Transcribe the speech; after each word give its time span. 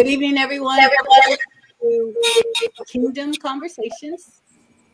Good 0.00 0.08
evening, 0.08 0.38
everyone. 0.38 0.78
Kingdom 2.86 3.34
Conversations. 3.34 4.40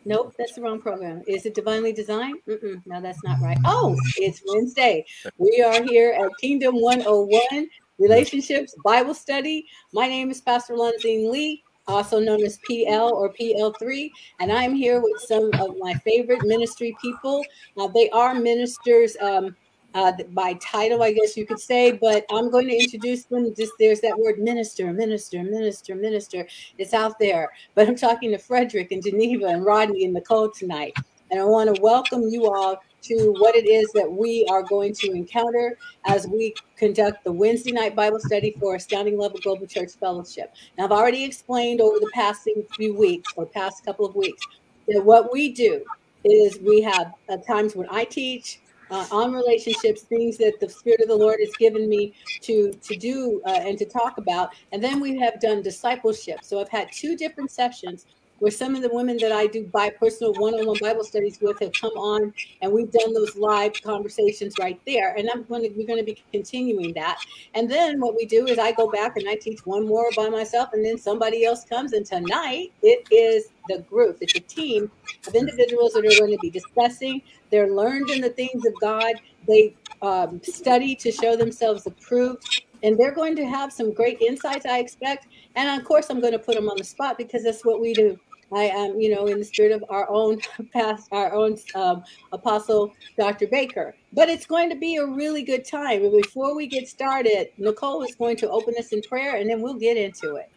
Nope, 0.05 0.35
that's 0.37 0.55
the 0.57 0.63
wrong 0.63 0.81
program. 0.81 1.23
Is 1.29 1.47
it 1.47 1.55
divinely 1.55 1.93
designed? 1.93 2.39
Mm-mm, 2.49 2.83
no, 2.87 3.01
that's 3.01 3.23
not 3.23 3.41
right. 3.41 3.57
Oh, 3.65 3.97
it's 4.17 4.43
Wednesday. 4.49 5.07
We 5.39 5.63
are 5.63 5.81
here 5.85 6.11
at 6.11 6.29
Kingdom 6.41 6.81
101 6.81 7.69
Relationships 8.01 8.75
Bible 8.85 9.15
Study. 9.15 9.69
My 9.93 10.09
name 10.09 10.29
is 10.29 10.41
Pastor 10.41 10.75
Lanzine 10.75 11.31
Lee, 11.31 11.63
also 11.87 12.19
known 12.19 12.43
as 12.43 12.59
PL 12.69 13.15
or 13.15 13.33
PL3, 13.33 14.11
and 14.41 14.51
I'm 14.51 14.75
here 14.75 15.01
with 15.01 15.21
some 15.21 15.53
of 15.61 15.77
my 15.79 15.95
favorite 15.95 16.43
ministry 16.43 16.97
people. 17.01 17.45
Uh, 17.77 17.87
they 17.87 18.11
are 18.11 18.35
ministers. 18.35 19.17
Um, 19.21 19.55
uh, 19.97 20.13
by 20.33 20.53
title, 20.55 21.03
I 21.03 21.13
guess 21.13 21.39
you 21.39 21.47
could 21.47 21.59
say, 21.59 21.93
but 21.93 22.27
I'm 22.31 22.51
going 22.51 22.69
to 22.69 22.77
introduce 22.77 23.25
them. 23.25 23.55
Just 23.57 23.73
there's 23.81 24.03
that 24.03 24.19
word 24.19 24.39
minister, 24.39 24.93
minister, 24.93 25.43
minister, 25.43 25.95
minister. 25.95 26.47
It's 26.77 26.93
out 26.93 27.19
there. 27.19 27.51
But 27.75 27.89
I'm 27.89 27.97
talking 27.97 28.31
to 28.33 28.39
Frederick 28.39 28.93
and 28.93 29.03
Geneva 29.03 29.47
and 29.47 29.65
Rodney 29.65 30.05
and 30.05 30.13
Nicole 30.13 30.51
tonight. 30.51 30.95
And 31.31 31.41
I 31.41 31.45
want 31.45 31.75
to 31.75 31.81
welcome 31.81 32.29
you 32.29 32.45
all 32.45 32.79
to 33.05 33.35
what 33.39 33.57
it 33.57 33.67
is 33.67 33.91
that 33.95 34.11
we 34.11 34.47
are 34.51 34.63
going 34.63 34.93
to 34.93 35.13
encounter 35.13 35.79
as 36.05 36.29
we 36.29 36.55
conduct 36.77 37.25
the 37.25 37.33
Wednesday 37.33 37.73
night 37.73 37.97
Bible 37.97 38.21
study 38.21 38.55
for 38.61 38.75
Astounding 38.75 39.17
Love 39.17 39.35
of 39.35 39.43
Global 39.43 39.67
Church 39.67 39.93
Fellowship. 39.99 40.53
Now, 40.77 40.85
I've 40.85 40.93
already 40.93 41.25
explained 41.25 41.81
over 41.81 41.99
the 41.99 42.11
past 42.13 42.47
few 42.77 42.95
weeks 42.95 43.33
or 43.35 43.47
past 43.47 43.83
couple 43.83 44.05
of 44.05 44.15
weeks 44.15 44.43
that 44.89 45.03
what 45.03 45.33
we 45.33 45.55
do 45.55 45.87
is 46.23 46.59
we 46.61 46.83
have 46.83 47.13
at 47.31 47.47
times 47.47 47.75
when 47.75 47.87
I 47.91 48.05
teach, 48.05 48.61
uh, 48.91 49.07
on 49.11 49.33
relationships, 49.33 50.03
things 50.03 50.37
that 50.39 50.61
the 50.61 50.69
Spirit 50.69 51.01
of 51.01 51.09
the 51.09 51.17
Lord 51.17 51.41
has 51.41 51.55
given 51.57 51.89
me 51.89 52.15
to 52.43 52.73
to 52.73 52.97
do 52.97 53.41
uh, 53.47 53.51
and 53.51 53.79
to 53.79 53.85
talk 53.85 54.19
about. 54.19 54.55
And 54.73 54.83
then 54.83 55.01
we 55.01 55.19
have 55.19 55.41
done 55.41 55.63
discipleship. 55.63 56.39
So 56.43 56.61
I've 56.61 56.69
had 56.69 56.91
two 56.93 57.17
different 57.17 57.51
sessions 57.51 58.07
where 58.39 58.51
some 58.51 58.77
of 58.77 58.83
the 58.83 58.91
women 58.93 59.19
that 59.19 59.33
I 59.33 59.47
do 59.47 59.65
by 59.67 59.91
personal 59.91 60.35
one-on-one 60.35 60.79
Bible 60.81 61.05
studies 61.05 61.39
with 61.41 61.59
have 61.61 61.73
come 61.73 61.93
on, 61.93 62.33
and 62.61 62.73
we've 62.73 62.91
done 62.91 63.15
those 63.15 63.37
live 63.37 63.73
conversations 63.83 64.55
right 64.59 64.81
there. 64.87 65.15
And 65.17 65.29
I'm 65.33 65.45
going 65.45 65.63
to 65.63 65.69
we're 65.71 65.87
going 65.87 65.99
to 65.99 66.05
be 66.05 66.23
continuing 66.33 66.93
that. 66.95 67.19
And 67.55 67.71
then 67.71 68.01
what 68.01 68.15
we 68.15 68.27
do 68.27 68.47
is 68.47 68.59
I 68.59 68.73
go 68.73 68.91
back 68.91 69.17
and 69.17 69.29
I 69.29 69.37
teach 69.37 69.65
one 69.65 69.87
more 69.87 70.11
by 70.17 70.29
myself, 70.29 70.71
and 70.73 70.85
then 70.85 70.99
somebody 70.99 71.45
else 71.45 71.65
comes. 71.65 71.93
And 71.93 72.05
tonight 72.05 72.73
it 72.83 73.07
is 73.11 73.49
the 73.69 73.79
group. 73.83 74.19
It's 74.21 74.35
a 74.37 74.41
team 74.41 74.91
of 75.27 75.35
individuals 75.35 75.93
that 75.95 76.05
are 76.05 76.19
going 76.19 76.33
to 76.33 76.39
be 76.39 76.51
discussing. 76.51 77.23
They're 77.51 77.73
learned 77.73 78.11
in 78.11 78.21
the 78.21 78.31
things 78.31 78.65
of 78.67 78.75
God. 78.81 79.15
They 79.47 79.75
um, 80.03 80.41
study 80.43 80.95
to 80.97 81.11
show 81.11 81.37
themselves 81.37 81.87
approved. 81.87 82.63
And 82.83 82.99
they're 82.99 83.15
going 83.15 83.37
to 83.37 83.47
have 83.47 83.73
some 83.73 83.93
great 83.93 84.21
insights, 84.21 84.67
I 84.67 84.79
expect. 84.79 85.27
And 85.55 85.81
of 85.81 85.87
course, 85.87 86.11
I'm 86.11 86.21
going 86.21 86.33
to 86.33 86.39
put 86.39 86.55
them 86.55 86.69
on 86.69 86.77
the 86.77 86.85
spot 86.85 87.19
because 87.19 87.45
that's 87.45 87.65
what 87.65 87.81
we 87.81 87.95
do. 87.95 88.19
I 88.53 88.65
am, 88.65 89.01
you 89.01 89.13
know, 89.13 89.27
in 89.27 89.39
the 89.39 89.45
spirit 89.45 89.73
of 89.73 89.85
our 89.89 90.09
own 90.09 90.41
past, 90.73 91.09
our 91.11 91.33
own 91.35 91.59
um, 91.75 92.05
apostle, 92.33 92.93
Dr. 93.19 93.49
Baker. 93.49 93.95
But 94.13 94.29
it's 94.29 94.47
going 94.47 94.71
to 94.71 94.77
be 94.77 94.97
a 94.97 95.07
really 95.07 95.43
good 95.43 95.65
time. 95.65 96.05
And 96.05 96.13
before 96.13 96.55
we 96.55 96.67
get 96.67 96.89
started, 96.89 97.49
Nicole 97.59 98.03
is 98.05 98.15
going 98.15 98.37
to 98.39 98.51
open 98.51 98.75
us 98.79 98.93
in 98.93 99.03
prayer 99.03 99.37
and 99.37 99.51
then 99.51 99.61
we'll 99.63 99.75
get 99.75 99.97
into 99.97 100.37
it. 100.37 100.51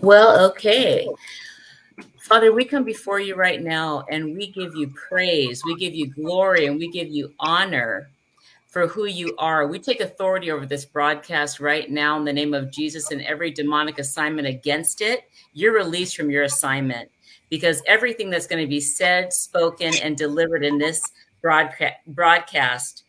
Well, 0.00 0.44
okay. 0.50 1.08
Father, 2.18 2.52
we 2.52 2.64
come 2.64 2.82
before 2.82 3.20
you 3.20 3.36
right 3.36 3.62
now 3.62 4.04
and 4.10 4.36
we 4.36 4.48
give 4.48 4.74
you 4.74 4.88
praise, 4.88 5.62
we 5.64 5.76
give 5.76 5.94
you 5.94 6.08
glory, 6.08 6.66
and 6.66 6.78
we 6.78 6.88
give 6.88 7.08
you 7.08 7.32
honor 7.38 8.08
for 8.72 8.86
who 8.86 9.04
you 9.04 9.34
are. 9.36 9.66
We 9.66 9.78
take 9.78 10.00
authority 10.00 10.50
over 10.50 10.64
this 10.64 10.86
broadcast 10.86 11.60
right 11.60 11.90
now 11.90 12.16
in 12.16 12.24
the 12.24 12.32
name 12.32 12.54
of 12.54 12.72
Jesus 12.72 13.10
and 13.10 13.20
every 13.20 13.50
demonic 13.50 13.98
assignment 13.98 14.48
against 14.48 15.02
it. 15.02 15.24
You're 15.52 15.74
released 15.74 16.16
from 16.16 16.30
your 16.30 16.44
assignment 16.44 17.10
because 17.50 17.82
everything 17.86 18.30
that's 18.30 18.46
going 18.46 18.64
to 18.64 18.68
be 18.68 18.80
said, 18.80 19.30
spoken, 19.30 19.92
and 20.02 20.16
delivered 20.16 20.64
in 20.64 20.78
this 20.78 21.02
broadcast, 21.42 23.04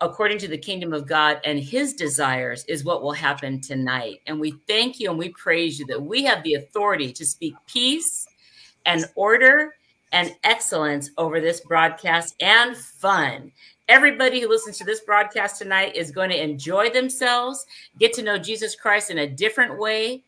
according 0.00 0.38
to 0.38 0.48
the 0.48 0.58
kingdom 0.58 0.92
of 0.92 1.06
God 1.06 1.40
and 1.44 1.60
his 1.60 1.94
desires, 1.94 2.64
is 2.66 2.84
what 2.84 3.04
will 3.04 3.12
happen 3.12 3.60
tonight. 3.60 4.18
And 4.26 4.40
we 4.40 4.56
thank 4.66 4.98
you 4.98 5.10
and 5.10 5.18
we 5.18 5.28
praise 5.28 5.78
you 5.78 5.86
that 5.86 6.02
we 6.02 6.24
have 6.24 6.42
the 6.42 6.54
authority 6.54 7.12
to 7.12 7.24
speak 7.24 7.54
peace 7.68 8.26
and 8.84 9.04
order 9.14 9.76
and 10.12 10.34
excellence 10.44 11.10
over 11.18 11.40
this 11.40 11.60
broadcast 11.60 12.36
and 12.40 12.76
fun. 12.76 13.50
Everybody 13.88 14.40
who 14.40 14.48
listens 14.48 14.78
to 14.78 14.84
this 14.84 15.00
broadcast 15.00 15.58
tonight 15.58 15.96
is 15.96 16.10
going 16.10 16.30
to 16.30 16.42
enjoy 16.42 16.90
themselves, 16.90 17.66
get 17.98 18.12
to 18.14 18.22
know 18.22 18.38
Jesus 18.38 18.76
Christ 18.76 19.10
in 19.10 19.18
a 19.18 19.26
different 19.26 19.78
way, 19.78 20.22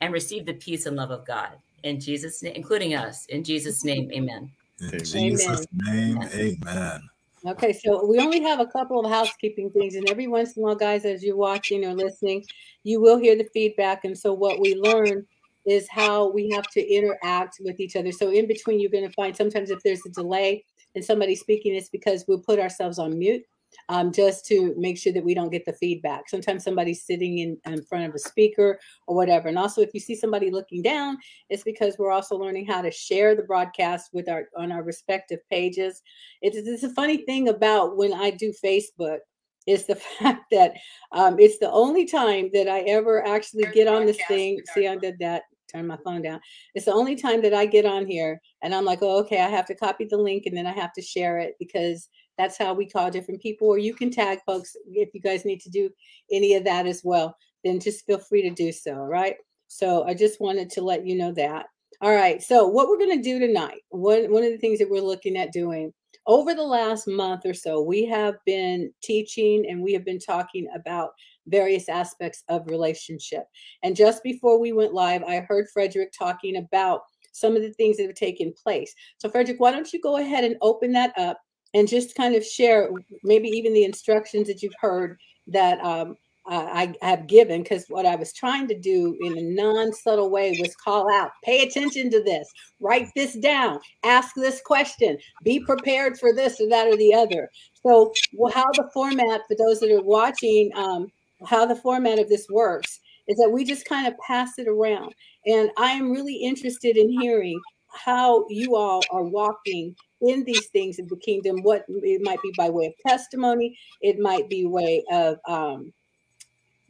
and 0.00 0.12
receive 0.12 0.46
the 0.46 0.54
peace 0.54 0.86
and 0.86 0.96
love 0.96 1.10
of 1.10 1.26
God. 1.26 1.50
In 1.82 2.00
Jesus' 2.00 2.42
name, 2.42 2.54
including 2.54 2.94
us. 2.94 3.26
In 3.26 3.44
Jesus' 3.44 3.84
name, 3.84 4.10
amen. 4.12 4.50
In 4.92 5.04
Jesus' 5.04 5.66
name, 5.72 6.22
amen. 6.22 7.02
Okay, 7.46 7.72
so 7.72 8.04
we 8.06 8.18
only 8.18 8.42
have 8.42 8.60
a 8.60 8.66
couple 8.66 9.02
of 9.02 9.10
housekeeping 9.10 9.70
things, 9.70 9.94
and 9.94 10.08
every 10.10 10.26
once 10.26 10.56
in 10.56 10.62
a 10.62 10.66
while, 10.66 10.74
guys, 10.74 11.06
as 11.06 11.22
you're 11.22 11.36
watching 11.36 11.84
or 11.86 11.94
listening, 11.94 12.44
you 12.84 13.00
will 13.00 13.18
hear 13.18 13.34
the 13.34 13.48
feedback. 13.54 14.04
And 14.04 14.16
so, 14.16 14.34
what 14.34 14.60
we 14.60 14.74
learn 14.74 15.26
is 15.66 15.88
how 15.88 16.30
we 16.30 16.50
have 16.50 16.66
to 16.70 16.80
interact 16.80 17.56
with 17.60 17.80
each 17.80 17.96
other. 17.96 18.12
So, 18.12 18.30
in 18.30 18.46
between, 18.46 18.80
you're 18.80 18.90
going 18.90 19.06
to 19.06 19.14
find 19.14 19.36
sometimes 19.36 19.70
if 19.70 19.82
there's 19.82 20.04
a 20.06 20.10
delay, 20.10 20.64
and 20.94 21.04
somebody 21.04 21.34
speaking, 21.34 21.74
it's 21.74 21.88
because 21.88 22.24
we'll 22.26 22.40
put 22.40 22.58
ourselves 22.58 22.98
on 22.98 23.18
mute 23.18 23.42
um, 23.88 24.12
just 24.12 24.44
to 24.46 24.74
make 24.76 24.98
sure 24.98 25.12
that 25.12 25.24
we 25.24 25.34
don't 25.34 25.50
get 25.50 25.64
the 25.64 25.72
feedback. 25.72 26.28
Sometimes 26.28 26.64
somebody's 26.64 27.04
sitting 27.04 27.38
in, 27.38 27.58
in 27.66 27.84
front 27.84 28.06
of 28.06 28.14
a 28.14 28.18
speaker 28.18 28.78
or 29.06 29.14
whatever. 29.14 29.48
And 29.48 29.58
also, 29.58 29.80
if 29.80 29.90
you 29.94 30.00
see 30.00 30.14
somebody 30.14 30.50
looking 30.50 30.82
down, 30.82 31.18
it's 31.48 31.62
because 31.62 31.96
we're 31.98 32.10
also 32.10 32.36
learning 32.36 32.66
how 32.66 32.82
to 32.82 32.90
share 32.90 33.34
the 33.34 33.42
broadcast 33.42 34.10
with 34.12 34.28
our 34.28 34.48
on 34.56 34.72
our 34.72 34.82
respective 34.82 35.40
pages. 35.50 36.02
It's, 36.42 36.56
it's 36.56 36.82
a 36.82 36.94
funny 36.94 37.18
thing 37.18 37.48
about 37.48 37.96
when 37.96 38.12
I 38.12 38.30
do 38.30 38.52
Facebook 38.64 39.18
is 39.66 39.86
the 39.86 39.96
fact 40.18 40.44
that 40.50 40.74
um, 41.12 41.38
it's 41.38 41.58
the 41.58 41.70
only 41.70 42.06
time 42.06 42.50
that 42.52 42.68
I 42.68 42.80
ever 42.80 43.26
actually 43.26 43.64
get 43.72 43.88
on 43.88 44.06
this 44.06 44.18
thing. 44.26 44.60
See, 44.74 44.88
I 44.88 44.96
did 44.96 45.18
that 45.20 45.42
turn 45.70 45.86
my 45.86 45.98
phone 46.04 46.22
down. 46.22 46.40
It's 46.74 46.86
the 46.86 46.92
only 46.92 47.16
time 47.16 47.42
that 47.42 47.54
I 47.54 47.66
get 47.66 47.84
on 47.84 48.06
here 48.06 48.40
and 48.62 48.74
I'm 48.74 48.84
like, 48.84 49.00
oh, 49.02 49.18
okay, 49.20 49.40
I 49.40 49.48
have 49.48 49.66
to 49.66 49.74
copy 49.74 50.04
the 50.04 50.16
link 50.16 50.46
and 50.46 50.56
then 50.56 50.66
I 50.66 50.72
have 50.72 50.92
to 50.94 51.02
share 51.02 51.38
it 51.38 51.54
because 51.58 52.08
that's 52.38 52.56
how 52.56 52.72
we 52.72 52.88
call 52.88 53.10
different 53.10 53.42
people. 53.42 53.68
Or 53.68 53.78
you 53.78 53.94
can 53.94 54.10
tag 54.10 54.38
folks 54.46 54.76
if 54.86 55.10
you 55.12 55.20
guys 55.20 55.44
need 55.44 55.60
to 55.60 55.70
do 55.70 55.90
any 56.30 56.54
of 56.54 56.64
that 56.64 56.86
as 56.86 57.02
well. 57.04 57.36
Then 57.64 57.80
just 57.80 58.06
feel 58.06 58.18
free 58.18 58.42
to 58.42 58.50
do 58.50 58.72
so. 58.72 58.94
Right. 58.94 59.36
So 59.68 60.04
I 60.04 60.14
just 60.14 60.40
wanted 60.40 60.70
to 60.70 60.82
let 60.82 61.06
you 61.06 61.16
know 61.16 61.32
that. 61.32 61.66
All 62.00 62.14
right. 62.14 62.42
So 62.42 62.66
what 62.66 62.88
we're 62.88 62.98
going 62.98 63.16
to 63.16 63.22
do 63.22 63.38
tonight, 63.38 63.82
one 63.90 64.30
one 64.30 64.42
of 64.42 64.50
the 64.50 64.58
things 64.58 64.78
that 64.78 64.90
we're 64.90 65.02
looking 65.02 65.36
at 65.36 65.52
doing 65.52 65.92
over 66.30 66.54
the 66.54 66.62
last 66.62 67.08
month 67.08 67.44
or 67.44 67.52
so, 67.52 67.82
we 67.82 68.04
have 68.06 68.36
been 68.46 68.92
teaching 69.02 69.66
and 69.68 69.82
we 69.82 69.92
have 69.92 70.04
been 70.04 70.20
talking 70.20 70.68
about 70.72 71.10
various 71.48 71.88
aspects 71.88 72.44
of 72.48 72.70
relationship. 72.70 73.42
And 73.82 73.96
just 73.96 74.22
before 74.22 74.60
we 74.60 74.72
went 74.72 74.94
live, 74.94 75.24
I 75.24 75.40
heard 75.40 75.66
Frederick 75.72 76.12
talking 76.16 76.58
about 76.58 77.00
some 77.32 77.56
of 77.56 77.62
the 77.62 77.72
things 77.72 77.96
that 77.96 78.06
have 78.06 78.14
taken 78.14 78.54
place. 78.62 78.94
So, 79.18 79.28
Frederick, 79.28 79.58
why 79.58 79.72
don't 79.72 79.92
you 79.92 80.00
go 80.00 80.18
ahead 80.18 80.44
and 80.44 80.54
open 80.62 80.92
that 80.92 81.12
up 81.18 81.36
and 81.74 81.88
just 81.88 82.14
kind 82.14 82.36
of 82.36 82.46
share 82.46 82.90
maybe 83.24 83.48
even 83.48 83.72
the 83.72 83.84
instructions 83.84 84.46
that 84.46 84.62
you've 84.62 84.72
heard 84.80 85.18
that 85.48 85.84
um, 85.84 86.14
I 86.46 86.94
have 87.02 87.26
given? 87.26 87.62
Because 87.62 87.84
what 87.88 88.06
I 88.06 88.16
was 88.16 88.32
trying 88.32 88.66
to 88.68 88.78
do 88.78 89.16
in 89.20 89.36
a 89.36 89.42
non 89.42 89.92
subtle 89.92 90.30
way 90.30 90.56
was 90.58 90.74
call 90.76 91.12
out, 91.12 91.30
pay 91.44 91.62
attention 91.62 92.10
to 92.10 92.22
this, 92.22 92.48
write 92.80 93.08
this 93.14 93.34
down, 93.34 93.78
ask 94.04 94.34
this 94.34 94.60
question, 94.64 95.18
be 95.44 95.60
prepared 95.60 96.18
for 96.18 96.34
this 96.34 96.60
or 96.60 96.68
that 96.70 96.88
or 96.88 96.96
the 96.96 97.14
other. 97.14 97.50
So, 97.86 98.12
well, 98.32 98.52
how 98.52 98.72
the 98.72 98.90
format 98.92 99.42
for 99.48 99.56
those 99.56 99.80
that 99.80 99.90
are 99.90 100.02
watching, 100.02 100.70
um, 100.74 101.08
how 101.46 101.66
the 101.66 101.76
format 101.76 102.18
of 102.18 102.28
this 102.28 102.46
works 102.50 103.00
is 103.28 103.36
that 103.36 103.50
we 103.50 103.64
just 103.64 103.84
kind 103.86 104.06
of 104.06 104.18
pass 104.18 104.58
it 104.58 104.66
around. 104.66 105.14
And 105.46 105.70
I 105.78 105.92
am 105.92 106.10
really 106.10 106.36
interested 106.36 106.96
in 106.96 107.08
hearing 107.20 107.60
how 107.92 108.46
you 108.48 108.76
all 108.76 109.02
are 109.10 109.24
walking 109.24 109.94
in 110.20 110.44
these 110.44 110.66
things 110.68 110.98
of 110.98 111.08
the 111.08 111.16
kingdom. 111.16 111.62
What 111.62 111.84
it 111.88 112.22
might 112.22 112.42
be 112.42 112.52
by 112.56 112.70
way 112.70 112.86
of 112.86 112.92
testimony, 113.06 113.78
it 114.00 114.18
might 114.18 114.48
be 114.48 114.66
way 114.66 115.04
of, 115.10 115.38
um, 115.46 115.92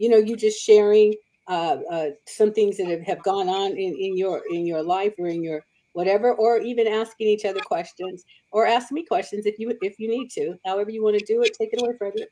you 0.01 0.09
know, 0.09 0.17
you 0.17 0.35
just 0.35 0.65
sharing 0.65 1.15
uh, 1.47 1.77
uh, 1.91 2.07
some 2.27 2.53
things 2.53 2.79
that 2.79 2.87
have, 2.87 3.03
have 3.03 3.23
gone 3.23 3.49
on 3.49 3.73
in, 3.73 3.95
in 3.95 4.17
your 4.17 4.43
in 4.51 4.67
your 4.67 4.83
life 4.83 5.15
or 5.19 5.27
in 5.27 5.45
your 5.45 5.63
whatever, 5.93 6.33
or 6.33 6.59
even 6.59 6.87
asking 6.87 7.27
each 7.27 7.45
other 7.45 7.61
questions, 7.61 8.25
or 8.51 8.67
ask 8.67 8.91
me 8.91 9.05
questions 9.05 9.45
if 9.45 9.59
you 9.59 9.77
if 9.83 9.99
you 9.99 10.09
need 10.09 10.31
to. 10.31 10.55
However 10.65 10.91
you 10.91 11.05
want 11.05 11.19
to 11.19 11.25
do 11.27 11.43
it, 11.43 11.55
take 11.55 11.75
it 11.75 11.83
away, 11.83 11.93
Frederick. 11.99 12.31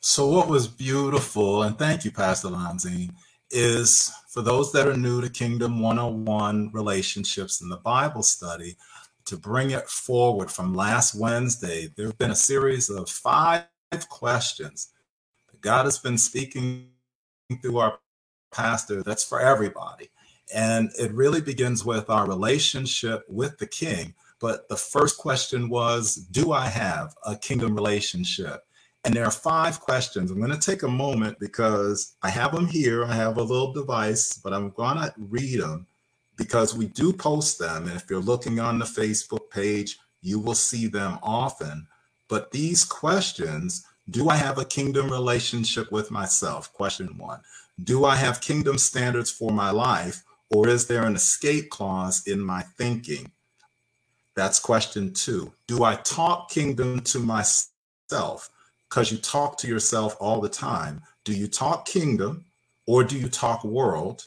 So, 0.00 0.28
what 0.28 0.48
was 0.48 0.68
beautiful, 0.68 1.62
and 1.62 1.78
thank 1.78 2.04
you, 2.04 2.10
Pastor 2.10 2.48
Lanzine, 2.48 3.14
is 3.50 4.12
for 4.28 4.42
those 4.42 4.72
that 4.72 4.86
are 4.86 4.96
new 4.96 5.22
to 5.22 5.30
Kingdom 5.30 5.80
101 5.80 6.70
relationships 6.74 7.62
in 7.62 7.70
the 7.70 7.78
Bible 7.78 8.22
study, 8.22 8.76
to 9.24 9.38
bring 9.38 9.70
it 9.70 9.88
forward 9.88 10.50
from 10.50 10.74
last 10.74 11.14
Wednesday. 11.14 11.88
There 11.96 12.06
have 12.06 12.18
been 12.18 12.32
a 12.32 12.36
series 12.36 12.90
of 12.90 13.08
five 13.08 13.64
questions 14.08 14.88
God 15.62 15.84
has 15.84 15.98
been 15.98 16.18
speaking 16.18 16.88
through 17.62 17.78
our 17.78 17.98
pastor 18.52 19.02
that's 19.02 19.24
for 19.24 19.40
everybody. 19.40 20.10
And 20.54 20.90
it 20.98 21.12
really 21.12 21.40
begins 21.40 21.84
with 21.84 22.10
our 22.10 22.28
relationship 22.28 23.24
with 23.28 23.58
the 23.58 23.66
king. 23.66 24.14
But 24.40 24.68
the 24.68 24.76
first 24.76 25.16
question 25.18 25.68
was 25.68 26.16
Do 26.16 26.52
I 26.52 26.66
have 26.66 27.14
a 27.24 27.36
kingdom 27.36 27.74
relationship? 27.74 28.64
And 29.04 29.14
there 29.14 29.24
are 29.24 29.32
five 29.32 29.80
questions. 29.80 30.30
I'm 30.30 30.38
going 30.38 30.52
to 30.52 30.58
take 30.58 30.82
a 30.82 30.88
moment 30.88 31.38
because 31.40 32.14
I 32.22 32.28
have 32.30 32.52
them 32.52 32.66
here. 32.66 33.04
I 33.04 33.14
have 33.14 33.36
a 33.36 33.42
little 33.42 33.72
device, 33.72 34.34
but 34.34 34.52
I'm 34.52 34.70
going 34.70 34.96
to 34.96 35.12
read 35.16 35.60
them 35.60 35.86
because 36.36 36.76
we 36.76 36.86
do 36.86 37.12
post 37.12 37.58
them. 37.58 37.88
And 37.88 37.96
if 37.96 38.08
you're 38.08 38.20
looking 38.20 38.60
on 38.60 38.78
the 38.78 38.84
Facebook 38.84 39.50
page, 39.50 39.98
you 40.20 40.38
will 40.38 40.54
see 40.54 40.86
them 40.86 41.18
often. 41.22 41.86
But 42.28 42.52
these 42.52 42.84
questions 42.84 43.84
do 44.10 44.28
I 44.28 44.36
have 44.36 44.58
a 44.58 44.64
kingdom 44.64 45.10
relationship 45.10 45.92
with 45.92 46.10
myself? 46.10 46.72
Question 46.72 47.16
one. 47.18 47.40
Do 47.82 48.04
I 48.04 48.16
have 48.16 48.40
kingdom 48.40 48.78
standards 48.78 49.30
for 49.30 49.50
my 49.52 49.70
life, 49.70 50.22
or 50.50 50.68
is 50.68 50.86
there 50.86 51.04
an 51.04 51.14
escape 51.14 51.70
clause 51.70 52.26
in 52.26 52.40
my 52.40 52.62
thinking? 52.76 53.30
That's 54.34 54.58
question 54.58 55.12
two. 55.12 55.52
Do 55.66 55.84
I 55.84 55.96
talk 55.96 56.50
kingdom 56.50 57.00
to 57.00 57.18
myself? 57.18 58.50
Because 58.88 59.12
you 59.12 59.18
talk 59.18 59.56
to 59.58 59.68
yourself 59.68 60.16
all 60.20 60.40
the 60.40 60.48
time. 60.48 61.02
Do 61.24 61.32
you 61.32 61.46
talk 61.46 61.86
kingdom 61.86 62.44
or 62.86 63.04
do 63.04 63.18
you 63.18 63.28
talk 63.28 63.64
world? 63.64 64.26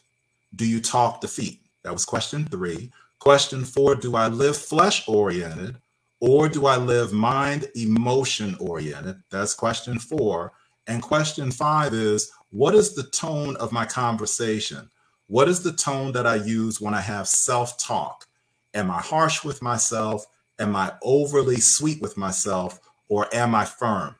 Do 0.56 0.66
you 0.66 0.80
talk 0.80 1.21
defeat? 1.21 1.60
That 1.83 1.94
was 1.94 2.06
question 2.06 2.45
three. 2.45 2.92
Question 3.19 3.66
four 3.66 3.95
Do 3.95 4.16
I 4.16 4.28
live 4.28 4.57
flesh 4.57 5.07
oriented 5.07 5.78
or 6.20 6.48
do 6.48 6.66
I 6.66 6.78
live 6.78 7.14
mind 7.14 7.70
emotion 7.76 8.56
oriented? 8.60 9.18
That's 9.30 9.54
question 9.54 10.00
four. 10.00 10.54
And 10.88 11.02
question 11.02 11.52
five 11.52 11.94
is 11.94 12.32
What 12.52 12.76
is 12.76 12.96
the 12.96 13.04
tone 13.04 13.56
of 13.58 13.72
my 13.72 13.86
conversation? 13.86 14.90
What 15.28 15.50
is 15.50 15.64
the 15.64 15.74
tone 15.74 16.12
that 16.14 16.28
I 16.28 16.36
use 16.36 16.80
when 16.80 16.94
I 16.94 17.02
have 17.02 17.28
self 17.28 17.78
talk? 17.78 18.26
Am 18.74 18.92
I 18.92 19.00
harsh 19.00 19.44
with 19.44 19.62
myself? 19.62 20.26
Am 20.60 20.76
I 20.76 20.94
overly 21.02 21.58
sweet 21.58 22.02
with 22.02 22.18
myself? 22.18 22.80
Or 23.10 23.34
am 23.34 23.56
I 23.56 23.66
firm? 23.66 24.16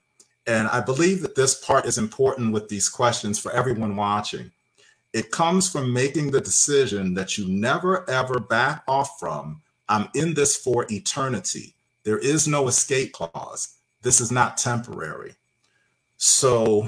And 0.48 0.68
I 0.68 0.82
believe 0.82 1.22
that 1.22 1.36
this 1.36 1.56
part 1.56 1.86
is 1.86 1.98
important 1.98 2.54
with 2.54 2.70
these 2.70 2.90
questions 2.90 3.40
for 3.40 3.52
everyone 3.52 3.96
watching. 3.96 4.52
It 5.14 5.32
comes 5.32 5.70
from 5.72 5.94
making 5.94 6.32
the 6.32 6.42
decision 6.42 7.14
that 7.14 7.38
you 7.38 7.48
never 7.48 8.08
ever 8.10 8.40
back 8.40 8.84
off 8.88 9.18
from. 9.20 9.62
I'm 9.88 10.10
in 10.14 10.34
this 10.34 10.58
for 10.58 10.86
eternity. 10.92 11.75
There 12.06 12.20
is 12.20 12.48
no 12.48 12.68
escape 12.68 13.12
clause. 13.12 13.80
This 14.02 14.22
is 14.22 14.32
not 14.32 14.58
temporary. 14.58 15.34
So, 16.18 16.88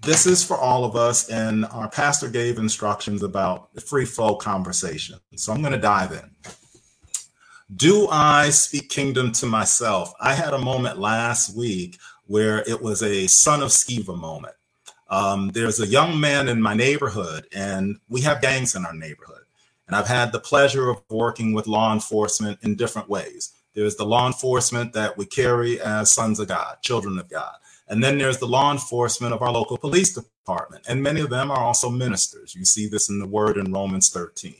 this 0.00 0.24
is 0.24 0.42
for 0.42 0.56
all 0.56 0.84
of 0.84 0.96
us. 0.96 1.28
And 1.28 1.66
our 1.66 1.90
pastor 1.90 2.28
gave 2.28 2.58
instructions 2.58 3.22
about 3.22 3.74
the 3.74 3.80
free 3.80 4.04
flow 4.04 4.36
conversation. 4.36 5.18
So, 5.34 5.52
I'm 5.52 5.60
going 5.60 5.72
to 5.72 5.78
dive 5.78 6.12
in. 6.12 6.30
Do 7.74 8.06
I 8.08 8.50
speak 8.50 8.88
kingdom 8.88 9.32
to 9.32 9.46
myself? 9.46 10.12
I 10.20 10.34
had 10.34 10.54
a 10.54 10.58
moment 10.58 10.98
last 10.98 11.56
week 11.56 11.98
where 12.26 12.58
it 12.68 12.80
was 12.80 13.02
a 13.02 13.26
son 13.26 13.62
of 13.62 13.70
Sceva 13.70 14.16
moment. 14.16 14.54
Um, 15.08 15.50
there's 15.50 15.80
a 15.80 15.86
young 15.86 16.20
man 16.20 16.48
in 16.48 16.62
my 16.62 16.74
neighborhood, 16.74 17.46
and 17.54 17.98
we 18.08 18.20
have 18.22 18.40
gangs 18.40 18.74
in 18.74 18.86
our 18.86 18.94
neighborhood. 18.94 19.42
And 19.86 19.96
I've 19.96 20.06
had 20.06 20.32
the 20.32 20.38
pleasure 20.38 20.88
of 20.88 21.02
working 21.10 21.52
with 21.52 21.66
law 21.66 21.92
enforcement 21.92 22.60
in 22.62 22.76
different 22.76 23.08
ways. 23.08 23.51
There's 23.74 23.96
the 23.96 24.06
law 24.06 24.26
enforcement 24.26 24.92
that 24.92 25.16
we 25.16 25.26
carry 25.26 25.80
as 25.80 26.12
sons 26.12 26.38
of 26.40 26.48
God, 26.48 26.76
children 26.82 27.18
of 27.18 27.28
God. 27.28 27.54
And 27.88 28.02
then 28.02 28.18
there's 28.18 28.38
the 28.38 28.46
law 28.46 28.72
enforcement 28.72 29.34
of 29.34 29.42
our 29.42 29.52
local 29.52 29.76
police 29.76 30.14
department. 30.14 30.84
And 30.88 31.02
many 31.02 31.20
of 31.20 31.30
them 31.30 31.50
are 31.50 31.60
also 31.60 31.90
ministers. 31.90 32.54
You 32.54 32.64
see 32.64 32.88
this 32.88 33.08
in 33.08 33.18
the 33.18 33.26
word 33.26 33.56
in 33.56 33.72
Romans 33.72 34.10
13. 34.10 34.54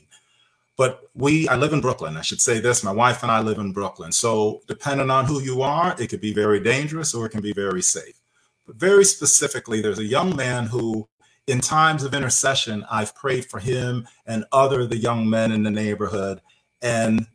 But 0.75 1.01
we, 1.13 1.47
I 1.47 1.55
live 1.55 1.73
in 1.73 1.81
Brooklyn. 1.81 2.17
I 2.17 2.21
should 2.21 2.41
say 2.41 2.59
this 2.59 2.83
my 2.83 2.91
wife 2.91 3.21
and 3.21 3.31
I 3.31 3.41
live 3.41 3.59
in 3.59 3.73
Brooklyn. 3.73 4.11
So, 4.11 4.61
depending 4.67 5.11
on 5.11 5.25
who 5.25 5.39
you 5.39 5.61
are, 5.61 5.95
it 5.99 6.07
could 6.07 6.21
be 6.21 6.33
very 6.33 6.59
dangerous 6.59 7.13
or 7.13 7.25
it 7.25 7.29
can 7.29 7.41
be 7.41 7.53
very 7.53 7.81
safe. 7.81 8.19
But 8.65 8.77
very 8.77 9.05
specifically, 9.05 9.81
there's 9.81 9.99
a 9.99 10.05
young 10.05 10.35
man 10.35 10.65
who, 10.67 11.07
in 11.45 11.59
times 11.59 12.03
of 12.03 12.13
intercession, 12.15 12.85
I've 12.89 13.15
prayed 13.15 13.45
for 13.45 13.59
him 13.59 14.07
and 14.25 14.45
other 14.51 14.87
the 14.87 14.97
young 14.97 15.29
men 15.29 15.51
in 15.51 15.63
the 15.63 15.71
neighborhood. 15.71 16.41
And 16.81 17.27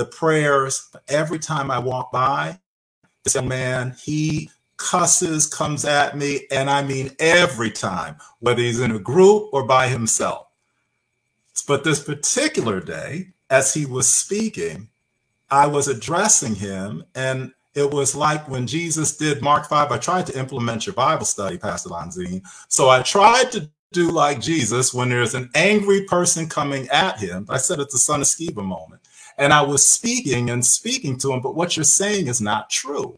the 0.00 0.06
prayers, 0.06 0.88
every 1.08 1.38
time 1.38 1.70
I 1.70 1.78
walk 1.78 2.10
by, 2.10 2.58
this 3.22 3.34
young 3.34 3.48
man, 3.48 3.94
he 4.02 4.48
cusses, 4.78 5.46
comes 5.46 5.84
at 5.84 6.16
me, 6.16 6.46
and 6.50 6.70
I 6.70 6.82
mean 6.82 7.10
every 7.18 7.70
time, 7.70 8.16
whether 8.38 8.62
he's 8.62 8.80
in 8.80 8.92
a 8.92 8.98
group 8.98 9.50
or 9.52 9.66
by 9.66 9.88
himself. 9.88 10.46
But 11.68 11.84
this 11.84 12.02
particular 12.02 12.80
day, 12.80 13.34
as 13.50 13.74
he 13.74 13.84
was 13.84 14.08
speaking, 14.08 14.88
I 15.50 15.66
was 15.66 15.86
addressing 15.86 16.54
him, 16.54 17.04
and 17.14 17.52
it 17.74 17.90
was 17.90 18.14
like 18.14 18.48
when 18.48 18.66
Jesus 18.66 19.18
did 19.18 19.42
Mark 19.42 19.68
5. 19.68 19.92
I 19.92 19.98
tried 19.98 20.26
to 20.28 20.38
implement 20.38 20.86
your 20.86 20.94
Bible 20.94 21.26
study, 21.26 21.58
Pastor 21.58 21.90
Lanzine. 21.90 22.40
So 22.68 22.88
I 22.88 23.02
tried 23.02 23.52
to 23.52 23.68
do 23.92 24.10
like 24.10 24.40
Jesus 24.40 24.94
when 24.94 25.10
there's 25.10 25.34
an 25.34 25.50
angry 25.54 26.04
person 26.04 26.48
coming 26.48 26.88
at 26.88 27.20
him. 27.20 27.44
I 27.50 27.58
said 27.58 27.80
it's 27.80 27.94
a 27.94 27.98
son 27.98 28.22
of 28.22 28.26
Sceva 28.28 28.64
moment. 28.64 29.02
And 29.40 29.54
I 29.54 29.62
was 29.62 29.88
speaking 29.88 30.50
and 30.50 30.64
speaking 30.64 31.16
to 31.18 31.32
him, 31.32 31.40
but 31.40 31.54
what 31.54 31.74
you're 31.74 31.82
saying 31.82 32.26
is 32.26 32.42
not 32.42 32.68
true. 32.68 33.16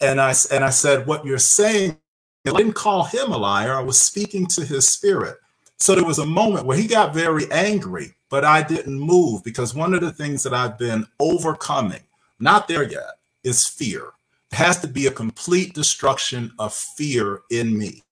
And 0.00 0.20
I 0.20 0.34
and 0.50 0.64
I 0.64 0.70
said, 0.70 1.06
what 1.06 1.24
you're 1.24 1.38
saying, 1.38 1.96
I 2.44 2.50
didn't 2.50 2.72
call 2.72 3.04
him 3.04 3.30
a 3.30 3.38
liar. 3.38 3.72
I 3.72 3.80
was 3.80 4.00
speaking 4.00 4.46
to 4.48 4.64
his 4.64 4.88
spirit. 4.88 5.36
So 5.78 5.94
there 5.94 6.04
was 6.04 6.18
a 6.18 6.26
moment 6.26 6.66
where 6.66 6.76
he 6.76 6.88
got 6.88 7.14
very 7.14 7.50
angry, 7.52 8.16
but 8.30 8.44
I 8.44 8.62
didn't 8.62 8.98
move 8.98 9.44
because 9.44 9.76
one 9.76 9.94
of 9.94 10.00
the 10.00 10.10
things 10.10 10.42
that 10.42 10.52
I've 10.52 10.76
been 10.76 11.06
overcoming, 11.20 12.02
not 12.40 12.66
there 12.66 12.82
yet, 12.82 13.18
is 13.44 13.64
fear. 13.64 14.12
It 14.50 14.56
has 14.56 14.80
to 14.80 14.88
be 14.88 15.06
a 15.06 15.12
complete 15.12 15.72
destruction 15.72 16.50
of 16.58 16.74
fear 16.74 17.42
in 17.52 17.78
me. 17.78 18.02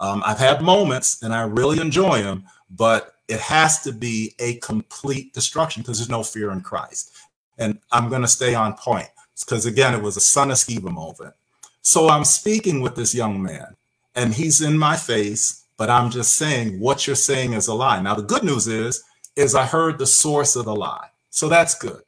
Um, 0.00 0.22
I've 0.24 0.38
had 0.38 0.62
moments 0.62 1.22
and 1.22 1.34
I 1.34 1.42
really 1.42 1.80
enjoy 1.80 2.22
them, 2.22 2.44
but 2.70 3.16
it 3.32 3.40
has 3.40 3.80
to 3.82 3.92
be 3.92 4.34
a 4.38 4.56
complete 4.56 5.32
destruction 5.32 5.82
because 5.82 5.98
there's 5.98 6.10
no 6.10 6.22
fear 6.22 6.52
in 6.52 6.60
Christ. 6.60 7.12
And 7.58 7.78
I'm 7.90 8.10
going 8.10 8.22
to 8.22 8.28
stay 8.28 8.54
on 8.54 8.74
point 8.74 9.08
because, 9.40 9.64
again, 9.64 9.94
it 9.94 10.02
was 10.02 10.16
a 10.16 10.20
son 10.20 10.50
of 10.50 10.58
Sceva 10.58 10.92
moment. 10.92 11.34
So 11.80 12.08
I'm 12.08 12.24
speaking 12.24 12.82
with 12.82 12.94
this 12.94 13.14
young 13.14 13.42
man 13.42 13.74
and 14.14 14.34
he's 14.34 14.60
in 14.60 14.76
my 14.76 14.96
face, 14.96 15.64
but 15.78 15.88
I'm 15.88 16.10
just 16.10 16.36
saying 16.36 16.78
what 16.78 17.06
you're 17.06 17.16
saying 17.16 17.54
is 17.54 17.68
a 17.68 17.74
lie. 17.74 18.00
Now, 18.02 18.14
the 18.14 18.22
good 18.22 18.44
news 18.44 18.68
is, 18.68 19.02
is 19.34 19.54
I 19.54 19.64
heard 19.64 19.98
the 19.98 20.06
source 20.06 20.54
of 20.54 20.66
the 20.66 20.74
lie. 20.74 21.08
So 21.30 21.48
that's 21.48 21.74
good. 21.74 22.02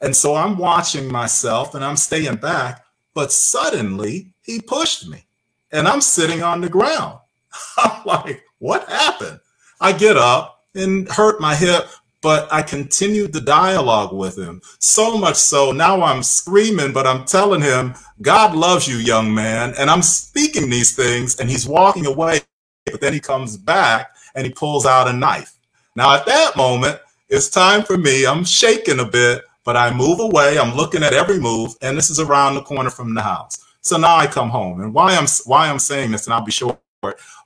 And 0.00 0.16
so 0.16 0.34
I'm 0.34 0.56
watching 0.56 1.06
myself 1.12 1.74
and 1.74 1.84
I'm 1.84 1.96
staying 1.96 2.36
back, 2.36 2.84
but 3.14 3.30
suddenly 3.30 4.32
he 4.42 4.60
pushed 4.60 5.06
me 5.08 5.24
and 5.70 5.86
I'm 5.86 6.00
sitting 6.00 6.42
on 6.42 6.62
the 6.62 6.68
ground. 6.70 7.18
I'm 7.76 8.04
like, 8.06 8.42
what 8.58 8.88
happened? 8.88 9.38
I 9.80 9.92
get 9.92 10.16
up 10.16 10.51
and 10.74 11.08
hurt 11.08 11.40
my 11.40 11.54
hip, 11.54 11.86
but 12.22 12.52
I 12.52 12.62
continued 12.62 13.32
the 13.32 13.40
dialogue 13.40 14.12
with 14.12 14.38
him. 14.38 14.62
So 14.78 15.18
much 15.18 15.36
so 15.36 15.72
now 15.72 16.02
I'm 16.02 16.22
screaming, 16.22 16.92
but 16.92 17.06
I'm 17.06 17.24
telling 17.24 17.62
him, 17.62 17.94
God 18.22 18.54
loves 18.54 18.86
you, 18.88 18.96
young 18.96 19.34
man. 19.34 19.74
And 19.78 19.90
I'm 19.90 20.02
speaking 20.02 20.70
these 20.70 20.94
things 20.94 21.40
and 21.40 21.50
he's 21.50 21.68
walking 21.68 22.06
away, 22.06 22.40
but 22.86 23.00
then 23.00 23.12
he 23.12 23.20
comes 23.20 23.56
back 23.56 24.14
and 24.34 24.46
he 24.46 24.52
pulls 24.52 24.86
out 24.86 25.08
a 25.08 25.12
knife. 25.12 25.54
Now 25.96 26.14
at 26.14 26.26
that 26.26 26.56
moment, 26.56 27.00
it's 27.28 27.48
time 27.48 27.82
for 27.82 27.96
me. 27.96 28.26
I'm 28.26 28.44
shaking 28.44 29.00
a 29.00 29.06
bit, 29.06 29.42
but 29.64 29.76
I 29.76 29.94
move 29.94 30.20
away. 30.20 30.58
I'm 30.58 30.76
looking 30.76 31.02
at 31.02 31.14
every 31.14 31.40
move, 31.40 31.74
and 31.80 31.96
this 31.96 32.10
is 32.10 32.20
around 32.20 32.56
the 32.56 32.62
corner 32.62 32.90
from 32.90 33.14
the 33.14 33.22
house. 33.22 33.58
So 33.80 33.96
now 33.96 34.16
I 34.16 34.26
come 34.26 34.50
home, 34.50 34.82
and 34.82 34.92
why 34.92 35.16
I'm 35.16 35.26
why 35.46 35.68
I'm 35.68 35.78
saying 35.78 36.12
this, 36.12 36.26
and 36.26 36.34
I'll 36.34 36.44
be 36.44 36.52
short. 36.52 36.81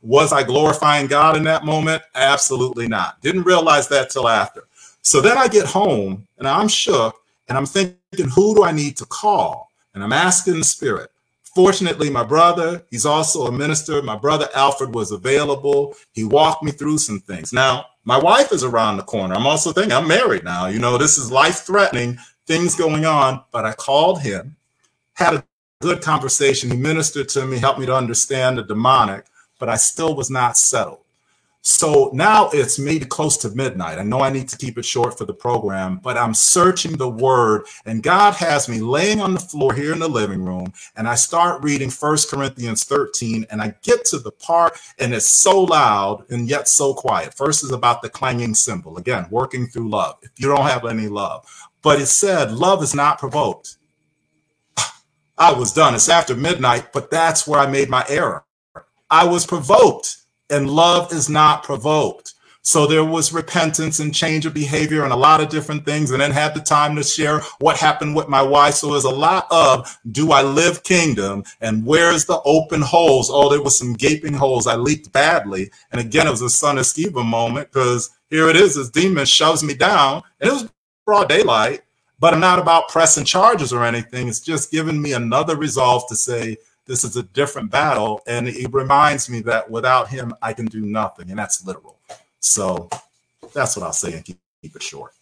Was 0.02 0.32
I 0.32 0.42
glorifying 0.42 1.06
God 1.06 1.36
in 1.36 1.44
that 1.44 1.64
moment? 1.64 2.02
Absolutely 2.14 2.88
not. 2.88 3.20
Didn't 3.22 3.44
realize 3.44 3.88
that 3.88 4.10
till 4.10 4.28
after. 4.28 4.64
So 5.02 5.20
then 5.20 5.38
I 5.38 5.48
get 5.48 5.66
home, 5.66 6.26
and 6.38 6.46
I'm 6.46 6.68
shook, 6.68 7.16
and 7.48 7.56
I'm 7.56 7.66
thinking, 7.66 8.28
who 8.34 8.54
do 8.54 8.64
I 8.64 8.72
need 8.72 8.96
to 8.98 9.06
call? 9.06 9.70
And 9.94 10.02
I'm 10.02 10.12
asking 10.12 10.58
the 10.58 10.64
Spirit. 10.64 11.10
Fortunately, 11.54 12.10
my 12.10 12.22
brother, 12.22 12.84
he's 12.90 13.06
also 13.06 13.46
a 13.46 13.52
minister. 13.52 14.02
My 14.02 14.16
brother 14.16 14.46
Alfred 14.54 14.94
was 14.94 15.10
available. 15.10 15.94
He 16.12 16.22
walked 16.22 16.62
me 16.62 16.70
through 16.70 16.98
some 16.98 17.20
things. 17.20 17.50
Now, 17.52 17.86
my 18.04 18.18
wife 18.18 18.52
is 18.52 18.62
around 18.62 18.98
the 18.98 19.04
corner. 19.04 19.34
I'm 19.34 19.46
also 19.46 19.72
thinking 19.72 19.92
I'm 19.92 20.06
married 20.06 20.44
now. 20.44 20.66
You 20.66 20.80
know, 20.80 20.98
this 20.98 21.16
is 21.16 21.32
life 21.32 21.60
threatening, 21.60 22.18
things 22.46 22.74
going 22.74 23.06
on. 23.06 23.42
But 23.52 23.64
I 23.64 23.72
called 23.72 24.20
him, 24.20 24.56
had 25.14 25.34
a 25.34 25.44
good 25.80 26.02
conversation. 26.02 26.70
He 26.70 26.76
ministered 26.76 27.28
to 27.30 27.46
me, 27.46 27.58
helped 27.58 27.80
me 27.80 27.86
to 27.86 27.96
understand 27.96 28.58
the 28.58 28.62
demonic, 28.62 29.24
but 29.58 29.68
I 29.68 29.76
still 29.76 30.14
was 30.14 30.30
not 30.30 30.56
settled. 30.56 31.00
So 31.68 32.10
now 32.12 32.48
it's 32.52 32.78
maybe 32.78 33.04
close 33.06 33.36
to 33.38 33.50
midnight. 33.50 33.98
I 33.98 34.04
know 34.04 34.20
I 34.20 34.30
need 34.30 34.48
to 34.50 34.56
keep 34.56 34.78
it 34.78 34.84
short 34.84 35.18
for 35.18 35.24
the 35.24 35.34
program, 35.34 35.98
but 36.00 36.16
I'm 36.16 36.32
searching 36.32 36.96
the 36.96 37.08
word, 37.08 37.66
and 37.84 38.04
God 38.04 38.34
has 38.34 38.68
me 38.68 38.78
laying 38.78 39.20
on 39.20 39.34
the 39.34 39.40
floor 39.40 39.74
here 39.74 39.92
in 39.92 39.98
the 39.98 40.08
living 40.08 40.44
room, 40.44 40.72
and 40.96 41.08
I 41.08 41.16
start 41.16 41.64
reading 41.64 41.90
First 41.90 42.30
Corinthians 42.30 42.84
13, 42.84 43.46
and 43.50 43.60
I 43.60 43.74
get 43.82 44.04
to 44.06 44.20
the 44.20 44.30
part, 44.30 44.78
and 45.00 45.12
it's 45.12 45.26
so 45.26 45.60
loud 45.60 46.24
and 46.30 46.48
yet 46.48 46.68
so 46.68 46.94
quiet. 46.94 47.34
First 47.34 47.64
is 47.64 47.72
about 47.72 48.00
the 48.00 48.10
clanging 48.10 48.54
cymbal. 48.54 48.96
Again, 48.96 49.26
working 49.28 49.66
through 49.66 49.90
love. 49.90 50.18
If 50.22 50.30
you 50.36 50.46
don't 50.46 50.70
have 50.70 50.84
any 50.84 51.08
love, 51.08 51.44
but 51.82 52.00
it 52.00 52.06
said, 52.06 52.52
love 52.52 52.80
is 52.80 52.94
not 52.94 53.18
provoked. 53.18 53.78
I 55.36 55.52
was 55.52 55.72
done. 55.72 55.96
It's 55.96 56.08
after 56.08 56.36
midnight, 56.36 56.92
but 56.92 57.10
that's 57.10 57.44
where 57.44 57.58
I 57.58 57.66
made 57.66 57.88
my 57.88 58.04
error. 58.08 58.45
I 59.10 59.24
was 59.26 59.46
provoked 59.46 60.16
and 60.50 60.70
love 60.70 61.12
is 61.12 61.28
not 61.28 61.62
provoked. 61.62 62.34
So 62.62 62.84
there 62.84 63.04
was 63.04 63.32
repentance 63.32 64.00
and 64.00 64.12
change 64.12 64.44
of 64.44 64.52
behavior 64.52 65.04
and 65.04 65.12
a 65.12 65.16
lot 65.16 65.40
of 65.40 65.48
different 65.48 65.84
things, 65.86 66.10
and 66.10 66.20
then 66.20 66.32
had 66.32 66.52
the 66.52 66.60
time 66.60 66.96
to 66.96 67.04
share 67.04 67.40
what 67.60 67.76
happened 67.76 68.16
with 68.16 68.28
my 68.28 68.42
wife. 68.42 68.74
So 68.74 68.90
there's 68.90 69.04
a 69.04 69.10
lot 69.10 69.46
of 69.52 69.96
do 70.10 70.32
I 70.32 70.42
live 70.42 70.82
kingdom 70.82 71.44
and 71.60 71.86
where's 71.86 72.24
the 72.24 72.40
open 72.44 72.82
holes? 72.82 73.30
Oh, 73.30 73.48
there 73.48 73.62
was 73.62 73.78
some 73.78 73.92
gaping 73.92 74.34
holes. 74.34 74.66
I 74.66 74.74
leaked 74.74 75.12
badly. 75.12 75.70
And 75.92 76.00
again, 76.00 76.26
it 76.26 76.30
was 76.30 76.42
a 76.42 76.50
son 76.50 76.76
of 76.78 76.86
Sceva 76.86 77.24
moment 77.24 77.70
because 77.70 78.10
here 78.30 78.48
it 78.48 78.56
is, 78.56 78.74
this 78.74 78.90
demon 78.90 79.26
shoves 79.26 79.62
me 79.62 79.74
down, 79.74 80.24
and 80.40 80.50
it 80.50 80.52
was 80.52 80.68
broad 81.04 81.28
daylight, 81.28 81.82
but 82.18 82.34
I'm 82.34 82.40
not 82.40 82.58
about 82.58 82.88
pressing 82.88 83.24
charges 83.24 83.72
or 83.72 83.84
anything. 83.84 84.26
It's 84.26 84.40
just 84.40 84.72
giving 84.72 85.00
me 85.00 85.12
another 85.12 85.54
resolve 85.56 86.08
to 86.08 86.16
say, 86.16 86.56
this 86.86 87.04
is 87.04 87.16
a 87.16 87.22
different 87.22 87.70
battle. 87.70 88.22
And 88.26 88.48
it 88.48 88.72
reminds 88.72 89.28
me 89.28 89.40
that 89.40 89.70
without 89.70 90.08
him, 90.08 90.34
I 90.40 90.52
can 90.52 90.66
do 90.66 90.80
nothing. 90.80 91.30
And 91.30 91.38
that's 91.38 91.64
literal. 91.66 91.98
So 92.40 92.88
that's 93.52 93.76
what 93.76 93.84
I'll 93.84 93.92
say 93.92 94.14
and 94.14 94.24
keep, 94.24 94.38
keep 94.62 94.76
it 94.76 94.82
short. 94.82 95.12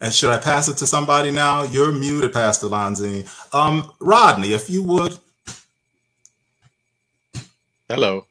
And 0.00 0.12
should 0.12 0.30
I 0.30 0.38
pass 0.38 0.68
it 0.68 0.76
to 0.78 0.86
somebody 0.86 1.30
now? 1.30 1.62
You're 1.62 1.90
muted, 1.90 2.32
Pastor 2.32 2.66
Lanzini. 2.66 3.26
Um, 3.54 3.92
Rodney, 3.98 4.52
if 4.52 4.68
you 4.68 4.82
would. 4.82 5.18
Hello. 7.88 8.26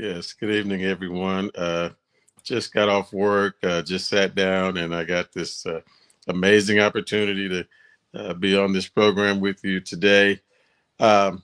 Yes, 0.00 0.32
good 0.32 0.50
evening, 0.50 0.84
everyone. 0.84 1.50
Uh, 1.54 1.90
just 2.42 2.72
got 2.72 2.88
off 2.88 3.12
work, 3.12 3.56
uh, 3.62 3.82
just 3.82 4.08
sat 4.08 4.34
down, 4.34 4.78
and 4.78 4.94
I 4.94 5.04
got 5.04 5.30
this 5.30 5.66
uh, 5.66 5.82
amazing 6.26 6.80
opportunity 6.80 7.50
to 7.50 7.66
uh, 8.14 8.32
be 8.32 8.56
on 8.56 8.72
this 8.72 8.88
program 8.88 9.40
with 9.40 9.62
you 9.62 9.78
today. 9.78 10.40
Um, 11.00 11.42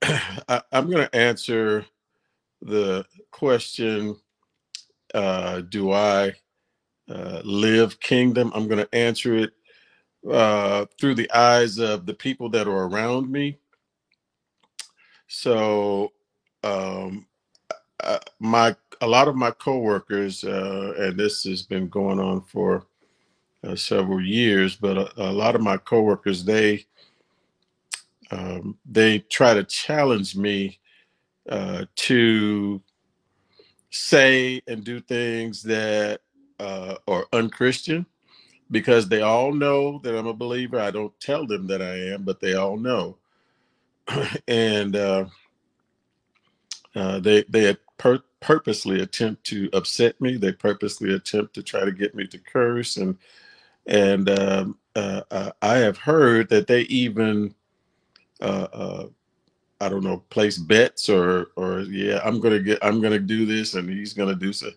I, 0.02 0.62
am 0.70 0.88
going 0.88 1.08
to 1.08 1.16
answer 1.16 1.84
the 2.62 3.04
question 3.32 4.14
uh, 5.12 5.62
Do 5.62 5.90
I 5.90 6.34
uh, 7.10 7.42
live 7.42 7.98
kingdom? 7.98 8.52
I'm 8.54 8.68
going 8.68 8.86
to 8.86 8.94
answer 8.94 9.34
it 9.38 9.50
through 11.00 11.16
the 11.16 11.30
eyes 11.34 11.80
of 11.80 12.06
the 12.06 12.14
people 12.14 12.48
that 12.50 12.68
are 12.68 12.84
around 12.84 13.28
me. 13.28 13.58
So, 15.26 16.12
um, 16.64 17.26
uh, 18.02 18.18
my 18.40 18.74
a 19.00 19.06
lot 19.06 19.28
of 19.28 19.36
my 19.36 19.50
coworkers, 19.50 20.44
uh, 20.44 20.94
and 20.98 21.18
this 21.18 21.44
has 21.44 21.62
been 21.62 21.88
going 21.88 22.18
on 22.18 22.40
for 22.42 22.86
uh, 23.64 23.76
several 23.76 24.20
years, 24.20 24.76
but 24.76 24.96
a, 24.96 25.22
a, 25.28 25.32
lot 25.32 25.54
of 25.54 25.60
my 25.60 25.76
coworkers 25.76 26.44
they 26.44 26.84
um, 28.30 28.78
they 28.90 29.20
try 29.20 29.54
to 29.54 29.64
challenge 29.64 30.36
me 30.36 30.78
uh, 31.48 31.84
to 31.96 32.80
say 33.90 34.60
and 34.66 34.84
do 34.84 35.00
things 35.00 35.62
that 35.62 36.20
uh, 36.58 36.96
are 37.06 37.26
unchristian 37.32 38.06
because 38.70 39.08
they 39.08 39.20
all 39.22 39.52
know 39.52 40.00
that 40.02 40.16
I'm 40.16 40.26
a 40.26 40.34
believer. 40.34 40.80
I 40.80 40.90
don't 40.90 41.18
tell 41.20 41.46
them 41.46 41.66
that 41.68 41.82
I 41.82 42.12
am, 42.12 42.22
but 42.22 42.40
they 42.40 42.54
all 42.54 42.76
know. 42.76 43.18
and 44.48 44.96
uh, 46.94 47.18
they 47.20 47.42
they 47.48 47.76
purposely 48.40 49.00
attempt 49.00 49.44
to 49.44 49.68
upset 49.72 50.20
me. 50.20 50.36
They 50.36 50.52
purposely 50.52 51.14
attempt 51.14 51.54
to 51.54 51.62
try 51.62 51.84
to 51.84 51.92
get 51.92 52.14
me 52.14 52.26
to 52.28 52.38
curse, 52.38 52.96
and 52.96 53.16
and 53.86 54.28
um, 54.30 54.78
uh, 54.94 55.22
uh, 55.30 55.50
I 55.62 55.76
have 55.76 55.98
heard 55.98 56.48
that 56.50 56.66
they 56.66 56.82
even 56.82 57.54
uh, 58.40 59.06
I 59.80 59.88
don't 59.88 60.04
know 60.04 60.18
place 60.30 60.58
bets 60.58 61.08
or 61.08 61.48
or 61.56 61.80
yeah 61.80 62.20
I'm 62.24 62.40
gonna 62.40 62.60
get 62.60 62.78
I'm 62.82 63.00
gonna 63.00 63.18
do 63.18 63.44
this 63.46 63.74
and 63.74 63.88
he's 63.88 64.12
gonna 64.12 64.34
do 64.34 64.52
so. 64.52 64.70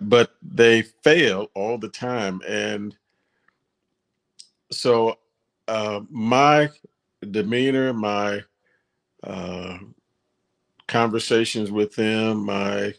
But 0.00 0.36
they 0.42 0.82
fail 0.82 1.50
all 1.54 1.76
the 1.76 1.88
time, 1.88 2.40
and 2.46 2.96
so 4.70 5.18
my 6.08 6.70
demeanor, 7.30 7.92
my 7.92 8.44
conversations 10.92 11.70
with 11.70 11.96
them, 11.96 12.44
my 12.44 12.92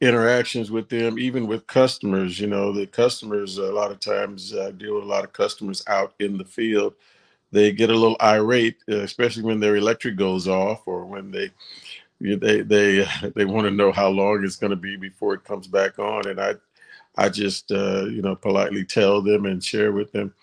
interactions 0.00 0.72
with 0.72 0.88
them, 0.88 1.16
even 1.18 1.46
with 1.46 1.66
customers. 1.68 2.40
You 2.40 2.48
know, 2.48 2.72
the 2.72 2.86
customers, 2.86 3.58
a 3.58 3.72
lot 3.72 3.92
of 3.92 4.00
times 4.00 4.54
I 4.54 4.72
deal 4.72 4.96
with 4.96 5.04
a 5.04 5.06
lot 5.06 5.22
of 5.22 5.32
customers 5.32 5.84
out 5.86 6.14
in 6.18 6.36
the 6.36 6.44
field. 6.44 6.94
They 7.52 7.70
get 7.70 7.90
a 7.90 7.94
little 7.94 8.16
irate, 8.20 8.76
especially 8.88 9.44
when 9.44 9.60
their 9.60 9.76
electric 9.76 10.16
goes 10.16 10.48
off 10.48 10.82
or 10.86 11.06
when 11.06 11.30
they 11.30 11.50
they 12.20 12.62
they 12.62 13.06
they 13.36 13.44
want 13.44 13.66
to 13.66 13.70
know 13.70 13.92
how 13.92 14.08
long 14.08 14.44
it's 14.44 14.56
going 14.56 14.70
to 14.70 14.76
be 14.76 14.96
before 14.96 15.34
it 15.34 15.44
comes 15.44 15.68
back 15.68 16.00
on 16.00 16.26
and 16.26 16.40
i 16.40 16.52
i 17.16 17.28
just 17.28 17.70
uh, 17.70 18.06
you 18.06 18.20
know 18.22 18.34
politely 18.34 18.84
tell 18.84 19.22
them 19.22 19.46
and 19.46 19.62
share 19.62 19.92
with 19.92 20.10
them 20.10 20.34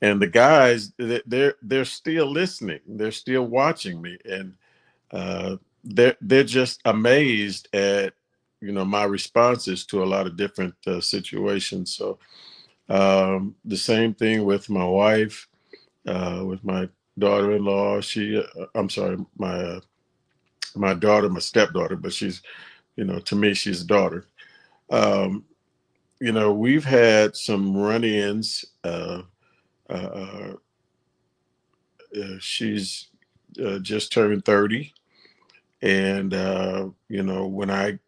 and 0.00 0.22
the 0.22 0.26
guys 0.26 0.90
they're 0.96 1.54
they're 1.60 1.84
still 1.84 2.26
listening 2.26 2.80
they're 2.88 3.12
still 3.12 3.44
watching 3.44 4.00
me 4.00 4.16
and 4.24 4.54
uh, 5.12 5.56
they're 5.84 6.16
they're 6.20 6.44
just 6.44 6.80
amazed 6.84 7.68
at 7.74 8.14
you 8.60 8.72
know 8.72 8.84
my 8.84 9.04
responses 9.04 9.84
to 9.86 10.02
a 10.02 10.06
lot 10.06 10.26
of 10.26 10.36
different 10.36 10.74
uh, 10.86 11.00
situations. 11.00 11.94
So 11.94 12.18
um, 12.88 13.54
the 13.64 13.76
same 13.76 14.14
thing 14.14 14.44
with 14.44 14.70
my 14.70 14.84
wife, 14.84 15.48
uh, 16.06 16.42
with 16.46 16.64
my 16.64 16.88
daughter-in-law. 17.18 18.00
She, 18.00 18.38
uh, 18.38 18.66
I'm 18.74 18.88
sorry, 18.90 19.18
my 19.36 19.54
uh, 19.54 19.80
my 20.74 20.94
daughter, 20.94 21.28
my 21.28 21.40
stepdaughter, 21.40 21.96
but 21.96 22.12
she's, 22.12 22.42
you 22.96 23.04
know, 23.04 23.18
to 23.18 23.36
me 23.36 23.54
she's 23.54 23.82
a 23.82 23.86
daughter. 23.86 24.26
Um, 24.90 25.44
you 26.20 26.32
know, 26.32 26.52
we've 26.52 26.84
had 26.84 27.36
some 27.36 27.76
run-ins. 27.76 28.64
Uh, 28.84 29.22
uh, 29.90 30.52
she's 32.38 33.08
just 33.82 34.12
turned 34.12 34.44
30 34.44 34.94
and 35.82 36.32
uh, 36.32 36.88
you 37.08 37.22
know, 37.22 37.46
when 37.46 37.70
I 37.70 37.98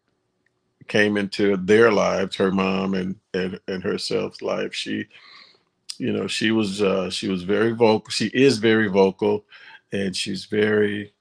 came 0.88 1.16
into 1.16 1.56
their 1.56 1.90
lives, 1.92 2.36
her 2.36 2.52
mom 2.52 2.94
and 2.94 3.16
and, 3.34 3.60
and 3.68 3.82
herself's 3.82 4.42
life, 4.42 4.74
she, 4.74 5.06
you 5.98 6.12
know, 6.12 6.26
she 6.26 6.50
was 6.52 6.80
uh, 6.82 7.10
she 7.10 7.28
was 7.28 7.42
very 7.42 7.72
vocal. 7.72 8.10
She 8.10 8.26
is 8.26 8.58
very 8.58 8.88
vocal, 8.88 9.44
and 9.92 10.16
she's 10.16 10.44
very 10.46 11.12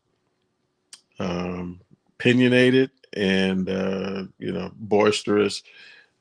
um, 1.19 1.81
opinionated 2.19 2.91
and 3.13 3.69
uh, 3.69 4.23
you 4.37 4.51
know 4.51 4.71
boisterous. 4.75 5.63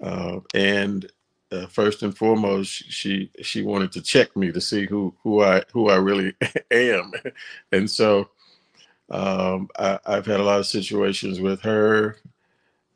Uh, 0.03 0.41
and 0.55 1.11
uh, 1.53 1.67
first 1.67 2.03
and 2.03 2.17
foremost, 2.17 2.73
she 2.91 3.31
she 3.43 3.63
wanted 3.63 3.93
to 3.93 4.03
check 4.03 4.35
me 4.37 4.51
to 4.51 4.61
see 4.61 4.87
who 4.87 5.15
who 5.23 5.43
I 5.43 5.63
who 5.73 5.91
I 5.91 5.97
really 5.97 6.35
am, 6.71 7.13
and 7.71 7.91
so 7.91 8.31
um, 9.13 9.69
I, 9.79 9.99
have 10.07 10.27
had 10.27 10.41
a 10.41 10.45
lot 10.45 10.61
of 10.61 10.67
situations 10.67 11.39
with 11.39 11.61
her 11.61 12.17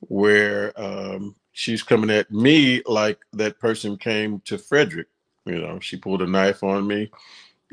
where 0.01 0.73
um, 0.81 1.37
she's 1.53 1.83
coming 1.83 2.11
at 2.11 2.31
me 2.31 2.83
like 2.87 3.19
that 3.35 3.61
person 3.61 3.99
came 3.99 4.41
to 4.47 4.57
Frederick. 4.57 5.09
You 5.45 5.61
know, 5.61 5.79
she 5.79 5.97
pulled 5.97 6.23
a 6.23 6.27
knife 6.27 6.63
on 6.63 6.87
me. 6.87 7.11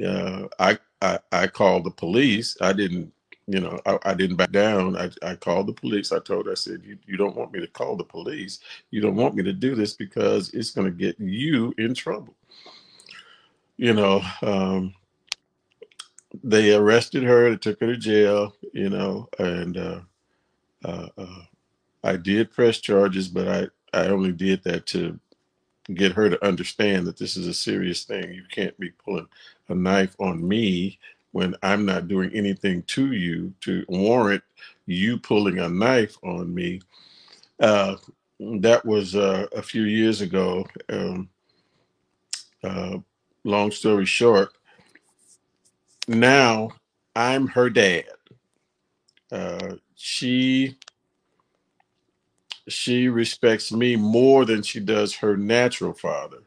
Uh, 0.05 0.47
I, 0.59 0.77
I 1.01 1.19
I 1.31 1.47
called 1.47 1.85
the 1.85 1.91
police. 1.91 2.57
I 2.59 2.73
didn't, 2.73 3.13
you 3.47 3.61
know, 3.61 3.79
I, 3.85 3.97
I 4.03 4.13
didn't 4.13 4.35
back 4.35 4.51
down. 4.51 4.97
I, 4.97 5.09
I 5.21 5.35
called 5.35 5.67
the 5.67 5.73
police. 5.73 6.11
I 6.11 6.19
told 6.19 6.47
her, 6.47 6.51
I 6.51 6.55
said, 6.55 6.81
you, 6.83 6.97
you 7.05 7.15
don't 7.15 7.35
want 7.35 7.53
me 7.53 7.61
to 7.61 7.67
call 7.67 7.95
the 7.95 8.03
police. 8.03 8.59
You 8.91 8.99
don't 8.99 9.15
want 9.15 9.35
me 9.35 9.43
to 9.43 9.53
do 9.53 9.73
this 9.73 9.93
because 9.93 10.53
it's 10.53 10.71
going 10.71 10.87
to 10.87 10.91
get 10.91 11.17
you 11.19 11.73
in 11.77 11.93
trouble. 11.93 12.35
You 13.77 13.93
know, 13.93 14.21
um, 14.41 14.93
they 16.43 16.73
arrested 16.73 17.23
her. 17.23 17.49
They 17.49 17.57
took 17.57 17.79
her 17.81 17.87
to 17.87 17.97
jail. 17.97 18.55
You 18.71 18.89
know, 18.89 19.29
and 19.39 19.77
uh, 19.77 19.99
uh, 20.85 21.07
uh, 21.17 21.43
I 22.03 22.15
did 22.17 22.51
press 22.51 22.79
charges, 22.79 23.27
but 23.27 23.47
I 23.47 23.67
I 23.97 24.07
only 24.07 24.31
did 24.31 24.63
that 24.63 24.85
to 24.87 25.19
get 25.93 26.13
her 26.13 26.29
to 26.29 26.45
understand 26.45 27.05
that 27.07 27.17
this 27.17 27.35
is 27.35 27.47
a 27.47 27.53
serious 27.53 28.03
thing. 28.03 28.33
You 28.33 28.43
can't 28.49 28.77
be 28.79 28.91
pulling 28.91 29.27
a 29.69 29.75
knife 29.75 30.15
on 30.19 30.47
me 30.47 30.97
when 31.31 31.55
I'm 31.61 31.85
not 31.85 32.07
doing 32.07 32.31
anything 32.33 32.83
to 32.83 33.11
you 33.11 33.53
to 33.61 33.85
warrant 33.89 34.43
you 34.85 35.17
pulling 35.17 35.59
a 35.59 35.67
knife 35.67 36.17
on 36.23 36.53
me. 36.53 36.81
Uh, 37.59 37.95
that 38.39 38.85
was 38.85 39.15
uh, 39.15 39.47
a 39.55 39.61
few 39.61 39.83
years 39.83 40.21
ago. 40.21 40.65
Um, 40.89 41.29
uh, 42.63 42.97
long 43.43 43.71
story 43.71 44.05
short, 44.05 44.53
now 46.07 46.71
I'm 47.15 47.47
her 47.47 47.69
dad. 47.69 48.05
Uh, 49.31 49.75
she 49.95 50.77
she 52.69 53.09
respects 53.09 53.71
me 53.71 53.95
more 53.97 54.45
than 54.45 54.63
she 54.63 54.79
does 54.81 55.15
her 55.15 55.37
natural 55.37 55.93
father. 55.93 56.39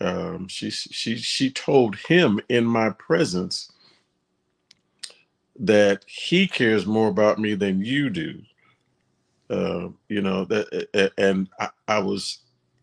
Um, 0.00 0.48
she 0.48 0.70
she 0.70 1.16
she 1.16 1.50
told 1.50 1.96
him 1.96 2.40
in 2.48 2.64
my 2.66 2.90
presence 2.90 3.70
that 5.58 6.04
he 6.08 6.48
cares 6.48 6.86
more 6.86 7.08
about 7.08 7.38
me 7.40 7.54
than 7.54 7.84
you 7.84 8.10
do. 8.10 8.42
Uh, 9.50 9.90
you 10.08 10.22
know 10.22 10.44
that, 10.46 11.12
and 11.18 11.48
I, 11.60 11.70
I 11.88 12.00
was 12.00 12.40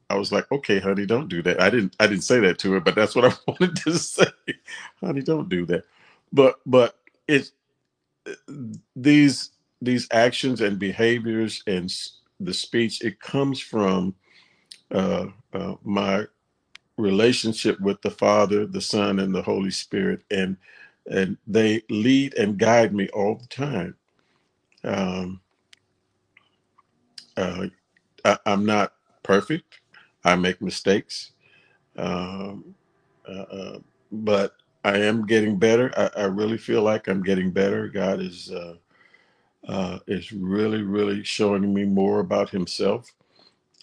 I 0.10 0.16
was 0.16 0.32
like, 0.32 0.52
okay, 0.52 0.80
honey, 0.80 1.06
don't 1.06 1.30
do 1.30 1.42
that. 1.44 1.62
I 1.62 1.70
didn't 1.70 1.96
I 2.00 2.08
didn't 2.08 2.24
say 2.24 2.40
that 2.40 2.60
to 2.60 2.74
her, 2.74 2.80
but 2.80 2.96
that's 2.96 3.16
what 3.16 3.26
I 3.26 3.36
wanted 3.48 3.76
to 3.78 3.98
say. 3.98 4.32
honey, 5.02 5.22
don't 5.22 5.50
do 5.50 5.66
that. 5.68 5.86
But 6.34 6.60
but 6.66 6.96
it's 7.28 7.52
these 8.96 9.52
these 9.82 10.08
actions 10.12 10.62
and 10.62 10.78
behaviors 10.78 11.64
and 11.68 11.94
the 12.40 12.54
speech 12.54 13.04
it 13.04 13.20
comes 13.20 13.60
from 13.60 14.16
uh, 14.92 15.28
uh, 15.54 15.76
my 15.84 16.26
relationship 16.98 17.80
with 17.80 18.02
the 18.02 18.12
Father, 18.12 18.66
the 18.66 18.82
Son, 18.82 19.20
and 19.20 19.34
the 19.34 19.42
Holy 19.42 19.72
Spirit, 19.72 20.22
and 20.32 20.58
and 21.10 21.38
they 21.48 21.82
lead 21.90 22.36
and 22.36 22.58
guide 22.58 22.94
me 22.94 23.10
all 23.10 23.36
the 23.36 23.48
time. 23.48 23.96
Um, 24.84 25.42
uh, 27.36 27.68
I, 28.26 28.38
am 28.46 28.66
not 28.66 28.94
perfect. 29.24 29.80
I 30.24 30.36
make 30.36 30.62
mistakes, 30.62 31.32
um, 31.98 32.76
uh, 33.28 33.42
uh, 33.42 33.80
but 34.12 34.56
I 34.84 34.98
am 34.98 35.26
getting 35.26 35.58
better. 35.58 35.92
I, 35.98 36.22
I, 36.22 36.26
really 36.26 36.58
feel 36.58 36.82
like 36.82 37.08
I'm 37.08 37.24
getting 37.24 37.52
better. 37.52 37.88
God 37.88 38.22
is 38.22 38.52
uh, 38.52 38.76
uh, 39.68 40.00
is 40.08 40.32
really, 40.32 40.82
really 40.82 41.24
showing 41.24 41.74
me 41.74 41.86
more 41.86 42.20
about 42.20 42.50
Himself, 42.50 43.14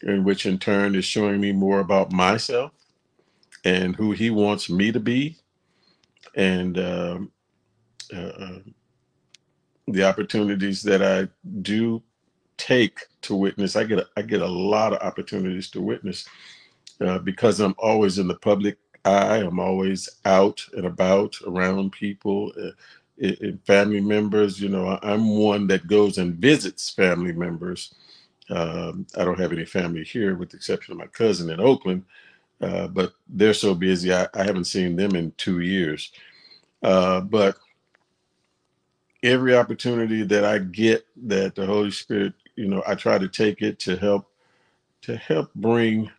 and 0.02 0.24
which 0.24 0.46
in 0.46 0.58
turn 0.58 0.94
is 0.94 1.04
showing 1.04 1.40
me 1.40 1.52
more 1.52 1.80
about 1.80 2.12
myself 2.12 2.72
and 3.64 3.96
who 3.96 4.12
He 4.12 4.30
wants 4.30 4.68
me 4.68 4.92
to 4.92 5.00
be, 5.00 5.36
and 6.34 6.78
um, 6.78 7.32
uh, 8.14 8.20
uh 8.20 8.58
the 9.88 10.02
opportunities 10.02 10.82
that 10.82 11.02
I 11.02 11.28
do 11.62 12.02
take 12.58 13.00
to 13.22 13.34
witness. 13.34 13.76
I 13.76 13.84
get 13.84 13.98
a, 13.98 14.06
I 14.16 14.22
get 14.22 14.42
a 14.42 14.46
lot 14.46 14.92
of 14.92 15.00
opportunities 15.00 15.70
to 15.70 15.80
witness 15.80 16.26
uh, 17.00 17.18
because 17.18 17.60
I'm 17.60 17.74
always 17.78 18.18
in 18.18 18.28
the 18.28 18.36
public 18.36 18.78
eye. 19.04 19.38
I'm 19.38 19.60
always 19.60 20.08
out 20.24 20.64
and 20.72 20.86
about 20.86 21.36
around 21.46 21.92
people, 21.92 22.52
uh, 22.60 23.30
family 23.66 24.00
members. 24.00 24.60
You 24.60 24.68
know, 24.68 24.98
I'm 25.02 25.36
one 25.36 25.66
that 25.68 25.86
goes 25.86 26.18
and 26.18 26.34
visits 26.34 26.90
family 26.90 27.32
members. 27.32 27.94
Um, 28.48 29.06
I 29.16 29.24
don't 29.24 29.40
have 29.40 29.52
any 29.52 29.64
family 29.64 30.04
here, 30.04 30.36
with 30.36 30.50
the 30.50 30.56
exception 30.56 30.92
of 30.92 30.98
my 30.98 31.06
cousin 31.06 31.50
in 31.50 31.60
Oakland, 31.60 32.04
uh, 32.60 32.86
but 32.86 33.12
they're 33.28 33.54
so 33.54 33.74
busy. 33.74 34.12
I, 34.12 34.28
I, 34.34 34.44
haven't 34.44 34.66
seen 34.66 34.94
them 34.94 35.16
in 35.16 35.32
two 35.36 35.60
years. 35.60 36.12
Uh, 36.80 37.20
but 37.22 37.56
every 39.24 39.56
opportunity 39.56 40.22
that 40.22 40.44
I 40.44 40.58
get 40.58 41.04
that 41.26 41.56
the 41.56 41.66
Holy 41.66 41.90
Spirit 41.90 42.34
you 42.56 42.66
know, 42.66 42.82
I 42.86 42.94
try 42.94 43.18
to 43.18 43.28
take 43.28 43.62
it 43.62 43.78
to 43.80 43.96
help 43.96 44.30
to 45.02 45.16
help 45.16 45.52
bring 45.54 46.10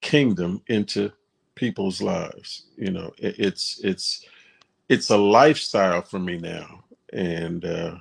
kingdom 0.00 0.60
into 0.68 1.10
people's 1.54 2.02
lives. 2.02 2.66
You 2.76 2.90
know, 2.90 3.12
it, 3.18 3.36
it's 3.38 3.80
it's 3.82 4.26
it's 4.88 5.10
a 5.10 5.16
lifestyle 5.16 6.02
for 6.02 6.18
me 6.18 6.38
now, 6.38 6.84
and 7.12 7.64
uh, 7.64 7.96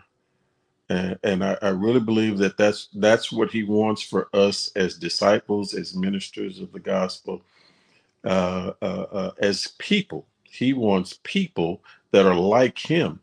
and, 0.89 1.17
and 1.23 1.43
I, 1.43 1.57
I 1.61 1.69
really 1.69 1.99
believe 1.99 2.37
that 2.39 2.57
that's 2.57 2.89
that's 2.95 3.31
what 3.31 3.51
he 3.51 3.63
wants 3.63 4.01
for 4.01 4.27
us 4.33 4.71
as 4.75 4.95
disciples, 4.95 5.73
as 5.73 5.95
ministers 5.95 6.59
of 6.59 6.71
the 6.71 6.79
gospel, 6.79 7.41
uh, 8.25 8.73
uh, 8.81 9.05
uh 9.11 9.31
as 9.39 9.69
people. 9.77 10.25
He 10.43 10.73
wants 10.73 11.19
people 11.23 11.81
that 12.11 12.27
are 12.27 12.35
like 12.35 12.77
him 12.77 13.21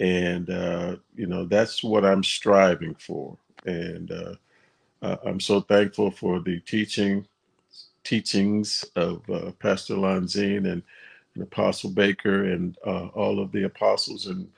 and 0.00 0.48
uh, 0.48 0.96
you 1.14 1.26
know 1.26 1.44
that's 1.44 1.84
what 1.84 2.04
I'm 2.04 2.24
striving 2.24 2.94
for. 2.94 3.36
And 3.66 4.10
uh, 4.10 4.34
uh, 5.02 5.16
I'm 5.24 5.38
so 5.38 5.60
thankful 5.60 6.10
for 6.10 6.40
the 6.40 6.58
teaching 6.60 7.26
teachings 8.02 8.84
of 8.96 9.28
uh, 9.30 9.52
Pastor 9.60 9.94
Lanzine 9.94 10.70
and, 10.70 10.82
and, 11.34 11.42
Apostle 11.42 11.90
Baker 11.90 12.44
and 12.44 12.76
uh, 12.86 13.08
all 13.08 13.38
of 13.38 13.52
the 13.52 13.64
apostles 13.64 14.26
and 14.26 14.48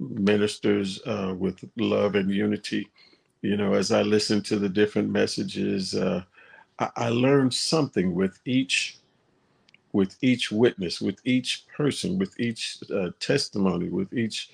ministers 0.00 1.00
uh, 1.06 1.34
with 1.38 1.64
love 1.76 2.16
and 2.16 2.30
unity. 2.30 2.88
You 3.42 3.56
know, 3.56 3.74
as 3.74 3.92
I 3.92 4.02
listen 4.02 4.42
to 4.42 4.58
the 4.58 4.68
different 4.68 5.08
messages, 5.08 5.96
I, 5.96 6.24
I 6.78 7.08
learned 7.10 7.54
something 7.54 8.14
with 8.14 8.40
each 8.44 8.98
with 9.92 10.16
each 10.20 10.52
witness, 10.52 11.00
with 11.00 11.20
each 11.24 11.64
person, 11.76 12.18
with 12.18 12.38
each 12.38 12.78
uh, 12.94 13.10
testimony, 13.18 13.88
with 13.88 14.12
each 14.12 14.50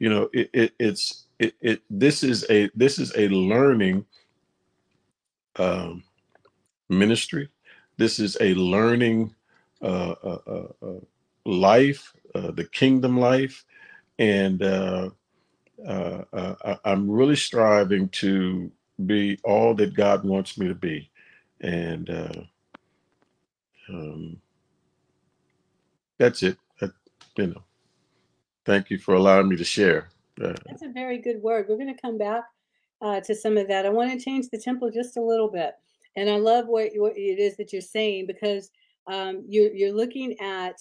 you 0.00 0.08
know 0.08 0.28
it, 0.32 0.50
it 0.52 0.72
it's 0.80 1.26
it, 1.38 1.54
it 1.60 1.82
this 1.88 2.24
is 2.24 2.44
a 2.50 2.68
this 2.74 2.98
is 2.98 3.12
a 3.16 3.28
learning 3.28 4.04
um, 5.56 6.02
ministry. 6.88 7.48
This 7.98 8.18
is 8.18 8.36
a 8.40 8.54
learning 8.54 9.34
uh, 9.82 10.14
uh, 10.24 10.38
uh, 10.46 10.86
uh 10.86 11.00
life 11.44 12.12
uh, 12.34 12.50
the 12.50 12.64
kingdom 12.64 13.18
life. 13.18 13.64
And 14.18 14.62
uh, 14.62 15.10
i'm 16.84 17.10
really 17.10 17.36
striving 17.36 18.06
to 18.10 18.70
be 19.06 19.38
all 19.44 19.74
that 19.74 19.94
god 19.94 20.24
wants 20.24 20.58
me 20.58 20.68
to 20.68 20.74
be. 20.74 21.10
And 21.62 22.10
um, 23.88 24.36
that's 26.18 26.42
it. 26.42 26.58
You 27.36 27.46
know 27.46 27.62
Thank 28.64 28.90
you 28.90 28.98
for 28.98 29.14
allowing 29.14 29.48
me 29.48 29.56
to 29.56 29.64
share. 29.64 30.10
Uh, 30.42 30.54
That's 30.66 30.82
a 30.82 30.88
very 30.88 31.18
good 31.18 31.42
word. 31.42 31.66
We're 31.68 31.76
going 31.76 31.94
to 31.94 32.00
come 32.00 32.18
back 32.18 32.44
uh, 33.02 33.20
to 33.20 33.34
some 33.34 33.56
of 33.56 33.68
that. 33.68 33.86
I 33.86 33.90
want 33.90 34.12
to 34.12 34.24
change 34.24 34.46
the 34.50 34.58
tempo 34.58 34.90
just 34.90 35.16
a 35.16 35.22
little 35.22 35.50
bit, 35.50 35.74
and 36.16 36.28
I 36.28 36.36
love 36.36 36.66
what, 36.66 36.90
what 36.94 37.16
it 37.16 37.38
is 37.38 37.56
that 37.56 37.72
you're 37.72 37.82
saying 37.82 38.26
because 38.26 38.70
um, 39.06 39.44
you're 39.48 39.72
you're 39.72 39.94
looking 39.94 40.38
at 40.40 40.76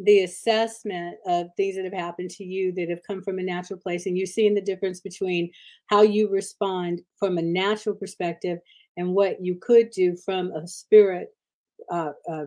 the 0.00 0.20
assessment 0.20 1.16
of 1.26 1.48
things 1.56 1.76
that 1.76 1.84
have 1.84 1.94
happened 1.94 2.28
to 2.28 2.44
you 2.44 2.72
that 2.72 2.90
have 2.90 3.02
come 3.06 3.22
from 3.22 3.38
a 3.38 3.42
natural 3.42 3.78
place, 3.78 4.06
and 4.06 4.16
you're 4.16 4.26
seeing 4.26 4.54
the 4.54 4.60
difference 4.60 5.00
between 5.00 5.50
how 5.86 6.02
you 6.02 6.28
respond 6.30 7.00
from 7.18 7.38
a 7.38 7.42
natural 7.42 7.94
perspective 7.94 8.58
and 8.96 9.14
what 9.14 9.42
you 9.42 9.56
could 9.60 9.90
do 9.90 10.16
from 10.16 10.52
a 10.52 10.66
spirit 10.66 11.28
uh, 11.90 12.12
uh, 12.30 12.44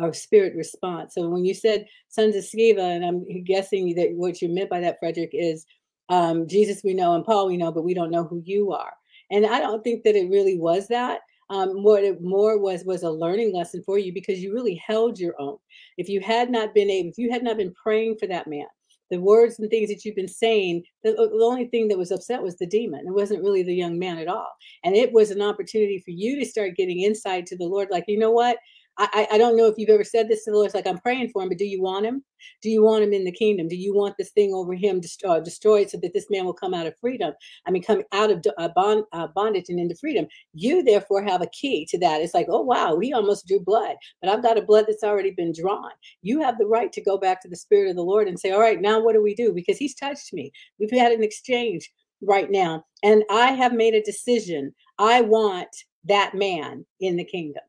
our 0.00 0.12
spirit 0.12 0.54
response. 0.56 1.14
So 1.14 1.28
when 1.28 1.44
you 1.44 1.54
said 1.54 1.86
sons 2.08 2.34
of 2.36 2.44
Sceva, 2.44 2.96
and 2.96 3.04
I'm 3.04 3.24
guessing 3.44 3.94
that 3.96 4.12
what 4.14 4.40
you 4.40 4.48
meant 4.48 4.70
by 4.70 4.80
that, 4.80 4.98
Frederick, 4.98 5.30
is 5.32 5.66
um, 6.08 6.46
Jesus 6.46 6.82
we 6.84 6.94
know 6.94 7.14
and 7.14 7.24
Paul 7.24 7.46
we 7.46 7.56
know, 7.56 7.72
but 7.72 7.84
we 7.84 7.94
don't 7.94 8.10
know 8.10 8.24
who 8.24 8.42
you 8.44 8.72
are. 8.72 8.92
And 9.30 9.46
I 9.46 9.60
don't 9.60 9.82
think 9.82 10.04
that 10.04 10.16
it 10.16 10.30
really 10.30 10.58
was 10.58 10.88
that. 10.88 11.20
Um, 11.50 11.82
what 11.82 12.02
it 12.04 12.22
more 12.22 12.58
was 12.58 12.84
was 12.84 13.02
a 13.02 13.10
learning 13.10 13.54
lesson 13.54 13.82
for 13.84 13.98
you 13.98 14.12
because 14.12 14.40
you 14.40 14.54
really 14.54 14.80
held 14.86 15.18
your 15.18 15.34
own. 15.38 15.58
If 15.98 16.08
you 16.08 16.20
had 16.20 16.50
not 16.50 16.74
been 16.74 16.88
able, 16.88 17.10
if 17.10 17.18
you 17.18 17.30
had 17.30 17.42
not 17.42 17.58
been 17.58 17.74
praying 17.74 18.16
for 18.18 18.26
that 18.28 18.46
man, 18.46 18.66
the 19.12 19.20
words 19.20 19.58
and 19.58 19.68
things 19.68 19.90
that 19.90 20.04
you've 20.04 20.16
been 20.16 20.26
saying, 20.26 20.82
the, 21.04 21.12
the, 21.12 21.44
only 21.44 21.66
thing 21.66 21.88
that 21.88 21.98
was 21.98 22.10
upset 22.10 22.42
was 22.42 22.56
the 22.56 22.66
demon. 22.66 23.04
It 23.06 23.12
wasn't 23.12 23.42
really 23.42 23.62
the 23.62 23.74
young 23.74 23.98
man 23.98 24.16
at 24.16 24.26
all. 24.26 24.50
And 24.84 24.96
it 24.96 25.12
was 25.12 25.30
an 25.30 25.42
opportunity 25.42 26.02
for 26.02 26.12
you 26.12 26.38
to 26.38 26.46
start 26.46 26.76
getting 26.76 27.02
insight 27.02 27.44
to 27.46 27.56
the 27.58 27.66
Lord, 27.66 27.88
like, 27.90 28.04
you 28.08 28.18
know 28.18 28.30
what? 28.30 28.56
I, 28.98 29.26
I 29.32 29.38
don't 29.38 29.56
know 29.56 29.66
if 29.66 29.74
you've 29.78 29.88
ever 29.88 30.04
said 30.04 30.28
this 30.28 30.44
to 30.44 30.50
the 30.50 30.56
Lord. 30.56 30.66
It's 30.66 30.74
like, 30.74 30.86
I'm 30.86 30.98
praying 30.98 31.30
for 31.30 31.42
him, 31.42 31.48
but 31.48 31.58
do 31.58 31.64
you 31.64 31.82
want 31.82 32.04
him? 32.04 32.22
Do 32.62 32.68
you 32.68 32.82
want 32.82 33.04
him 33.04 33.12
in 33.12 33.24
the 33.24 33.32
kingdom? 33.32 33.68
Do 33.68 33.76
you 33.76 33.94
want 33.94 34.16
this 34.18 34.30
thing 34.30 34.52
over 34.52 34.74
him 34.74 35.00
uh, 35.26 35.40
destroyed 35.40 35.88
so 35.88 35.98
that 35.98 36.12
this 36.12 36.28
man 36.30 36.44
will 36.44 36.52
come 36.52 36.74
out 36.74 36.86
of 36.86 36.98
freedom? 37.00 37.32
I 37.66 37.70
mean, 37.70 37.82
come 37.82 38.02
out 38.12 38.30
of 38.30 38.44
uh, 38.58 38.68
bond, 38.74 39.04
uh, 39.12 39.28
bondage 39.28 39.66
and 39.68 39.80
into 39.80 39.96
freedom. 39.96 40.26
You 40.52 40.82
therefore 40.82 41.22
have 41.22 41.40
a 41.40 41.48
key 41.48 41.86
to 41.90 41.98
that. 42.00 42.20
It's 42.20 42.34
like, 42.34 42.46
oh, 42.50 42.62
wow, 42.62 42.94
we 42.94 43.12
almost 43.12 43.46
drew 43.46 43.60
blood, 43.60 43.96
but 44.20 44.30
I've 44.30 44.42
got 44.42 44.58
a 44.58 44.62
blood 44.62 44.84
that's 44.86 45.04
already 45.04 45.30
been 45.30 45.52
drawn. 45.58 45.90
You 46.20 46.42
have 46.42 46.58
the 46.58 46.66
right 46.66 46.92
to 46.92 47.02
go 47.02 47.16
back 47.16 47.40
to 47.42 47.48
the 47.48 47.56
Spirit 47.56 47.90
of 47.90 47.96
the 47.96 48.02
Lord 48.02 48.28
and 48.28 48.38
say, 48.38 48.50
all 48.50 48.60
right, 48.60 48.80
now 48.80 49.00
what 49.00 49.14
do 49.14 49.22
we 49.22 49.34
do? 49.34 49.52
Because 49.52 49.78
he's 49.78 49.94
touched 49.94 50.32
me. 50.32 50.52
We've 50.78 50.90
had 50.90 51.12
an 51.12 51.22
exchange 51.22 51.90
right 52.20 52.50
now, 52.50 52.84
and 53.02 53.24
I 53.30 53.52
have 53.52 53.72
made 53.72 53.94
a 53.94 54.02
decision. 54.02 54.74
I 54.98 55.22
want 55.22 55.68
that 56.04 56.34
man 56.34 56.84
in 57.00 57.16
the 57.16 57.24
kingdom. 57.24 57.62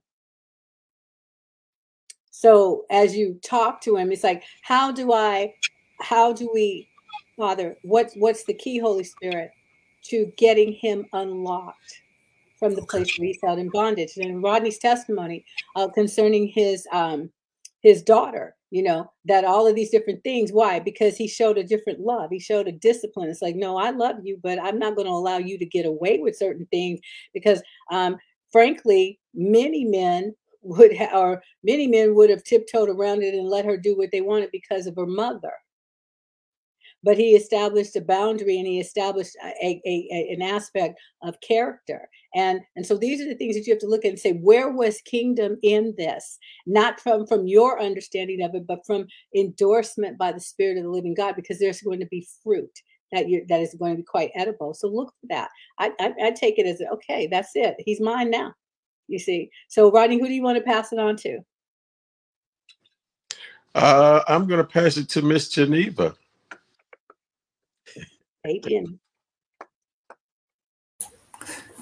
So 2.43 2.83
as 2.91 3.15
you 3.15 3.39
talk 3.41 3.79
to 3.83 3.95
him, 3.95 4.11
it's 4.11 4.25
like, 4.25 4.43
how 4.63 4.91
do 4.91 5.13
I, 5.13 5.53
how 6.01 6.33
do 6.33 6.49
we, 6.53 6.89
Father, 7.37 7.77
what's 7.83 8.15
what's 8.15 8.43
the 8.43 8.53
key, 8.53 8.79
Holy 8.79 9.05
Spirit, 9.05 9.49
to 10.09 10.29
getting 10.35 10.73
him 10.73 11.05
unlocked 11.13 12.01
from 12.59 12.75
the 12.75 12.81
place 12.81 13.17
where 13.17 13.27
he's 13.27 13.39
held 13.41 13.59
in 13.59 13.69
bondage? 13.69 14.17
And 14.17 14.43
Rodney's 14.43 14.77
testimony 14.77 15.45
uh, 15.77 15.87
concerning 15.87 16.49
his 16.49 16.85
um 16.91 17.29
his 17.81 18.03
daughter, 18.03 18.57
you 18.71 18.83
know, 18.83 19.09
that 19.23 19.45
all 19.45 19.65
of 19.65 19.75
these 19.75 19.89
different 19.89 20.21
things. 20.25 20.51
Why? 20.51 20.79
Because 20.79 21.15
he 21.15 21.29
showed 21.29 21.57
a 21.57 21.63
different 21.63 22.01
love. 22.01 22.29
He 22.29 22.39
showed 22.39 22.67
a 22.67 22.73
discipline. 22.73 23.29
It's 23.29 23.41
like, 23.41 23.55
no, 23.55 23.77
I 23.77 23.91
love 23.91 24.17
you, 24.21 24.37
but 24.43 24.61
I'm 24.61 24.79
not 24.79 24.97
going 24.97 25.07
to 25.07 25.13
allow 25.13 25.37
you 25.37 25.57
to 25.59 25.65
get 25.65 25.85
away 25.85 26.19
with 26.19 26.35
certain 26.35 26.65
things 26.71 26.99
because, 27.33 27.63
um, 27.89 28.17
frankly, 28.51 29.17
many 29.33 29.85
men 29.85 30.35
would 30.63 30.93
have, 30.93 31.13
or 31.13 31.43
many 31.63 31.87
men 31.87 32.15
would 32.15 32.29
have 32.29 32.43
tiptoed 32.43 32.89
around 32.89 33.23
it 33.23 33.33
and 33.33 33.47
let 33.47 33.65
her 33.65 33.77
do 33.77 33.95
what 33.97 34.11
they 34.11 34.21
wanted 34.21 34.51
because 34.51 34.87
of 34.87 34.95
her 34.95 35.05
mother. 35.05 35.53
But 37.03 37.17
he 37.17 37.31
established 37.31 37.97
a 37.97 38.01
boundary 38.01 38.57
and 38.57 38.65
he 38.65 38.79
established 38.79 39.35
a, 39.43 39.81
a, 39.85 40.07
a, 40.09 40.33
an 40.33 40.41
aspect 40.41 40.97
of 41.21 41.39
character. 41.41 42.07
And 42.33 42.61
and 42.77 42.85
so 42.85 42.97
these 42.97 43.19
are 43.19 43.27
the 43.27 43.35
things 43.35 43.55
that 43.55 43.67
you 43.67 43.73
have 43.73 43.81
to 43.81 43.87
look 43.87 44.05
at 44.05 44.09
and 44.09 44.19
say 44.19 44.33
where 44.33 44.71
was 44.71 45.01
kingdom 45.01 45.57
in 45.63 45.93
this? 45.97 46.39
Not 46.65 47.01
from 47.01 47.27
from 47.27 47.45
your 47.45 47.81
understanding 47.81 48.41
of 48.41 48.55
it 48.55 48.65
but 48.65 48.85
from 48.85 49.05
endorsement 49.35 50.17
by 50.17 50.31
the 50.31 50.39
spirit 50.39 50.77
of 50.77 50.83
the 50.83 50.89
living 50.89 51.13
god 51.13 51.35
because 51.35 51.59
there's 51.59 51.81
going 51.81 51.99
to 51.99 52.07
be 52.07 52.25
fruit 52.41 52.71
that 53.11 53.27
you 53.27 53.45
that 53.49 53.59
is 53.59 53.75
going 53.77 53.91
to 53.91 53.97
be 53.97 54.03
quite 54.03 54.31
edible. 54.33 54.73
So 54.73 54.87
look 54.87 55.13
for 55.19 55.27
that. 55.27 55.49
I 55.79 55.91
i, 55.99 56.13
I 56.23 56.31
take 56.31 56.57
it 56.57 56.65
as 56.65 56.81
okay 56.93 57.27
that's 57.27 57.51
it. 57.53 57.75
He's 57.79 57.99
mine 57.99 58.31
now 58.31 58.53
you 59.07 59.19
see 59.19 59.49
so 59.67 59.91
rodney 59.91 60.19
who 60.19 60.27
do 60.27 60.33
you 60.33 60.43
want 60.43 60.57
to 60.57 60.63
pass 60.63 60.91
it 60.91 60.99
on 60.99 61.15
to 61.15 61.39
uh, 63.75 64.21
i'm 64.27 64.47
going 64.47 64.59
to 64.59 64.63
pass 64.63 64.97
it 64.97 65.09
to 65.09 65.21
miss 65.21 65.49
geneva 65.49 66.15
Amen. 68.45 68.99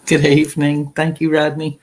Good 0.06 0.26
evening. 0.26 0.92
Thank 0.92 1.20
you, 1.20 1.34
Rodney. 1.34 1.80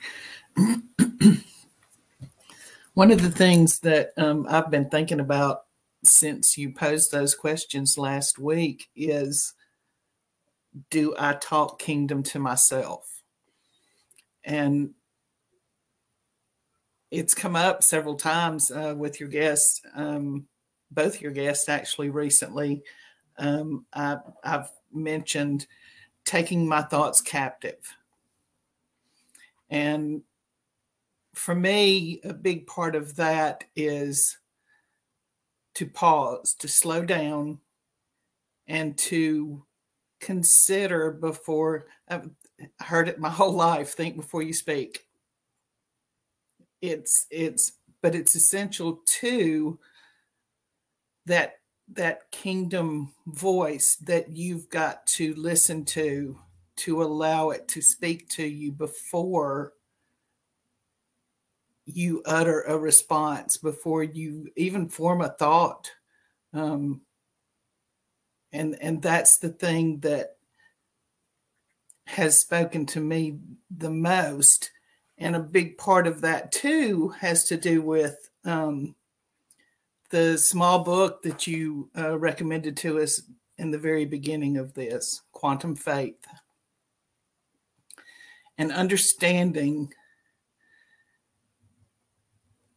One 2.93 3.11
of 3.11 3.21
the 3.21 3.31
things 3.31 3.79
that 3.79 4.11
um, 4.15 4.45
I've 4.49 4.71
been 4.71 4.89
thinking 4.89 5.19
about 5.19 5.63
since 6.05 6.57
you 6.57 6.71
posed 6.71 7.11
those 7.11 7.35
questions 7.35 7.97
last 7.97 8.39
week 8.39 8.87
is 8.95 9.53
do 10.89 11.13
I 11.19 11.33
talk 11.33 11.79
kingdom 11.79 12.23
to 12.23 12.39
myself? 12.39 13.21
And 14.45 14.91
it's 17.11 17.33
come 17.33 17.55
up 17.55 17.83
several 17.83 18.15
times 18.15 18.71
uh, 18.71 18.93
with 18.97 19.19
your 19.19 19.29
guests, 19.29 19.81
um, 19.95 20.45
both 20.91 21.21
your 21.21 21.31
guests 21.31 21.69
actually 21.69 22.09
recently 22.09 22.83
um, 23.39 23.85
I, 23.93 24.17
I've 24.43 24.69
mentioned 24.93 25.65
taking 26.25 26.67
my 26.67 26.83
thoughts 26.83 27.21
captive. 27.21 27.95
And 29.69 30.21
for 31.33 31.55
me, 31.55 32.19
a 32.23 32.33
big 32.33 32.67
part 32.67 32.95
of 32.95 33.15
that 33.15 33.63
is 33.75 34.37
to 35.75 35.85
pause, 35.85 36.53
to 36.55 36.67
slow 36.67 37.03
down, 37.03 37.59
and 38.67 38.97
to 38.97 39.63
consider 40.19 41.11
before 41.11 41.87
I've 42.07 42.29
heard 42.81 43.07
it 43.07 43.19
my 43.19 43.29
whole 43.29 43.53
life 43.53 43.93
think 43.93 44.17
before 44.17 44.43
you 44.43 44.53
speak. 44.53 45.05
It's, 46.81 47.25
it's, 47.29 47.73
but 48.01 48.15
it's 48.15 48.35
essential 48.35 49.01
too 49.05 49.79
that 51.25 51.55
that 51.93 52.29
kingdom 52.31 53.13
voice 53.25 53.95
that 53.95 54.29
you've 54.29 54.69
got 54.69 55.05
to 55.07 55.33
listen 55.35 55.83
to 55.83 56.37
to 56.75 57.01
allow 57.01 57.49
it 57.49 57.67
to 57.67 57.81
speak 57.81 58.29
to 58.29 58.45
you 58.45 58.71
before 58.71 59.73
you 61.85 62.21
utter 62.25 62.61
a 62.61 62.77
response 62.77 63.57
before 63.57 64.03
you 64.03 64.47
even 64.55 64.87
form 64.87 65.21
a 65.21 65.29
thought. 65.29 65.91
Um, 66.53 67.01
and 68.51 68.77
and 68.81 69.01
that's 69.01 69.37
the 69.37 69.49
thing 69.49 69.99
that 69.99 70.37
has 72.05 72.39
spoken 72.39 72.85
to 72.87 72.99
me 72.99 73.39
the 73.75 73.91
most 73.91 74.71
and 75.19 75.35
a 75.35 75.39
big 75.39 75.77
part 75.77 76.07
of 76.07 76.21
that 76.21 76.51
too 76.51 77.09
has 77.19 77.43
to 77.45 77.57
do 77.57 77.81
with 77.81 78.29
um, 78.45 78.95
the 80.09 80.37
small 80.37 80.83
book 80.83 81.21
that 81.23 81.45
you 81.45 81.89
uh, 81.97 82.17
recommended 82.17 82.77
to 82.77 82.99
us 82.99 83.21
in 83.57 83.71
the 83.71 83.77
very 83.77 84.05
beginning 84.05 84.57
of 84.57 84.73
this 84.73 85.21
quantum 85.33 85.75
faith. 85.75 86.25
And 88.57 88.71
understanding 88.71 89.93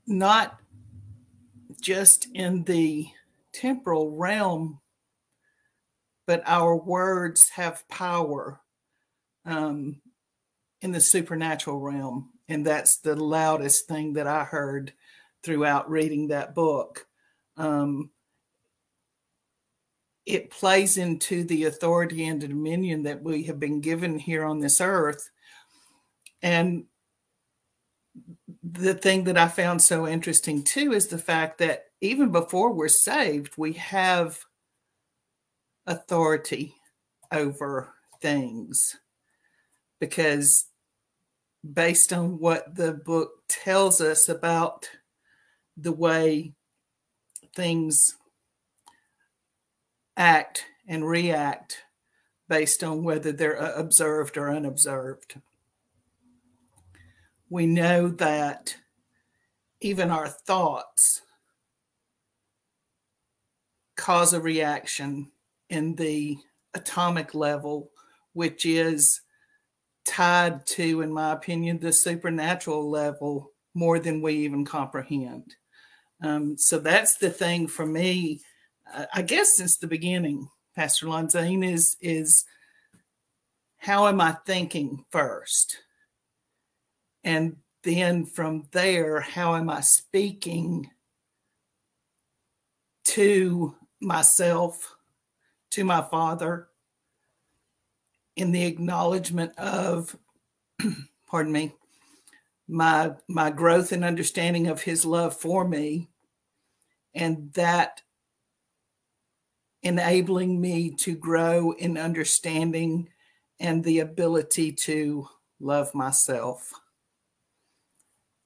not 0.06 0.58
just 1.80 2.26
in 2.34 2.64
the 2.64 3.06
temporal 3.52 4.10
realm 4.10 4.80
but 6.26 6.42
our 6.46 6.76
words 6.76 7.50
have 7.50 7.86
power 7.88 8.60
um, 9.44 10.00
in 10.80 10.92
the 10.92 11.00
supernatural 11.00 11.80
realm 11.80 12.31
and 12.48 12.66
that's 12.66 12.98
the 12.98 13.16
loudest 13.16 13.86
thing 13.86 14.12
that 14.14 14.26
i 14.26 14.44
heard 14.44 14.92
throughout 15.42 15.90
reading 15.90 16.28
that 16.28 16.54
book 16.54 17.06
um, 17.56 18.10
it 20.24 20.50
plays 20.50 20.98
into 20.98 21.44
the 21.44 21.64
authority 21.64 22.26
and 22.26 22.40
the 22.40 22.48
dominion 22.48 23.02
that 23.02 23.22
we 23.22 23.42
have 23.44 23.58
been 23.58 23.80
given 23.80 24.18
here 24.18 24.44
on 24.44 24.60
this 24.60 24.80
earth. 24.80 25.30
And 26.42 26.84
the 28.62 28.94
thing 28.94 29.24
that 29.24 29.36
I 29.36 29.48
found 29.48 29.82
so 29.82 30.06
interesting 30.06 30.62
too 30.62 30.92
is 30.92 31.08
the 31.08 31.18
fact 31.18 31.58
that 31.58 31.86
even 32.00 32.30
before 32.30 32.72
we're 32.72 32.88
saved, 32.88 33.54
we 33.56 33.72
have 33.74 34.38
authority 35.86 36.74
over 37.32 37.92
things 38.20 38.96
because 39.98 40.66
based 41.70 42.12
on 42.12 42.38
what 42.38 42.74
the 42.74 42.92
book 42.92 43.46
tells 43.48 44.00
us 44.00 44.28
about 44.28 44.88
the 45.76 45.92
way 45.92 46.52
things 47.54 48.16
act 50.16 50.64
and 50.86 51.06
react 51.06 51.78
based 52.48 52.84
on 52.84 53.02
whether 53.02 53.32
they're 53.32 53.60
uh, 53.60 53.74
observed 53.76 54.36
or 54.36 54.50
unobserved. 54.50 55.40
We 57.48 57.66
know 57.66 58.08
that 58.08 58.76
even 59.80 60.10
our 60.10 60.28
thoughts 60.28 61.22
cause 63.96 64.32
a 64.32 64.40
reaction 64.40 65.30
in 65.70 65.94
the 65.94 66.36
atomic 66.74 67.34
level, 67.34 67.90
which 68.32 68.66
is 68.66 69.21
tied 70.04 70.66
to, 70.66 71.02
in 71.02 71.12
my 71.12 71.32
opinion, 71.32 71.78
the 71.78 71.92
supernatural 71.92 72.90
level 72.90 73.52
more 73.74 73.98
than 73.98 74.20
we 74.20 74.34
even 74.34 74.64
comprehend. 74.64 75.54
Um, 76.22 76.56
so 76.56 76.78
that's 76.78 77.16
the 77.16 77.30
thing 77.30 77.66
for 77.66 77.86
me. 77.86 78.40
I 79.14 79.22
guess 79.22 79.56
since 79.56 79.78
the 79.78 79.86
beginning, 79.86 80.48
Pastor 80.76 81.06
Lanzine 81.06 81.64
is 81.64 81.96
is 82.00 82.44
how 83.78 84.06
am 84.06 84.20
I 84.20 84.36
thinking 84.46 85.04
first, 85.10 85.78
and 87.24 87.56
then 87.82 88.26
from 88.26 88.68
there, 88.72 89.20
how 89.20 89.56
am 89.56 89.70
I 89.70 89.80
speaking 89.80 90.90
to 93.04 93.74
myself, 94.00 94.96
to 95.70 95.84
my 95.84 96.02
Father, 96.02 96.68
in 98.36 98.52
the 98.52 98.64
acknowledgement 98.64 99.58
of, 99.58 100.16
pardon 101.26 101.52
me, 101.52 101.72
my 102.68 103.12
my 103.28 103.50
growth 103.50 103.92
and 103.92 104.04
understanding 104.04 104.68
of 104.68 104.82
His 104.82 105.04
love 105.04 105.36
for 105.36 105.66
me 105.66 106.08
and 107.14 107.52
that 107.54 108.02
enabling 109.82 110.60
me 110.60 110.90
to 110.90 111.14
grow 111.14 111.72
in 111.72 111.98
understanding 111.98 113.08
and 113.58 113.84
the 113.84 114.00
ability 114.00 114.72
to 114.72 115.28
love 115.60 115.94
myself. 115.94 116.72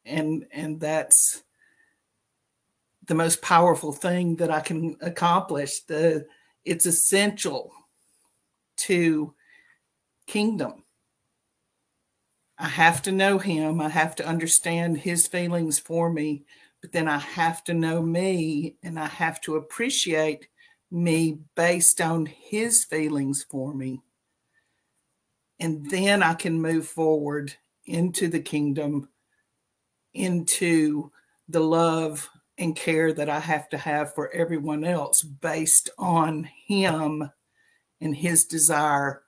And 0.05 0.47
and 0.51 0.81
that's 0.81 1.43
the 3.07 3.15
most 3.15 3.41
powerful 3.41 3.93
thing 3.93 4.37
that 4.37 4.51
i 4.51 4.61
can 4.61 4.97
accomplish. 5.01 5.81
The 5.81 6.27
it's 6.65 6.87
essential 6.87 7.73
to 8.79 9.35
kingdom 10.27 10.85
i 12.59 12.69
have 12.69 13.03
to 13.03 13.13
know 13.13 13.39
him 13.39 13.81
i 13.81 13.89
have 13.89 14.15
to 14.17 14.27
understand 14.27 14.99
his 14.99 15.27
feelings 15.27 15.79
for 15.79 16.11
me 16.11 16.45
but 16.87 16.93
then 16.93 17.09
I 17.09 17.19
have 17.19 17.65
to 17.65 17.75
know 17.75 18.01
me 18.01 18.77
and 18.83 18.97
I 18.97 19.07
have 19.07 19.41
to 19.43 19.57
appreciate 19.57 20.47
me 20.91 21.41
based 21.57 22.01
on 22.01 22.27
his 22.27 22.85
feelings 22.85 23.45
for 23.51 23.75
me. 23.75 24.03
And 25.59 25.91
then 25.91 26.23
I 26.23 26.35
can 26.35 26.61
move 26.61 26.87
forward 26.87 27.55
into 27.87 28.29
the 28.29 28.39
kingdom, 28.39 29.09
into 30.15 31.11
the 31.49 31.59
love 31.59 32.29
and 32.57 32.77
care 32.77 33.13
that 33.13 33.29
I 33.29 33.41
have 33.41 33.69
to 33.71 33.79
have 33.79 34.15
for 34.15 34.31
everyone 34.31 34.85
else 34.85 35.23
based 35.23 35.91
on 35.99 36.49
him 36.67 37.31
and 38.01 38.15
his 38.15 38.45
desire 38.45 39.23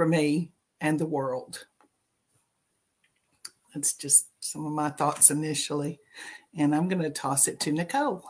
for 0.00 0.06
me 0.06 0.50
and 0.80 0.98
the 0.98 1.04
world. 1.04 1.66
That's 3.74 3.92
just 3.92 4.28
some 4.40 4.64
of 4.64 4.72
my 4.72 4.88
thoughts 4.88 5.30
initially. 5.30 6.00
And 6.56 6.74
I'm 6.74 6.88
going 6.88 7.02
to 7.02 7.10
toss 7.10 7.48
it 7.48 7.60
to 7.60 7.72
Nicole. 7.72 8.24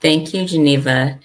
Thank 0.00 0.34
you, 0.34 0.44
Geneva. 0.44 1.20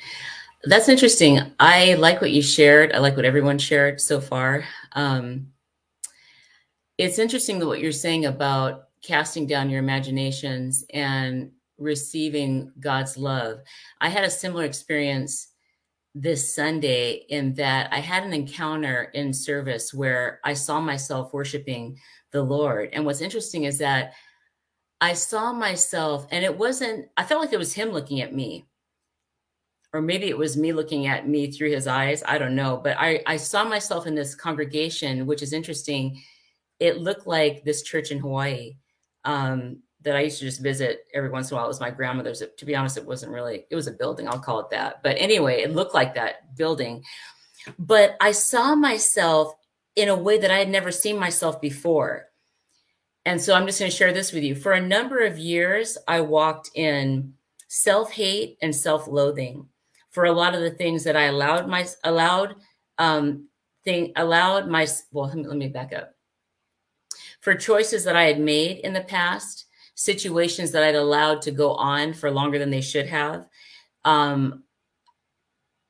That's 0.66 0.90
interesting. 0.90 1.40
I 1.60 1.96
like 1.96 2.22
what 2.22 2.30
you 2.30 2.44
shared. 2.44 2.94
I 2.94 3.00
like 3.00 3.16
what 3.16 3.26
everyone 3.26 3.58
shared 3.58 4.00
so 4.00 4.22
far. 4.22 4.64
Um, 4.92 5.48
it's 7.00 7.18
interesting 7.18 7.58
that 7.58 7.66
what 7.66 7.80
you're 7.80 7.92
saying 7.92 8.28
about 8.28 8.90
casting 9.02 9.48
down 9.48 9.72
your 9.72 9.80
imaginations 9.80 10.86
and 10.94 11.50
receiving 11.80 12.72
God's 12.80 13.18
love. 13.18 13.62
I 14.02 14.10
had 14.10 14.24
a 14.24 14.30
similar 14.30 14.66
experience 14.66 15.48
this 16.16 16.54
Sunday 16.54 17.26
in 17.30 17.54
that 17.56 17.92
I 17.92 18.00
had 18.00 18.24
an 18.24 18.34
encounter 18.34 19.04
in 19.14 19.34
service 19.34 19.94
where 19.94 20.40
I 20.44 20.54
saw 20.54 20.80
myself 20.80 21.34
worshiping 21.34 21.98
the 22.32 22.44
Lord. 22.44 22.90
And 22.94 23.06
what's 23.06 23.22
interesting 23.22 23.64
is 23.64 23.80
that 23.80 24.14
I 25.02 25.14
saw 25.14 25.52
myself, 25.52 26.28
and 26.32 26.46
it 26.46 26.58
wasn't, 26.58 27.08
I 27.18 27.24
felt 27.24 27.42
like 27.42 27.52
it 27.52 27.60
was 27.60 27.74
Him 27.74 27.90
looking 27.90 28.22
at 28.22 28.34
me. 28.34 28.66
Or 29.92 30.02
maybe 30.02 30.28
it 30.28 30.38
was 30.38 30.58
me 30.58 30.74
looking 30.74 31.06
at 31.06 31.28
me 31.28 31.52
through 31.52 31.70
his 31.70 31.86
eyes. 31.86 32.24
I 32.26 32.40
don't 32.40 32.56
know. 32.56 32.82
But 32.84 32.98
I, 32.98 33.22
I 33.28 33.38
saw 33.38 33.64
myself 33.64 34.08
in 34.08 34.16
this 34.16 34.34
congregation, 34.34 35.28
which 35.28 35.44
is 35.44 35.54
interesting. 35.54 36.20
It 36.80 36.98
looked 36.98 37.28
like 37.28 37.64
this 37.64 37.84
church 37.84 38.10
in 38.10 38.18
Hawaii. 38.18 38.78
Um, 39.24 39.84
that 40.04 40.16
I 40.16 40.22
used 40.22 40.40
to 40.40 40.46
just 40.46 40.62
visit 40.62 41.06
every 41.14 41.30
once 41.30 41.50
in 41.50 41.56
a 41.56 41.58
while. 41.58 41.66
It 41.66 41.70
was 41.70 41.80
my 41.80 41.92
grandmother's. 41.92 42.44
To 42.58 42.66
be 42.66 42.76
honest, 42.76 42.98
it 42.98 43.06
wasn't 43.06 43.32
really, 43.32 43.66
it 43.70 43.76
was 43.76 43.88
a 43.88 43.92
building, 43.92 44.28
I'll 44.28 44.40
call 44.40 44.60
it 44.60 44.70
that. 44.72 45.02
But 45.04 45.16
anyway, 45.18 45.62
it 45.62 45.74
looked 45.74 45.94
like 45.94 46.14
that 46.16 46.56
building. 46.56 47.04
But 47.80 48.18
I 48.20 48.32
saw 48.32 48.76
myself 48.76 49.54
in 49.96 50.10
a 50.10 50.16
way 50.16 50.38
that 50.38 50.52
I 50.52 50.58
had 50.58 50.70
never 50.70 50.92
seen 50.92 51.18
myself 51.18 51.62
before. 51.62 52.28
And 53.26 53.42
so 53.42 53.54
I'm 53.54 53.66
just 53.66 53.80
going 53.80 53.90
to 53.90 53.96
share 53.98 54.14
this 54.14 54.34
with 54.34 54.44
you. 54.44 54.56
For 54.56 54.74
a 54.74 54.82
number 54.82 55.20
of 55.20 55.38
years, 55.38 55.98
I 56.08 56.22
walked 56.22 56.72
in 56.76 57.34
self 57.68 58.12
hate 58.12 58.58
and 58.62 58.76
self 58.76 59.08
loathing 59.08 59.68
for 60.12 60.26
a 60.26 60.32
lot 60.32 60.54
of 60.54 60.62
the 60.62 60.72
things 60.72 61.06
that 61.06 61.16
I 61.16 61.24
allowed 61.24 61.68
my, 61.68 61.88
allowed, 62.04 62.56
um, 62.98 63.48
thing, 63.86 64.12
allowed 64.16 64.68
my, 64.68 64.88
well, 65.12 65.28
let 65.28 65.38
me, 65.38 65.48
let 65.48 65.58
me 65.58 65.70
back 65.70 65.94
up. 65.94 66.14
For 67.40 67.56
choices 67.56 68.04
that 68.04 68.16
I 68.16 68.24
had 68.24 68.40
made 68.40 68.80
in 68.80 68.94
the 68.94 69.02
past 69.02 69.66
situations 69.96 70.72
that 70.72 70.84
I'd 70.84 70.96
allowed 70.96 71.42
to 71.44 71.52
go 71.52 71.74
on 71.74 72.14
for 72.14 72.32
longer 72.32 72.60
than 72.60 72.70
they 72.70 72.82
should 72.82 73.08
have. 73.08 73.48
Um, 74.06 74.64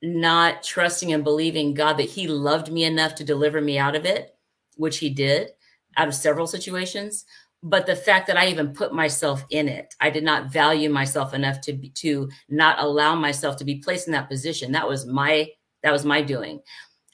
not 0.01 0.63
trusting 0.63 1.13
and 1.13 1.23
believing 1.23 1.73
God 1.73 1.93
that 1.93 2.09
He 2.09 2.27
loved 2.27 2.71
me 2.71 2.83
enough 2.83 3.15
to 3.15 3.23
deliver 3.23 3.61
me 3.61 3.77
out 3.77 3.95
of 3.95 4.05
it, 4.05 4.35
which 4.75 4.97
He 4.99 5.09
did 5.09 5.51
out 5.95 6.07
of 6.07 6.15
several 6.15 6.47
situations. 6.47 7.25
But 7.65 7.85
the 7.85 7.95
fact 7.95 8.27
that 8.27 8.37
I 8.37 8.47
even 8.47 8.73
put 8.73 8.93
myself 8.93 9.45
in 9.49 9.69
it, 9.69 9.95
I 10.01 10.09
did 10.09 10.25
not 10.25 10.51
value 10.51 10.89
myself 10.89 11.33
enough 11.33 11.61
to 11.61 11.73
be, 11.73 11.89
to 11.91 12.29
not 12.49 12.79
allow 12.79 13.15
myself 13.15 13.55
to 13.57 13.65
be 13.65 13.75
placed 13.75 14.07
in 14.07 14.11
that 14.13 14.27
position. 14.27 14.73
That 14.73 14.87
was 14.87 15.05
my 15.05 15.49
that 15.81 15.93
was 15.93 16.03
my 16.03 16.21
doing. 16.21 16.59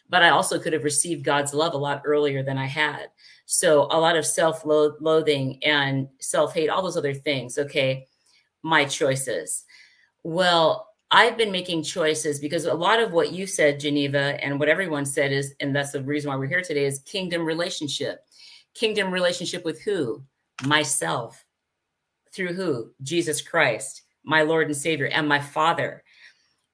But 0.09 0.23
I 0.23 0.29
also 0.29 0.59
could 0.59 0.73
have 0.73 0.83
received 0.83 1.23
God's 1.23 1.53
love 1.53 1.75
a 1.75 1.77
lot 1.77 2.01
earlier 2.03 2.41
than 2.41 2.57
I 2.57 2.65
had. 2.65 3.09
So 3.51 3.87
a 3.89 3.99
lot 3.99 4.15
of 4.15 4.27
self 4.27 4.63
loathing 4.63 5.57
and 5.63 6.07
self 6.19 6.53
hate, 6.53 6.69
all 6.69 6.83
those 6.83 6.97
other 6.97 7.15
things. 7.15 7.57
Okay. 7.57 8.05
My 8.61 8.85
choices. 8.85 9.65
Well, 10.23 10.87
I've 11.09 11.35
been 11.35 11.51
making 11.51 11.81
choices 11.81 12.39
because 12.39 12.65
a 12.65 12.73
lot 12.75 12.99
of 12.99 13.11
what 13.11 13.31
you 13.31 13.47
said, 13.47 13.79
Geneva, 13.79 14.37
and 14.43 14.59
what 14.59 14.69
everyone 14.69 15.03
said 15.03 15.31
is, 15.31 15.55
and 15.59 15.75
that's 15.75 15.93
the 15.93 16.03
reason 16.03 16.29
why 16.29 16.35
we're 16.35 16.45
here 16.45 16.61
today, 16.61 16.85
is 16.85 16.99
kingdom 16.99 17.43
relationship. 17.43 18.23
Kingdom 18.75 19.09
relationship 19.09 19.65
with 19.65 19.81
who? 19.81 20.21
Myself. 20.65 21.43
Through 22.31 22.53
who? 22.53 22.91
Jesus 23.01 23.41
Christ, 23.41 24.03
my 24.23 24.43
Lord 24.43 24.67
and 24.67 24.77
Savior, 24.77 25.07
and 25.07 25.27
my 25.27 25.39
Father. 25.39 26.03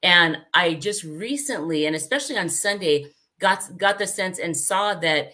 And 0.03 0.39
I 0.53 0.73
just 0.73 1.05
recently, 1.05 1.85
and 1.85 1.95
especially 1.95 2.37
on 2.37 2.49
Sunday, 2.49 3.13
got 3.39 3.77
got 3.77 3.97
the 3.97 4.07
sense 4.07 4.39
and 4.39 4.55
saw 4.55 4.93
that 4.95 5.31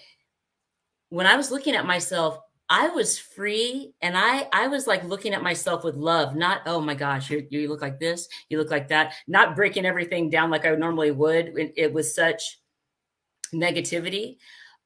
when 1.11 1.27
I 1.27 1.35
was 1.35 1.51
looking 1.51 1.75
at 1.75 1.85
myself, 1.85 2.39
I 2.69 2.87
was 2.87 3.19
free 3.19 3.93
and 4.01 4.17
I 4.17 4.47
I 4.53 4.67
was 4.67 4.87
like 4.87 5.03
looking 5.03 5.33
at 5.33 5.43
myself 5.43 5.83
with 5.83 5.95
love, 5.95 6.35
not 6.35 6.61
oh 6.65 6.79
my 6.79 6.95
gosh, 6.95 7.29
you 7.29 7.45
you 7.49 7.67
look 7.67 7.81
like 7.81 7.99
this, 7.99 8.29
you 8.49 8.57
look 8.57 8.71
like 8.71 8.87
that, 8.87 9.13
not 9.27 9.55
breaking 9.57 9.85
everything 9.85 10.29
down 10.29 10.49
like 10.49 10.65
I 10.65 10.73
normally 10.75 11.11
would. 11.11 11.57
It, 11.59 11.73
it 11.75 11.93
was 11.93 12.15
such 12.15 12.59
negativity, 13.53 14.37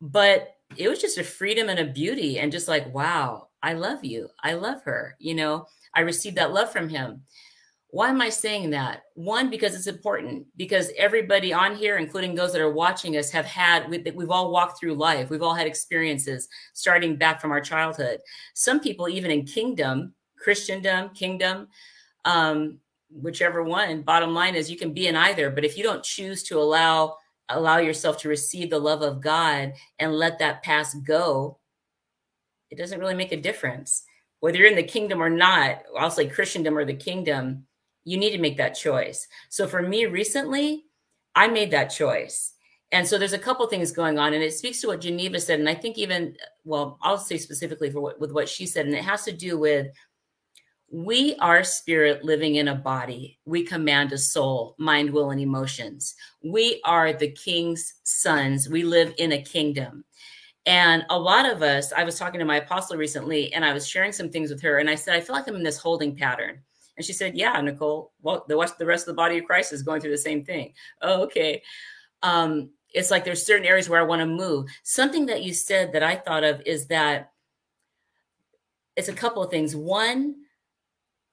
but 0.02 0.56
it 0.76 0.90
was 0.90 1.00
just 1.00 1.20
a 1.20 1.24
freedom 1.24 1.70
and 1.70 1.78
a 1.78 1.86
beauty 1.86 2.40
and 2.40 2.52
just 2.52 2.68
like 2.68 2.92
wow, 2.92 3.50
I 3.62 3.74
love 3.74 4.04
you, 4.04 4.30
I 4.44 4.54
love 4.54 4.82
her. 4.82 5.16
You 5.20 5.36
know, 5.36 5.68
I 5.94 6.02
received 6.02 6.38
that 6.38 6.54
love 6.54 6.72
from 6.72 6.90
him. 6.90 7.22
Why 7.96 8.10
am 8.10 8.20
I 8.20 8.28
saying 8.28 8.72
that? 8.72 9.04
One, 9.14 9.50
because 9.50 9.74
it's 9.74 9.88
important, 9.88 10.46
because 10.58 10.92
everybody 10.98 11.54
on 11.54 11.78
here, 11.78 11.96
including 11.96 12.36
those 12.36 12.52
that 12.52 12.60
are 12.60 12.74
watching 12.74 13.16
us, 13.16 13.32
have 13.32 13.46
had, 13.46 13.90
we've 13.90 14.30
all 14.30 14.52
walked 14.52 14.78
through 14.78 14.96
life. 14.96 15.30
We've 15.30 15.42
all 15.42 15.54
had 15.54 15.66
experiences 15.66 16.50
starting 16.74 17.16
back 17.16 17.40
from 17.40 17.52
our 17.52 17.62
childhood. 17.62 18.20
Some 18.54 18.82
people, 18.82 19.08
even 19.08 19.32
in 19.32 19.46
kingdom, 19.46 20.14
Christendom, 20.38 21.12
kingdom, 21.12 21.70
um, 22.26 22.80
whichever 23.10 23.64
one, 23.64 24.02
bottom 24.02 24.34
line 24.34 24.56
is 24.56 24.70
you 24.70 24.76
can 24.76 24.94
be 24.94 25.08
in 25.08 25.16
either. 25.16 25.50
But 25.50 25.64
if 25.64 25.78
you 25.78 25.84
don't 25.84 26.04
choose 26.04 26.44
to 26.50 26.60
allow, 26.60 27.16
allow 27.48 27.78
yourself 27.78 28.18
to 28.18 28.28
receive 28.28 28.72
the 28.72 28.78
love 28.78 29.04
of 29.04 29.22
God 29.22 29.72
and 30.00 30.12
let 30.14 30.38
that 30.40 30.64
past 30.64 30.98
go, 31.06 31.60
it 32.70 32.78
doesn't 32.78 33.00
really 33.00 33.16
make 33.16 33.32
a 33.32 33.40
difference. 33.40 34.04
Whether 34.42 34.58
you're 34.58 34.68
in 34.68 34.76
the 34.76 34.84
kingdom 34.84 35.24
or 35.24 35.30
not, 35.30 35.84
I'll 35.98 36.12
say 36.12 36.28
Christendom 36.28 36.78
or 36.78 36.84
the 36.84 36.94
kingdom, 36.94 37.66
you 38.06 38.18
need 38.18 38.32
to 38.32 38.38
make 38.38 38.58
that 38.58 38.76
choice. 38.76 39.28
So 39.50 39.68
for 39.68 39.82
me 39.82 40.06
recently, 40.06 40.86
I 41.36 41.48
made 41.48 41.72
that 41.72 41.88
choice. 41.88 42.54
And 42.92 43.06
so 43.06 43.18
there's 43.18 43.34
a 43.34 43.40
couple 43.40 43.68
things 43.68 43.92
going 43.92 44.18
on, 44.18 44.34
and 44.34 44.44
it 44.44 44.54
speaks 44.54 44.80
to 44.82 44.88
what 44.88 45.02
Geneva 45.02 45.40
said. 45.40 45.60
And 45.60 45.68
I 45.68 45.74
think 45.74 45.98
even, 45.98 46.38
well, 46.64 46.98
I'll 47.02 47.18
say 47.18 47.38
specifically 47.38 47.90
for 47.90 48.00
what, 48.00 48.20
with 48.22 48.32
what 48.32 48.48
she 48.48 48.66
said, 48.66 48.86
and 48.86 48.96
it 48.96 49.04
has 49.04 49.24
to 49.26 49.34
do 49.34 49.58
with 49.58 49.88
we 50.92 51.36
are 51.38 51.64
spirit 51.64 52.24
living 52.24 52.56
in 52.56 52.68
a 52.68 52.76
body. 52.76 53.40
We 53.44 53.64
command 53.64 54.14
a 54.14 54.18
soul, 54.18 54.76
mind, 54.78 55.10
will, 55.10 55.32
and 55.32 55.42
emotions. 55.42 56.16
We 56.44 56.80
are 56.86 57.12
the 57.12 57.32
king's 57.32 57.96
sons. 58.04 58.70
We 58.70 58.84
live 58.84 59.14
in 59.18 59.34
a 59.34 59.42
kingdom. 59.42 60.06
And 60.68 61.06
a 61.10 61.20
lot 61.20 61.52
of 61.52 61.64
us, 61.64 61.92
I 61.92 62.04
was 62.04 62.18
talking 62.18 62.40
to 62.40 62.46
my 62.46 62.58
apostle 62.58 62.98
recently, 62.98 63.52
and 63.54 63.66
I 63.66 63.74
was 63.74 63.88
sharing 63.88 64.12
some 64.12 64.30
things 64.30 64.52
with 64.52 64.62
her, 64.62 64.78
and 64.78 64.90
I 64.90 64.96
said, 64.96 65.16
I 65.16 65.22
feel 65.22 65.36
like 65.36 65.48
I'm 65.48 65.56
in 65.56 65.64
this 65.64 65.80
holding 65.80 66.16
pattern. 66.16 66.62
And 66.98 67.06
she 67.06 67.14
said, 67.14 67.38
Yeah, 67.38 67.60
Nicole, 67.62 68.14
well, 68.22 68.46
the 68.48 68.58
rest, 68.58 68.78
the 68.78 68.86
rest 68.86 69.04
of 69.04 69.14
the 69.14 69.18
body 69.18 69.38
of 69.38 69.46
Christ 69.46 69.74
is 69.74 69.84
going 69.84 70.02
through 70.02 70.12
the 70.12 70.18
same 70.18 70.44
thing. 70.44 70.74
Oh, 71.02 71.24
okay. 71.24 71.62
Um, 72.24 72.70
it's 72.94 73.12
like 73.12 73.26
there's 73.26 73.46
certain 73.46 73.66
areas 73.66 73.90
where 73.90 74.00
I 74.00 74.06
want 74.06 74.22
to 74.22 74.26
move. 74.26 74.68
Something 74.84 75.26
that 75.26 75.44
you 75.44 75.54
said 75.54 75.92
that 75.94 76.04
I 76.04 76.16
thought 76.16 76.44
of 76.44 76.62
is 76.66 76.88
that 76.88 77.32
it's 78.96 79.10
a 79.10 79.14
couple 79.14 79.44
of 79.44 79.52
things. 79.52 79.76
One, 79.76 80.36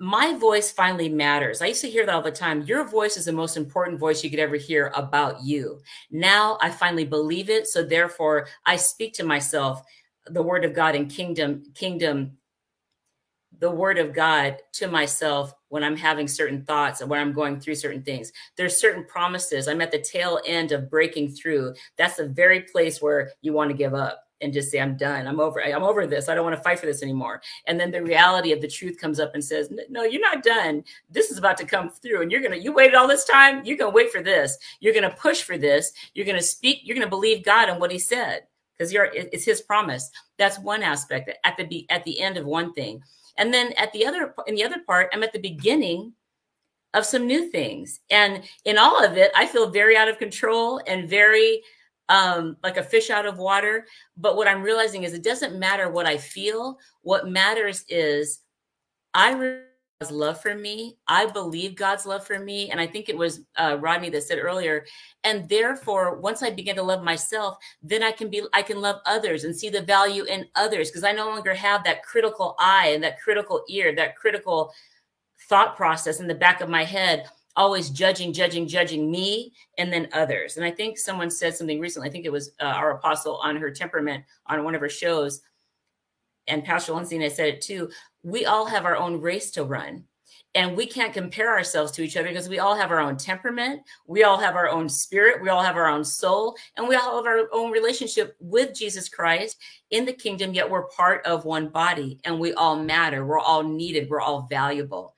my 0.01 0.37
voice 0.37 0.72
finally 0.72 1.09
matters. 1.09 1.62
I 1.62 1.66
used 1.66 1.83
to 1.83 1.90
hear 1.90 2.05
that 2.05 2.12
all 2.12 2.22
the 2.22 2.33
time. 2.33 2.62
Your 2.62 2.85
voice 2.85 3.16
is 3.16 3.27
the 3.27 3.33
most 3.33 3.57
important 3.57 4.01
voice 4.01 4.25
you 4.25 4.31
could 4.31 4.40
ever 4.40 4.57
hear 4.57 4.90
about 4.96 5.44
you. 5.44 5.81
Now 6.11 6.59
I 6.61 6.70
finally 6.70 7.05
believe 7.05 7.48
it. 7.48 7.68
So 7.68 7.85
therefore, 7.85 8.48
I 8.66 8.75
speak 8.75 9.14
to 9.14 9.25
myself 9.25 9.81
the 10.27 10.42
word 10.42 10.64
of 10.64 10.75
God 10.75 10.96
and 10.96 11.09
kingdom, 11.09 11.62
kingdom 11.77 12.37
the 13.62 13.70
word 13.70 13.96
of 13.96 14.12
God 14.12 14.57
to 14.72 14.88
myself 14.88 15.55
when 15.68 15.85
I'm 15.85 15.96
having 15.96 16.27
certain 16.27 16.64
thoughts 16.64 17.01
and 17.01 17.09
when 17.09 17.20
I'm 17.20 17.33
going 17.33 17.61
through 17.61 17.77
certain 17.77 18.03
things. 18.03 18.33
There's 18.57 18.77
certain 18.77 19.05
promises. 19.05 19.68
I'm 19.68 19.81
at 19.81 19.92
the 19.92 20.01
tail 20.01 20.40
end 20.44 20.72
of 20.72 20.90
breaking 20.90 21.31
through. 21.31 21.75
That's 21.96 22.16
the 22.16 22.29
very 22.29 22.62
place 22.62 23.01
where 23.01 23.31
you 23.40 23.53
want 23.53 23.70
to 23.70 23.77
give 23.77 23.94
up 23.94 24.25
and 24.40 24.53
just 24.53 24.72
say, 24.72 24.81
I'm 24.81 24.96
done. 24.96 25.29
I'm 25.29 25.38
over. 25.38 25.62
I'm 25.62 25.85
over 25.85 26.09
this. 26.09 26.29
I 26.29 26.35
don't 26.35 26.42
want 26.42 26.57
to 26.57 26.62
fight 26.64 26.81
for 26.81 26.87
this 26.87 27.05
anymore. 27.05 27.40
And 27.68 27.79
then 27.79 27.92
the 27.92 28.03
reality 28.03 28.51
of 28.51 28.61
the 28.61 28.66
truth 28.66 28.98
comes 28.98 29.20
up 29.20 29.33
and 29.35 29.44
says, 29.44 29.72
No, 29.88 30.03
you're 30.03 30.20
not 30.20 30.42
done. 30.42 30.83
This 31.09 31.31
is 31.31 31.38
about 31.38 31.57
to 31.59 31.64
come 31.64 31.88
through. 31.88 32.22
And 32.22 32.33
you're 32.33 32.40
going 32.40 32.51
to, 32.51 32.61
you 32.61 32.72
waited 32.72 32.96
all 32.96 33.07
this 33.07 33.25
time. 33.25 33.64
You're 33.64 33.79
going 33.79 33.92
to 33.92 33.94
wait 33.94 34.11
for 34.11 34.22
this. 34.22 34.59
You're 34.81 34.92
going 34.92 35.09
to 35.09 35.16
push 35.16 35.42
for 35.42 35.57
this. 35.57 35.92
You're 36.14 36.27
going 36.27 36.37
to 36.37 36.42
speak. 36.42 36.81
You're 36.83 36.96
going 36.96 37.07
to 37.07 37.11
believe 37.11 37.44
God 37.44 37.68
and 37.68 37.79
what 37.79 37.92
he 37.92 38.01
said 38.01 38.40
because 38.77 38.92
it's 38.92 39.44
his 39.44 39.61
promise. 39.61 40.11
That's 40.37 40.59
one 40.59 40.83
aspect 40.83 41.31
at 41.44 41.57
the 41.57 41.88
at 41.88 42.05
the 42.05 42.20
end 42.20 42.37
of 42.37 42.44
one 42.44 42.72
thing. 42.72 43.01
And 43.38 43.53
then 43.53 43.73
at 43.79 43.92
the 43.92 44.07
other 44.07 44.35
in 44.47 44.55
the 44.55 44.64
other 44.64 44.81
part, 44.87 45.11
I'm 45.12 45.23
at 45.23 45.33
the 45.33 45.38
beginning 45.38 46.12
of 46.95 47.07
some 47.07 47.27
new 47.27 47.51
things. 47.51 48.01
And 48.11 48.42
in 48.64 48.79
all 48.79 49.03
of 49.03 49.16
it, 49.16 49.33
I 49.35 49.47
feel 49.47 49.71
very 49.71 49.97
out 49.97 50.09
of 50.09 50.18
control 50.18 50.81
and 50.87 51.09
very 51.09 51.62
um, 52.09 52.57
like 52.62 52.77
a 52.77 52.83
fish 52.83 53.09
out 53.09 53.25
of 53.25 53.38
water. 53.38 53.87
But 54.16 54.37
what 54.37 54.49
I'm 54.49 54.62
realizing 54.62 55.05
is 55.05 55.14
it 55.14 55.23
doesn't 55.23 55.59
matter 55.59 55.90
what 55.90 56.07
I 56.07 56.18
feel. 56.18 56.79
What 57.01 57.29
matters 57.29 57.85
is 57.88 58.40
I 59.14 59.33
God's 59.35 59.71
love 60.10 60.40
for 60.40 60.54
me. 60.54 60.96
I 61.06 61.26
believe 61.26 61.76
God's 61.76 62.06
love 62.06 62.26
for 62.26 62.38
me. 62.38 62.70
And 62.70 62.80
I 62.80 62.86
think 62.86 63.08
it 63.08 63.16
was 63.16 63.40
uh, 63.56 63.78
Rodney 63.80 64.10
that 64.10 64.22
said 64.22 64.38
earlier. 64.38 64.84
And 65.24 65.48
therefore, 65.48 66.18
once 66.18 66.42
I 66.42 66.50
begin 66.50 66.76
to 66.76 66.82
love 66.82 67.02
myself, 67.02 67.58
then 67.82 68.02
I 68.02 68.12
can 68.12 68.28
be, 68.28 68.42
I 68.52 68.62
can 68.62 68.80
love 68.80 69.00
others 69.06 69.44
and 69.44 69.54
see 69.54 69.68
the 69.68 69.82
value 69.82 70.24
in 70.24 70.48
others 70.54 70.90
because 70.90 71.04
I 71.04 71.12
no 71.12 71.26
longer 71.26 71.54
have 71.54 71.84
that 71.84 72.02
critical 72.02 72.56
eye 72.58 72.88
and 72.88 73.04
that 73.04 73.20
critical 73.20 73.62
ear, 73.68 73.94
that 73.94 74.16
critical 74.16 74.72
thought 75.48 75.76
process 75.76 76.20
in 76.20 76.26
the 76.26 76.34
back 76.34 76.60
of 76.60 76.68
my 76.68 76.84
head 76.84 77.26
always 77.56 77.90
judging, 77.90 78.32
judging, 78.32 78.66
judging 78.66 79.10
me 79.10 79.52
and 79.78 79.92
then 79.92 80.08
others. 80.12 80.56
And 80.56 80.64
I 80.64 80.70
think 80.70 80.98
someone 80.98 81.30
said 81.30 81.54
something 81.54 81.80
recently. 81.80 82.08
I 82.08 82.12
think 82.12 82.24
it 82.24 82.32
was 82.32 82.52
uh, 82.60 82.64
our 82.64 82.92
apostle 82.92 83.36
on 83.36 83.56
her 83.56 83.70
temperament 83.70 84.24
on 84.46 84.64
one 84.64 84.74
of 84.74 84.80
her 84.80 84.88
shows. 84.88 85.42
And 86.52 86.62
Pastor 86.62 86.92
Lanzine 86.92 87.32
said 87.32 87.48
it 87.48 87.62
too. 87.62 87.88
We 88.22 88.44
all 88.44 88.66
have 88.66 88.84
our 88.84 88.96
own 88.96 89.22
race 89.22 89.50
to 89.52 89.64
run. 89.64 90.04
And 90.54 90.76
we 90.76 90.84
can't 90.84 91.14
compare 91.14 91.48
ourselves 91.48 91.92
to 91.92 92.02
each 92.02 92.14
other 92.14 92.28
because 92.28 92.46
we 92.46 92.58
all 92.58 92.76
have 92.76 92.90
our 92.90 93.00
own 93.00 93.16
temperament. 93.16 93.80
We 94.06 94.24
all 94.24 94.36
have 94.36 94.54
our 94.54 94.68
own 94.68 94.86
spirit. 94.86 95.40
We 95.40 95.48
all 95.48 95.62
have 95.62 95.76
our 95.76 95.88
own 95.88 96.04
soul. 96.04 96.54
And 96.76 96.86
we 96.86 96.94
all 96.94 97.16
have 97.16 97.24
our 97.24 97.48
own 97.52 97.70
relationship 97.70 98.36
with 98.38 98.74
Jesus 98.74 99.08
Christ 99.08 99.56
in 99.90 100.04
the 100.04 100.12
kingdom, 100.12 100.52
yet 100.52 100.68
we're 100.68 100.88
part 100.88 101.24
of 101.24 101.46
one 101.46 101.68
body 101.68 102.20
and 102.24 102.38
we 102.38 102.52
all 102.52 102.76
matter. 102.76 103.24
We're 103.24 103.40
all 103.40 103.62
needed. 103.62 104.10
We're 104.10 104.20
all 104.20 104.42
valuable. 104.42 105.14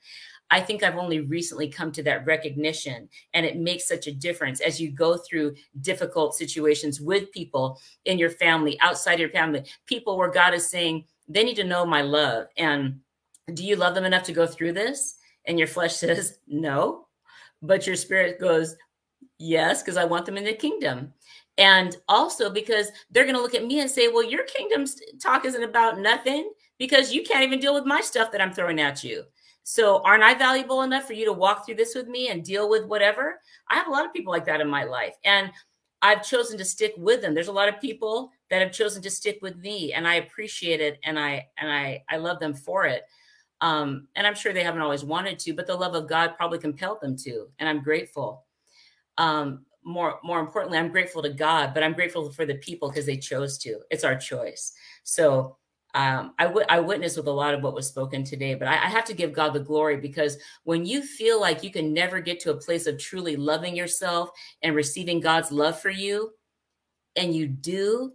I 0.50 0.60
think 0.60 0.84
I've 0.84 0.98
only 0.98 1.18
recently 1.18 1.68
come 1.68 1.90
to 1.92 2.02
that 2.04 2.26
recognition. 2.26 3.08
And 3.32 3.44
it 3.44 3.56
makes 3.56 3.88
such 3.88 4.06
a 4.06 4.14
difference 4.14 4.60
as 4.60 4.80
you 4.80 4.92
go 4.92 5.16
through 5.16 5.56
difficult 5.80 6.36
situations 6.36 7.00
with 7.00 7.32
people 7.32 7.80
in 8.04 8.18
your 8.18 8.30
family, 8.30 8.78
outside 8.80 9.18
your 9.18 9.30
family, 9.30 9.64
people 9.86 10.16
where 10.16 10.30
God 10.30 10.54
is 10.54 10.70
saying, 10.70 11.06
they 11.28 11.44
need 11.44 11.56
to 11.56 11.64
know 11.64 11.86
my 11.86 12.02
love. 12.02 12.46
And 12.56 13.00
do 13.52 13.64
you 13.64 13.76
love 13.76 13.94
them 13.94 14.04
enough 14.04 14.24
to 14.24 14.32
go 14.32 14.46
through 14.46 14.72
this? 14.72 15.16
And 15.46 15.58
your 15.58 15.68
flesh 15.68 15.96
says, 15.96 16.38
no. 16.46 17.06
But 17.62 17.86
your 17.86 17.96
spirit 17.96 18.40
goes, 18.40 18.76
yes, 19.38 19.82
because 19.82 19.96
I 19.96 20.04
want 20.04 20.26
them 20.26 20.36
in 20.36 20.44
the 20.44 20.54
kingdom. 20.54 21.12
And 21.56 21.96
also 22.08 22.50
because 22.50 22.88
they're 23.10 23.24
going 23.24 23.36
to 23.36 23.42
look 23.42 23.54
at 23.54 23.64
me 23.64 23.80
and 23.80 23.90
say, 23.90 24.08
well, 24.08 24.24
your 24.24 24.44
kingdom 24.44 24.86
talk 25.22 25.44
isn't 25.44 25.62
about 25.62 25.98
nothing 25.98 26.50
because 26.78 27.12
you 27.12 27.22
can't 27.22 27.44
even 27.44 27.60
deal 27.60 27.74
with 27.74 27.86
my 27.86 28.00
stuff 28.00 28.32
that 28.32 28.40
I'm 28.40 28.52
throwing 28.52 28.80
at 28.80 29.04
you. 29.04 29.24
So, 29.66 30.02
aren't 30.02 30.22
I 30.22 30.34
valuable 30.34 30.82
enough 30.82 31.06
for 31.06 31.14
you 31.14 31.24
to 31.24 31.32
walk 31.32 31.64
through 31.64 31.76
this 31.76 31.94
with 31.94 32.06
me 32.06 32.28
and 32.28 32.44
deal 32.44 32.68
with 32.68 32.84
whatever? 32.84 33.40
I 33.70 33.76
have 33.76 33.86
a 33.86 33.90
lot 33.90 34.04
of 34.04 34.12
people 34.12 34.30
like 34.30 34.44
that 34.44 34.60
in 34.60 34.68
my 34.68 34.84
life. 34.84 35.14
And 35.24 35.50
I've 36.02 36.22
chosen 36.22 36.58
to 36.58 36.66
stick 36.66 36.92
with 36.98 37.22
them. 37.22 37.32
There's 37.32 37.48
a 37.48 37.52
lot 37.52 37.70
of 37.70 37.80
people 37.80 38.30
that 38.50 38.62
have 38.62 38.72
chosen 38.72 39.02
to 39.02 39.10
stick 39.10 39.38
with 39.42 39.56
me 39.56 39.92
and 39.92 40.06
I 40.06 40.14
appreciate 40.16 40.80
it 40.80 40.98
and 41.04 41.18
I 41.18 41.48
and 41.58 41.70
I 41.70 42.04
I 42.08 42.16
love 42.16 42.40
them 42.40 42.54
for 42.54 42.84
it. 42.84 43.02
Um, 43.60 44.08
and 44.16 44.26
I'm 44.26 44.34
sure 44.34 44.52
they 44.52 44.64
haven't 44.64 44.82
always 44.82 45.04
wanted 45.04 45.38
to, 45.40 45.54
but 45.54 45.66
the 45.66 45.74
love 45.76 45.94
of 45.94 46.08
God 46.08 46.36
probably 46.36 46.58
compelled 46.58 47.00
them 47.00 47.16
to, 47.18 47.48
and 47.58 47.68
I'm 47.68 47.82
grateful. 47.82 48.44
Um, 49.16 49.64
more 49.84 50.18
more 50.22 50.40
importantly, 50.40 50.78
I'm 50.78 50.90
grateful 50.90 51.22
to 51.22 51.30
God, 51.30 51.72
but 51.74 51.82
I'm 51.82 51.92
grateful 51.92 52.30
for 52.30 52.46
the 52.46 52.56
people 52.56 52.90
because 52.90 53.06
they 53.06 53.16
chose 53.16 53.58
to. 53.58 53.80
It's 53.90 54.04
our 54.04 54.16
choice. 54.16 54.72
So 55.04 55.56
um, 55.94 56.34
I, 56.40 56.44
w- 56.44 56.66
I 56.68 56.80
witnessed 56.80 57.16
with 57.16 57.28
a 57.28 57.32
lot 57.32 57.54
of 57.54 57.62
what 57.62 57.74
was 57.74 57.86
spoken 57.86 58.24
today, 58.24 58.54
but 58.54 58.66
I, 58.66 58.72
I 58.72 58.88
have 58.88 59.04
to 59.04 59.14
give 59.14 59.32
God 59.32 59.52
the 59.52 59.60
glory 59.60 59.96
because 59.96 60.36
when 60.64 60.84
you 60.84 61.02
feel 61.02 61.40
like 61.40 61.62
you 61.62 61.70
can 61.70 61.94
never 61.94 62.20
get 62.20 62.40
to 62.40 62.50
a 62.50 62.56
place 62.56 62.88
of 62.88 62.98
truly 62.98 63.36
loving 63.36 63.76
yourself 63.76 64.30
and 64.62 64.74
receiving 64.74 65.20
God's 65.20 65.52
love 65.52 65.78
for 65.78 65.90
you, 65.90 66.32
and 67.16 67.34
you 67.34 67.46
do, 67.46 68.12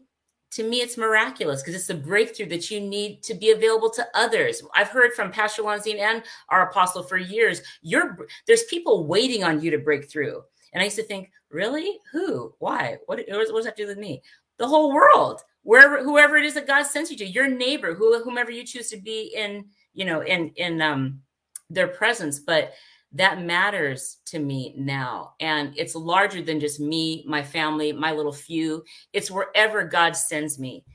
to 0.52 0.64
me, 0.64 0.82
it's 0.82 0.98
miraculous 0.98 1.62
because 1.62 1.76
it's 1.76 1.88
the 1.88 1.94
breakthrough 1.94 2.48
that 2.48 2.72
you 2.72 2.80
need 2.80 3.22
to 3.24 3.34
be 3.34 3.52
available 3.52 3.90
to 3.92 4.08
others. 4.16 4.64
I've 4.74 4.90
heard 4.90 5.14
from 5.14 5.32
Pastor 5.32 5.62
Lanzine 5.62 6.00
and 6.00 6.24
our 6.50 6.70
apostle 6.70 7.04
for 7.04 7.18
years. 7.18 7.62
You're 7.82 8.18
there's 8.48 8.64
people 8.64 9.06
waiting 9.06 9.44
on 9.44 9.62
you 9.62 9.72
to 9.72 9.78
break 9.78 10.10
through. 10.10 10.42
And 10.74 10.82
I 10.82 10.86
used 10.86 10.98
to 10.98 11.04
think, 11.04 11.32
really? 11.50 12.00
Who? 12.12 12.54
Why? 12.60 12.98
What, 13.06 13.20
what 13.28 13.56
does 13.56 13.66
that 13.66 13.78
do 13.78 13.88
with 13.88 13.98
me? 13.98 14.22
The 14.58 14.68
whole 14.68 14.94
world 14.94 15.42
wherever 15.64 16.04
whoever 16.04 16.38
it 16.38 16.46
is 16.46 16.54
that 16.56 16.68
God 16.68 16.84
sends 16.84 17.12
you 17.12 17.18
to, 17.18 17.26
your 17.26 17.48
neighbor, 17.48 17.94
who, 17.94 18.22
whomever 18.24 18.52
you 18.52 18.66
choose 18.66 18.90
to 18.90 18.98
be 18.98 19.34
in, 19.36 19.66
you 19.94 20.06
know, 20.06 20.22
in 20.22 20.50
in 20.56 20.82
um 20.82 21.22
their 21.70 21.88
presence. 21.88 22.40
But 22.40 22.74
that 23.14 23.42
matters 23.42 24.18
to 24.26 24.40
me 24.40 24.74
now. 24.78 25.34
And 25.40 25.74
it's 25.78 25.96
larger 25.96 26.42
than 26.42 26.60
just 26.60 26.80
me, 26.80 27.24
my 27.28 27.42
family, 27.44 27.92
my 27.92 28.12
little 28.12 28.34
few. 28.34 28.84
It's 29.14 29.32
wherever 29.32 29.84
God 29.84 30.16
sends 30.16 30.60
me. 30.60 30.86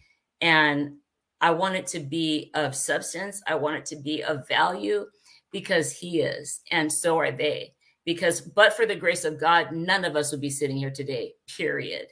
And 0.41 0.97
I 1.41 1.51
want 1.51 1.75
it 1.75 1.87
to 1.89 2.01
be 2.01 2.51
of 2.55 2.75
substance. 2.75 3.43
I 3.47 3.57
want 3.57 3.77
it 3.77 3.87
to 3.87 3.97
be 3.97 4.23
of 4.23 4.47
value 4.47 5.07
because 5.51 5.93
He 5.93 6.21
is. 6.21 6.61
And 6.71 6.93
so 6.93 7.19
are 7.19 7.33
they. 7.33 7.75
Because, 8.05 8.41
but 8.41 8.75
for 8.75 8.87
the 8.87 8.95
grace 8.95 9.25
of 9.25 9.41
God, 9.41 9.73
none 9.73 10.05
of 10.05 10.15
us 10.15 10.31
would 10.31 10.41
be 10.41 10.51
sitting 10.51 10.77
here 10.77 10.91
today, 10.91 11.33
period 11.49 12.09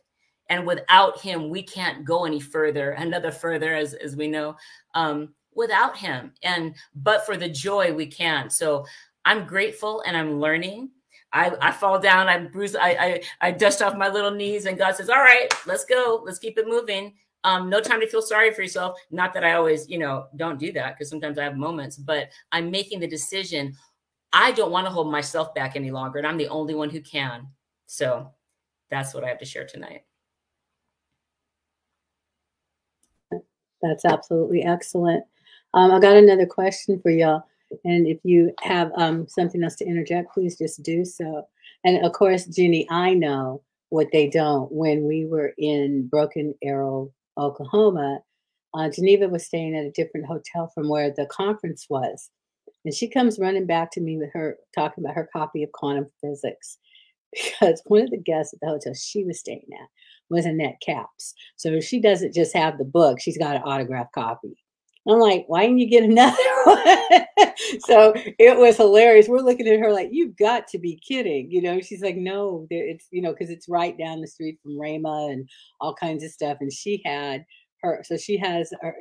and 0.52 0.66
without 0.66 1.18
him 1.20 1.48
we 1.48 1.62
can't 1.62 2.04
go 2.04 2.24
any 2.26 2.38
further 2.38 2.90
another 2.92 3.30
further 3.30 3.74
as, 3.74 3.94
as 3.94 4.16
we 4.16 4.28
know 4.28 4.54
um, 4.94 5.32
without 5.54 5.96
him 5.96 6.32
and 6.42 6.74
but 6.94 7.24
for 7.24 7.36
the 7.36 7.48
joy 7.48 7.92
we 7.92 8.06
can 8.06 8.50
so 8.50 8.84
i'm 9.24 9.46
grateful 9.46 10.02
and 10.06 10.16
i'm 10.16 10.40
learning 10.40 10.90
I, 11.32 11.52
I 11.60 11.72
fall 11.72 11.98
down, 11.98 12.28
I 12.28 12.38
bruise, 12.38 12.76
I, 12.76 12.90
I 12.90 13.22
I 13.40 13.50
dust 13.52 13.80
off 13.80 13.96
my 13.96 14.08
little 14.08 14.30
knees, 14.30 14.66
and 14.66 14.76
God 14.76 14.94
says, 14.96 15.08
"All 15.08 15.16
right, 15.16 15.48
let's 15.66 15.84
go, 15.84 16.22
let's 16.24 16.38
keep 16.38 16.58
it 16.58 16.68
moving." 16.68 17.14
Um, 17.44 17.68
no 17.68 17.80
time 17.80 18.00
to 18.00 18.06
feel 18.06 18.22
sorry 18.22 18.52
for 18.52 18.62
yourself. 18.62 18.98
Not 19.10 19.32
that 19.34 19.42
I 19.42 19.54
always, 19.54 19.88
you 19.88 19.98
know, 19.98 20.26
don't 20.36 20.58
do 20.60 20.72
that 20.72 20.94
because 20.94 21.08
sometimes 21.08 21.38
I 21.38 21.44
have 21.44 21.56
moments, 21.56 21.96
but 21.96 22.28
I'm 22.52 22.70
making 22.70 23.00
the 23.00 23.08
decision. 23.08 23.74
I 24.32 24.52
don't 24.52 24.70
want 24.70 24.86
to 24.86 24.92
hold 24.92 25.10
myself 25.10 25.54
back 25.54 25.74
any 25.74 25.90
longer, 25.90 26.18
and 26.18 26.26
I'm 26.26 26.36
the 26.38 26.48
only 26.48 26.74
one 26.74 26.90
who 26.90 27.00
can. 27.00 27.48
So 27.86 28.30
that's 28.90 29.14
what 29.14 29.24
I 29.24 29.28
have 29.28 29.38
to 29.38 29.44
share 29.44 29.66
tonight. 29.66 30.04
That's 33.80 34.04
absolutely 34.04 34.62
excellent. 34.64 35.24
Um, 35.74 35.90
I 35.90 35.98
got 35.98 36.16
another 36.16 36.46
question 36.46 37.00
for 37.00 37.10
y'all. 37.10 37.42
And 37.84 38.06
if 38.06 38.18
you 38.24 38.52
have 38.62 38.90
um, 38.96 39.26
something 39.28 39.62
else 39.62 39.76
to 39.76 39.86
interject, 39.86 40.32
please 40.32 40.56
just 40.58 40.82
do 40.82 41.04
so. 41.04 41.46
And 41.84 42.04
of 42.04 42.12
course, 42.12 42.46
Jenny, 42.46 42.86
I 42.90 43.14
know 43.14 43.62
what 43.90 44.08
they 44.12 44.28
don't. 44.28 44.70
When 44.72 45.04
we 45.06 45.26
were 45.26 45.52
in 45.58 46.08
Broken 46.08 46.54
Arrow, 46.62 47.12
Oklahoma, 47.38 48.20
uh, 48.74 48.90
Geneva 48.90 49.28
was 49.28 49.46
staying 49.46 49.76
at 49.76 49.84
a 49.84 49.90
different 49.90 50.26
hotel 50.26 50.70
from 50.74 50.88
where 50.88 51.10
the 51.10 51.26
conference 51.26 51.86
was. 51.90 52.30
And 52.84 52.94
she 52.94 53.08
comes 53.08 53.38
running 53.38 53.66
back 53.66 53.90
to 53.92 54.00
me 54.00 54.16
with 54.16 54.30
her 54.32 54.56
talking 54.74 55.04
about 55.04 55.14
her 55.14 55.28
copy 55.32 55.62
of 55.62 55.72
quantum 55.72 56.06
physics 56.20 56.78
because 57.32 57.82
one 57.86 58.02
of 58.02 58.10
the 58.10 58.18
guests 58.18 58.54
at 58.54 58.60
the 58.60 58.68
hotel 58.68 58.94
she 58.94 59.24
was 59.24 59.40
staying 59.40 59.66
at 59.72 59.88
was 60.30 60.46
Annette 60.46 60.80
Capps. 60.84 61.34
So 61.56 61.80
she 61.80 62.00
doesn't 62.00 62.34
just 62.34 62.54
have 62.54 62.78
the 62.78 62.84
book, 62.84 63.20
she's 63.20 63.38
got 63.38 63.56
an 63.56 63.62
autographed 63.62 64.12
copy. 64.12 64.56
I'm 65.08 65.18
like, 65.18 65.44
why 65.48 65.62
didn't 65.62 65.78
you 65.78 65.88
get 65.88 66.04
another 66.04 66.36
one? 66.64 67.21
so 67.80 68.12
it 68.16 68.58
was 68.58 68.76
hilarious. 68.76 69.28
We're 69.28 69.38
looking 69.38 69.68
at 69.68 69.80
her 69.80 69.92
like, 69.92 70.08
you've 70.12 70.36
got 70.36 70.68
to 70.68 70.78
be 70.78 71.00
kidding. 71.06 71.50
You 71.50 71.62
know, 71.62 71.80
she's 71.80 72.02
like, 72.02 72.16
no, 72.16 72.66
it's, 72.70 73.06
you 73.10 73.22
know, 73.22 73.32
because 73.32 73.50
it's 73.50 73.68
right 73.68 73.96
down 73.96 74.20
the 74.20 74.26
street 74.26 74.58
from 74.62 74.72
Rhema 74.72 75.32
and 75.32 75.48
all 75.80 75.94
kinds 75.94 76.24
of 76.24 76.30
stuff. 76.30 76.58
And 76.60 76.72
she 76.72 77.02
had 77.04 77.44
her, 77.82 78.02
so 78.04 78.16
she 78.16 78.36
has, 78.38 78.72
her, 78.80 78.94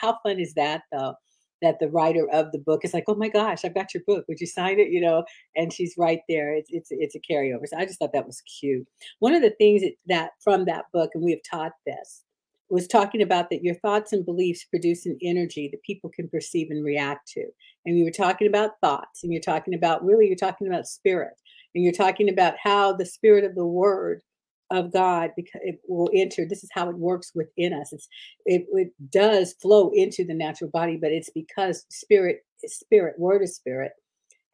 how 0.00 0.18
fun 0.24 0.38
is 0.38 0.54
that 0.54 0.82
though? 0.92 1.14
that 1.62 1.78
the 1.78 1.88
writer 1.88 2.28
of 2.32 2.52
the 2.52 2.58
book 2.58 2.84
is 2.84 2.92
like, 2.92 3.04
"Oh 3.08 3.14
my 3.14 3.28
gosh, 3.28 3.64
I've 3.64 3.74
got 3.74 3.94
your 3.94 4.02
book. 4.06 4.24
Would 4.28 4.40
you 4.40 4.46
sign 4.46 4.78
it?" 4.78 4.88
You 4.88 5.00
know, 5.00 5.24
and 5.56 5.72
she's 5.72 5.94
right 5.96 6.20
there. 6.28 6.52
It's 6.52 6.68
it's 6.72 6.88
it's 6.90 7.14
a 7.14 7.20
carryover. 7.20 7.66
So 7.66 7.78
I 7.78 7.86
just 7.86 7.98
thought 7.98 8.12
that 8.12 8.26
was 8.26 8.42
cute. 8.60 8.86
One 9.20 9.34
of 9.34 9.42
the 9.42 9.54
things 9.58 9.82
that, 9.82 9.92
that 10.06 10.30
from 10.42 10.66
that 10.66 10.86
book, 10.92 11.10
and 11.14 11.24
we 11.24 11.30
have 11.30 11.40
taught 11.50 11.72
this, 11.86 12.24
was 12.72 12.88
talking 12.88 13.20
about 13.20 13.50
that 13.50 13.62
your 13.62 13.74
thoughts 13.74 14.14
and 14.14 14.24
beliefs 14.24 14.64
produce 14.64 15.04
an 15.04 15.18
energy 15.22 15.68
that 15.70 15.82
people 15.82 16.08
can 16.08 16.26
perceive 16.26 16.68
and 16.70 16.82
react 16.82 17.28
to. 17.28 17.44
And 17.84 17.94
we 17.94 18.02
were 18.02 18.10
talking 18.10 18.46
about 18.46 18.80
thoughts, 18.80 19.22
and 19.22 19.30
you're 19.30 19.42
talking 19.42 19.74
about 19.74 20.02
really, 20.02 20.26
you're 20.26 20.36
talking 20.36 20.66
about 20.66 20.86
spirit, 20.86 21.34
and 21.74 21.84
you're 21.84 21.92
talking 21.92 22.30
about 22.30 22.54
how 22.62 22.94
the 22.94 23.04
spirit 23.04 23.44
of 23.44 23.54
the 23.54 23.66
word 23.66 24.22
of 24.70 24.90
God 24.90 25.32
because 25.36 25.60
it 25.62 25.80
will 25.86 26.08
enter. 26.14 26.46
This 26.48 26.64
is 26.64 26.70
how 26.72 26.88
it 26.88 26.96
works 26.96 27.32
within 27.34 27.74
us. 27.74 27.92
It's 27.92 28.08
it, 28.46 28.64
it 28.72 28.92
does 29.10 29.54
flow 29.60 29.90
into 29.92 30.24
the 30.24 30.32
natural 30.32 30.70
body, 30.70 30.96
but 30.96 31.12
it's 31.12 31.28
because 31.28 31.84
spirit 31.90 32.38
is 32.62 32.78
spirit, 32.78 33.18
word 33.18 33.42
is 33.42 33.54
spirit, 33.54 33.92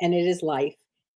and 0.01 0.13
it 0.13 0.27
is 0.27 0.43
life. 0.43 0.75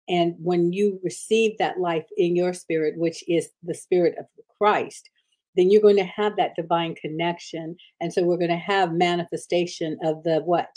And 0.09 0.36
when 0.38 0.72
you 0.72 1.00
receive 1.03 1.59
that 1.59 1.80
life 1.80 2.07
in 2.16 2.36
your 2.36 2.53
spirit, 2.53 2.94
which 2.96 3.24
is 3.28 3.48
the 3.64 3.74
spirit 3.74 4.14
of 4.20 4.26
Christ, 4.57 5.11
then 5.57 5.70
you're 5.70 5.82
going 5.82 5.96
to 5.96 6.05
have 6.05 6.36
that 6.36 6.57
divine 6.57 6.94
connection. 6.94 7.76
And 8.00 8.12
so 8.12 8.24
we're 8.24 8.38
going 8.38 8.50
to 8.50 8.57
have 8.57 8.92
manifestation 8.92 9.98
of 10.03 10.22
the 10.22 10.40
what? 10.40 10.68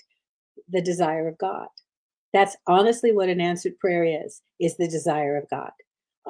The 0.69 0.82
desire 0.82 1.28
of 1.28 1.38
God. 1.38 1.67
That's 2.34 2.57
honestly 2.67 3.11
what 3.13 3.30
an 3.30 3.39
answered 3.39 3.80
prayer 3.80 4.03
is, 4.03 4.41
is 4.59 4.76
the 4.76 4.88
desire 4.88 5.38
of 5.38 5.49
God 5.49 5.71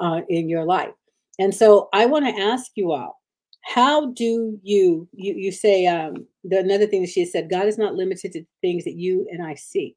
uh, 0.00 0.20
in 0.28 0.48
your 0.48 0.64
life. 0.64 0.94
And 1.38 1.54
so 1.54 1.88
I 1.92 2.06
want 2.06 2.26
to 2.26 2.42
ask 2.42 2.70
you 2.76 2.92
all, 2.92 3.20
how 3.62 4.12
do 4.12 4.60
you, 4.62 5.08
you, 5.12 5.34
you 5.34 5.50
say, 5.50 5.86
um, 5.86 6.26
the, 6.44 6.60
another 6.60 6.86
thing 6.86 7.02
that 7.02 7.10
she 7.10 7.24
said, 7.24 7.50
God 7.50 7.66
is 7.66 7.78
not 7.78 7.96
limited 7.96 8.32
to 8.32 8.44
things 8.60 8.84
that 8.84 8.94
you 8.94 9.26
and 9.32 9.44
I 9.44 9.54
see. 9.54 9.96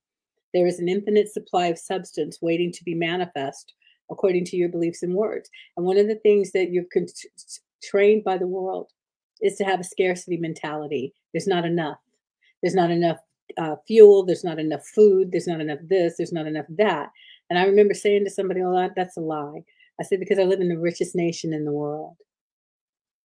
There 0.53 0.65
is 0.65 0.79
an 0.79 0.89
infinite 0.89 1.31
supply 1.31 1.67
of 1.67 1.77
substance 1.77 2.39
waiting 2.41 2.71
to 2.71 2.83
be 2.83 2.95
manifest 2.95 3.73
according 4.09 4.45
to 4.45 4.57
your 4.57 4.69
beliefs 4.69 5.03
and 5.03 5.13
words. 5.13 5.49
And 5.77 5.85
one 5.85 5.97
of 5.97 6.07
the 6.07 6.15
things 6.15 6.51
that 6.53 6.71
you're 6.71 6.85
con- 6.91 7.05
trained 7.81 8.23
by 8.23 8.37
the 8.37 8.47
world 8.47 8.89
is 9.41 9.55
to 9.57 9.63
have 9.63 9.79
a 9.79 9.85
scarcity 9.85 10.37
mentality. 10.37 11.13
There's 11.33 11.47
not 11.47 11.65
enough. 11.65 11.97
There's 12.61 12.75
not 12.75 12.91
enough 12.91 13.17
uh, 13.57 13.75
fuel. 13.87 14.25
There's 14.25 14.43
not 14.43 14.59
enough 14.59 14.85
food. 14.85 15.31
There's 15.31 15.47
not 15.47 15.61
enough 15.61 15.79
this. 15.83 16.15
There's 16.17 16.33
not 16.33 16.47
enough 16.47 16.65
that. 16.69 17.09
And 17.49 17.57
I 17.57 17.65
remember 17.65 17.93
saying 17.93 18.25
to 18.25 18.29
somebody, 18.29 18.61
"Oh, 18.61 18.75
that, 18.75 18.91
that's 18.95 19.17
a 19.17 19.21
lie." 19.21 19.63
I 19.99 20.03
said 20.03 20.19
because 20.19 20.39
I 20.39 20.43
live 20.43 20.61
in 20.61 20.69
the 20.69 20.77
richest 20.77 21.15
nation 21.15 21.53
in 21.53 21.65
the 21.65 21.71
world. 21.71 22.15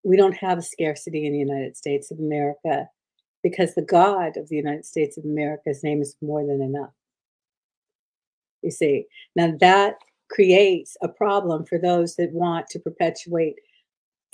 We 0.03 0.17
don't 0.17 0.37
have 0.37 0.57
a 0.57 0.63
scarcity 0.63 1.25
in 1.25 1.33
the 1.33 1.39
United 1.39 1.77
States 1.77 2.11
of 2.11 2.19
America 2.19 2.87
because 3.43 3.75
the 3.75 3.81
God 3.81 4.37
of 4.37 4.49
the 4.49 4.55
United 4.55 4.85
States 4.85 5.17
of 5.17 5.23
America's 5.23 5.83
name 5.83 6.01
is 6.01 6.15
more 6.21 6.45
than 6.45 6.61
enough. 6.61 6.91
You 8.61 8.71
see, 8.71 9.05
now 9.35 9.53
that 9.59 9.95
creates 10.29 10.97
a 11.01 11.07
problem 11.07 11.65
for 11.65 11.77
those 11.77 12.15
that 12.15 12.33
want 12.33 12.67
to 12.69 12.79
perpetuate 12.79 13.55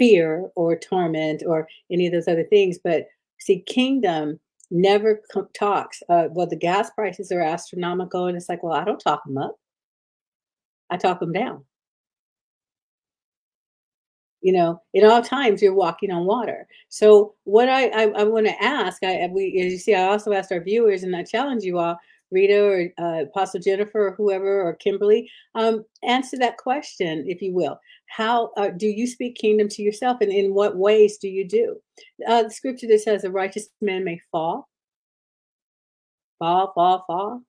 fear 0.02 0.50
or 0.56 0.76
torment 0.76 1.44
or 1.46 1.68
any 1.92 2.08
of 2.08 2.12
those 2.12 2.28
other 2.28 2.44
things. 2.46 2.80
But 2.84 3.06
see, 3.40 3.60
kingdom 3.68 4.40
never 4.72 5.22
talks. 5.54 6.02
Uh, 6.10 6.30
well, 6.32 6.48
the 6.48 6.56
gas 6.56 6.90
prices 6.90 7.32
are 7.32 7.42
astronomical, 7.42 8.26
and 8.26 8.36
it's 8.36 8.50
like, 8.50 8.64
well, 8.64 8.74
I 8.74 8.84
don't 8.84 8.98
talk 8.98 9.24
them 9.26 9.38
up. 9.38 9.58
I 10.90 10.98
talk 10.98 11.20
them 11.20 11.34
down. 11.34 11.64
You 14.42 14.54
know, 14.54 14.82
in 14.96 15.06
all 15.06 15.22
times 15.22 15.62
you're 15.62 15.76
walking 15.76 16.10
on 16.10 16.26
water. 16.26 16.68
So, 16.90 17.36
what 17.44 17.70
I 17.70 17.90
I, 17.90 18.04
I 18.22 18.24
want 18.24 18.48
to 18.48 18.64
ask, 18.64 19.04
I 19.04 19.30
we 19.32 19.62
as 19.64 19.72
you 19.72 19.78
see, 19.78 19.94
I 19.94 20.08
also 20.08 20.34
asked 20.34 20.52
our 20.52 20.64
viewers, 20.64 21.04
and 21.04 21.16
I 21.16 21.24
challenge 21.24 21.64
you 21.64 21.78
all 21.78 22.00
Rita 22.32 22.64
or 22.64 22.88
uh, 23.00 23.24
Apostle 23.24 23.60
Jennifer 23.60 24.08
or 24.08 24.16
whoever 24.16 24.62
or 24.62 24.74
Kimberly, 24.76 25.30
um, 25.56 25.84
answer 26.04 26.38
that 26.38 26.58
question, 26.58 27.26
if 27.28 27.42
you 27.42 27.54
will. 27.54 27.80
How 28.08 28.52
uh, 28.58 28.70
do 28.70 28.88
you 28.88 29.08
speak 29.08 29.36
kingdom 29.36 29.68
to 29.70 29.82
yourself, 29.82 30.18
and 30.22 30.32
in 30.32 30.54
what 30.54 30.78
ways 30.78 31.18
do 31.18 31.28
you 31.28 31.48
do? 31.48 31.78
Uh, 32.28 32.44
the 32.44 32.52
scripture 32.52 32.88
that 32.88 33.02
says, 33.02 33.24
"A 33.24 33.32
righteous 33.32 33.70
man 33.82 34.04
may 34.04 34.20
fall, 34.32 34.70
fall, 36.40 36.72
fall, 36.74 37.04
fall, 37.08 37.42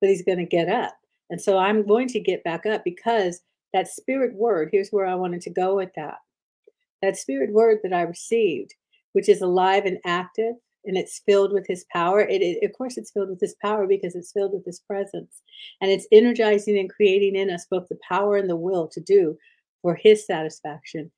but 0.00 0.10
he's 0.10 0.24
going 0.24 0.38
to 0.38 0.44
get 0.44 0.68
up." 0.68 0.94
And 1.30 1.40
so 1.40 1.58
I'm 1.58 1.86
going 1.86 2.08
to 2.08 2.20
get 2.20 2.44
back 2.44 2.66
up 2.66 2.84
because 2.84 3.40
that 3.72 3.88
spirit 3.88 4.34
word. 4.34 4.68
Here's 4.72 4.90
where 4.90 5.06
I 5.06 5.14
wanted 5.14 5.42
to 5.42 5.50
go 5.50 5.76
with 5.76 5.90
that. 5.96 6.18
That 7.02 7.16
spirit 7.16 7.52
word 7.52 7.80
that 7.82 7.92
I 7.92 8.02
received, 8.02 8.74
which 9.12 9.28
is 9.28 9.42
alive 9.42 9.84
and 9.84 9.98
active, 10.06 10.54
and 10.86 10.96
it's 10.96 11.22
filled 11.26 11.52
with 11.52 11.66
his 11.66 11.84
power 11.92 12.20
it, 12.20 12.42
it, 12.42 12.64
of 12.64 12.72
course 12.76 12.96
it's 12.96 13.10
filled 13.10 13.30
with 13.30 13.40
his 13.40 13.56
power 13.62 13.86
because 13.86 14.14
it's 14.14 14.32
filled 14.32 14.52
with 14.52 14.64
his 14.64 14.80
presence 14.80 15.42
and 15.80 15.90
it's 15.90 16.06
energizing 16.12 16.78
and 16.78 16.90
creating 16.90 17.36
in 17.36 17.50
us 17.50 17.66
both 17.70 17.88
the 17.88 17.98
power 18.08 18.36
and 18.36 18.48
the 18.48 18.56
will 18.56 18.88
to 18.88 19.00
do 19.00 19.36
for 19.82 19.94
his 19.94 20.26
satisfaction 20.26 21.10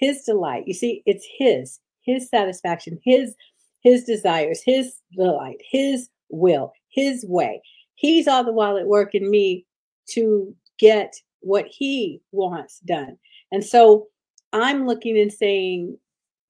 his 0.00 0.22
delight. 0.22 0.64
You 0.66 0.74
see 0.74 1.02
it's 1.06 1.26
his 1.38 1.78
his 2.02 2.28
satisfaction 2.28 2.98
his 3.04 3.34
his 3.82 4.04
desires 4.04 4.62
his 4.64 4.96
delight 5.16 5.60
his 5.70 6.08
will 6.30 6.72
his 6.88 7.24
way. 7.28 7.62
He's 7.94 8.26
all 8.26 8.42
the 8.42 8.52
while 8.52 8.78
at 8.78 8.86
work 8.86 9.14
in 9.14 9.30
me 9.30 9.66
to 10.10 10.54
get 10.78 11.14
what 11.40 11.66
he 11.66 12.20
wants 12.32 12.80
done. 12.80 13.18
And 13.52 13.64
so 13.64 14.08
i'm 14.52 14.84
looking 14.84 15.16
and 15.16 15.32
saying 15.32 15.96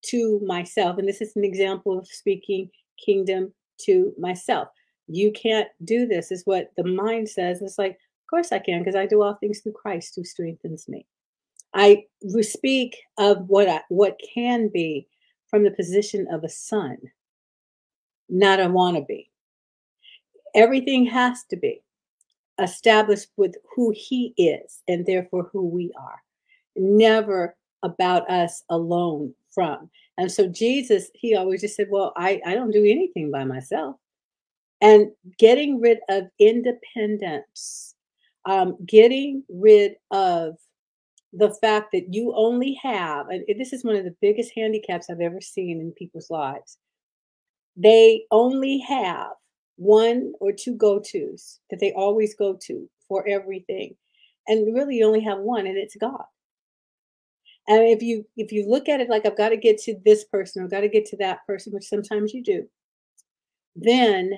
to 0.03 0.41
myself. 0.45 0.99
And 0.99 1.09
this 1.09 1.21
is 1.21 1.37
an 1.37 1.45
example 1.45 1.99
of 1.99 2.07
speaking 2.07 2.71
kingdom 3.05 3.53
to 3.83 4.13
myself. 4.19 4.69
You 5.09 5.33
can't 5.33 5.69
do 5.85 6.07
this, 6.07 6.31
is 6.31 6.43
what 6.45 6.71
the 6.77 6.85
mind 6.85 7.29
says. 7.29 7.63
It's 7.63 7.79
like, 7.79 7.93
of 7.93 8.31
course 8.31 8.53
I 8.53 8.59
can, 8.59 8.81
because 8.81 8.95
I 8.95 9.07
do 9.07 9.23
all 9.23 9.35
things 9.35 9.61
through 9.61 9.73
Christ 9.73 10.15
who 10.15 10.25
strengthens 10.25 10.89
me. 10.89 11.07
I 11.75 12.05
speak 12.41 12.97
of 13.19 13.49
what 13.49 13.69
I, 13.69 13.81
what 13.89 14.21
can 14.35 14.69
be 14.69 15.07
from 15.49 15.65
the 15.65 15.71
position 15.71 16.27
of 16.31 16.45
a 16.45 16.49
son, 16.49 16.97
not 18.29 18.61
a 18.61 18.65
wannabe. 18.65 19.29
Everything 20.55 21.07
has 21.07 21.45
to 21.51 21.57
be 21.57 21.83
established 22.61 23.29
with 23.37 23.55
who 23.75 23.93
he 23.97 24.35
is 24.37 24.83
and 24.87 25.07
therefore 25.07 25.49
who 25.53 25.67
we 25.67 25.93
are. 25.99 26.23
Never 26.77 27.57
about 27.83 28.29
us 28.31 28.63
alone 28.69 29.35
from. 29.55 29.91
And 30.19 30.31
so 30.31 30.47
Jesus, 30.49 31.11
he 31.15 31.35
always 31.35 31.61
just 31.61 31.77
said, 31.77 31.89
Well, 31.91 32.13
I, 32.17 32.41
I 32.45 32.55
don't 32.55 32.73
do 32.73 32.85
anything 32.85 33.31
by 33.31 33.45
myself. 33.45 33.97
And 34.81 35.11
getting 35.39 35.81
rid 35.81 35.99
of 36.09 36.25
independence, 36.39 37.95
um, 38.47 38.77
getting 38.87 39.45
rid 39.49 39.95
of 40.11 40.57
the 41.33 41.55
fact 41.61 41.93
that 41.93 42.13
you 42.13 42.35
only 42.35 42.79
have, 42.83 43.29
and 43.29 43.45
this 43.59 43.73
is 43.73 43.85
one 43.85 43.97
of 43.97 44.05
the 44.05 44.17
biggest 44.21 44.53
handicaps 44.57 45.09
I've 45.09 45.21
ever 45.21 45.41
seen 45.41 45.81
in 45.81 45.93
people's 45.93 46.31
lives. 46.31 46.79
They 47.77 48.25
only 48.31 48.79
have 48.81 49.33
one 49.77 50.33
or 50.41 50.53
two 50.53 50.75
go 50.75 50.99
tos 50.99 51.61
that 51.71 51.81
they 51.81 51.93
always 51.93 52.35
go 52.35 52.59
to 52.67 52.89
for 53.09 53.27
everything. 53.29 53.97
And 54.49 54.75
really, 54.75 54.97
you 54.97 55.07
only 55.07 55.21
have 55.21 55.39
one, 55.39 55.67
and 55.67 55.79
it's 55.79 55.97
God. 55.97 56.25
And 57.71 57.85
if 57.85 58.03
you 58.03 58.27
if 58.37 58.51
you 58.51 58.69
look 58.69 58.89
at 58.89 58.99
it 59.01 59.09
like 59.09 59.25
I've 59.25 59.37
got 59.37 59.51
to 59.51 59.57
get 59.57 59.79
to 59.83 59.95
this 60.05 60.25
person, 60.25 60.65
I've 60.65 60.73
got 60.73 60.81
to 60.81 60.89
get 60.89 61.07
to 61.07 61.17
that 61.19 61.47
person, 61.47 61.73
which 61.73 61.85
sometimes 61.89 62.35
you 62.35 62.43
do, 62.43 62.69
then 63.77 64.33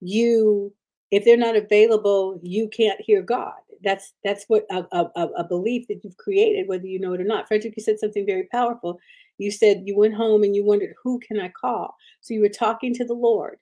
you 0.00 0.74
if 1.12 1.24
they're 1.24 1.36
not 1.36 1.54
available, 1.54 2.40
you 2.42 2.68
can't 2.68 3.00
hear 3.00 3.22
God. 3.22 3.52
That's 3.84 4.14
that's 4.24 4.44
what 4.48 4.66
a, 4.72 4.84
a, 4.90 5.26
a 5.38 5.44
belief 5.44 5.86
that 5.86 6.00
you've 6.02 6.16
created, 6.16 6.66
whether 6.66 6.86
you 6.86 6.98
know 6.98 7.12
it 7.12 7.20
or 7.20 7.24
not. 7.24 7.46
Frederick, 7.46 7.74
you 7.76 7.84
said 7.84 8.00
something 8.00 8.26
very 8.26 8.48
powerful. 8.50 8.98
You 9.38 9.52
said 9.52 9.84
you 9.84 9.96
went 9.96 10.14
home 10.14 10.42
and 10.42 10.56
you 10.56 10.64
wondered, 10.64 10.94
who 11.04 11.20
can 11.20 11.38
I 11.38 11.50
call? 11.50 11.94
So 12.20 12.34
you 12.34 12.40
were 12.40 12.48
talking 12.48 12.92
to 12.94 13.04
the 13.04 13.14
Lord, 13.14 13.58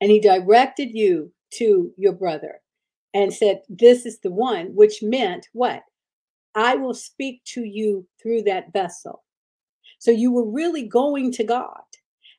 and 0.00 0.08
He 0.08 0.20
directed 0.20 0.90
you 0.94 1.32
to 1.54 1.92
your 1.96 2.12
brother 2.12 2.60
and 3.12 3.34
said, 3.34 3.62
This 3.68 4.06
is 4.06 4.20
the 4.20 4.30
one, 4.30 4.66
which 4.76 5.02
meant 5.02 5.48
what? 5.52 5.82
I 6.54 6.74
will 6.76 6.94
speak 6.94 7.42
to 7.54 7.64
you 7.64 8.06
through 8.20 8.42
that 8.42 8.72
vessel. 8.72 9.22
So 9.98 10.10
you 10.10 10.32
were 10.32 10.48
really 10.48 10.86
going 10.86 11.32
to 11.32 11.44
God. 11.44 11.82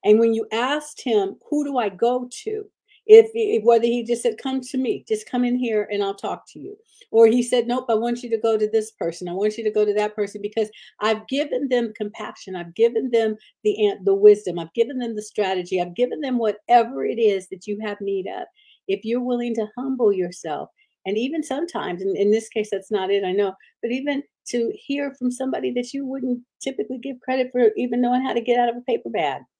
And 0.03 0.19
when 0.19 0.33
you 0.33 0.47
asked 0.51 1.01
him, 1.03 1.37
who 1.49 1.65
do 1.65 1.77
I 1.77 1.89
go 1.89 2.29
to? 2.43 2.65
If, 3.05 3.31
if, 3.33 3.63
whether 3.63 3.85
he 3.85 4.03
just 4.03 4.21
said, 4.21 4.37
come 4.37 4.61
to 4.61 4.77
me, 4.77 5.03
just 5.07 5.29
come 5.29 5.43
in 5.43 5.57
here 5.57 5.89
and 5.91 6.03
I'll 6.03 6.13
talk 6.13 6.43
to 6.53 6.59
you. 6.59 6.77
Or 7.11 7.25
he 7.25 7.41
said, 7.41 7.67
nope, 7.67 7.87
I 7.89 7.95
want 7.95 8.21
you 8.21 8.29
to 8.29 8.37
go 8.37 8.55
to 8.55 8.69
this 8.69 8.91
person. 8.91 9.27
I 9.27 9.33
want 9.33 9.57
you 9.57 9.63
to 9.63 9.71
go 9.71 9.83
to 9.83 9.93
that 9.95 10.15
person 10.15 10.41
because 10.41 10.69
I've 10.99 11.27
given 11.27 11.69
them 11.69 11.91
compassion. 11.97 12.55
I've 12.55 12.75
given 12.75 13.09
them 13.09 13.35
the, 13.63 13.95
the 14.05 14.13
wisdom. 14.13 14.59
I've 14.59 14.73
given 14.73 14.99
them 14.99 15.15
the 15.15 15.23
strategy. 15.23 15.81
I've 15.81 15.95
given 15.95 16.21
them 16.21 16.37
whatever 16.37 17.03
it 17.03 17.19
is 17.19 17.47
that 17.49 17.65
you 17.65 17.79
have 17.81 17.99
need 17.99 18.27
of. 18.27 18.43
If 18.87 19.03
you're 19.03 19.21
willing 19.21 19.55
to 19.55 19.67
humble 19.75 20.13
yourself 20.13 20.69
and 21.09 21.17
even 21.17 21.43
sometimes 21.43 22.01
and 22.01 22.15
in 22.15 22.31
this 22.31 22.47
case 22.49 22.69
that's 22.71 22.91
not 22.91 23.09
it 23.11 23.23
i 23.23 23.31
know 23.31 23.53
but 23.81 23.91
even 23.91 24.23
to 24.47 24.71
hear 24.75 25.13
from 25.17 25.31
somebody 25.31 25.71
that 25.71 25.93
you 25.93 26.05
wouldn't 26.05 26.39
typically 26.61 26.97
give 26.97 27.19
credit 27.19 27.49
for 27.51 27.71
even 27.75 28.01
knowing 28.01 28.23
how 28.23 28.33
to 28.33 28.41
get 28.41 28.59
out 28.59 28.69
of 28.69 28.77
a 28.77 28.81
paper 28.81 29.09
bag. 29.09 29.41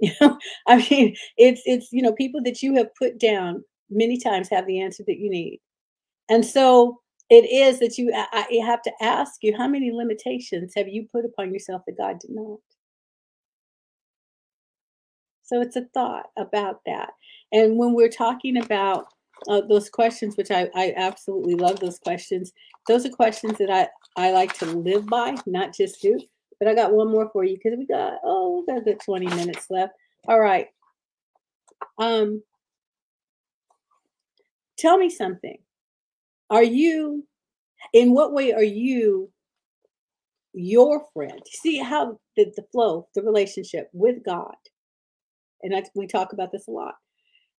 You 0.00 0.12
know 0.20 0.38
i 0.68 0.76
mean 0.90 1.16
it's 1.36 1.60
it's 1.66 1.88
you 1.90 2.02
know 2.02 2.12
people 2.12 2.40
that 2.44 2.62
you 2.62 2.76
have 2.76 2.94
put 2.94 3.18
down 3.18 3.64
many 3.90 4.18
times 4.18 4.48
have 4.50 4.66
the 4.66 4.80
answer 4.80 5.02
that 5.06 5.18
you 5.18 5.30
need. 5.30 5.60
And 6.28 6.44
so 6.44 7.00
it 7.30 7.44
is 7.50 7.78
that 7.80 7.98
you 7.98 8.12
I, 8.14 8.46
I 8.50 8.66
have 8.66 8.82
to 8.82 8.92
ask 9.00 9.42
you 9.42 9.56
how 9.56 9.68
many 9.68 9.90
limitations 9.92 10.72
have 10.76 10.88
you 10.88 11.06
put 11.12 11.24
upon 11.24 11.52
yourself 11.52 11.82
that 11.86 11.98
god 11.98 12.18
did 12.20 12.30
not? 12.30 12.58
So 15.44 15.60
it's 15.62 15.76
a 15.76 15.86
thought 15.94 16.26
about 16.36 16.80
that. 16.86 17.10
And 17.52 17.78
when 17.78 17.94
we're 17.94 18.10
talking 18.10 18.58
about 18.58 19.06
uh, 19.46 19.62
those 19.62 19.88
questions, 19.88 20.36
which 20.36 20.50
I, 20.50 20.68
I 20.74 20.94
absolutely 20.96 21.54
love 21.54 21.80
those 21.80 21.98
questions. 21.98 22.52
Those 22.86 23.06
are 23.06 23.10
questions 23.10 23.58
that 23.58 23.70
I, 23.70 23.88
I 24.16 24.32
like 24.32 24.58
to 24.58 24.66
live 24.66 25.06
by, 25.06 25.36
not 25.46 25.74
just 25.74 26.02
do. 26.02 26.20
But 26.58 26.68
I 26.68 26.74
got 26.74 26.92
one 26.92 27.10
more 27.10 27.30
for 27.32 27.44
you 27.44 27.56
because 27.56 27.78
we 27.78 27.86
got, 27.86 28.14
oh, 28.24 28.60
we 28.60 28.72
got 28.72 28.80
a 28.80 28.84
good 28.84 29.00
20 29.00 29.26
minutes 29.26 29.66
left. 29.70 29.92
All 30.26 30.40
right. 30.40 30.66
Um, 31.98 32.42
tell 34.76 34.98
me 34.98 35.08
something. 35.08 35.58
Are 36.50 36.64
you, 36.64 37.24
in 37.92 38.12
what 38.12 38.32
way 38.32 38.52
are 38.52 38.62
you 38.62 39.30
your 40.58 41.04
friend. 41.12 41.40
See 41.46 41.78
how 41.78 42.18
the, 42.36 42.52
the 42.56 42.64
flow, 42.72 43.08
the 43.14 43.22
relationship 43.22 43.88
with 43.92 44.24
God. 44.24 44.54
And 45.62 45.74
I, 45.74 45.84
we 45.94 46.06
talk 46.06 46.32
about 46.32 46.52
this 46.52 46.68
a 46.68 46.70
lot. 46.70 46.94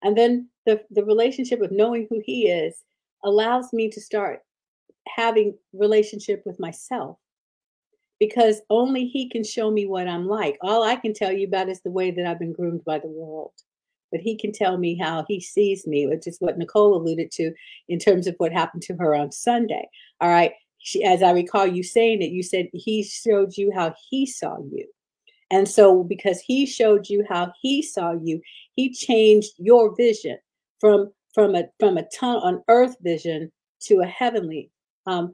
And 0.03 0.17
then 0.17 0.49
the, 0.65 0.81
the 0.91 1.03
relationship 1.03 1.61
of 1.61 1.71
knowing 1.71 2.07
who 2.09 2.21
he 2.23 2.47
is 2.47 2.83
allows 3.23 3.73
me 3.73 3.89
to 3.89 4.01
start 4.01 4.41
having 5.07 5.57
relationship 5.73 6.43
with 6.45 6.59
myself 6.59 7.17
because 8.19 8.61
only 8.69 9.05
he 9.05 9.29
can 9.29 9.43
show 9.43 9.71
me 9.71 9.85
what 9.85 10.07
I'm 10.07 10.27
like. 10.27 10.57
All 10.61 10.83
I 10.83 10.95
can 10.95 11.13
tell 11.13 11.31
you 11.31 11.47
about 11.47 11.69
is 11.69 11.81
the 11.81 11.91
way 11.91 12.11
that 12.11 12.25
I've 12.25 12.39
been 12.39 12.53
groomed 12.53 12.83
by 12.85 12.99
the 12.99 13.07
world. 13.07 13.53
But 14.11 14.21
he 14.21 14.37
can 14.37 14.51
tell 14.51 14.77
me 14.77 14.97
how 14.97 15.23
he 15.27 15.39
sees 15.39 15.85
me, 15.87 16.07
which 16.07 16.27
is 16.27 16.37
what 16.39 16.57
Nicole 16.57 16.95
alluded 16.95 17.31
to 17.31 17.53
in 17.87 17.99
terms 17.99 18.27
of 18.27 18.35
what 18.37 18.51
happened 18.51 18.83
to 18.83 18.95
her 18.95 19.15
on 19.15 19.31
Sunday. 19.31 19.87
All 20.19 20.29
right. 20.29 20.51
She, 20.79 21.03
as 21.03 21.21
I 21.21 21.31
recall 21.31 21.67
you 21.67 21.83
saying 21.83 22.21
it, 22.21 22.31
you 22.31 22.41
said 22.41 22.69
he 22.73 23.03
showed 23.03 23.55
you 23.55 23.71
how 23.73 23.93
he 24.09 24.25
saw 24.25 24.57
you. 24.71 24.87
And 25.51 25.67
so, 25.67 26.03
because 26.03 26.39
he 26.39 26.65
showed 26.65 27.09
you 27.09 27.25
how 27.27 27.51
he 27.61 27.81
saw 27.81 28.13
you, 28.13 28.41
he 28.75 28.93
changed 28.93 29.53
your 29.57 29.95
vision 29.95 30.37
from 30.79 31.11
from 31.33 31.55
a 31.55 31.65
from 31.79 31.97
a 31.97 32.07
ton 32.17 32.37
on 32.37 32.63
earth 32.67 32.95
vision 33.01 33.51
to 33.81 34.01
a 34.01 34.05
heavenly 34.05 34.71
um, 35.05 35.33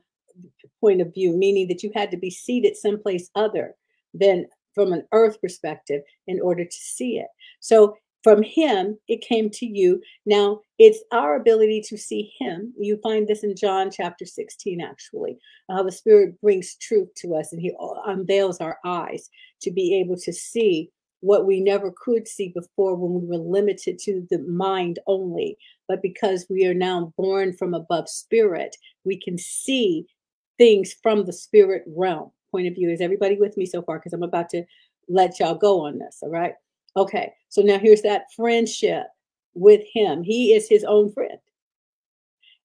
point 0.79 1.01
of 1.01 1.13
view, 1.13 1.35
meaning 1.35 1.67
that 1.67 1.83
you 1.83 1.91
had 1.95 2.11
to 2.11 2.17
be 2.17 2.29
seated 2.29 2.75
someplace 2.77 3.29
other 3.35 3.75
than 4.13 4.45
from 4.73 4.93
an 4.93 5.05
earth 5.13 5.39
perspective 5.41 6.01
in 6.27 6.39
order 6.41 6.65
to 6.65 6.77
see 6.77 7.17
it. 7.17 7.27
So 7.59 7.95
from 8.25 8.41
him 8.41 8.97
it 9.07 9.21
came 9.21 9.51
to 9.51 9.67
you. 9.67 10.01
Now 10.25 10.61
it's 10.79 11.03
our 11.11 11.35
ability 11.35 11.83
to 11.89 11.95
see 11.95 12.33
him. 12.39 12.73
You 12.75 12.97
find 13.03 13.27
this 13.27 13.43
in 13.43 13.55
john 13.55 13.91
chapter 13.91 14.25
16 14.25 14.81
actually 14.81 15.37
how 15.69 15.83
the 15.83 15.91
spirit 15.91 16.41
brings 16.41 16.75
truth 16.77 17.09
to 17.17 17.35
us 17.35 17.53
and 17.53 17.61
he 17.61 17.71
unveils 18.07 18.59
our 18.59 18.79
eyes 18.83 19.29
to 19.61 19.69
be 19.69 19.95
able 19.99 20.17
to 20.17 20.33
see 20.33 20.89
what 21.19 21.45
we 21.45 21.61
never 21.61 21.93
could 22.03 22.27
see 22.27 22.51
before 22.55 22.95
when 22.95 23.21
we 23.21 23.27
were 23.27 23.43
limited 23.43 23.99
to 23.99 24.25
the 24.31 24.39
mind 24.39 24.97
only. 25.05 25.55
But 25.87 26.01
because 26.01 26.47
we 26.49 26.65
are 26.65 26.73
now 26.73 27.13
born 27.17 27.53
from 27.53 27.75
above 27.75 28.09
spirit 28.09 28.75
we 29.03 29.19
can 29.21 29.37
see 29.37 30.07
things 30.57 30.95
from 31.03 31.25
the 31.25 31.33
spirit 31.33 31.83
realm. 31.85 32.31
Point 32.49 32.67
of 32.67 32.73
view 32.73 32.89
is 32.89 33.01
everybody 33.01 33.37
with 33.37 33.55
me 33.55 33.67
so 33.67 33.83
far? 33.83 33.99
Because 33.99 34.13
i'm 34.13 34.23
about 34.23 34.49
to 34.49 34.63
let 35.07 35.39
y'all 35.39 35.53
go 35.53 35.85
on 35.85 35.99
this 35.99 36.17
all 36.23 36.29
right 36.31 36.55
Okay, 36.97 37.33
so 37.49 37.61
now 37.61 37.77
here's 37.77 38.01
that 38.03 38.31
friendship 38.35 39.07
with 39.53 39.81
him. 39.93 40.23
He 40.23 40.53
is 40.53 40.69
his 40.69 40.83
own 40.83 41.11
friend. 41.11 41.37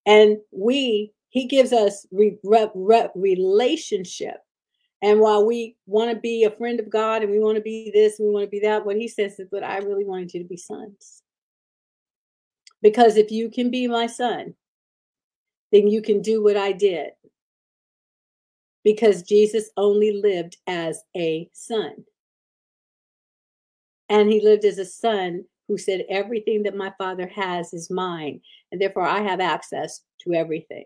And 0.05 0.37
we, 0.51 1.11
he 1.29 1.47
gives 1.47 1.73
us 1.73 2.05
re, 2.11 2.37
re, 2.43 2.67
re, 2.73 3.07
relationship. 3.15 4.37
And 5.01 5.19
while 5.19 5.45
we 5.45 5.75
want 5.85 6.11
to 6.11 6.19
be 6.19 6.43
a 6.43 6.51
friend 6.51 6.79
of 6.79 6.89
God 6.89 7.23
and 7.23 7.31
we 7.31 7.39
want 7.39 7.55
to 7.55 7.61
be 7.61 7.91
this 7.93 8.19
and 8.19 8.27
we 8.27 8.33
want 8.33 8.45
to 8.45 8.49
be 8.49 8.59
that, 8.59 8.85
what 8.85 8.95
he 8.95 9.07
says 9.07 9.39
is, 9.39 9.47
but 9.51 9.63
I 9.63 9.77
really 9.77 10.05
wanted 10.05 10.33
you 10.33 10.41
to 10.43 10.47
be 10.47 10.57
sons. 10.57 11.23
Because 12.81 13.17
if 13.17 13.31
you 13.31 13.49
can 13.49 13.71
be 13.71 13.87
my 13.87 14.07
son, 14.07 14.53
then 15.71 15.87
you 15.87 16.01
can 16.01 16.21
do 16.21 16.43
what 16.43 16.57
I 16.57 16.71
did. 16.71 17.11
Because 18.83 19.23
Jesus 19.23 19.69
only 19.77 20.11
lived 20.11 20.57
as 20.67 21.03
a 21.15 21.49
son. 21.53 22.05
And 24.11 24.29
he 24.29 24.41
lived 24.41 24.65
as 24.65 24.77
a 24.77 24.83
son 24.83 25.45
who 25.69 25.77
said, 25.77 26.03
Everything 26.09 26.63
that 26.63 26.75
my 26.75 26.91
father 26.97 27.27
has 27.27 27.73
is 27.73 27.89
mine. 27.89 28.41
And 28.69 28.81
therefore, 28.81 29.07
I 29.07 29.21
have 29.21 29.39
access 29.39 30.01
to 30.23 30.33
everything. 30.33 30.83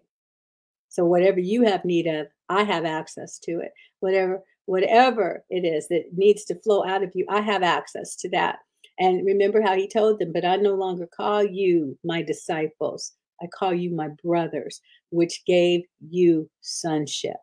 So, 0.90 1.06
whatever 1.06 1.40
you 1.40 1.64
have 1.64 1.84
need 1.84 2.06
of, 2.06 2.28
I 2.50 2.64
have 2.64 2.86
access 2.86 3.40
to 3.40 3.60
it. 3.62 3.72
Whatever, 4.00 4.44
whatever 4.68 5.44
it 5.50 5.66
is 5.66 5.88
that 5.88 6.12
needs 6.16 6.46
to 6.46 6.62
flow 6.62 6.86
out 6.86 7.02
of 7.02 7.14
you, 7.16 7.26
I 7.28 7.42
have 7.42 7.64
access 7.64 8.16
to 8.18 8.30
that. 8.30 8.60
And 9.00 9.26
remember 9.26 9.60
how 9.60 9.76
he 9.76 9.88
told 9.88 10.20
them, 10.20 10.32
But 10.32 10.46
I 10.46 10.58
no 10.58 10.76
longer 10.76 11.08
call 11.08 11.44
you 11.44 11.98
my 12.04 12.22
disciples, 12.22 13.14
I 13.42 13.48
call 13.48 13.74
you 13.74 13.90
my 13.90 14.10
brothers, 14.24 14.82
which 15.10 15.44
gave 15.48 15.82
you 16.00 16.48
sonship. 16.62 17.38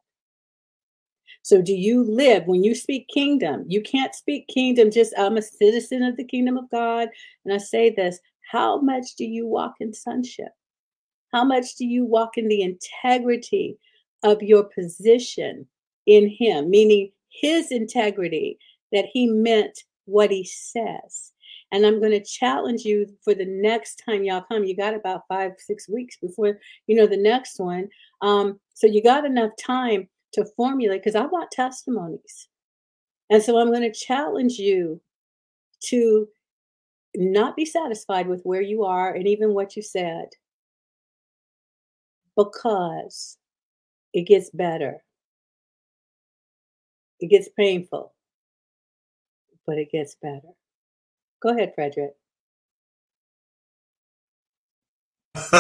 So, 1.43 1.61
do 1.61 1.73
you 1.73 2.05
live 2.05 2.47
when 2.47 2.63
you 2.63 2.75
speak 2.75 3.09
kingdom? 3.09 3.65
You 3.67 3.83
can't 3.83 4.15
speak 4.15 4.47
kingdom 4.47 4.91
just, 4.91 5.13
I'm 5.19 5.37
a 5.37 5.43
citizen 5.43 6.05
of 6.05 6.17
the 6.17 6.25
kingdom 6.25 6.57
of 6.57 6.71
God. 6.71 7.09
And 7.45 7.53
I 7.53 7.59
say 7.59 7.91
this 7.91 8.21
how 8.51 8.81
much 8.81 9.17
do 9.17 9.25
you 9.25 9.47
walk 9.47 9.75
in 9.81 9.93
sonship? 9.93 10.53
How 11.33 11.45
much 11.45 11.77
do 11.77 11.87
you 11.87 12.05
walk 12.05 12.37
in 12.37 12.49
the 12.49 12.63
integrity 12.63 13.79
of 14.23 14.43
your 14.43 14.65
position 14.65 15.67
in 16.07 16.29
Him, 16.29 16.71
meaning 16.71 17.11
His 17.31 17.73
integrity 17.73 18.59
that 18.93 19.07
He 19.13 19.27
meant 19.27 19.85
what 20.05 20.31
He 20.31 20.45
says? 20.45 21.33
And 21.73 21.87
I'm 21.87 22.01
going 22.01 22.13
to 22.13 22.23
challenge 22.23 22.83
you 22.83 23.07
for 23.25 23.35
the 23.35 23.47
next 23.47 24.03
time 24.05 24.23
y'all 24.23 24.43
come. 24.43 24.65
You 24.65 24.77
got 24.77 24.95
about 24.95 25.23
five, 25.27 25.53
six 25.59 25.89
weeks 25.89 26.19
before 26.21 26.59
you 26.87 26.95
know 26.95 27.07
the 27.07 27.17
next 27.17 27.59
one. 27.59 27.89
Um, 28.21 28.61
so 28.75 28.87
you 28.87 29.03
got 29.03 29.25
enough 29.25 29.53
time 29.59 30.09
to 30.33 30.45
formulate 30.57 31.03
because 31.03 31.17
I 31.17 31.27
want 31.27 31.51
testimonies. 31.51 32.49
And 33.31 33.43
so 33.43 33.59
I'm 33.59 33.69
going 33.69 33.83
to 33.83 33.93
challenge 33.93 34.55
you 34.55 35.01
to 35.85 36.29
not 37.17 37.57
be 37.57 37.65
satisfied 37.65 38.29
with 38.29 38.43
where 38.43 38.63
you 38.63 38.85
are 38.85 39.15
and 39.15 39.27
even 39.27 39.55
what 39.55 39.77
you 39.77 39.83
said 39.83 40.27
because 42.37 43.39
it 44.13 44.27
gets 44.27 44.51
better. 44.51 45.03
It 47.21 47.29
gets 47.29 47.49
painful, 47.57 48.13
but 49.67 49.79
it 49.79 49.91
gets 49.93 50.17
better. 50.21 50.49
Go 51.43 51.51
ahead, 51.51 51.73
Frederick. 51.75 52.13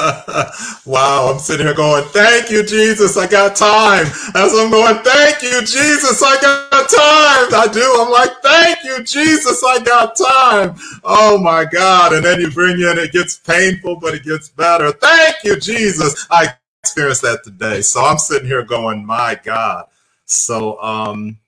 wow, 0.84 1.32
I'm 1.32 1.38
sitting 1.38 1.64
here 1.66 1.74
going, 1.74 2.04
Thank 2.08 2.50
you, 2.50 2.62
Jesus, 2.62 3.16
I 3.16 3.26
got 3.26 3.56
time. 3.56 4.04
As 4.34 4.52
I'm 4.52 4.70
going, 4.70 5.02
Thank 5.02 5.40
you, 5.42 5.60
Jesus, 5.60 6.22
I 6.22 6.38
got 6.42 6.70
time. 6.90 7.58
I 7.58 7.68
do. 7.72 7.96
I'm 7.98 8.10
like, 8.10 8.42
Thank 8.42 8.84
you, 8.84 9.02
Jesus, 9.02 9.62
I 9.66 9.82
got 9.82 10.14
time. 10.14 10.74
Oh 11.04 11.38
my 11.38 11.64
God. 11.64 12.12
And 12.12 12.22
then 12.22 12.38
you 12.40 12.50
bring 12.50 12.80
in, 12.80 12.98
it 12.98 13.12
gets 13.12 13.38
painful, 13.38 13.96
but 13.96 14.14
it 14.14 14.24
gets 14.24 14.50
better. 14.50 14.92
Thank 14.92 15.36
you, 15.42 15.58
Jesus. 15.58 16.26
I 16.30 16.54
experienced 16.82 17.22
that 17.22 17.40
today. 17.42 17.80
So 17.80 18.04
I'm 18.04 18.18
sitting 18.18 18.48
here 18.48 18.64
going, 18.64 19.06
My 19.06 19.40
God. 19.42 19.86
So, 20.26 20.80
um, 20.82 21.38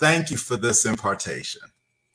thank 0.00 0.32
you 0.32 0.36
for 0.36 0.56
this 0.56 0.84
impartation 0.84 1.62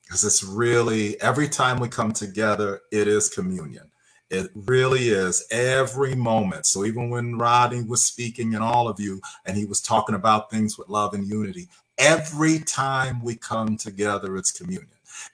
because 0.03 0.25
it's 0.25 0.43
really 0.43 1.19
every 1.21 1.47
time 1.47 1.79
we 1.79 1.87
come 1.87 2.11
together, 2.11 2.81
it 2.91 3.07
is 3.07 3.29
communion 3.29 3.86
it 4.29 4.49
really 4.53 5.09
is 5.09 5.45
every 5.51 6.15
moment. 6.15 6.65
So 6.65 6.85
even 6.85 7.09
when 7.09 7.37
Rodney 7.37 7.83
was 7.83 8.01
speaking 8.01 8.55
and 8.55 8.63
all 8.63 8.87
of 8.87 8.99
you, 8.99 9.21
and 9.45 9.55
he 9.55 9.65
was 9.65 9.81
talking 9.81 10.15
about 10.15 10.51
things 10.51 10.77
with 10.77 10.89
love 10.89 11.13
and 11.13 11.27
unity, 11.27 11.67
every 11.97 12.59
time 12.59 13.23
we 13.23 13.35
come 13.35 13.77
together, 13.77 14.35
it's 14.37 14.51
communion. 14.51 14.89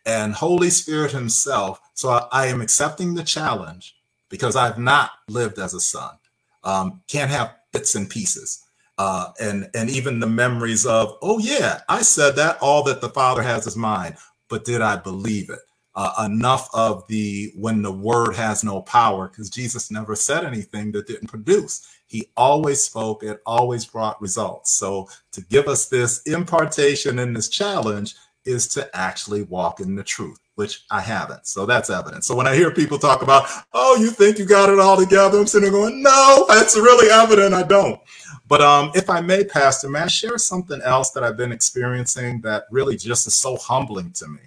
And 0.05 0.33
Holy 0.33 0.69
Spirit 0.69 1.11
Himself. 1.11 1.81
So 1.93 2.09
I, 2.09 2.27
I 2.31 2.45
am 2.47 2.61
accepting 2.61 3.13
the 3.13 3.23
challenge 3.23 3.95
because 4.29 4.55
I've 4.55 4.77
not 4.77 5.11
lived 5.27 5.59
as 5.59 5.73
a 5.73 5.79
son. 5.81 6.15
Um, 6.63 7.01
can't 7.07 7.31
have 7.31 7.55
bits 7.71 7.95
and 7.95 8.09
pieces. 8.09 8.63
Uh, 8.97 9.31
and 9.41 9.69
and 9.73 9.89
even 9.89 10.19
the 10.19 10.27
memories 10.27 10.85
of, 10.85 11.17
oh 11.21 11.39
yeah, 11.39 11.81
I 11.89 12.03
said 12.03 12.35
that. 12.35 12.57
All 12.61 12.83
that 12.83 13.01
the 13.01 13.09
Father 13.09 13.41
has 13.41 13.65
is 13.65 13.75
mine, 13.75 14.15
but 14.49 14.65
did 14.65 14.81
I 14.81 14.95
believe 14.97 15.49
it? 15.49 15.59
Uh, 15.95 16.25
enough 16.25 16.69
of 16.73 17.05
the 17.07 17.51
when 17.55 17.81
the 17.81 17.91
word 17.91 18.35
has 18.35 18.63
no 18.63 18.81
power 18.81 19.27
because 19.27 19.49
Jesus 19.49 19.91
never 19.91 20.15
said 20.15 20.43
anything 20.43 20.91
that 20.91 21.07
didn't 21.07 21.27
produce. 21.27 21.87
He 22.07 22.29
always 22.35 22.83
spoke, 22.83 23.23
it 23.23 23.41
always 23.45 23.85
brought 23.85 24.21
results. 24.21 24.73
So 24.73 25.07
to 25.31 25.41
give 25.41 25.67
us 25.67 25.87
this 25.87 26.21
impartation 26.23 27.19
and 27.19 27.35
this 27.35 27.49
challenge 27.49 28.15
is 28.45 28.67
to 28.67 28.89
actually 28.95 29.43
walk 29.43 29.79
in 29.79 29.95
the 29.95 30.03
truth, 30.03 30.39
which 30.55 30.83
I 30.91 30.99
haven't. 30.99 31.47
So 31.47 31.65
that's 31.65 31.89
evidence. 31.89 32.27
So 32.27 32.35
when 32.35 32.47
I 32.47 32.55
hear 32.55 32.71
people 32.71 32.99
talk 32.99 33.21
about, 33.21 33.47
oh, 33.73 33.95
you 33.99 34.09
think 34.09 34.37
you 34.37 34.45
got 34.45 34.69
it 34.69 34.79
all 34.79 34.97
together, 34.97 35.39
I'm 35.39 35.47
sitting 35.47 35.71
there 35.71 35.79
going, 35.79 36.03
no, 36.03 36.45
that's 36.49 36.75
really 36.75 37.09
evident 37.09 37.53
I 37.53 37.63
don't. 37.63 37.99
But 38.47 38.61
um, 38.61 38.91
if 38.95 39.09
I 39.09 39.21
may, 39.21 39.43
Pastor, 39.45 39.89
may 39.89 40.01
I 40.01 40.07
share 40.07 40.37
something 40.37 40.81
else 40.81 41.11
that 41.11 41.23
I've 41.23 41.37
been 41.37 41.51
experiencing 41.51 42.41
that 42.41 42.65
really 42.69 42.97
just 42.97 43.25
is 43.27 43.35
so 43.35 43.57
humbling 43.57 44.11
to 44.13 44.27
me? 44.27 44.41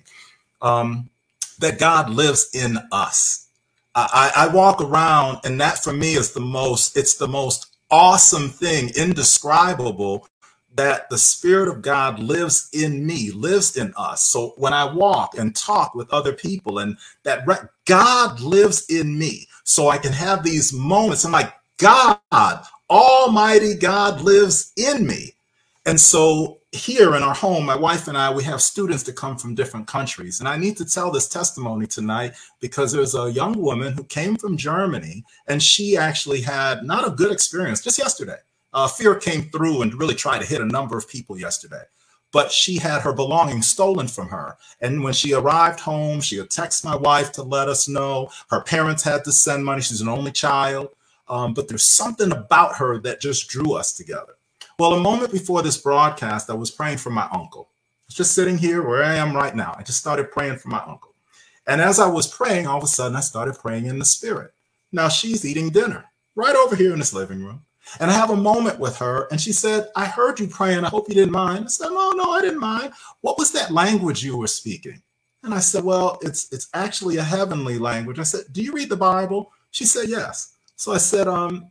Um, 0.61 1.09
that 1.59 1.79
God 1.81 2.11
lives 2.11 2.51
in 2.55 2.79
us. 2.93 3.49
I, 3.95 4.33
I 4.37 4.49
walk 4.49 4.83
around, 4.83 5.41
and 5.45 5.61
that 5.61 5.79
for 5.85 5.93
me 5.93 6.15
is 6.15 6.33
the 6.33 6.41
most, 6.41 6.97
it's 6.97 7.17
the 7.17 7.29
most 7.29 7.67
awesome 7.91 8.51
thing, 8.51 8.91
indescribable, 8.97 10.29
that 10.75 11.11
the 11.11 11.19
Spirit 11.19 11.69
of 11.69 11.83
God 11.83 12.19
lives 12.21 12.71
in 12.73 13.07
me, 13.07 13.31
lives 13.33 13.77
in 13.77 13.95
us. 13.97 14.25
So 14.25 14.55
when 14.59 14.75
I 14.75 14.93
walk 14.93 15.39
and 15.39 15.57
talk 15.57 15.95
with 15.95 16.13
other 16.13 16.33
people, 16.35 16.79
and 16.81 16.99
that 17.25 17.47
God 17.87 18.41
lives 18.41 18.87
in 18.91 19.19
me, 19.19 19.49
so 19.65 19.89
I 19.91 19.99
can 19.99 20.13
have 20.15 20.45
these 20.45 20.73
moments. 20.73 21.25
I'm 21.25 21.33
like, 21.33 21.55
God, 21.79 22.21
Almighty 22.91 23.77
God 23.77 24.23
lives 24.23 24.73
in 24.77 25.07
me. 25.07 25.36
And 25.87 26.01
so 26.01 26.59
here 26.73 27.15
in 27.15 27.23
our 27.23 27.35
home, 27.35 27.65
my 27.65 27.77
wife 27.77 28.09
and 28.09 28.19
I, 28.19 28.35
we 28.35 28.43
have 28.43 28.61
students 28.61 29.05
that 29.05 29.15
come 29.15 29.39
from 29.39 29.55
different 29.55 29.87
countries. 29.87 30.41
And 30.41 30.49
I 30.49 30.57
need 30.57 30.77
to 30.79 30.85
tell 30.85 31.13
this 31.13 31.29
testimony 31.29 31.87
tonight 31.87 32.35
because 32.61 32.91
there's 32.91 33.15
a 33.15 33.31
young 33.31 33.57
woman 33.57 33.93
who 33.93 34.03
came 34.03 34.35
from 34.35 34.57
Germany 34.57 35.25
and 35.47 35.63
she 35.63 35.97
actually 35.97 36.41
had 36.41 36.83
not 36.83 37.07
a 37.07 37.13
good 37.13 37.31
experience 37.31 37.83
just 37.83 38.01
yesterday. 38.01 38.39
Uh, 38.73 38.89
fear 38.89 39.15
came 39.15 39.43
through 39.51 39.83
and 39.83 39.95
really 39.95 40.17
tried 40.17 40.41
to 40.41 40.47
hit 40.47 40.61
a 40.61 40.67
number 40.67 40.99
of 40.99 41.09
people 41.09 41.39
yesterday. 41.39 41.85
But 42.33 42.51
she 42.51 42.79
had 42.79 43.03
her 43.03 43.13
belongings 43.13 43.69
stolen 43.69 44.09
from 44.09 44.29
her. 44.29 44.57
And 44.81 45.05
when 45.05 45.13
she 45.13 45.35
arrived 45.35 45.79
home, 45.79 46.21
she 46.21 46.37
had 46.39 46.51
text 46.51 46.85
my 46.85 46.97
wife 46.97 47.31
to 47.33 47.45
let 47.45 47.69
us 47.69 47.89
know. 47.89 48.29
Her 48.51 48.61
parents 48.61 49.05
had 49.05 49.23
to 49.23 49.33
send 49.33 49.65
money. 49.65 49.83
She's 49.83 50.01
an 50.01 50.09
only 50.09 50.33
child. 50.33 50.89
Um, 51.29 51.55
but 51.55 51.69
there's 51.69 51.95
something 51.95 52.33
about 52.33 52.75
her 52.77 52.99
that 53.03 53.21
just 53.21 53.49
drew 53.49 53.75
us 53.75 53.93
together. 53.93 54.36
Well, 54.79 54.93
a 54.93 55.01
moment 55.01 55.33
before 55.33 55.63
this 55.63 55.79
broadcast, 55.79 56.51
I 56.51 56.55
was 56.55 56.71
praying 56.71 56.99
for 56.99 57.09
my 57.09 57.27
uncle. 57.33 57.71
I 57.71 58.05
was 58.09 58.15
just 58.15 58.35
sitting 58.35 58.59
here 58.59 58.87
where 58.87 59.03
I 59.03 59.15
am 59.15 59.35
right 59.35 59.57
now. 59.57 59.75
I 59.79 59.83
just 59.83 59.99
started 59.99 60.31
praying 60.31 60.59
for 60.59 60.69
my 60.69 60.83
uncle. 60.87 61.15
And 61.67 61.81
as 61.81 61.99
I 61.99 62.07
was 62.07 62.29
praying, 62.29 62.67
all 62.67 62.77
of 62.77 62.85
a 62.85 62.87
sudden 62.87 63.17
I 63.17 63.21
started 63.21 63.55
praying 63.55 63.87
in 63.87 63.99
the 63.99 64.05
spirit. 64.05 64.53
Now 64.93 65.09
she's 65.09 65.47
eating 65.47 65.71
dinner 65.71 66.05
right 66.35 66.55
over 66.55 66.77
here 66.77 66.93
in 66.93 66.99
this 66.99 67.15
living 67.15 67.43
room. 67.43 67.65
And 68.01 68.11
I 68.11 68.15
have 68.15 68.29
a 68.29 68.37
moment 68.37 68.79
with 68.79 68.99
her, 68.99 69.29
and 69.31 69.41
she 69.41 69.53
said, 69.53 69.89
I 69.97 70.05
heard 70.05 70.41
you 70.41 70.47
praying. 70.47 70.85
I 70.85 70.89
hope 70.91 71.09
you 71.09 71.15
didn't 71.15 71.33
mind. 71.33 71.65
I 71.65 71.69
said, 71.69 71.89
No, 71.89 72.11
no, 72.11 72.33
I 72.33 72.43
didn't 72.43 72.61
mind. 72.61 72.93
What 73.23 73.39
was 73.39 73.53
that 73.53 73.71
language 73.71 74.23
you 74.25 74.37
were 74.37 74.47
speaking? 74.47 75.01
And 75.43 75.55
I 75.55 75.61
said, 75.61 75.85
Well, 75.85 76.19
it's 76.21 76.53
it's 76.53 76.69
actually 76.75 77.17
a 77.17 77.23
heavenly 77.23 77.79
language. 77.79 78.19
I 78.19 78.25
said, 78.25 78.43
Do 78.53 78.63
you 78.63 78.73
read 78.73 78.91
the 78.91 78.97
Bible? 78.97 79.53
She 79.71 79.87
said, 79.87 80.09
Yes. 80.09 80.55
So 80.75 80.93
I 80.93 80.99
said, 80.99 81.29
um, 81.29 81.71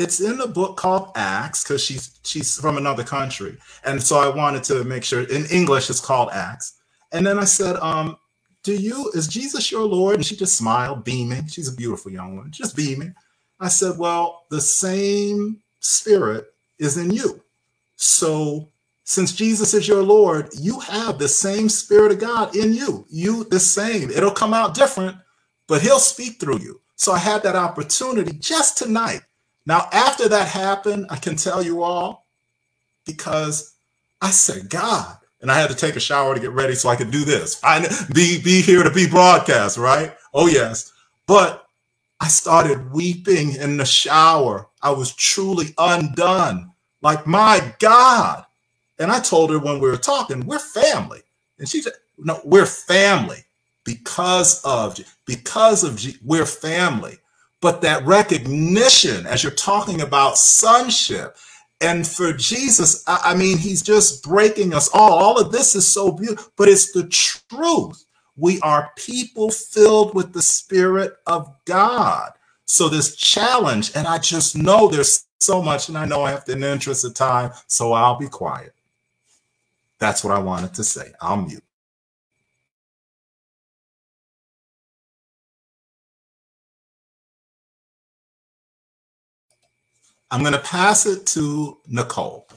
it's 0.00 0.18
in 0.20 0.40
a 0.40 0.46
book 0.46 0.78
called 0.78 1.10
Acts 1.14 1.62
because 1.62 1.84
she's 1.84 2.18
she's 2.24 2.58
from 2.58 2.78
another 2.78 3.04
country, 3.04 3.58
and 3.84 4.02
so 4.02 4.18
I 4.18 4.34
wanted 4.34 4.64
to 4.64 4.82
make 4.84 5.04
sure 5.04 5.22
in 5.22 5.44
English 5.46 5.90
it's 5.90 6.00
called 6.00 6.30
Acts. 6.32 6.78
And 7.12 7.26
then 7.26 7.38
I 7.38 7.44
said, 7.44 7.76
um, 7.76 8.16
"Do 8.62 8.74
you 8.74 9.10
is 9.14 9.28
Jesus 9.28 9.70
your 9.70 9.84
Lord?" 9.84 10.16
And 10.16 10.24
she 10.24 10.36
just 10.36 10.56
smiled, 10.56 11.04
beaming. 11.04 11.46
She's 11.48 11.68
a 11.68 11.76
beautiful 11.76 12.10
young 12.10 12.34
woman, 12.36 12.50
just 12.50 12.74
beaming. 12.74 13.14
I 13.60 13.68
said, 13.68 13.98
"Well, 13.98 14.46
the 14.50 14.62
same 14.62 15.60
Spirit 15.80 16.46
is 16.78 16.96
in 16.96 17.10
you, 17.10 17.42
so." 17.96 18.68
Since 19.04 19.32
Jesus 19.32 19.74
is 19.74 19.88
your 19.88 20.04
Lord, 20.04 20.50
you 20.56 20.78
have 20.78 21.18
the 21.18 21.26
same 21.26 21.68
Spirit 21.68 22.12
of 22.12 22.20
God 22.20 22.54
in 22.54 22.72
you. 22.72 23.06
You 23.10 23.42
the 23.42 23.58
same. 23.58 24.08
It'll 24.08 24.30
come 24.30 24.54
out 24.54 24.72
different, 24.72 25.16
but 25.66 25.82
He'll 25.82 25.98
speak 25.98 26.38
through 26.38 26.60
you. 26.60 26.80
So 26.94 27.10
I 27.10 27.18
had 27.18 27.42
that 27.42 27.56
opportunity 27.56 28.38
just 28.38 28.78
tonight 28.78 29.22
now, 29.66 29.88
after 29.92 30.28
that 30.28 30.48
happened, 30.48 31.06
I 31.10 31.16
can 31.16 31.36
tell 31.36 31.62
you 31.62 31.82
all 31.82 32.26
because 33.06 33.74
I 34.20 34.30
said, 34.30 34.70
God, 34.70 35.16
and 35.40 35.50
I 35.50 35.58
had 35.60 35.70
to 35.70 35.76
take 35.76 35.96
a 35.96 36.00
shower 36.00 36.34
to 36.34 36.40
get 36.40 36.50
ready 36.52 36.74
so 36.74 36.88
I 36.88 36.96
could 36.96 37.10
do 37.10 37.24
this. 37.24 37.60
I 37.62 37.86
be 38.12 38.40
be 38.42 38.62
here 38.62 38.82
to 38.82 38.90
be 38.90 39.08
broadcast, 39.08 39.78
right? 39.78 40.14
Oh 40.34 40.46
yes. 40.46 40.92
But 41.26 41.66
I 42.20 42.28
started 42.28 42.92
weeping 42.92 43.54
in 43.54 43.76
the 43.78 43.84
shower. 43.84 44.68
I 44.82 44.90
was 44.90 45.14
truly 45.14 45.74
undone. 45.78 46.72
Like 47.02 47.26
my 47.26 47.74
God. 47.78 48.44
And 48.98 49.10
I 49.10 49.20
told 49.20 49.50
her 49.50 49.58
when 49.58 49.80
we 49.80 49.88
were 49.88 49.96
talking, 49.96 50.46
we're 50.46 50.58
family. 50.58 51.22
And 51.58 51.68
she 51.68 51.80
said, 51.80 51.94
no, 52.18 52.40
we're 52.44 52.66
family 52.66 53.44
because 53.84 54.62
of 54.64 54.98
because 55.26 55.82
of 55.82 56.04
we're 56.22 56.46
family 56.46 57.18
but 57.62 57.82
that 57.82 58.06
recognition 58.06 59.26
as 59.26 59.42
you're 59.42 59.52
talking 59.52 60.02
about 60.02 60.38
sonship. 60.38 61.36
And 61.82 62.06
for 62.06 62.32
jesus 62.32 63.04
i 63.08 63.34
mean 63.36 63.58
he's 63.58 63.82
just 63.82 64.24
breaking 64.24 64.74
us 64.74 64.90
all. 64.94 65.12
All 65.14 65.40
of 65.40 65.52
this 65.52 65.74
is 65.76 65.88
so 65.88 66.12
beautiful 66.12 66.52
but 66.56 66.68
it's 66.68 66.92
the 66.92 67.06
truth. 67.08 68.04
We 68.36 68.60
are 68.62 68.92
people 68.96 69.50
filled 69.50 70.14
with 70.14 70.32
the 70.32 70.42
spirit 70.42 71.14
of 71.26 71.54
god. 71.66 72.32
So 72.66 72.88
this 72.88 73.16
challenge 73.16 73.92
and 73.96 74.06
i 74.08 74.18
just 74.18 74.56
know 74.56 74.88
there's 74.88 75.26
so 75.40 75.62
much 75.62 75.88
and 75.88 75.98
i 75.98 76.04
know 76.06 76.22
i 76.22 76.30
have 76.30 76.44
to 76.46 76.52
in 76.52 76.60
the 76.60 76.70
interest 76.72 77.04
of 77.04 77.14
time 77.14 77.52
so 77.68 77.92
i'll 77.94 78.18
be 78.18 78.28
quiet. 78.28 78.74
That's 80.00 80.24
what 80.24 80.34
i 80.34 80.40
wanted 80.40 80.74
to 80.74 80.84
say. 80.84 81.12
I'll 81.20 81.38
mute 81.38 81.64
I'm 90.30 90.40
going 90.40 90.52
to 90.52 90.60
pass 90.60 91.06
it 91.06 91.26
to 91.28 91.78
Nicole. 91.88 92.48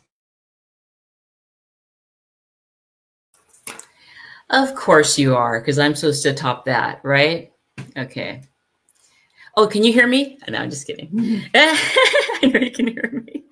Of 4.49 4.75
course 4.75 5.17
you 5.17 5.35
are, 5.35 5.59
because 5.59 5.79
I'm 5.79 5.95
supposed 5.95 6.21
to 6.23 6.33
top 6.33 6.65
that, 6.65 6.99
right? 7.03 7.51
Okay. 7.97 8.43
Oh, 9.57 9.67
can 9.67 9.83
you 9.83 9.91
hear 9.91 10.07
me? 10.07 10.37
No, 10.47 10.59
I'm 10.59 10.69
just 10.69 10.85
kidding. 10.85 11.43
I 11.55 12.51
know 12.53 12.59
you 12.59 12.71
can 12.71 12.87
hear 12.87 13.23
me. 13.25 13.45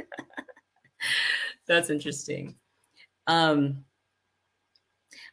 That's 1.67 1.89
interesting. 1.89 2.55
Um, 3.25 3.85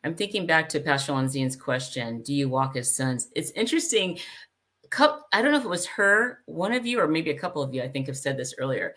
I'm 0.05 0.15
thinking 0.15 0.47
back 0.47 0.69
to 0.71 0.81
Pastor 0.81 1.13
Lanzine's 1.13 1.57
question 1.57 2.23
Do 2.23 2.33
you 2.33 2.49
walk 2.49 2.77
as 2.77 2.95
sons? 2.95 3.29
It's 3.35 3.51
interesting 3.51 4.19
I 5.33 5.43
don't 5.43 5.53
know 5.53 5.59
if 5.59 5.65
it 5.65 5.69
was 5.69 5.87
her, 5.87 6.43
one 6.47 6.73
of 6.73 6.87
you, 6.87 7.01
or 7.01 7.09
maybe 7.09 7.31
a 7.31 7.39
couple 7.39 7.63
of 7.63 7.75
you, 7.75 7.83
I 7.83 7.89
think 7.89 8.07
have 8.07 8.17
said 8.17 8.37
this 8.37 8.55
earlier. 8.59 8.95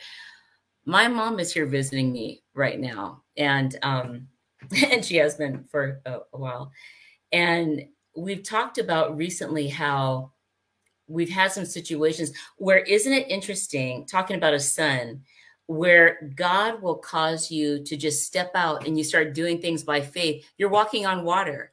My 0.85 1.07
mom 1.07 1.39
is 1.39 1.53
here 1.53 1.65
visiting 1.65 2.11
me 2.11 2.43
right 2.53 2.79
now, 2.79 3.23
and 3.37 3.77
um, 3.83 4.27
and 4.91 5.03
she 5.03 5.17
has 5.17 5.35
been 5.35 5.63
for 5.65 6.01
a, 6.05 6.19
a 6.33 6.37
while. 6.37 6.71
And 7.31 7.85
we've 8.15 8.43
talked 8.43 8.77
about 8.77 9.15
recently 9.15 9.67
how 9.67 10.31
we've 11.07 11.29
had 11.29 11.51
some 11.51 11.65
situations 11.65 12.31
where 12.57 12.79
isn't 12.79 13.11
it 13.11 13.29
interesting 13.29 14.05
talking 14.05 14.37
about 14.37 14.53
a 14.53 14.59
son 14.59 15.21
where 15.67 16.29
God 16.35 16.81
will 16.81 16.95
cause 16.95 17.49
you 17.49 17.83
to 17.85 17.95
just 17.95 18.25
step 18.25 18.51
out 18.55 18.85
and 18.85 18.97
you 18.97 19.03
start 19.03 19.33
doing 19.33 19.61
things 19.61 19.83
by 19.83 20.01
faith. 20.01 20.45
You're 20.57 20.69
walking 20.69 21.05
on 21.05 21.23
water. 21.23 21.71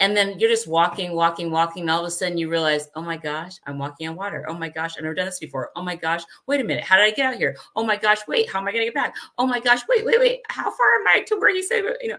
And 0.00 0.16
then 0.16 0.38
you're 0.38 0.50
just 0.50 0.68
walking, 0.68 1.12
walking, 1.12 1.50
walking. 1.50 1.82
And 1.82 1.90
all 1.90 2.00
of 2.00 2.06
a 2.06 2.10
sudden 2.10 2.38
you 2.38 2.48
realize, 2.48 2.88
oh 2.94 3.02
my 3.02 3.16
gosh, 3.16 3.56
I'm 3.66 3.78
walking 3.78 4.08
on 4.08 4.14
water. 4.14 4.46
Oh 4.48 4.54
my 4.54 4.68
gosh, 4.68 4.94
I've 4.96 5.02
never 5.02 5.14
done 5.14 5.26
this 5.26 5.40
before. 5.40 5.70
Oh 5.74 5.82
my 5.82 5.96
gosh, 5.96 6.22
wait 6.46 6.60
a 6.60 6.64
minute. 6.64 6.84
How 6.84 6.96
did 6.96 7.04
I 7.04 7.10
get 7.10 7.26
out 7.26 7.36
here? 7.36 7.56
Oh 7.74 7.84
my 7.84 7.96
gosh, 7.96 8.20
wait, 8.28 8.48
how 8.48 8.60
am 8.60 8.68
I 8.68 8.72
going 8.72 8.82
to 8.82 8.86
get 8.86 8.94
back? 8.94 9.14
Oh 9.38 9.46
my 9.46 9.58
gosh, 9.58 9.80
wait, 9.88 10.04
wait, 10.04 10.20
wait. 10.20 10.40
How 10.48 10.70
far 10.70 10.94
am 11.00 11.08
I 11.08 11.22
to 11.22 11.36
where 11.36 11.52
he 11.52 11.62
said, 11.62 11.82
you 12.00 12.08
know, 12.10 12.18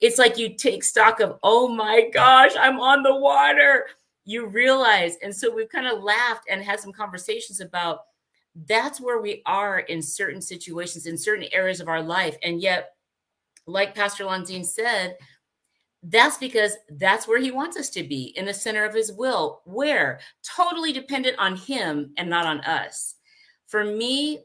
it's 0.00 0.18
like 0.18 0.38
you 0.38 0.54
take 0.54 0.82
stock 0.82 1.20
of, 1.20 1.38
oh 1.42 1.68
my 1.68 2.08
gosh, 2.12 2.52
I'm 2.58 2.80
on 2.80 3.02
the 3.02 3.14
water. 3.14 3.86
You 4.24 4.46
realize. 4.46 5.16
And 5.22 5.34
so 5.34 5.54
we've 5.54 5.68
kind 5.68 5.86
of 5.86 6.02
laughed 6.02 6.44
and 6.50 6.62
had 6.62 6.80
some 6.80 6.92
conversations 6.92 7.60
about 7.60 8.00
that's 8.66 9.00
where 9.00 9.20
we 9.20 9.42
are 9.46 9.80
in 9.80 10.00
certain 10.00 10.40
situations, 10.40 11.06
in 11.06 11.18
certain 11.18 11.48
areas 11.52 11.80
of 11.80 11.88
our 11.88 12.02
life. 12.02 12.36
And 12.42 12.62
yet, 12.62 12.94
like 13.66 13.94
Pastor 13.94 14.24
Lanzine 14.24 14.64
said, 14.64 15.16
that's 16.02 16.38
because 16.38 16.76
that's 16.90 17.28
where 17.28 17.40
he 17.40 17.50
wants 17.50 17.76
us 17.76 17.90
to 17.90 18.02
be 18.02 18.32
in 18.36 18.46
the 18.46 18.54
center 18.54 18.84
of 18.84 18.94
his 18.94 19.12
will, 19.12 19.60
where 19.64 20.20
totally 20.42 20.92
dependent 20.92 21.38
on 21.38 21.56
him 21.56 22.12
and 22.16 22.28
not 22.28 22.46
on 22.46 22.60
us. 22.60 23.16
For 23.66 23.84
me, 23.84 24.40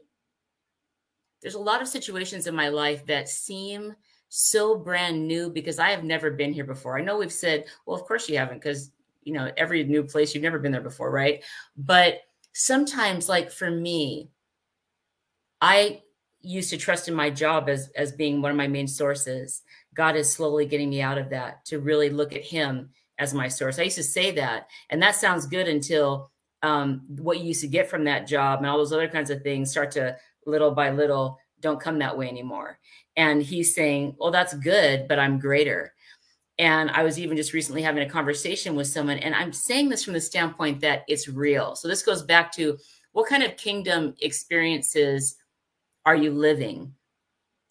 there's 1.40 1.54
a 1.54 1.60
lot 1.60 1.80
of 1.80 1.88
situations 1.88 2.46
in 2.46 2.54
my 2.54 2.68
life 2.68 3.06
that 3.06 3.28
seem 3.28 3.94
so 4.28 4.76
brand 4.76 5.26
new 5.26 5.48
because 5.48 5.78
I 5.78 5.90
have 5.90 6.04
never 6.04 6.30
been 6.30 6.52
here 6.52 6.64
before. 6.64 6.98
I 6.98 7.02
know 7.02 7.16
we've 7.18 7.32
said, 7.32 7.64
well, 7.86 7.96
of 7.96 8.06
course 8.06 8.28
you 8.28 8.36
haven't, 8.36 8.58
because 8.58 8.90
you 9.22 9.32
know, 9.32 9.50
every 9.56 9.82
new 9.84 10.04
place 10.04 10.34
you've 10.34 10.44
never 10.44 10.58
been 10.58 10.72
there 10.72 10.80
before, 10.80 11.10
right? 11.10 11.42
But 11.76 12.20
sometimes, 12.52 13.28
like 13.28 13.50
for 13.50 13.70
me, 13.70 14.30
I 15.60 16.02
used 16.46 16.70
to 16.70 16.76
trust 16.76 17.08
in 17.08 17.14
my 17.14 17.30
job 17.30 17.68
as 17.68 17.90
as 17.96 18.12
being 18.12 18.40
one 18.40 18.50
of 18.50 18.56
my 18.56 18.68
main 18.68 18.86
sources 18.86 19.62
God 19.96 20.14
is 20.14 20.30
slowly 20.30 20.66
getting 20.66 20.90
me 20.90 21.00
out 21.00 21.18
of 21.18 21.30
that 21.30 21.64
to 21.66 21.80
really 21.80 22.10
look 22.10 22.34
at 22.34 22.44
Him 22.44 22.90
as 23.18 23.34
my 23.34 23.48
source. 23.48 23.78
I 23.78 23.84
used 23.84 23.96
to 23.96 24.02
say 24.02 24.30
that, 24.32 24.68
and 24.90 25.02
that 25.02 25.16
sounds 25.16 25.46
good 25.46 25.66
until 25.66 26.30
um, 26.62 27.02
what 27.08 27.38
you 27.38 27.46
used 27.46 27.62
to 27.62 27.68
get 27.68 27.88
from 27.88 28.04
that 28.04 28.26
job 28.26 28.58
and 28.58 28.68
all 28.68 28.76
those 28.76 28.92
other 28.92 29.08
kinds 29.08 29.30
of 29.30 29.42
things 29.42 29.70
start 29.70 29.90
to 29.92 30.16
little 30.44 30.70
by 30.70 30.90
little 30.90 31.38
don't 31.60 31.80
come 31.80 31.98
that 31.98 32.16
way 32.16 32.28
anymore. 32.28 32.78
And 33.16 33.42
He's 33.42 33.74
saying, 33.74 34.14
Well, 34.18 34.30
that's 34.30 34.54
good, 34.54 35.08
but 35.08 35.18
I'm 35.18 35.38
greater. 35.38 35.94
And 36.58 36.90
I 36.90 37.02
was 37.02 37.18
even 37.18 37.36
just 37.36 37.52
recently 37.52 37.82
having 37.82 38.02
a 38.02 38.10
conversation 38.10 38.76
with 38.76 38.86
someone, 38.86 39.18
and 39.18 39.34
I'm 39.34 39.52
saying 39.52 39.88
this 39.88 40.04
from 40.04 40.14
the 40.14 40.20
standpoint 40.20 40.80
that 40.82 41.04
it's 41.08 41.28
real. 41.28 41.74
So 41.74 41.88
this 41.88 42.02
goes 42.02 42.22
back 42.22 42.52
to 42.52 42.76
what 43.12 43.28
kind 43.28 43.42
of 43.42 43.56
kingdom 43.56 44.14
experiences 44.20 45.36
are 46.06 46.16
you 46.16 46.30
living? 46.30 46.94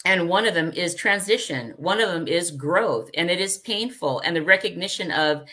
And 0.05 0.29
one 0.29 0.45
of 0.45 0.53
them 0.53 0.71
is 0.73 0.93
transition. 0.93 1.73
One 1.77 1.99
of 1.99 2.09
them 2.09 2.27
is 2.27 2.51
growth. 2.51 3.09
And 3.15 3.31
it 3.31 3.41
is 3.41 3.57
painful. 3.57 4.19
And 4.19 4.35
the 4.35 4.43
recognition 4.43 5.09
of 5.11 5.45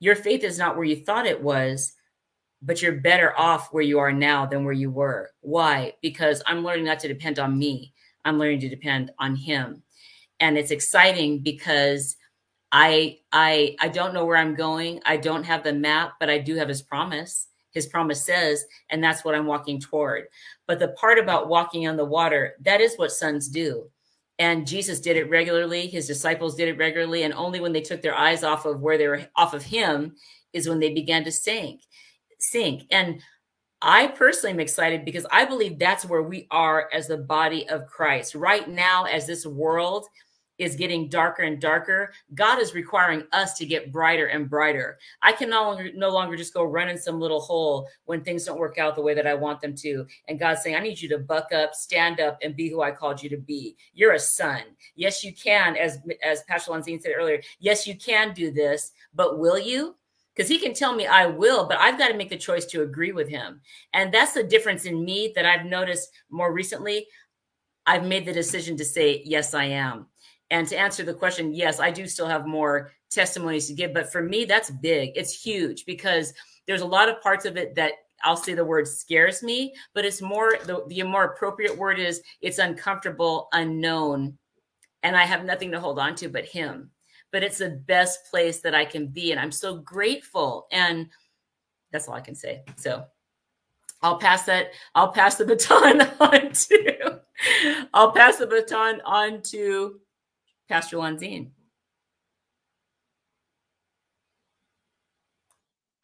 your 0.00 0.16
faith 0.16 0.44
is 0.44 0.58
not 0.58 0.76
where 0.76 0.86
you 0.86 1.04
thought 1.04 1.26
it 1.26 1.42
was, 1.42 1.92
but 2.62 2.80
you're 2.80 3.00
better 3.00 3.38
off 3.38 3.72
where 3.72 3.82
you 3.82 3.98
are 3.98 4.12
now 4.12 4.46
than 4.46 4.64
where 4.64 4.72
you 4.72 4.90
were. 4.90 5.30
Why? 5.40 5.92
Because 6.00 6.42
I'm 6.46 6.64
learning 6.64 6.86
not 6.86 7.00
to 7.00 7.08
depend 7.08 7.38
on 7.38 7.58
me. 7.58 7.92
I'm 8.24 8.38
learning 8.38 8.60
to 8.60 8.68
depend 8.68 9.10
on 9.18 9.36
him. 9.36 9.82
And 10.40 10.56
it's 10.56 10.70
exciting 10.70 11.40
because 11.40 12.16
I 12.70 13.18
I 13.32 13.76
I 13.80 13.88
don't 13.88 14.14
know 14.14 14.24
where 14.24 14.36
I'm 14.36 14.54
going. 14.54 15.00
I 15.04 15.16
don't 15.16 15.44
have 15.44 15.64
the 15.64 15.72
map, 15.72 16.12
but 16.20 16.30
I 16.30 16.38
do 16.38 16.54
have 16.56 16.68
his 16.68 16.82
promise. 16.82 17.48
His 17.70 17.86
promise 17.86 18.24
says, 18.24 18.64
and 18.90 19.02
that's 19.02 19.24
what 19.24 19.34
I'm 19.34 19.46
walking 19.46 19.80
toward. 19.80 20.24
But 20.66 20.78
the 20.78 20.88
part 20.88 21.18
about 21.18 21.48
walking 21.48 21.86
on 21.86 21.96
the 21.96 22.04
water, 22.04 22.54
that 22.62 22.80
is 22.80 22.96
what 22.96 23.12
sons 23.12 23.48
do. 23.48 23.90
And 24.38 24.66
Jesus 24.66 25.00
did 25.00 25.16
it 25.16 25.28
regularly. 25.28 25.86
His 25.88 26.06
disciples 26.06 26.54
did 26.54 26.68
it 26.68 26.78
regularly. 26.78 27.24
And 27.24 27.34
only 27.34 27.60
when 27.60 27.72
they 27.72 27.80
took 27.80 28.02
their 28.02 28.14
eyes 28.14 28.44
off 28.44 28.66
of 28.66 28.80
where 28.80 28.96
they 28.96 29.08
were 29.08 29.26
off 29.36 29.52
of 29.52 29.64
him 29.64 30.14
is 30.52 30.68
when 30.68 30.78
they 30.78 30.94
began 30.94 31.24
to 31.24 31.32
sink, 31.32 31.82
sink. 32.38 32.84
And 32.90 33.20
I 33.82 34.08
personally 34.08 34.52
am 34.52 34.60
excited 34.60 35.04
because 35.04 35.26
I 35.30 35.44
believe 35.44 35.78
that's 35.78 36.04
where 36.04 36.22
we 36.22 36.46
are 36.50 36.88
as 36.92 37.08
the 37.08 37.18
body 37.18 37.68
of 37.68 37.86
Christ. 37.86 38.34
Right 38.34 38.68
now, 38.68 39.04
as 39.04 39.26
this 39.26 39.46
world 39.46 40.06
is 40.58 40.76
getting 40.76 41.08
darker 41.08 41.42
and 41.42 41.60
darker, 41.60 42.12
God 42.34 42.60
is 42.60 42.74
requiring 42.74 43.24
us 43.32 43.54
to 43.54 43.66
get 43.66 43.92
brighter 43.92 44.26
and 44.26 44.50
brighter. 44.50 44.98
I 45.22 45.32
can 45.32 45.50
no 45.50 45.62
longer, 45.62 45.90
no 45.94 46.10
longer 46.10 46.36
just 46.36 46.54
go 46.54 46.64
run 46.64 46.88
in 46.88 46.98
some 46.98 47.20
little 47.20 47.40
hole 47.40 47.86
when 48.04 48.22
things 48.22 48.44
don't 48.44 48.58
work 48.58 48.78
out 48.78 48.94
the 48.94 49.02
way 49.02 49.14
that 49.14 49.26
I 49.26 49.34
want 49.34 49.60
them 49.60 49.74
to. 49.76 50.06
And 50.26 50.38
God's 50.38 50.62
saying, 50.62 50.76
I 50.76 50.80
need 50.80 51.00
you 51.00 51.08
to 51.10 51.18
buck 51.18 51.52
up, 51.52 51.74
stand 51.74 52.20
up, 52.20 52.38
and 52.42 52.56
be 52.56 52.68
who 52.68 52.82
I 52.82 52.90
called 52.90 53.22
you 53.22 53.30
to 53.30 53.36
be. 53.36 53.76
You're 53.94 54.14
a 54.14 54.18
son. 54.18 54.62
Yes, 54.96 55.22
you 55.24 55.32
can, 55.32 55.76
as 55.76 55.98
as 56.22 56.42
Pastor 56.42 56.72
Lanzine 56.72 57.00
said 57.00 57.12
earlier. 57.16 57.40
Yes, 57.60 57.86
you 57.86 57.96
can 57.96 58.32
do 58.34 58.50
this, 58.50 58.92
but 59.14 59.38
will 59.38 59.58
you? 59.58 59.94
Because 60.34 60.48
he 60.48 60.58
can 60.58 60.72
tell 60.72 60.94
me 60.94 61.04
I 61.04 61.26
will, 61.26 61.66
but 61.66 61.78
I've 61.78 61.98
got 61.98 62.08
to 62.08 62.16
make 62.16 62.30
the 62.30 62.36
choice 62.36 62.64
to 62.66 62.82
agree 62.82 63.10
with 63.10 63.28
him. 63.28 63.60
And 63.92 64.14
that's 64.14 64.34
the 64.34 64.44
difference 64.44 64.84
in 64.84 65.04
me 65.04 65.32
that 65.34 65.44
I've 65.44 65.66
noticed 65.66 66.12
more 66.30 66.52
recently. 66.52 67.08
I've 67.86 68.04
made 68.04 68.24
the 68.24 68.32
decision 68.32 68.76
to 68.76 68.84
say, 68.84 69.22
yes, 69.24 69.52
I 69.54 69.64
am. 69.64 70.06
And 70.50 70.66
to 70.68 70.78
answer 70.78 71.04
the 71.04 71.14
question, 71.14 71.52
yes, 71.52 71.80
I 71.80 71.90
do 71.90 72.06
still 72.06 72.26
have 72.26 72.46
more 72.46 72.92
testimonies 73.10 73.66
to 73.66 73.74
give. 73.74 73.92
But 73.92 74.10
for 74.10 74.22
me, 74.22 74.44
that's 74.44 74.70
big. 74.70 75.12
It's 75.14 75.42
huge 75.42 75.84
because 75.84 76.32
there's 76.66 76.80
a 76.80 76.86
lot 76.86 77.08
of 77.08 77.20
parts 77.20 77.44
of 77.44 77.56
it 77.56 77.74
that 77.74 77.92
I'll 78.24 78.36
say 78.36 78.54
the 78.54 78.64
word 78.64 78.88
scares 78.88 79.42
me, 79.42 79.74
but 79.94 80.04
it's 80.04 80.20
more 80.20 80.56
the, 80.64 80.84
the 80.88 81.02
more 81.04 81.24
appropriate 81.24 81.76
word 81.76 81.98
is 81.98 82.22
it's 82.40 82.58
uncomfortable, 82.58 83.48
unknown. 83.52 84.38
And 85.02 85.16
I 85.16 85.24
have 85.24 85.44
nothing 85.44 85.70
to 85.72 85.80
hold 85.80 85.98
on 85.98 86.14
to 86.16 86.28
but 86.28 86.44
him. 86.44 86.90
But 87.30 87.42
it's 87.42 87.58
the 87.58 87.70
best 87.70 88.30
place 88.30 88.60
that 88.62 88.74
I 88.74 88.84
can 88.84 89.06
be. 89.06 89.30
And 89.32 89.40
I'm 89.40 89.52
so 89.52 89.76
grateful. 89.76 90.66
And 90.72 91.08
that's 91.92 92.08
all 92.08 92.14
I 92.14 92.20
can 92.20 92.34
say. 92.34 92.62
So 92.76 93.04
I'll 94.02 94.18
pass 94.18 94.44
that, 94.44 94.72
I'll 94.94 95.12
pass 95.12 95.36
the 95.36 95.44
baton 95.44 96.00
on 96.20 96.52
to 96.52 97.18
I'll 97.94 98.12
pass 98.12 98.36
the 98.36 98.46
baton 98.46 99.00
on 99.04 99.42
to 99.42 100.00
Pastor 100.68 100.98
Lanzine. 100.98 101.50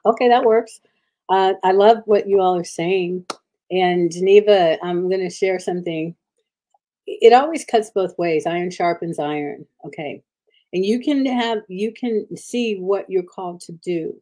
Okay, 0.06 0.28
that 0.28 0.44
works. 0.44 0.80
Uh, 1.28 1.54
I 1.62 1.72
love 1.72 1.98
what 2.04 2.28
you 2.28 2.40
all 2.40 2.56
are 2.56 2.64
saying. 2.64 3.26
And 3.70 4.12
Geneva, 4.12 4.78
I'm 4.82 5.08
going 5.08 5.22
to 5.22 5.34
share 5.34 5.58
something. 5.58 6.14
It 7.06 7.32
always 7.32 7.64
cuts 7.64 7.90
both 7.90 8.16
ways. 8.18 8.46
Iron 8.46 8.70
sharpens 8.70 9.18
iron. 9.18 9.66
Okay. 9.86 10.22
And 10.72 10.84
you 10.84 11.00
can 11.00 11.24
have, 11.26 11.58
you 11.68 11.92
can 11.92 12.26
see 12.36 12.76
what 12.76 13.08
you're 13.08 13.22
called 13.22 13.60
to 13.62 13.72
do, 13.72 14.14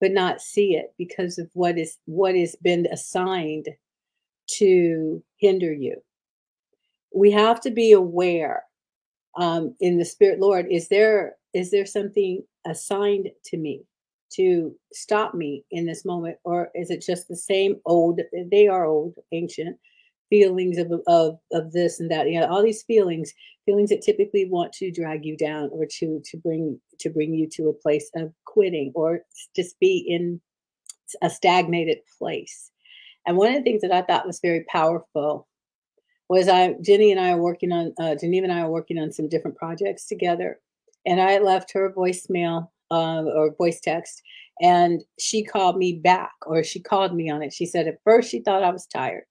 but 0.00 0.12
not 0.12 0.40
see 0.40 0.74
it 0.74 0.94
because 0.98 1.38
of 1.38 1.48
what 1.52 1.78
is, 1.78 1.98
what 2.06 2.34
has 2.34 2.56
been 2.62 2.86
assigned 2.90 3.68
to 4.48 5.22
hinder 5.36 5.72
you. 5.72 5.96
We 7.14 7.30
have 7.30 7.60
to 7.62 7.70
be 7.70 7.92
aware 7.92 8.65
um, 9.36 9.74
in 9.80 9.98
the 9.98 10.04
spirit 10.04 10.40
lord 10.40 10.66
is 10.70 10.88
there 10.88 11.36
is 11.54 11.70
there 11.70 11.86
something 11.86 12.42
assigned 12.66 13.30
to 13.46 13.56
me 13.56 13.84
to 14.32 14.74
stop 14.92 15.34
me 15.34 15.64
in 15.70 15.86
this 15.86 16.04
moment? 16.04 16.36
Or 16.44 16.70
is 16.74 16.90
it 16.90 17.02
just 17.02 17.28
the 17.28 17.36
same 17.36 17.76
old 17.86 18.20
they 18.50 18.68
are 18.68 18.84
old 18.84 19.14
ancient 19.32 19.78
feelings 20.28 20.78
of 20.78 20.92
of 21.06 21.38
of 21.52 21.72
this 21.72 22.00
and 22.00 22.10
that. 22.10 22.28
You 22.28 22.40
know 22.40 22.46
all 22.46 22.62
these 22.62 22.82
feelings 22.82 23.32
feelings 23.64 23.90
that 23.90 24.02
typically 24.02 24.48
want 24.48 24.72
to 24.74 24.90
drag 24.90 25.24
you 25.24 25.36
down 25.36 25.70
or 25.72 25.86
to 25.98 26.20
to 26.24 26.36
bring 26.36 26.80
to 27.00 27.10
bring 27.10 27.34
you 27.34 27.48
to 27.52 27.68
a 27.68 27.72
place 27.72 28.10
of 28.16 28.32
quitting 28.44 28.92
or 28.94 29.20
just 29.54 29.78
be 29.80 30.04
in 30.06 30.40
a 31.22 31.30
stagnated 31.30 31.98
place. 32.18 32.70
And 33.26 33.36
one 33.36 33.48
of 33.48 33.54
the 33.54 33.62
things 33.62 33.82
that 33.82 33.92
i 33.92 34.02
thought 34.02 34.26
was 34.26 34.40
very 34.40 34.64
powerful 34.68 35.48
was 36.28 36.48
I 36.48 36.74
Jenny 36.82 37.12
and 37.12 37.20
I 37.20 37.30
are 37.30 37.40
working 37.40 37.72
on 37.72 37.94
uh, 38.00 38.14
Geneva 38.16 38.44
and 38.44 38.52
I 38.52 38.60
are 38.60 38.70
working 38.70 38.98
on 38.98 39.12
some 39.12 39.28
different 39.28 39.56
projects 39.56 40.06
together, 40.06 40.60
and 41.04 41.20
I 41.20 41.38
left 41.38 41.72
her 41.72 41.92
voicemail 41.96 42.68
uh, 42.90 43.22
or 43.24 43.54
voice 43.56 43.80
text, 43.80 44.22
and 44.60 45.02
she 45.18 45.44
called 45.44 45.76
me 45.76 45.94
back 45.94 46.32
or 46.46 46.62
she 46.64 46.80
called 46.80 47.14
me 47.14 47.30
on 47.30 47.42
it. 47.42 47.52
She 47.52 47.66
said 47.66 47.86
at 47.86 48.02
first 48.04 48.30
she 48.30 48.40
thought 48.40 48.62
I 48.62 48.70
was 48.70 48.86
tired, 48.86 49.24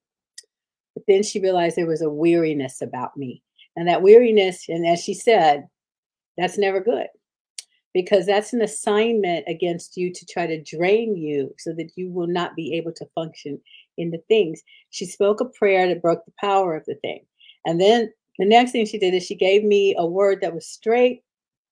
but 0.94 1.04
then 1.08 1.24
she 1.24 1.42
realized 1.42 1.76
there 1.76 1.88
was 1.88 2.02
a 2.02 2.10
weariness 2.10 2.82
about 2.82 3.18
me, 3.18 3.44
and 3.76 3.88
that 3.88 4.02
weariness, 4.02 4.66
and 4.70 4.88
as 4.88 5.04
she 5.04 5.14
said, 5.14 5.68
that's 6.38 6.58
never 6.58 6.80
good 6.80 7.08
because 7.96 8.26
that's 8.26 8.52
an 8.52 8.62
assignment 8.62 9.46
against 9.48 9.96
you 9.96 10.12
to 10.12 10.26
try 10.26 10.46
to 10.46 10.62
drain 10.62 11.16
you 11.16 11.56
so 11.58 11.72
that 11.72 11.92
you 11.96 12.12
will 12.12 12.28
not 12.28 12.54
be 12.54 12.76
able 12.76 12.92
to 12.92 13.08
function 13.16 13.60
in 13.98 14.12
the 14.12 14.22
things. 14.28 14.62
She 14.90 15.06
spoke 15.06 15.42
a 15.42 15.46
prayer 15.46 15.88
that 15.88 16.02
broke 16.02 16.26
the 16.26 16.34
power 16.40 16.76
of 16.76 16.86
the 16.86 16.96
thing. 16.96 17.26
And 17.66 17.80
then 17.80 18.12
the 18.38 18.46
next 18.46 18.72
thing 18.72 18.86
she 18.86 19.00
did 19.00 19.14
is 19.14 19.24
she 19.24 19.36
gave 19.36 19.64
me 19.64 19.96
a 19.98 20.06
word 20.06 20.40
that 20.42 20.54
was 20.54 20.68
straight 20.68 21.24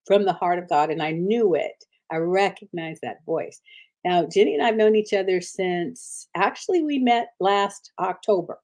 from 0.06 0.24
the 0.24 0.32
heart 0.32 0.58
of 0.58 0.68
God, 0.68 0.90
and 0.90 1.02
I 1.02 1.12
knew 1.12 1.54
it. 1.54 1.84
I 2.10 2.16
recognized 2.16 3.00
that 3.02 3.24
voice. 3.24 3.60
Now, 4.04 4.26
Jenny 4.26 4.54
and 4.54 4.62
I 4.62 4.66
have 4.66 4.76
known 4.76 4.96
each 4.96 5.14
other 5.14 5.40
since 5.40 6.28
actually 6.34 6.82
we 6.82 6.98
met 6.98 7.28
last 7.40 7.92
October. 7.98 8.58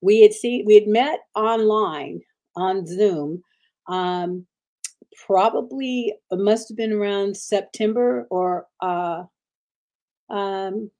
We 0.00 0.22
had 0.22 0.32
seen 0.32 0.64
we 0.66 0.74
had 0.74 0.86
met 0.86 1.20
online 1.34 2.20
on 2.56 2.86
Zoom. 2.86 3.42
Um, 3.86 4.46
probably 5.26 6.14
must 6.32 6.68
have 6.68 6.76
been 6.76 6.92
around 6.92 7.36
September 7.36 8.26
or 8.30 8.66
uh, 8.80 9.24
um, 10.30 10.90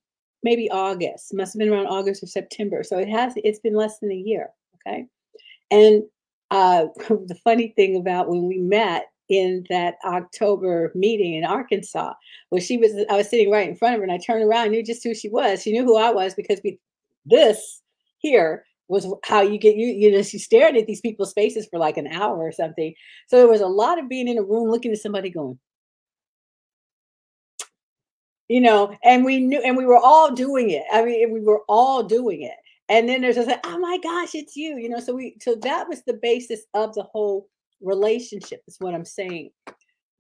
maybe 0.42 0.70
August. 0.70 1.34
Must 1.34 1.54
have 1.54 1.58
been 1.58 1.72
around 1.72 1.86
August 1.86 2.22
or 2.22 2.26
September. 2.26 2.82
So 2.82 2.98
it 2.98 3.08
has 3.08 3.34
it's 3.36 3.60
been 3.60 3.74
less 3.74 3.98
than 3.98 4.10
a 4.10 4.16
year. 4.16 4.50
Okay. 4.86 5.06
And 5.70 6.02
uh, 6.50 6.86
the 7.08 7.38
funny 7.42 7.72
thing 7.76 7.96
about 7.96 8.28
when 8.28 8.46
we 8.46 8.58
met 8.58 9.06
in 9.28 9.64
that 9.70 9.94
October 10.04 10.92
meeting 10.94 11.34
in 11.34 11.44
Arkansas, 11.44 12.12
was 12.50 12.64
she 12.64 12.76
was 12.76 12.92
I 13.10 13.16
was 13.16 13.30
sitting 13.30 13.50
right 13.50 13.68
in 13.68 13.76
front 13.76 13.94
of 13.94 13.98
her 13.98 14.04
and 14.04 14.12
I 14.12 14.18
turned 14.18 14.44
around, 14.44 14.64
and 14.64 14.72
knew 14.72 14.84
just 14.84 15.02
who 15.02 15.14
she 15.14 15.28
was. 15.28 15.62
She 15.62 15.72
knew 15.72 15.84
who 15.84 15.96
I 15.96 16.10
was 16.10 16.34
because 16.34 16.60
we 16.62 16.78
this 17.24 17.80
here 18.18 18.64
was 18.88 19.06
how 19.24 19.40
you 19.40 19.58
get 19.58 19.76
you 19.76 19.86
you 19.86 20.12
know 20.12 20.22
she 20.22 20.38
stared 20.38 20.76
at 20.76 20.86
these 20.86 21.00
people's 21.00 21.32
faces 21.32 21.66
for 21.70 21.78
like 21.78 21.96
an 21.96 22.08
hour 22.08 22.38
or 22.38 22.52
something. 22.52 22.92
So 23.28 23.38
there 23.38 23.48
was 23.48 23.60
a 23.60 23.66
lot 23.66 23.98
of 23.98 24.08
being 24.08 24.28
in 24.28 24.38
a 24.38 24.42
room 24.42 24.68
looking 24.68 24.92
at 24.92 24.98
somebody 24.98 25.30
going, 25.30 25.58
you 28.48 28.60
know, 28.60 28.96
and 29.04 29.24
we 29.24 29.40
knew, 29.40 29.60
and 29.62 29.76
we 29.76 29.86
were 29.86 29.98
all 29.98 30.32
doing 30.32 30.70
it. 30.70 30.84
I 30.92 31.04
mean, 31.04 31.32
we 31.32 31.40
were 31.40 31.62
all 31.68 32.02
doing 32.02 32.42
it. 32.42 32.56
And 32.88 33.08
then 33.08 33.22
there's 33.22 33.36
just 33.36 33.48
like, 33.48 33.64
oh 33.64 33.78
my 33.78 33.98
gosh, 34.02 34.34
it's 34.34 34.56
you, 34.56 34.76
you 34.76 34.88
know. 34.88 35.00
So 35.00 35.14
we, 35.14 35.36
so 35.40 35.54
that 35.62 35.88
was 35.88 36.02
the 36.02 36.18
basis 36.20 36.62
of 36.74 36.94
the 36.94 37.04
whole 37.04 37.48
relationship, 37.80 38.62
is 38.66 38.76
what 38.78 38.94
I'm 38.94 39.04
saying. 39.04 39.50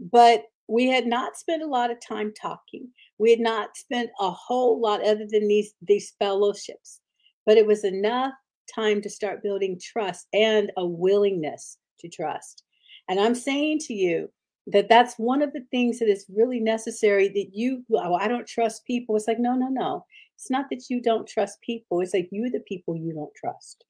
But 0.00 0.44
we 0.68 0.86
had 0.86 1.06
not 1.06 1.36
spent 1.36 1.62
a 1.62 1.66
lot 1.66 1.90
of 1.90 1.98
time 2.00 2.32
talking. 2.40 2.88
We 3.18 3.30
had 3.30 3.40
not 3.40 3.76
spent 3.76 4.10
a 4.20 4.30
whole 4.30 4.80
lot 4.80 5.04
other 5.04 5.26
than 5.28 5.48
these 5.48 5.74
these 5.82 6.14
fellowships, 6.18 7.00
but 7.44 7.58
it 7.58 7.66
was 7.66 7.84
enough 7.84 8.32
time 8.74 9.02
to 9.02 9.10
start 9.10 9.42
building 9.42 9.78
trust 9.82 10.26
and 10.32 10.72
a 10.76 10.86
willingness 10.86 11.76
to 11.98 12.08
trust. 12.08 12.62
And 13.08 13.20
I'm 13.20 13.34
saying 13.34 13.80
to 13.80 13.94
you, 13.94 14.30
that 14.68 14.88
that's 14.88 15.16
one 15.16 15.42
of 15.42 15.52
the 15.52 15.64
things 15.70 15.98
that 15.98 16.08
is 16.08 16.26
really 16.32 16.60
necessary 16.60 17.28
that 17.28 17.50
you 17.52 17.84
oh, 17.94 18.14
i 18.14 18.28
don't 18.28 18.46
trust 18.46 18.84
people. 18.84 19.16
It's 19.16 19.28
like 19.28 19.40
no 19.40 19.54
no 19.54 19.68
no. 19.68 20.04
It's 20.36 20.50
not 20.50 20.66
that 20.70 20.88
you 20.88 21.00
don't 21.00 21.28
trust 21.28 21.60
people. 21.60 22.00
It's 22.00 22.14
like 22.14 22.28
you 22.32 22.50
the 22.50 22.60
people 22.60 22.96
you 22.96 23.12
don't 23.12 23.34
trust. 23.34 23.84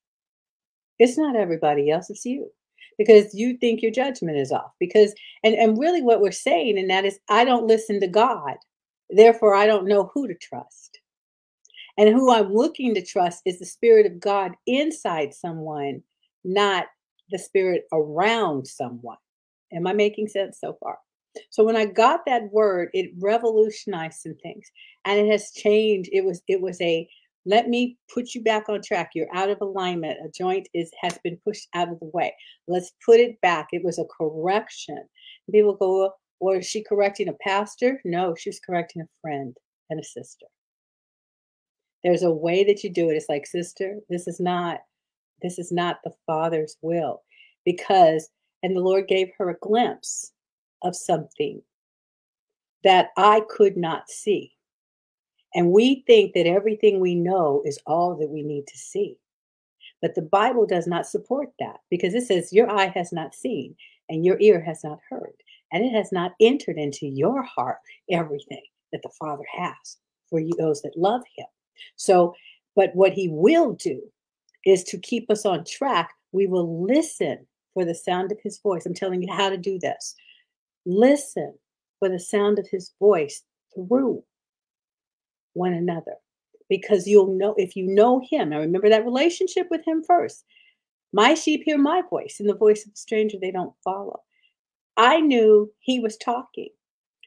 It's 0.99 1.19
not 1.19 1.37
everybody 1.37 1.91
else 1.91 2.11
it's 2.11 2.25
you 2.25 2.51
because 2.99 3.35
you 3.35 3.57
think 3.57 3.83
your 3.83 3.91
judgment 3.91 4.39
is 4.39 4.53
off 4.53 4.73
because 4.79 5.15
and 5.43 5.55
and 5.55 5.79
really 5.79 6.03
what 6.03 6.21
we're 6.21 6.31
saying 6.31 6.79
and 6.79 6.91
that 6.91 7.05
is 7.05 7.19
i 7.29 7.45
don't 7.45 7.67
listen 7.67 8.01
to 8.01 8.07
god 8.07 8.57
therefore 9.11 9.55
i 9.55 9.67
don't 9.67 9.89
know 9.89 10.11
who 10.15 10.29
to 10.29 10.35
trust. 10.35 11.01
And 11.99 12.09
who 12.09 12.31
i'm 12.33 12.53
looking 12.53 12.95
to 12.95 13.05
trust 13.05 13.43
is 13.45 13.59
the 13.59 13.67
spirit 13.67 14.07
of 14.07 14.21
god 14.21 14.53
inside 14.67 15.35
someone 15.35 16.03
not 16.45 16.87
the 17.31 17.39
spirit 17.39 17.85
around 17.93 18.67
someone 18.67 19.17
Am 19.75 19.87
I 19.87 19.93
making 19.93 20.29
sense 20.29 20.59
so 20.61 20.77
far? 20.81 20.99
So 21.51 21.65
when 21.65 21.77
I 21.77 21.87
got 21.87 22.21
that 22.27 22.53
word, 22.53 22.91
it 22.93 23.11
revolutionized 23.19 24.21
some 24.21 24.35
things 24.43 24.71
and 25.05 25.19
it 25.19 25.31
has 25.31 25.51
changed. 25.53 26.11
It 26.13 26.25
was 26.25 26.43
it 26.49 26.61
was 26.61 26.81
a 26.81 27.09
let 27.45 27.69
me 27.69 27.97
put 28.13 28.35
you 28.35 28.43
back 28.43 28.69
on 28.69 28.83
track. 28.83 29.11
You're 29.15 29.35
out 29.35 29.51
of 29.51 29.61
alignment. 29.61 30.19
A 30.25 30.31
joint 30.31 30.69
is 30.75 30.91
has 31.01 31.19
been 31.25 31.39
pushed 31.45 31.69
out 31.75 31.89
of 31.89 31.99
the 32.01 32.11
way. 32.13 32.35
Let's 32.69 32.93
put 33.05 33.19
it 33.19 33.41
back. 33.41 33.69
It 33.73 33.83
was 33.85 33.99
a 33.99 34.05
correction. 34.17 35.03
People 35.51 35.75
go, 35.75 36.13
or 36.41 36.57
is 36.57 36.67
she 36.67 36.85
correcting 36.85 37.29
a 37.29 37.35
pastor? 37.45 38.01
No, 38.05 38.35
she's 38.35 38.61
correcting 38.61 39.03
a 39.03 39.09
friend 39.21 39.57
and 39.91 39.99
a 39.99 40.05
sister. 40.05 40.47
There's 42.05 42.23
a 42.23 42.31
way 42.31 42.65
that 42.65 42.83
you 42.83 42.91
do 42.91 43.11
it. 43.11 43.15
It's 43.15 43.29
like, 43.29 43.47
sister, 43.47 43.99
this 44.11 44.27
is 44.27 44.41
not, 44.41 44.81
this 45.41 45.59
is 45.59 45.71
not 45.71 45.99
the 46.05 46.13
Father's 46.27 46.77
will. 46.83 47.23
Because, 47.65 48.29
and 48.63 48.77
the 48.77 48.81
Lord 48.81 49.09
gave 49.09 49.31
her 49.39 49.51
a 49.51 49.59
glimpse 49.61 50.33
of 50.83 50.97
something 50.97 51.63
that 52.85 53.09
I 53.17 53.43
could 53.49 53.77
not 53.77 54.09
see. 54.11 54.53
And 55.55 55.71
we 55.71 56.03
think 56.07 56.35
that 56.35 56.47
everything 56.47 56.99
we 57.01 57.15
know 57.15 57.63
is 57.65 57.79
all 57.87 58.17
that 58.17 58.31
we 58.31 58.43
need 58.43 58.67
to 58.67 58.79
see. 58.79 59.19
But 60.01 60.15
the 60.15 60.23
Bible 60.23 60.67
does 60.67 60.87
not 60.87 61.07
support 61.07 61.51
that 61.59 61.81
because 61.91 62.15
it 62.15 62.27
says, 62.27 62.53
Your 62.53 62.71
eye 62.71 62.93
has 62.95 63.13
not 63.13 63.35
seen 63.35 63.77
and 64.09 64.25
your 64.25 64.39
ear 64.41 64.61
has 64.61 64.83
not 64.83 64.99
heard, 65.09 65.35
and 65.73 65.85
it 65.85 65.93
has 65.93 66.11
not 66.11 66.33
entered 66.41 66.77
into 66.77 67.07
your 67.07 67.43
heart 67.43 67.79
everything 68.11 68.63
that 68.93 69.01
the 69.03 69.13
Father 69.19 69.45
has 69.57 69.99
for 70.29 70.41
you, 70.41 70.53
those 70.59 70.83
that 70.83 70.97
love 70.97 71.23
Him. 71.37 71.47
So, 71.97 72.35
but 72.75 72.91
what 72.95 73.13
He 73.13 73.29
will 73.29 73.73
do 73.75 74.03
is 74.65 74.83
to 74.85 74.99
keep 74.99 75.31
us 75.31 75.47
on 75.47 75.65
track. 75.65 76.11
We 76.33 76.47
will 76.47 76.85
listen 76.85 77.47
for 77.75 77.85
the 77.85 77.95
sound 77.95 78.33
of 78.33 78.39
His 78.43 78.59
voice. 78.59 78.87
I'm 78.87 78.95
telling 78.95 79.23
you 79.23 79.33
how 79.33 79.49
to 79.49 79.57
do 79.57 79.79
this. 79.79 80.15
Listen 80.85 81.55
for 81.99 82.09
the 82.09 82.21
sound 82.21 82.59
of 82.59 82.69
His 82.69 82.93
voice 82.99 83.43
through 83.75 84.23
one 85.55 85.73
another 85.73 86.15
because 86.69 87.07
you'll 87.07 87.35
know 87.35 87.55
if 87.59 87.77
you 87.77 87.87
know 87.87 88.23
him. 88.31 88.49
Now 88.49 88.61
remember 88.61 88.89
that 88.89 89.05
relationship 89.05 89.67
with 89.71 89.87
him 89.87 90.03
first. 90.03 90.45
My 91.13 91.35
sheep 91.35 91.63
hear 91.65 91.77
my 91.77 92.03
voice, 92.09 92.37
and 92.41 92.49
the 92.49 92.55
voice 92.55 92.87
of 92.87 92.93
a 92.93 92.97
stranger 92.97 93.37
they 93.39 93.51
don't 93.51 93.75
follow. 93.85 94.21
I 94.97 95.21
knew 95.21 95.71
he 95.81 96.01
was 96.01 96.17
talking. 96.17 96.71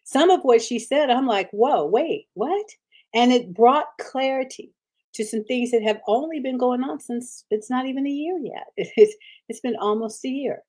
Some 0.03 0.29
of 0.29 0.41
what 0.41 0.61
she 0.61 0.79
said, 0.79 1.09
I'm 1.09 1.27
like, 1.27 1.49
whoa, 1.51 1.85
wait, 1.85 2.27
what? 2.33 2.65
And 3.13 3.31
it 3.31 3.53
brought 3.53 3.85
clarity 3.99 4.73
to 5.15 5.25
some 5.25 5.43
things 5.45 5.71
that 5.71 5.83
have 5.83 5.99
only 6.07 6.39
been 6.39 6.57
going 6.57 6.83
on 6.83 6.99
since 6.99 7.45
it's 7.49 7.69
not 7.69 7.87
even 7.87 8.05
a 8.05 8.09
year 8.09 8.39
yet. 8.39 8.67
It's, 8.97 9.15
it's 9.49 9.59
been 9.61 9.75
almost 9.79 10.23
a 10.25 10.29
year. 10.29 10.63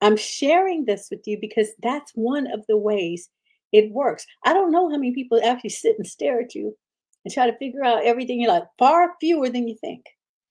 I'm 0.00 0.16
sharing 0.16 0.84
this 0.84 1.08
with 1.10 1.26
you 1.26 1.38
because 1.40 1.68
that's 1.82 2.12
one 2.14 2.46
of 2.52 2.64
the 2.68 2.76
ways 2.76 3.28
it 3.72 3.90
works. 3.92 4.26
I 4.44 4.52
don't 4.52 4.70
know 4.70 4.90
how 4.90 4.96
many 4.96 5.12
people 5.12 5.40
actually 5.42 5.70
sit 5.82 5.96
and 5.98 6.06
stare 6.06 6.40
at 6.40 6.54
you 6.54 6.76
and 7.24 7.32
try 7.32 7.50
to 7.50 7.58
figure 7.58 7.84
out 7.84 8.04
everything 8.04 8.40
you're 8.40 8.52
like, 8.52 8.64
far 8.78 9.14
fewer 9.20 9.48
than 9.48 9.68
you 9.68 9.76
think. 9.80 10.04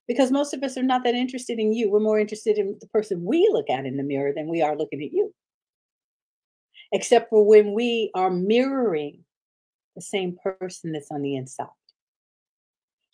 Because 0.07 0.31
most 0.31 0.53
of 0.53 0.61
us 0.61 0.77
are 0.77 0.83
not 0.83 1.03
that 1.03 1.15
interested 1.15 1.57
in 1.57 1.73
you. 1.73 1.89
We're 1.89 1.99
more 1.99 2.19
interested 2.19 2.59
in 2.59 2.77
the 2.79 2.87
person 2.87 3.23
we 3.23 3.49
look 3.51 3.71
at 3.71 3.87
in 3.87 3.97
the 3.97 4.03
mirror 4.03 4.31
than 4.35 4.47
we 4.47 4.61
are 4.61 4.77
looking 4.77 5.01
at 5.01 5.11
you. 5.11 5.33
Except 6.91 7.29
for 7.31 7.43
when 7.43 7.73
we 7.73 8.11
are 8.13 8.29
mirroring 8.29 9.23
the 9.95 10.01
same 10.01 10.37
person 10.43 10.91
that's 10.91 11.09
on 11.09 11.23
the 11.23 11.35
inside. 11.35 11.67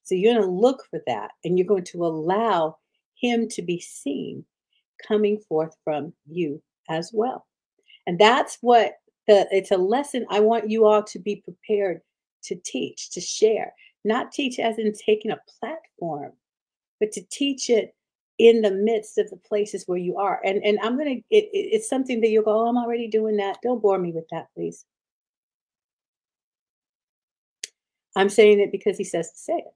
So 0.03 0.15
you're 0.15 0.33
going 0.33 0.45
to 0.45 0.51
look 0.51 0.85
for 0.89 1.01
that 1.07 1.31
and 1.43 1.57
you're 1.57 1.67
going 1.67 1.85
to 1.85 2.05
allow 2.05 2.77
him 3.15 3.47
to 3.49 3.61
be 3.61 3.79
seen 3.79 4.45
coming 5.07 5.39
forth 5.47 5.75
from 5.83 6.13
you 6.29 6.61
as 6.89 7.11
well. 7.13 7.45
And 8.07 8.19
that's 8.19 8.57
what 8.61 8.93
the 9.27 9.47
it's 9.51 9.71
a 9.71 9.77
lesson 9.77 10.25
I 10.29 10.39
want 10.39 10.69
you 10.69 10.85
all 10.85 11.03
to 11.03 11.19
be 11.19 11.37
prepared 11.37 12.01
to 12.43 12.55
teach, 12.55 13.11
to 13.11 13.21
share. 13.21 13.73
Not 14.03 14.31
teach 14.31 14.57
as 14.57 14.79
in 14.79 14.93
taking 14.93 15.31
a 15.31 15.39
platform, 15.59 16.33
but 16.99 17.11
to 17.11 17.21
teach 17.29 17.69
it 17.69 17.93
in 18.39 18.63
the 18.63 18.71
midst 18.71 19.19
of 19.19 19.29
the 19.29 19.37
places 19.37 19.83
where 19.85 19.99
you 19.99 20.17
are. 20.17 20.41
And 20.43 20.63
and 20.63 20.79
I'm 20.81 20.97
gonna 20.97 21.11
it, 21.11 21.23
it, 21.29 21.49
it's 21.53 21.89
something 21.89 22.21
that 22.21 22.29
you'll 22.29 22.43
go, 22.43 22.65
oh, 22.65 22.67
I'm 22.67 22.77
already 22.77 23.07
doing 23.07 23.37
that. 23.37 23.59
Don't 23.61 23.81
bore 23.81 23.99
me 23.99 24.11
with 24.11 24.27
that, 24.31 24.47
please. 24.55 24.85
I'm 28.15 28.29
saying 28.29 28.59
it 28.59 28.71
because 28.71 28.97
he 28.97 29.03
says 29.03 29.31
to 29.31 29.37
say 29.37 29.57
it. 29.57 29.73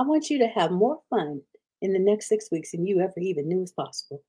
I 0.00 0.02
want 0.02 0.30
you 0.30 0.38
to 0.38 0.46
have 0.46 0.70
more 0.70 0.98
fun 1.10 1.42
in 1.82 1.92
the 1.92 1.98
next 1.98 2.26
six 2.26 2.50
weeks 2.50 2.70
than 2.70 2.86
you 2.86 3.00
ever 3.00 3.20
even 3.20 3.46
knew 3.48 3.58
was 3.58 3.72
possible. 3.72 4.22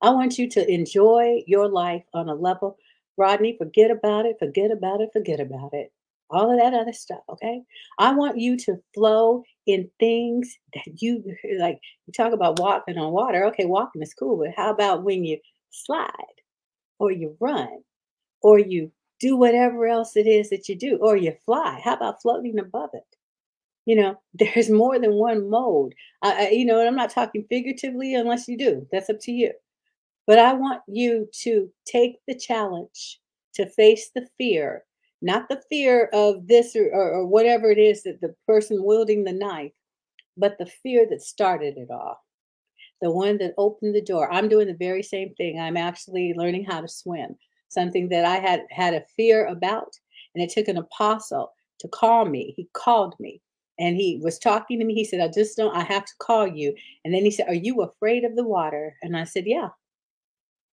I 0.00 0.10
want 0.10 0.38
you 0.38 0.48
to 0.50 0.72
enjoy 0.72 1.42
your 1.48 1.68
life 1.68 2.04
on 2.14 2.28
a 2.28 2.36
level. 2.36 2.78
Rodney, 3.16 3.56
forget 3.58 3.90
about 3.90 4.26
it, 4.26 4.36
forget 4.38 4.70
about 4.70 5.00
it, 5.00 5.10
forget 5.12 5.40
about 5.40 5.70
it. 5.74 5.92
All 6.30 6.52
of 6.52 6.58
that 6.60 6.72
other 6.72 6.92
stuff, 6.92 7.22
okay? 7.28 7.62
I 7.98 8.14
want 8.14 8.38
you 8.38 8.56
to 8.58 8.76
flow 8.94 9.42
in 9.66 9.90
things 9.98 10.56
that 10.72 11.02
you 11.02 11.24
like. 11.58 11.80
You 12.06 12.12
talk 12.12 12.32
about 12.32 12.60
walking 12.60 12.96
on 12.96 13.10
water. 13.10 13.44
Okay, 13.46 13.64
walking 13.64 14.02
is 14.02 14.14
cool, 14.14 14.36
but 14.36 14.54
how 14.56 14.70
about 14.70 15.02
when 15.02 15.24
you 15.24 15.38
slide 15.70 16.12
or 17.00 17.10
you 17.10 17.36
run 17.40 17.82
or 18.40 18.60
you 18.60 18.92
do 19.18 19.36
whatever 19.36 19.88
else 19.88 20.16
it 20.16 20.28
is 20.28 20.48
that 20.50 20.68
you 20.68 20.76
do 20.76 20.96
or 20.98 21.16
you 21.16 21.34
fly? 21.44 21.80
How 21.82 21.94
about 21.94 22.22
floating 22.22 22.60
above 22.60 22.90
it? 22.92 23.17
You 23.88 23.96
know 23.96 24.14
there's 24.34 24.70
more 24.70 24.98
than 25.00 25.14
one 25.14 25.50
mode 25.50 25.94
I, 26.22 26.50
you 26.50 26.64
know 26.64 26.86
i'm 26.86 26.94
not 26.96 27.10
talking 27.10 27.44
figuratively 27.48 28.14
unless 28.14 28.46
you 28.46 28.56
do 28.56 28.86
that's 28.92 29.10
up 29.10 29.18
to 29.22 29.32
you 29.32 29.52
but 30.28 30.38
I 30.38 30.52
want 30.52 30.82
you 30.86 31.26
to 31.44 31.72
take 31.86 32.18
the 32.28 32.38
challenge 32.38 33.18
to 33.54 33.64
face 33.64 34.10
the 34.14 34.28
fear, 34.36 34.84
not 35.22 35.48
the 35.48 35.62
fear 35.70 36.10
of 36.12 36.46
this 36.46 36.76
or, 36.76 36.84
or, 36.92 37.10
or 37.12 37.26
whatever 37.26 37.70
it 37.70 37.78
is 37.78 38.02
that 38.02 38.20
the 38.20 38.34
person 38.46 38.84
wielding 38.84 39.24
the 39.24 39.32
knife, 39.32 39.72
but 40.36 40.58
the 40.58 40.66
fear 40.66 41.06
that 41.08 41.22
started 41.22 41.78
it 41.78 41.88
all 41.90 42.22
the 43.00 43.10
one 43.10 43.38
that 43.38 43.54
opened 43.56 43.94
the 43.94 44.02
door. 44.02 44.30
I'm 44.30 44.48
doing 44.48 44.66
the 44.66 44.74
very 44.74 45.04
same 45.04 45.32
thing. 45.36 45.58
I'm 45.58 45.76
actually 45.76 46.34
learning 46.36 46.64
how 46.64 46.80
to 46.80 46.88
swim, 46.88 47.36
something 47.68 48.08
that 48.08 48.24
I 48.24 48.36
had 48.38 48.64
had 48.70 48.92
a 48.92 49.04
fear 49.16 49.46
about. 49.46 49.94
And 50.34 50.42
it 50.42 50.50
took 50.50 50.66
an 50.66 50.78
apostle 50.78 51.52
to 51.78 51.88
call 51.88 52.24
me. 52.24 52.54
He 52.56 52.68
called 52.74 53.14
me 53.20 53.40
and 53.78 53.96
he 53.96 54.20
was 54.22 54.38
talking 54.38 54.78
to 54.78 54.84
me. 54.84 54.94
He 54.94 55.04
said, 55.04 55.20
I 55.20 55.28
just 55.28 55.56
don't, 55.56 55.74
I 55.74 55.82
have 55.84 56.04
to 56.04 56.12
call 56.18 56.46
you. 56.46 56.74
And 57.04 57.14
then 57.14 57.24
he 57.24 57.30
said, 57.30 57.48
Are 57.48 57.54
you 57.54 57.82
afraid 57.82 58.24
of 58.24 58.36
the 58.36 58.44
water? 58.44 58.94
And 59.02 59.16
I 59.16 59.24
said, 59.24 59.44
Yeah. 59.46 59.68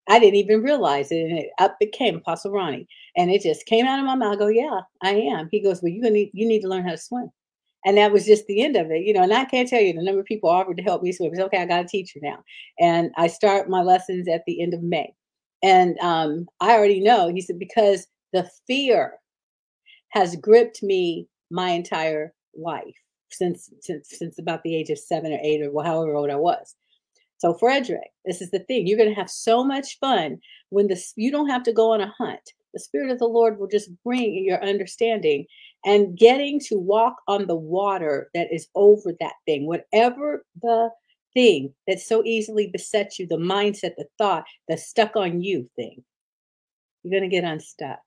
I 0.08 0.20
didn't 0.20 0.36
even 0.36 0.62
realize 0.62 1.12
it. 1.12 1.22
And 1.22 1.40
it 1.40 1.50
up 1.60 1.78
it 1.80 1.92
came, 1.92 2.18
Apostle 2.18 2.52
Ronnie. 2.52 2.88
And 3.18 3.32
it 3.32 3.42
just 3.42 3.66
came 3.66 3.88
out 3.88 4.00
of 4.00 4.06
my 4.06 4.16
mouth. 4.16 4.36
I 4.36 4.40
go, 4.40 4.48
Yeah, 4.48 4.82
I 5.02 5.12
am. 5.12 5.50
He 5.52 5.62
goes, 5.62 5.82
Well, 5.82 5.92
you're 5.92 6.04
gonna 6.04 6.14
need 6.14 6.32
you 6.34 6.48
need 6.48 6.62
to 6.62 6.68
learn 6.68 6.84
how 6.84 6.92
to 6.92 6.98
swim. 6.98 7.32
And 7.86 7.98
that 7.98 8.12
was 8.12 8.26
just 8.26 8.48
the 8.48 8.64
end 8.64 8.76
of 8.76 8.90
it, 8.90 9.04
you 9.04 9.14
know. 9.14 9.22
And 9.22 9.34
I 9.34 9.46
can't 9.46 9.70
tell 9.70 9.82
you 9.82 9.94
the 9.94 10.04
number 10.04 10.22
of 10.22 10.26
people 10.26 10.50
offered 10.50 10.78
to 10.78 10.84
help 10.84 11.04
me 11.04 11.12
swim. 11.12 11.32
It's 11.32 11.42
okay, 11.42 11.62
I 11.62 11.66
got 11.66 11.86
a 11.86 11.88
teacher 11.88 12.20
now. 12.22 12.44
And 12.80 13.12
I 13.16 13.28
start 13.28 13.70
my 13.70 13.84
lessons 13.84 14.28
at 14.28 14.44
the 14.48 14.62
end 14.62 14.74
of 14.74 14.82
May. 14.82 15.14
And 15.62 15.98
um, 16.00 16.48
I 16.60 16.74
already 16.74 17.00
know, 17.00 17.32
he 17.34 17.42
said, 17.42 17.60
because 17.60 18.08
the 18.34 18.50
fear 18.68 19.14
has 20.10 20.36
gripped 20.38 20.82
me 20.82 21.28
my 21.52 21.70
entire 21.70 22.34
life 22.58 22.96
since 23.32 23.70
since 23.82 24.10
since 24.10 24.40
about 24.40 24.64
the 24.64 24.76
age 24.76 24.90
of 24.90 25.00
seven 25.00 25.32
or 25.32 25.40
eight 25.42 25.62
or 25.62 25.84
however 25.84 26.16
old 26.16 26.30
I 26.30 26.36
was. 26.36 26.76
So, 27.38 27.54
Frederick, 27.54 28.12
this 28.26 28.42
is 28.42 28.52
the 28.52 28.60
thing. 28.60 28.88
You're 28.88 28.98
going 28.98 29.10
to 29.10 29.16
have 29.16 29.30
so 29.30 29.64
much 29.64 30.00
fun 30.00 30.40
when 30.70 30.88
the 30.88 31.02
you 31.16 31.32
don't 31.32 31.50
have 31.50 31.64
to 31.64 31.74
go 31.74 31.94
on 31.94 32.02
a 32.02 32.14
hunt. 32.18 32.42
The 32.74 32.80
Spirit 32.80 33.12
of 33.12 33.20
the 33.20 33.28
Lord 33.28 33.58
will 33.58 33.68
just 33.68 33.90
bring 34.04 34.44
your 34.44 34.62
understanding 34.64 35.46
and 35.86 36.18
getting 36.18 36.60
to 36.62 36.76
walk 36.76 37.16
on 37.28 37.48
the 37.48 37.56
water 37.56 38.30
that 38.34 38.52
is 38.52 38.68
over 38.76 39.14
that 39.20 39.34
thing, 39.46 39.66
whatever 39.66 40.46
the 40.62 40.90
thing 41.34 41.74
that 41.88 42.00
so 42.00 42.24
easily 42.26 42.68
besets 42.68 43.20
you, 43.20 43.28
the 43.28 43.38
mindset, 43.38 43.96
the 43.98 44.08
thought, 44.18 44.46
the 44.68 44.78
stuck 44.78 45.16
on 45.16 45.42
you 45.42 45.70
thing. 45.76 46.04
You're 47.04 47.20
going 47.20 47.30
to 47.30 47.34
get 47.34 47.44
unstuck. 47.44 48.02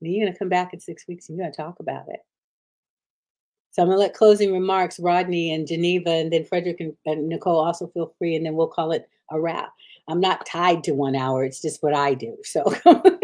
And 0.00 0.12
you're 0.12 0.24
going 0.24 0.32
to 0.32 0.38
come 0.38 0.48
back 0.48 0.72
in 0.72 0.80
six 0.80 1.06
weeks 1.06 1.28
and 1.28 1.36
you're 1.36 1.44
going 1.44 1.52
to 1.52 1.62
talk 1.62 1.80
about 1.80 2.06
it. 2.08 2.20
So 3.78 3.82
I'm 3.82 3.90
going 3.90 3.98
to 3.98 4.00
let 4.00 4.14
closing 4.14 4.52
remarks, 4.52 4.98
Rodney 4.98 5.54
and 5.54 5.64
Geneva, 5.64 6.10
and 6.10 6.32
then 6.32 6.44
Frederick 6.44 6.80
and, 6.80 6.96
and, 7.06 7.28
Nicole 7.28 7.60
also 7.60 7.86
feel 7.86 8.12
free, 8.18 8.34
and 8.34 8.44
then 8.44 8.56
we'll 8.56 8.66
call 8.66 8.90
it 8.90 9.08
a 9.30 9.40
wrap. 9.40 9.72
I'm 10.08 10.18
not 10.18 10.44
tied 10.44 10.82
to 10.82 10.94
one 10.94 11.14
hour. 11.14 11.44
It's 11.44 11.62
just 11.62 11.80
what 11.80 11.94
I 11.94 12.14
do. 12.14 12.36
So 12.42 12.64
go 12.84 13.20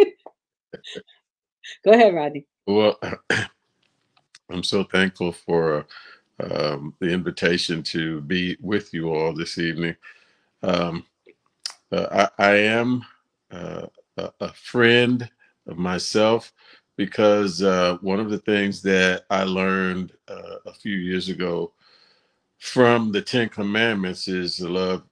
ahead, 1.86 2.14
Rodney. 2.14 2.46
Well, 2.68 3.00
I'm 4.48 4.62
so 4.62 4.84
thankful 4.84 5.32
for 5.32 5.86
um, 6.38 6.94
the 7.00 7.08
invitation 7.08 7.82
to 7.84 8.20
be 8.20 8.56
with 8.60 8.94
you 8.94 9.12
all 9.12 9.34
this 9.34 9.58
evening. 9.58 9.96
Um, 10.62 11.04
uh, 11.90 12.28
I, 12.38 12.44
I, 12.44 12.52
am 12.58 13.04
uh, 13.50 13.88
a, 14.18 14.32
a 14.38 14.52
friend 14.52 15.28
of 15.66 15.78
myself 15.78 16.52
because 16.96 17.62
uh, 17.62 17.98
one 18.00 18.20
of 18.20 18.30
the 18.30 18.38
things 18.38 18.82
that 18.82 19.24
I 19.30 19.44
learned 19.44 20.12
uh, 20.28 20.56
a 20.66 20.72
few 20.72 20.96
years 20.96 21.28
ago 21.28 21.72
from 22.58 23.12
the 23.12 23.22
Ten 23.22 23.48
Commandments 23.48 24.28
is 24.28 24.56
to 24.56 24.68
love 24.68 25.02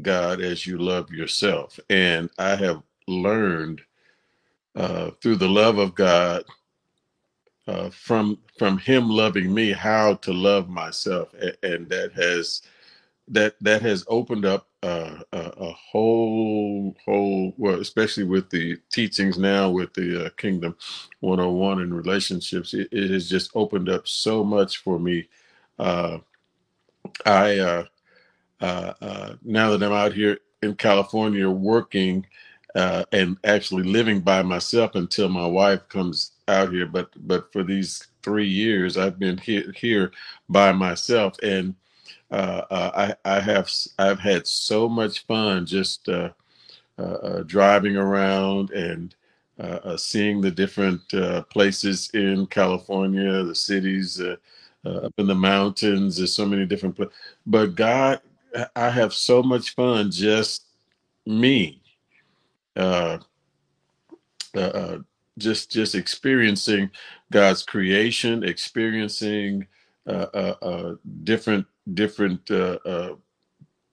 God 0.00 0.40
as 0.40 0.66
you 0.66 0.78
love 0.78 1.10
yourself. 1.10 1.78
And 1.90 2.30
I 2.38 2.56
have 2.56 2.82
learned 3.08 3.82
uh, 4.74 5.10
through 5.20 5.36
the 5.36 5.48
love 5.48 5.78
of 5.78 5.94
God 5.94 6.44
uh, 7.66 7.90
from 7.90 8.38
from 8.58 8.78
him 8.78 9.08
loving 9.08 9.52
me 9.52 9.70
how 9.70 10.14
to 10.14 10.32
love 10.32 10.68
myself 10.68 11.32
and, 11.40 11.56
and 11.62 11.88
that 11.88 12.12
has 12.12 12.62
that 13.28 13.54
that 13.60 13.82
has 13.82 14.04
opened 14.08 14.44
up 14.44 14.68
uh, 14.82 15.18
a, 15.32 15.38
a, 15.38 15.72
whole 15.72 16.94
whole 17.04 17.54
well 17.56 17.80
especially 17.80 18.24
with 18.24 18.50
the 18.50 18.76
teachings 18.92 19.38
now 19.38 19.70
with 19.70 19.94
the 19.94 20.26
uh, 20.26 20.30
kingdom 20.36 20.76
101 21.20 21.80
and 21.82 21.94
relationships 21.94 22.74
it, 22.74 22.88
it, 22.90 23.10
has 23.10 23.28
just 23.28 23.50
opened 23.54 23.88
up 23.88 24.08
so 24.08 24.42
much 24.42 24.78
for 24.78 24.98
me. 24.98 25.28
Uh, 25.78 26.18
i 27.26 27.58
uh, 27.58 27.84
uh, 28.60 28.92
uh, 29.00 29.34
now 29.42 29.70
that 29.70 29.82
i'm 29.82 29.92
out 29.92 30.12
here 30.12 30.38
in 30.62 30.74
california 30.74 31.48
working 31.48 32.26
and 32.74 33.36
actually 33.44 33.82
living 33.82 34.20
by 34.20 34.42
myself 34.42 34.94
until 34.94 35.28
my 35.28 35.46
wife 35.46 35.88
comes 35.88 36.32
out 36.48 36.72
here 36.72 36.86
but 36.86 37.10
but 37.26 37.52
for 37.52 37.62
these 37.62 38.08
three 38.22 38.48
years 38.48 38.96
i've 38.96 39.18
been 39.18 39.38
here 39.38 39.72
here 39.76 40.12
by 40.48 40.72
myself 40.72 41.36
and 41.42 41.74
uh, 42.32 42.64
uh, 42.70 43.14
I, 43.24 43.36
I 43.36 43.40
have 43.40 43.70
I've 43.98 44.18
had 44.18 44.46
so 44.46 44.88
much 44.88 45.26
fun 45.26 45.66
just 45.66 46.08
uh, 46.08 46.30
uh, 46.98 47.02
uh 47.02 47.42
driving 47.42 47.96
around 47.96 48.70
and 48.70 49.14
uh, 49.60 49.96
seeing 49.98 50.40
the 50.40 50.50
different 50.50 51.06
places 51.50 52.10
in 52.14 52.46
California, 52.46 53.44
the 53.44 53.54
cities 53.54 54.18
up 54.20 55.12
in 55.18 55.26
the 55.26 55.34
mountains. 55.34 56.16
There's 56.16 56.32
so 56.32 56.46
many 56.46 56.64
different 56.64 56.96
places, 56.96 57.14
but 57.46 57.74
God, 57.74 58.20
I 58.74 58.88
have 58.88 59.12
so 59.12 59.42
much 59.42 59.74
fun 59.74 60.10
just 60.10 60.64
me. 61.26 61.82
just 65.38 65.70
just 65.70 65.94
experiencing 65.94 66.90
God's 67.30 67.62
creation, 67.62 68.42
experiencing 68.42 69.68
different 71.24 71.66
different 71.94 72.50
uh, 72.50 72.78
uh, 72.84 73.14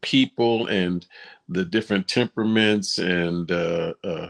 people 0.02 0.68
and 0.68 1.06
the 1.50 1.66
different 1.66 2.08
temperaments 2.08 3.00
and 3.00 3.52
uh, 3.52 3.94
uh, 4.04 4.30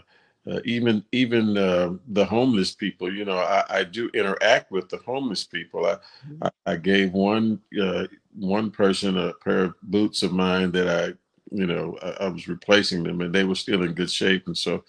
uh 0.50 0.60
even 0.66 1.04
even 1.12 1.58
uh, 1.58 1.94
the 2.08 2.26
homeless 2.26 2.74
people. 2.74 3.14
You 3.14 3.26
know, 3.26 3.38
I, 3.38 3.64
I, 3.70 3.84
do 3.84 4.10
interact 4.14 4.72
with 4.72 4.90
the 4.90 4.98
homeless 4.98 5.44
people. 5.44 5.86
I 5.86 5.94
mm-hmm. 5.94 6.44
I, 6.44 6.50
I 6.66 6.76
gave 6.78 7.14
one 7.14 7.60
one 8.38 8.72
person 8.72 9.18
a 9.18 9.34
pair 9.34 9.66
of 9.66 9.82
boots 9.84 10.24
of 10.24 10.32
mine 10.32 10.72
that 10.72 10.88
I 10.88 11.14
you 11.52 11.66
know 11.66 11.98
I, 12.02 12.26
I, 12.26 12.28
was 12.30 12.48
replacing 12.48 13.04
them 13.04 13.22
and 13.22 13.34
they 13.34 13.44
were 13.44 13.56
still 13.56 13.84
in 13.84 13.94
good 13.94 14.12
shape 14.12 14.48
and 14.48 14.58
so 14.58 14.84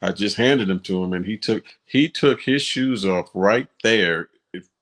I 0.00 0.12
just 0.12 0.36
handed 0.36 0.68
them 0.68 0.80
to 0.80 1.02
him 1.02 1.12
and 1.12 1.24
he 1.24 1.36
took 1.36 1.64
he 1.84 2.08
took 2.08 2.40
his 2.40 2.62
shoes 2.62 3.04
off 3.04 3.30
right 3.34 3.68
there 3.82 4.28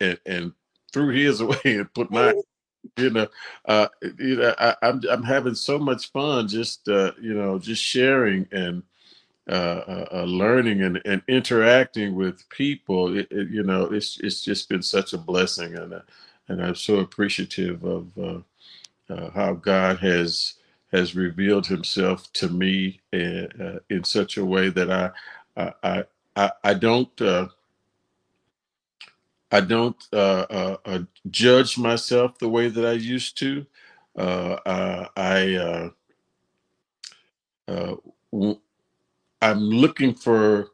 and, 0.00 0.18
and 0.26 0.52
threw 0.92 1.08
his 1.08 1.40
away 1.46 1.60
and 1.64 1.92
put 1.94 2.10
mine 2.10 2.34
you 2.96 3.10
know, 3.10 3.28
uh, 3.66 3.88
you 4.18 4.36
know, 4.36 4.54
I, 4.58 4.70
am 4.70 4.76
I'm, 4.82 5.02
I'm 5.10 5.22
having 5.24 5.54
so 5.54 5.78
much 5.78 6.12
fun 6.12 6.48
just 6.48 6.88
uh, 6.88 7.12
you 7.20 7.34
know 7.34 7.58
just 7.58 7.82
sharing 7.82 8.48
and 8.52 8.82
uh, 9.48 9.52
uh, 9.52 10.06
uh, 10.12 10.24
learning 10.24 10.82
and, 10.82 11.02
and 11.04 11.20
interacting 11.28 12.14
with 12.14 12.48
people. 12.48 13.18
It, 13.18 13.28
it, 13.30 13.50
you 13.50 13.62
know, 13.64 13.86
it's 13.86 14.18
it's 14.20 14.40
just 14.42 14.68
been 14.68 14.82
such 14.82 15.12
a 15.12 15.18
blessing, 15.18 15.76
and 15.76 15.94
uh, 15.94 16.00
and 16.48 16.64
I'm 16.64 16.76
so 16.76 17.00
appreciative 17.00 17.84
of 17.84 18.44
how 19.34 19.54
God 19.54 19.98
has 19.98 20.54
has 20.92 21.16
revealed 21.16 21.66
Himself 21.66 22.32
to 22.34 22.48
me 22.48 23.00
in, 23.12 23.80
in 23.90 24.04
such 24.04 24.36
a 24.36 24.44
way 24.44 24.70
that 24.70 24.90
I 24.90 25.10
I 25.56 26.04
I, 26.36 26.52
I 26.64 26.74
don't. 26.74 27.10
I 29.52 29.62
don't 29.62 29.96
uh, 30.12 30.46
uh, 30.50 30.78
uh, 30.86 31.00
judge 31.30 31.78
myself 31.78 32.38
the 32.38 32.50
way 32.50 32.68
that 32.68 32.86
I 32.86 32.92
used 32.94 33.38
to. 33.40 33.66
Uh, 34.16 34.58
I 35.16 35.56
uh, 35.56 35.90
I'm 39.42 39.60
looking 39.70 40.14
for 40.14 40.68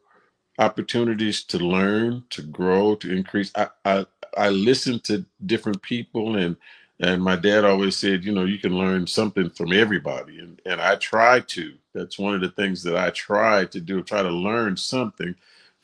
opportunities 0.59 1.45
to 1.45 1.59
learn, 1.59 2.25
to 2.31 2.43
grow, 2.43 2.97
to 2.97 3.13
increase. 3.15 3.53
I, 3.57 3.69
I 3.87 4.07
I 4.39 4.51
listen 4.51 5.01
to 5.03 5.27
different 5.47 5.83
people 5.83 6.37
and 6.37 6.57
and 7.01 7.23
my 7.23 7.37
dad 7.37 7.67
always 7.67 7.97
said, 7.99 8.25
you 8.25 8.33
know, 8.33 8.47
you 8.47 8.59
can 8.59 8.79
learn 8.79 9.07
something 9.07 9.51
from 9.51 9.73
everybody. 9.75 10.41
And 10.41 10.61
and 10.67 10.81
I 10.81 10.97
try 10.97 11.41
to. 11.41 11.75
That's 11.95 12.19
one 12.19 12.35
of 12.35 12.43
the 12.43 12.51
things 12.51 12.83
that 12.85 12.97
I 12.97 13.11
try 13.11 13.67
to 13.67 13.81
do, 13.81 14.03
try 14.03 14.23
to 14.23 14.31
learn 14.31 14.77
something 14.79 15.37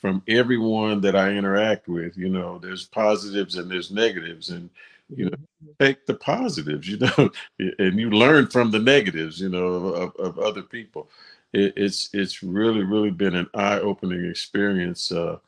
from 0.04 0.22
everyone 0.28 1.00
that 1.00 1.16
I 1.16 1.30
interact 1.30 1.88
with. 1.88 2.14
You 2.18 2.28
know, 2.28 2.58
there's 2.58 2.84
positives 2.84 3.56
and 3.56 3.70
there's 3.70 3.90
negatives, 3.90 4.50
and 4.50 4.68
you 5.08 5.24
know, 5.24 5.30
mm-hmm. 5.30 5.82
take 5.82 6.04
the 6.04 6.12
positives, 6.12 6.86
you 6.90 6.98
know, 6.98 7.30
and 7.78 7.98
you 7.98 8.10
learn 8.10 8.48
from 8.48 8.70
the 8.70 8.78
negatives, 8.78 9.40
you 9.40 9.48
know, 9.48 9.64
of, 9.64 10.14
of 10.16 10.38
other 10.38 10.60
people. 10.60 11.08
It, 11.54 11.72
it's 11.78 12.10
it's 12.12 12.42
really 12.42 12.82
really 12.82 13.12
been 13.12 13.34
an 13.34 13.48
eye 13.54 13.80
opening 13.80 14.26
experience. 14.26 15.10
Uh, 15.10 15.38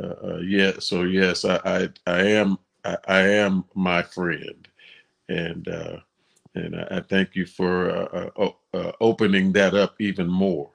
uh, 0.00 0.14
uh, 0.22 0.36
yeah, 0.36 0.74
so 0.78 1.02
yes, 1.02 1.44
I 1.44 1.56
I, 1.64 1.88
I 2.06 2.22
am 2.28 2.60
I, 2.84 2.98
I, 3.08 3.20
am 3.22 3.64
my 3.74 4.04
friend, 4.04 4.68
and 5.28 5.66
uh, 5.66 5.96
and 6.54 6.76
I, 6.76 6.98
I 6.98 7.00
thank 7.00 7.34
you 7.34 7.44
for 7.44 7.90
uh, 7.90 8.30
uh, 8.36 8.50
uh, 8.72 8.92
opening 9.00 9.50
that 9.54 9.74
up 9.74 10.00
even 10.00 10.28
more 10.28 10.70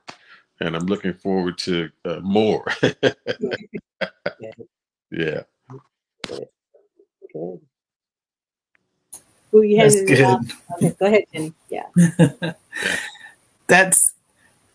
and 0.61 0.75
I'm 0.75 0.85
looking 0.85 1.13
forward 1.13 1.57
to 1.59 1.89
uh, 2.05 2.19
more. 2.21 2.65
yeah. 5.11 5.41
Good. 7.33 7.59
Who 9.51 9.63
you 9.63 9.77
That's 9.77 10.01
good. 10.03 10.51
Okay, 10.77 10.95
go 10.97 11.05
ahead, 11.07 11.23
Jenny. 11.33 11.53
Yeah. 11.69 11.87
that's 13.67 14.13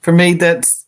for 0.01 0.13
me. 0.13 0.35
That's 0.35 0.87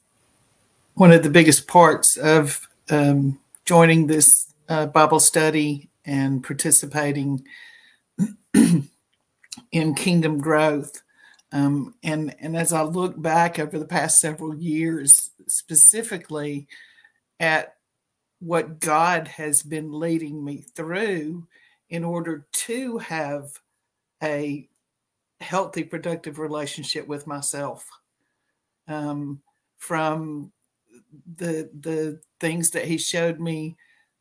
one 0.94 1.12
of 1.12 1.22
the 1.22 1.30
biggest 1.30 1.66
parts 1.66 2.16
of 2.18 2.68
um, 2.90 3.38
joining 3.64 4.06
this 4.06 4.52
uh, 4.68 4.86
Bible 4.86 5.20
study 5.20 5.88
and 6.04 6.42
participating 6.44 7.46
in 9.72 9.94
kingdom 9.94 10.38
growth 10.38 11.02
um, 11.52 11.94
and 12.02 12.34
and 12.40 12.56
as 12.56 12.72
I 12.72 12.82
look 12.82 13.20
back 13.20 13.58
over 13.58 13.78
the 13.78 13.86
past 13.86 14.20
several 14.20 14.54
years, 14.54 15.30
specifically 15.46 16.66
at 17.40 17.74
what 18.40 18.80
God 18.80 19.28
has 19.28 19.62
been 19.62 19.92
leading 19.92 20.44
me 20.44 20.64
through 20.76 21.46
in 21.88 22.04
order 22.04 22.46
to 22.52 22.98
have 22.98 23.50
a 24.22 24.68
healthy, 25.40 25.84
productive 25.84 26.38
relationship 26.38 27.06
with 27.06 27.26
myself. 27.26 27.86
Um, 28.86 29.40
from 29.76 30.52
the 31.36 31.70
the 31.78 32.20
things 32.40 32.70
that 32.70 32.84
He 32.84 32.98
showed 32.98 33.40
me 33.40 33.76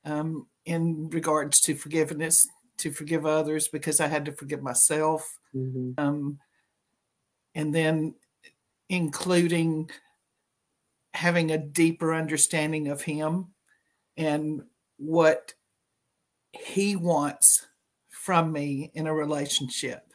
um, 0.06 0.48
in 0.66 1.10
regards 1.10 1.60
to 1.62 1.76
forgiveness, 1.76 2.48
to 2.78 2.92
forgive 2.92 3.26
others 3.26 3.68
because 3.68 4.00
I 4.00 4.08
had 4.08 4.26
to 4.26 4.32
forgive 4.32 4.62
myself. 4.62 5.40
Mm-hmm. 5.56 5.92
Um, 5.98 6.40
and 7.58 7.74
then 7.74 8.14
including 8.88 9.90
having 11.14 11.52
a 11.52 11.58
deeper 11.58 12.14
understanding 12.14 12.88
of 12.88 13.02
him 13.02 13.48
and 14.16 14.62
what 14.98 15.54
he 16.52 16.96
wants 16.96 17.66
from 18.10 18.52
me 18.52 18.92
in 18.94 19.08
a 19.08 19.14
relationship 19.14 20.14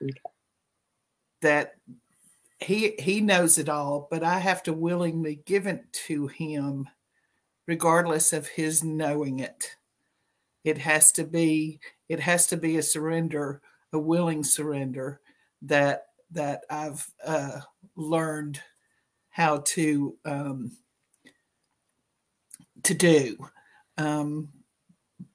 okay. 0.00 0.12
that 1.42 1.74
he 2.60 2.94
he 2.98 3.20
knows 3.20 3.58
it 3.58 3.68
all 3.68 4.06
but 4.10 4.22
i 4.22 4.38
have 4.38 4.62
to 4.62 4.72
willingly 4.72 5.42
give 5.44 5.66
it 5.66 5.84
to 5.92 6.28
him 6.28 6.88
regardless 7.66 8.32
of 8.32 8.46
his 8.46 8.84
knowing 8.84 9.40
it 9.40 9.76
it 10.62 10.78
has 10.78 11.10
to 11.10 11.24
be 11.24 11.80
it 12.08 12.20
has 12.20 12.46
to 12.46 12.56
be 12.56 12.76
a 12.76 12.82
surrender 12.82 13.60
a 13.92 13.98
willing 13.98 14.44
surrender 14.44 15.20
that 15.60 16.06
that 16.30 16.62
I've 16.70 17.06
uh, 17.24 17.60
learned 17.96 18.60
how 19.30 19.62
to 19.66 20.16
um, 20.24 20.72
to 22.84 22.94
do. 22.94 23.36
Um, 23.98 24.48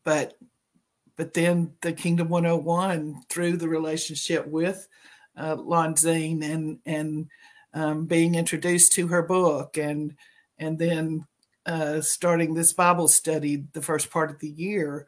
but 0.04 0.36
but 1.16 1.34
then 1.34 1.74
the 1.82 1.92
Kingdom 1.92 2.30
101 2.30 3.24
through 3.30 3.58
the 3.58 3.68
relationship 3.68 4.48
with 4.48 4.88
uh, 5.36 5.56
Lanzine 5.58 6.44
and 6.44 6.80
and 6.86 7.28
um, 7.74 8.06
being 8.06 8.36
introduced 8.36 8.94
to 8.94 9.08
her 9.08 9.22
book 9.22 9.78
and 9.78 10.16
and 10.58 10.80
then 10.80 11.26
uh, 11.66 12.02
starting 12.02 12.54
this 12.54 12.74
Bible 12.74 13.08
study 13.08 13.66
the 13.74 13.82
first 13.82 14.10
part 14.10 14.32
of 14.32 14.40
the 14.40 14.50
year 14.50 15.08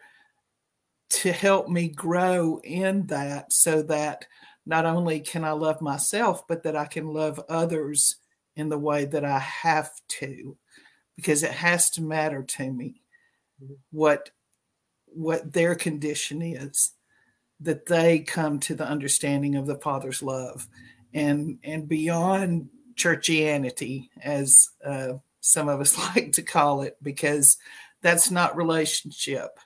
to 1.10 1.32
help 1.32 1.68
me 1.68 1.90
grow 1.90 2.60
in 2.64 3.08
that 3.08 3.52
so 3.52 3.82
that 3.82 4.26
not 4.66 4.86
only 4.86 5.20
can 5.20 5.44
I 5.44 5.52
love 5.52 5.82
myself, 5.82 6.48
but 6.48 6.64
that 6.64 6.76
I 6.76 6.86
can 6.86 7.08
love 7.08 7.40
others 7.50 8.18
in 8.56 8.70
the 8.70 8.78
way 8.78 9.06
that 9.06 9.26
I 9.26 9.40
have 9.40 9.92
to, 10.20 10.58
because 11.16 11.44
it 11.44 11.52
has 11.52 11.90
to 11.92 12.02
matter 12.02 12.44
to 12.44 12.72
me 12.72 13.02
what 13.92 14.32
what 15.14 15.52
their 15.54 15.76
condition 15.76 16.42
is, 16.42 16.94
that 17.60 17.86
they 17.86 18.20
come 18.20 18.60
to 18.60 18.76
the 18.76 18.88
understanding 18.88 19.56
of 19.56 19.68
the 19.68 19.78
Father's 19.78 20.24
love, 20.24 20.68
and 21.14 21.60
and 21.64 21.88
beyond 21.88 22.70
churchianity, 22.96 24.10
as 24.22 24.70
uh, 24.86 25.14
some 25.40 25.70
of 25.70 25.82
us 25.82 25.98
like 26.16 26.34
to 26.34 26.42
call 26.42 26.82
it, 26.82 26.98
because 27.02 27.58
that's 28.02 28.32
not 28.32 28.58
relationship. 28.58 29.60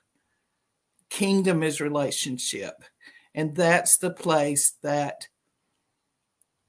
Kingdom 1.10 1.64
is 1.64 1.80
relationship, 1.80 2.84
and 3.36 3.54
that's 3.54 3.98
the 3.98 4.10
place 4.10 4.74
that 4.82 5.28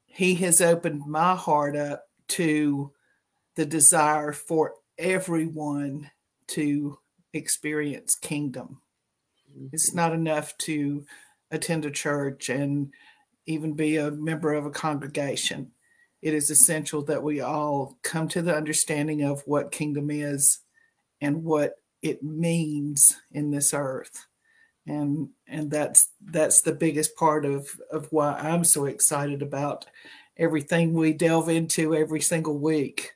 He 0.04 0.34
has 0.34 0.60
opened 0.60 1.06
my 1.06 1.36
heart 1.36 1.76
up 1.76 2.08
to 2.28 2.92
the 3.54 3.64
desire 3.64 4.32
for 4.32 4.74
everyone 4.98 6.10
to 6.48 6.98
experience 7.32 8.16
kingdom. 8.16 8.80
It's 9.72 9.94
not 9.94 10.12
enough 10.12 10.58
to 10.58 11.06
attend 11.50 11.84
a 11.84 11.90
church 11.90 12.48
and 12.48 12.92
even 13.46 13.74
be 13.74 13.96
a 13.96 14.10
member 14.10 14.52
of 14.52 14.66
a 14.66 14.70
congregation. 14.70 15.70
It 16.20 16.34
is 16.34 16.50
essential 16.50 17.02
that 17.04 17.22
we 17.22 17.40
all 17.40 17.96
come 18.02 18.26
to 18.28 18.42
the 18.42 18.54
understanding 18.54 19.22
of 19.22 19.42
what 19.46 19.70
kingdom 19.70 20.10
is 20.10 20.58
and 21.20 21.44
what 21.44 21.74
it 22.02 22.22
means 22.22 23.16
in 23.30 23.50
this 23.50 23.72
earth. 23.72 24.26
And 24.86 25.30
and 25.48 25.70
that's 25.70 26.08
that's 26.24 26.60
the 26.60 26.72
biggest 26.72 27.16
part 27.16 27.44
of 27.44 27.68
of 27.90 28.06
why 28.12 28.34
I'm 28.34 28.62
so 28.62 28.84
excited 28.84 29.42
about 29.42 29.86
everything 30.36 30.92
we 30.92 31.12
delve 31.12 31.48
into 31.48 31.94
every 31.94 32.20
single 32.20 32.58
week 32.58 33.12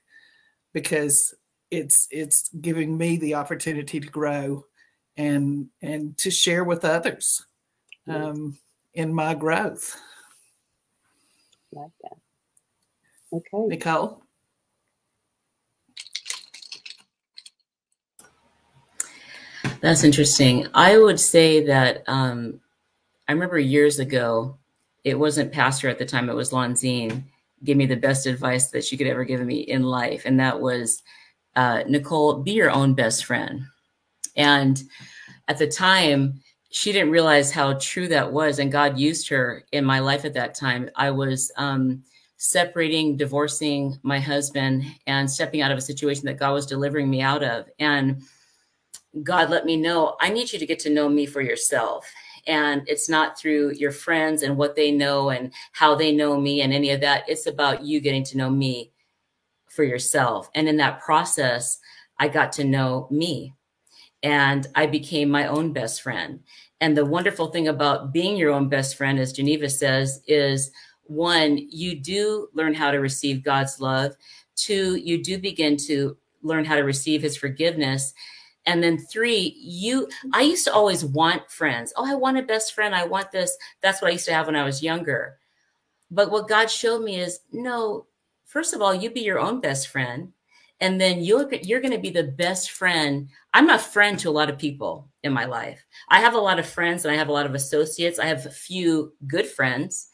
because 0.73 1.35
it's 1.71 2.09
it's 2.11 2.49
giving 2.61 2.97
me 2.97 3.17
the 3.19 3.35
opportunity 3.35 4.01
to 4.01 4.09
grow 4.09 4.65
and 5.17 5.69
and 5.83 6.17
to 6.19 6.31
share 6.31 6.65
with 6.65 6.85
others 6.85 7.45
um, 8.09 8.59
in 8.95 9.15
my 9.15 9.35
growth. 9.35 9.97
Like 11.73 11.91
that. 12.03 12.17
Okay. 13.33 13.67
Nicole. 13.69 14.25
That's 19.81 20.05
interesting. 20.05 20.67
I 20.75 20.99
would 20.99 21.19
say 21.19 21.65
that 21.67 22.05
um, 22.07 22.61
I 23.29 23.33
remember 23.33 23.59
years 23.59 23.99
ago, 23.99 24.59
it 25.05 25.19
wasn't 25.19 25.53
Pastor 25.53 25.89
at 25.89 25.99
the 25.99 26.05
time, 26.05 26.29
it 26.29 26.35
was 26.35 26.51
Lanzine, 26.51 27.23
gave 27.65 27.77
me 27.77 27.87
the 27.87 27.97
best 27.97 28.27
advice 28.27 28.69
that 28.69 28.85
she 28.85 28.97
could 28.97 29.07
ever 29.07 29.25
give 29.25 29.41
me 29.41 29.61
in 29.61 29.83
life. 29.83 30.23
And 30.27 30.39
that 30.39 30.61
was 30.61 31.03
uh, 31.57 31.83
Nicole, 31.89 32.43
be 32.43 32.53
your 32.53 32.71
own 32.71 32.95
best 32.95 33.25
friend. 33.25 33.63
And 34.37 34.83
at 35.49 35.59
the 35.59 35.67
time, 35.67 36.41
she 36.71 36.93
didn't 36.93 37.11
realize 37.11 37.51
how 37.51 37.75
true 37.75 38.09
that 38.09 38.33
was. 38.33 38.59
And 38.59 38.71
God 38.71 38.99
used 38.99 39.29
her 39.31 39.65
in 39.73 39.85
my 39.85 39.99
life 39.99 40.25
at 40.25 40.35
that 40.35 40.55
time. 40.55 40.91
I 40.95 41.11
was 41.11 41.51
um, 41.57 42.03
separating, 42.37 43.17
divorcing 43.17 43.99
my 44.03 44.21
husband, 44.21 44.85
and 45.07 45.31
stepping 45.31 45.63
out 45.63 45.73
of 45.73 45.79
a 45.79 45.83
situation 45.83 46.27
that 46.27 46.39
God 46.39 46.53
was 46.53 46.67
delivering 46.67 47.11
me 47.11 47.23
out 47.23 47.43
of. 47.43 47.67
And 47.79 48.23
God 49.23 49.51
let 49.51 49.65
me 49.65 49.77
know, 49.77 50.17
I 50.21 50.31
need 50.31 50.53
you 50.53 50.59
to 50.59 50.67
get 50.67 50.79
to 50.81 50.91
know 50.91 51.09
me 51.09 51.27
for 51.27 51.41
yourself. 51.41 52.11
And 52.47 52.83
it's 52.87 53.09
not 53.09 53.39
through 53.39 53.75
your 53.75 53.93
friends 53.93 54.43
and 54.43 54.57
what 54.57 54.77
they 54.77 54.91
know 54.91 55.31
and 55.31 55.53
how 55.73 55.95
they 55.95 56.13
know 56.13 56.41
me 56.41 56.63
and 56.63 56.73
any 56.73 56.91
of 56.91 57.01
that. 57.01 57.29
It's 57.29 57.47
about 57.47 57.85
you 57.85 58.01
getting 58.01 58.25
to 58.25 58.37
know 58.37 58.49
me 58.49 58.93
for 59.69 59.85
yourself. 59.85 60.49
And 60.55 60.69
in 60.69 60.77
that 60.79 61.01
process, 61.01 61.79
I 62.19 62.29
got 62.29 62.53
to 62.53 62.65
know 62.65 63.09
me 63.11 63.55
and 64.23 64.67
I 64.75 64.87
became 64.87 65.31
my 65.31 65.47
own 65.47 65.73
best 65.73 66.03
friend. 66.03 66.41
And 66.81 66.97
the 66.97 67.05
wonderful 67.05 67.49
thing 67.49 67.69
about 67.69 68.13
being 68.13 68.37
your 68.37 68.53
own 68.53 68.69
best 68.69 68.97
friend, 68.97 69.19
as 69.19 69.33
Geneva 69.33 69.69
says, 69.69 70.23
is 70.27 70.71
one, 71.05 71.59
you 71.71 71.97
do 72.01 72.49
learn 72.55 72.75
how 72.75 72.91
to 72.91 72.99
receive 72.99 73.43
God's 73.43 73.81
love. 73.81 74.15
Two, 74.57 74.97
you 74.97 75.23
do 75.23 75.39
begin 75.39 75.77
to 75.79 76.17
learn 76.43 76.65
how 76.65 76.77
to 76.77 76.83
receive 76.85 77.23
his 77.23 77.37
forgiveness. 77.37 78.15
And 78.71 78.81
then 78.81 78.99
three, 78.99 79.57
you, 79.59 80.07
I 80.33 80.43
used 80.43 80.65
to 80.67 80.73
always 80.73 81.05
want 81.05 81.51
friends. 81.51 81.93
Oh, 81.97 82.09
I 82.09 82.15
want 82.15 82.39
a 82.39 82.43
best 82.43 82.73
friend. 82.73 82.95
I 82.95 83.05
want 83.05 83.33
this. 83.33 83.59
That's 83.81 84.01
what 84.01 84.11
I 84.11 84.13
used 84.13 84.27
to 84.27 84.33
have 84.33 84.47
when 84.47 84.55
I 84.55 84.63
was 84.63 84.81
younger. 84.81 85.39
But 86.09 86.31
what 86.31 86.47
God 86.47 86.71
showed 86.71 87.03
me 87.03 87.19
is 87.19 87.41
no, 87.51 88.07
first 88.45 88.73
of 88.73 88.81
all, 88.81 88.95
you 88.95 89.11
be 89.11 89.23
your 89.23 89.41
own 89.41 89.61
best 89.61 89.89
friend. 89.89 90.33
And 90.79 91.01
then 91.01 91.21
you're, 91.21 91.53
you're 91.53 91.81
going 91.81 91.95
to 91.95 91.99
be 91.99 92.11
the 92.11 92.23
best 92.23 92.71
friend. 92.71 93.29
I'm 93.53 93.71
a 93.71 93.79
friend 93.79 94.17
to 94.21 94.31
a 94.31 94.39
lot 94.39 94.49
of 94.49 94.57
people 94.57 95.09
in 95.25 95.33
my 95.33 95.47
life. 95.47 95.85
I 96.09 96.21
have 96.21 96.35
a 96.35 96.39
lot 96.39 96.61
of 96.61 96.65
friends 96.65 97.05
and 97.05 97.13
I 97.13 97.19
have 97.19 97.29
a 97.29 97.33
lot 97.33 97.47
of 97.47 97.57
associates. 97.57 98.21
I 98.21 98.27
have 98.27 98.47
a 98.47 98.51
few 98.51 99.15
good 99.27 99.47
friends, 99.47 100.11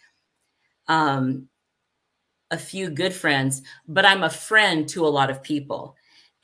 um, 0.88 1.48
a 2.50 2.56
few 2.56 2.88
good 2.88 3.12
friends, 3.12 3.60
but 3.86 4.06
I'm 4.06 4.22
a 4.22 4.30
friend 4.30 4.88
to 4.88 5.06
a 5.06 5.08
lot 5.08 5.28
of 5.28 5.42
people. 5.42 5.95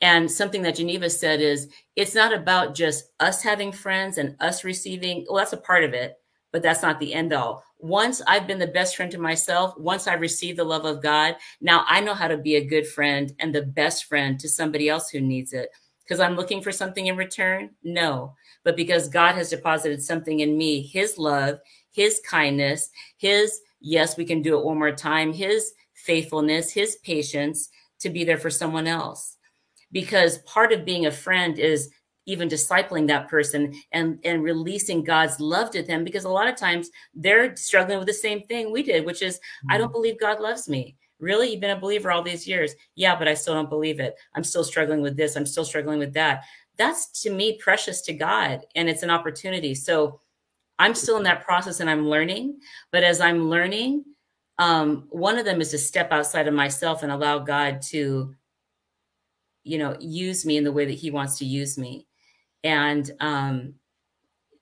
And 0.03 0.29
something 0.29 0.61
that 0.61 0.75
Geneva 0.75 1.09
said 1.09 1.41
is 1.41 1.69
it's 1.95 2.13
not 2.13 2.31
about 2.31 2.75
just 2.75 3.05
us 3.19 3.41
having 3.41 3.71
friends 3.71 4.19
and 4.19 4.35
us 4.39 4.63
receiving, 4.63 5.25
well, 5.27 5.37
that's 5.37 5.53
a 5.53 5.57
part 5.57 5.83
of 5.83 5.95
it, 5.95 6.13
but 6.51 6.61
that's 6.61 6.83
not 6.83 6.99
the 6.99 7.15
end 7.15 7.33
all 7.33 7.63
once 7.83 8.21
I've 8.25 8.47
been 8.47 8.59
the 8.59 8.67
best 8.67 8.95
friend 8.95 9.11
to 9.11 9.17
myself, 9.17 9.77
once 9.77 10.07
I've 10.07 10.21
received 10.21 10.57
the 10.57 10.63
love 10.63 10.85
of 10.85 11.03
God, 11.03 11.35
now 11.59 11.83
I 11.85 11.99
know 11.99 12.13
how 12.13 12.29
to 12.29 12.37
be 12.37 12.55
a 12.55 12.65
good 12.65 12.87
friend 12.87 13.33
and 13.39 13.53
the 13.53 13.61
best 13.61 14.05
friend 14.05 14.39
to 14.39 14.47
somebody 14.47 14.87
else 14.87 15.09
who 15.09 15.19
needs 15.19 15.51
it. 15.51 15.69
Because 16.01 16.21
I'm 16.21 16.37
looking 16.37 16.61
for 16.61 16.71
something 16.71 17.07
in 17.07 17.17
return? 17.17 17.71
No. 17.83 18.35
But 18.63 18.77
because 18.77 19.09
God 19.09 19.35
has 19.35 19.49
deposited 19.49 20.01
something 20.01 20.39
in 20.39 20.57
me, 20.57 20.81
his 20.81 21.17
love, 21.17 21.59
his 21.91 22.21
kindness, 22.25 22.89
his, 23.17 23.59
yes, 23.81 24.15
we 24.15 24.23
can 24.23 24.41
do 24.41 24.57
it 24.57 24.63
one 24.63 24.79
more 24.79 24.93
time, 24.93 25.33
his 25.33 25.73
faithfulness, 25.93 26.71
his 26.71 26.95
patience 27.03 27.69
to 27.99 28.09
be 28.09 28.23
there 28.23 28.37
for 28.37 28.49
someone 28.49 28.87
else. 28.87 29.32
Because 29.93 30.39
part 30.39 30.73
of 30.73 30.83
being 30.83 31.05
a 31.05 31.11
friend 31.11 31.57
is 31.57 31.89
even 32.25 32.49
discipling 32.49 33.07
that 33.07 33.29
person 33.29 33.73
and 33.91 34.19
and 34.23 34.43
releasing 34.43 35.03
God's 35.03 35.39
love 35.39 35.71
to 35.71 35.83
them 35.83 36.03
because 36.03 36.23
a 36.23 36.29
lot 36.29 36.47
of 36.47 36.55
times 36.55 36.89
they're 37.13 37.55
struggling 37.55 37.97
with 37.97 38.07
the 38.07 38.13
same 38.13 38.41
thing 38.43 38.71
we 38.71 38.83
did, 38.83 39.05
which 39.05 39.21
is 39.21 39.37
mm-hmm. 39.37 39.71
I 39.71 39.77
don't 39.77 39.87
mm-hmm. 39.87 39.93
believe 39.93 40.19
God 40.19 40.39
loves 40.39 40.67
me. 40.69 40.97
Really, 41.19 41.51
you've 41.51 41.61
been 41.61 41.77
a 41.77 41.79
believer 41.79 42.11
all 42.11 42.21
these 42.21 42.47
years. 42.47 42.73
Yeah, 42.95 43.17
but 43.17 43.27
I 43.27 43.33
still 43.33 43.53
don't 43.53 43.69
believe 43.69 43.99
it. 43.99 44.15
I'm 44.35 44.43
still 44.43 44.63
struggling 44.63 45.01
with 45.01 45.15
this. 45.15 45.35
I'm 45.35 45.45
still 45.45 45.65
struggling 45.65 45.99
with 45.99 46.13
that. 46.13 46.43
That's 46.77 47.21
to 47.21 47.29
me 47.29 47.57
precious 47.59 48.01
to 48.01 48.13
God 48.13 48.65
and 48.75 48.89
it's 48.89 49.03
an 49.03 49.09
opportunity. 49.09 49.75
So 49.75 50.19
I'm 50.79 50.95
still 50.95 51.17
in 51.17 51.23
that 51.23 51.45
process 51.45 51.79
and 51.79 51.89
I'm 51.89 52.09
learning. 52.09 52.59
But 52.91 53.03
as 53.03 53.21
I'm 53.21 53.49
learning, 53.49 54.03
um, 54.57 55.07
one 55.09 55.37
of 55.37 55.45
them 55.45 55.61
is 55.61 55.71
to 55.71 55.77
step 55.77 56.11
outside 56.11 56.47
of 56.47 56.53
myself 56.53 57.03
and 57.03 57.11
allow 57.11 57.39
God 57.39 57.81
to, 57.83 58.35
you 59.63 59.77
know, 59.77 59.95
use 59.99 60.45
me 60.45 60.57
in 60.57 60.63
the 60.63 60.71
way 60.71 60.85
that 60.85 60.93
He 60.93 61.11
wants 61.11 61.37
to 61.39 61.45
use 61.45 61.77
me 61.77 62.07
and 62.63 63.11
um, 63.19 63.75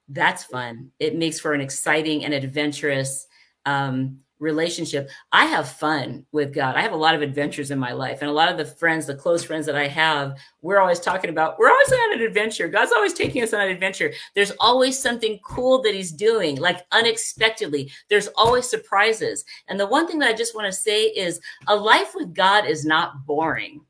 that's 0.10 0.44
fun. 0.44 0.92
It 1.00 1.16
makes 1.16 1.40
for 1.40 1.54
an 1.54 1.62
exciting 1.62 2.26
and 2.26 2.34
adventurous 2.34 3.28
um, 3.66 4.18
relationship. 4.40 5.08
I 5.32 5.46
have 5.46 5.70
fun 5.70 6.26
with 6.32 6.52
God. 6.52 6.76
I 6.76 6.82
have 6.82 6.94
a 6.94 6.98
lot 6.98 7.14
of 7.14 7.22
adventures 7.22 7.70
in 7.70 7.78
my 7.78 7.92
life, 7.92 8.22
and 8.22 8.30
a 8.30 8.34
lot 8.34 8.50
of 8.50 8.58
the 8.58 8.66
friends, 8.66 9.06
the 9.06 9.14
close 9.14 9.44
friends 9.44 9.68
that 9.68 9.76
I 9.76 9.88
have, 9.88 10.36
we're 10.64 10.80
always 10.80 11.00
talking 11.00 11.30
about. 11.30 11.60
We're 11.60 11.70
always 11.70 11.92
on 11.94 12.14
an 12.14 12.22
adventure. 12.22 12.68
God's 12.68 12.92
always 12.92 13.14
taking 13.14 13.44
us 13.44 13.54
on 13.54 13.62
an 13.62 13.70
adventure. 13.70 14.12
There's 14.34 14.52
always 14.60 15.00
something 15.00 15.40
cool 15.44 15.84
that 15.84 15.94
He's 15.94 16.12
doing, 16.12 16.58
like 16.58 16.84
unexpectedly. 16.92 17.92
There's 18.10 18.30
always 18.36 18.68
surprises. 18.68 19.46
And 19.68 19.80
the 19.80 19.88
one 19.88 20.08
thing 20.08 20.18
that 20.20 20.30
I 20.30 20.34
just 20.34 20.56
want 20.56 20.66
to 20.66 20.78
say 20.78 21.06
is, 21.06 21.40
a 21.68 21.76
life 21.76 22.14
with 22.16 22.34
God 22.34 22.66
is 22.66 22.84
not 22.84 23.28
boring. 23.28 23.82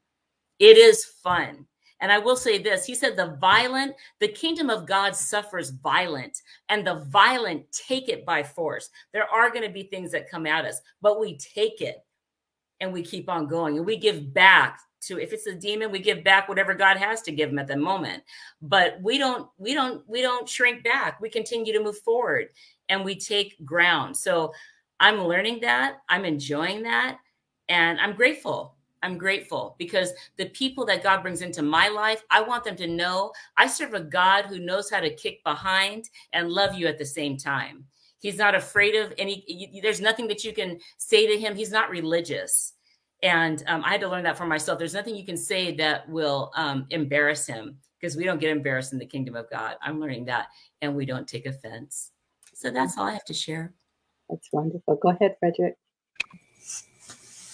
It 0.61 0.77
is 0.77 1.03
fun. 1.03 1.65
And 2.01 2.11
I 2.11 2.19
will 2.19 2.35
say 2.35 2.59
this 2.59 2.85
He 2.85 2.93
said, 2.93 3.17
The 3.17 3.35
violent, 3.41 3.95
the 4.19 4.27
kingdom 4.27 4.69
of 4.69 4.85
God 4.85 5.15
suffers 5.15 5.71
violent, 5.71 6.41
and 6.69 6.85
the 6.85 7.03
violent 7.09 7.65
take 7.71 8.09
it 8.09 8.25
by 8.25 8.43
force. 8.43 8.89
There 9.11 9.27
are 9.27 9.49
going 9.49 9.65
to 9.65 9.73
be 9.73 9.83
things 9.83 10.11
that 10.11 10.29
come 10.29 10.45
at 10.45 10.65
us, 10.65 10.79
but 11.01 11.19
we 11.19 11.37
take 11.37 11.81
it 11.81 11.97
and 12.79 12.93
we 12.93 13.01
keep 13.01 13.27
on 13.27 13.47
going 13.47 13.77
and 13.77 13.85
we 13.85 13.97
give 13.97 14.33
back 14.33 14.79
to 15.01 15.19
if 15.19 15.33
it's 15.33 15.47
a 15.47 15.55
demon 15.55 15.91
we 15.91 15.99
give 15.99 16.23
back 16.23 16.47
whatever 16.47 16.75
god 16.75 16.95
has 16.95 17.23
to 17.23 17.31
give 17.31 17.49
them 17.49 17.57
at 17.57 17.65
the 17.65 17.75
moment 17.75 18.21
but 18.61 19.01
we 19.01 19.17
don't 19.17 19.49
we 19.57 19.73
don't 19.73 20.07
we 20.07 20.21
don't 20.21 20.47
shrink 20.47 20.83
back 20.83 21.19
we 21.19 21.29
continue 21.29 21.73
to 21.73 21.83
move 21.83 21.97
forward 21.99 22.49
and 22.89 23.03
we 23.03 23.15
take 23.15 23.55
ground 23.65 24.15
so 24.15 24.51
i'm 24.99 25.21
learning 25.21 25.59
that 25.59 25.97
i'm 26.07 26.23
enjoying 26.23 26.83
that 26.83 27.17
and 27.67 27.99
i'm 27.99 28.13
grateful 28.15 28.75
I'm 29.03 29.17
grateful 29.17 29.75
because 29.79 30.11
the 30.37 30.49
people 30.49 30.85
that 30.85 31.03
God 31.03 31.21
brings 31.21 31.41
into 31.41 31.61
my 31.61 31.87
life, 31.87 32.23
I 32.29 32.41
want 32.41 32.63
them 32.63 32.75
to 32.77 32.87
know 32.87 33.31
I 33.57 33.67
serve 33.67 33.93
a 33.93 34.01
God 34.01 34.45
who 34.45 34.59
knows 34.59 34.89
how 34.89 34.99
to 34.99 35.13
kick 35.15 35.43
behind 35.43 36.09
and 36.33 36.49
love 36.49 36.75
you 36.75 36.87
at 36.87 36.97
the 36.97 37.05
same 37.05 37.37
time. 37.37 37.85
He's 38.19 38.37
not 38.37 38.53
afraid 38.53 38.95
of 38.95 39.13
any, 39.17 39.79
there's 39.81 40.01
nothing 40.01 40.27
that 40.27 40.43
you 40.43 40.53
can 40.53 40.79
say 40.97 41.25
to 41.25 41.39
him. 41.39 41.55
He's 41.55 41.71
not 41.71 41.89
religious. 41.89 42.73
And 43.23 43.63
um, 43.67 43.83
I 43.83 43.89
had 43.89 44.01
to 44.01 44.09
learn 44.09 44.23
that 44.23 44.37
for 44.37 44.45
myself. 44.45 44.77
There's 44.79 44.93
nothing 44.93 45.15
you 45.15 45.25
can 45.25 45.37
say 45.37 45.75
that 45.75 46.07
will 46.07 46.51
um, 46.55 46.85
embarrass 46.89 47.45
him 47.45 47.77
because 47.99 48.15
we 48.15 48.23
don't 48.23 48.39
get 48.39 48.49
embarrassed 48.49 48.93
in 48.93 48.99
the 48.99 49.05
kingdom 49.05 49.35
of 49.35 49.49
God. 49.49 49.75
I'm 49.81 49.99
learning 49.99 50.25
that, 50.25 50.47
and 50.81 50.95
we 50.95 51.05
don't 51.05 51.27
take 51.27 51.45
offense. 51.45 52.11
So 52.53 52.71
that's 52.71 52.97
all 52.97 53.05
I 53.05 53.13
have 53.13 53.25
to 53.25 53.33
share. 53.33 53.73
That's 54.29 54.47
wonderful. 54.51 54.95
Go 54.95 55.09
ahead, 55.09 55.35
Frederick. 55.39 55.75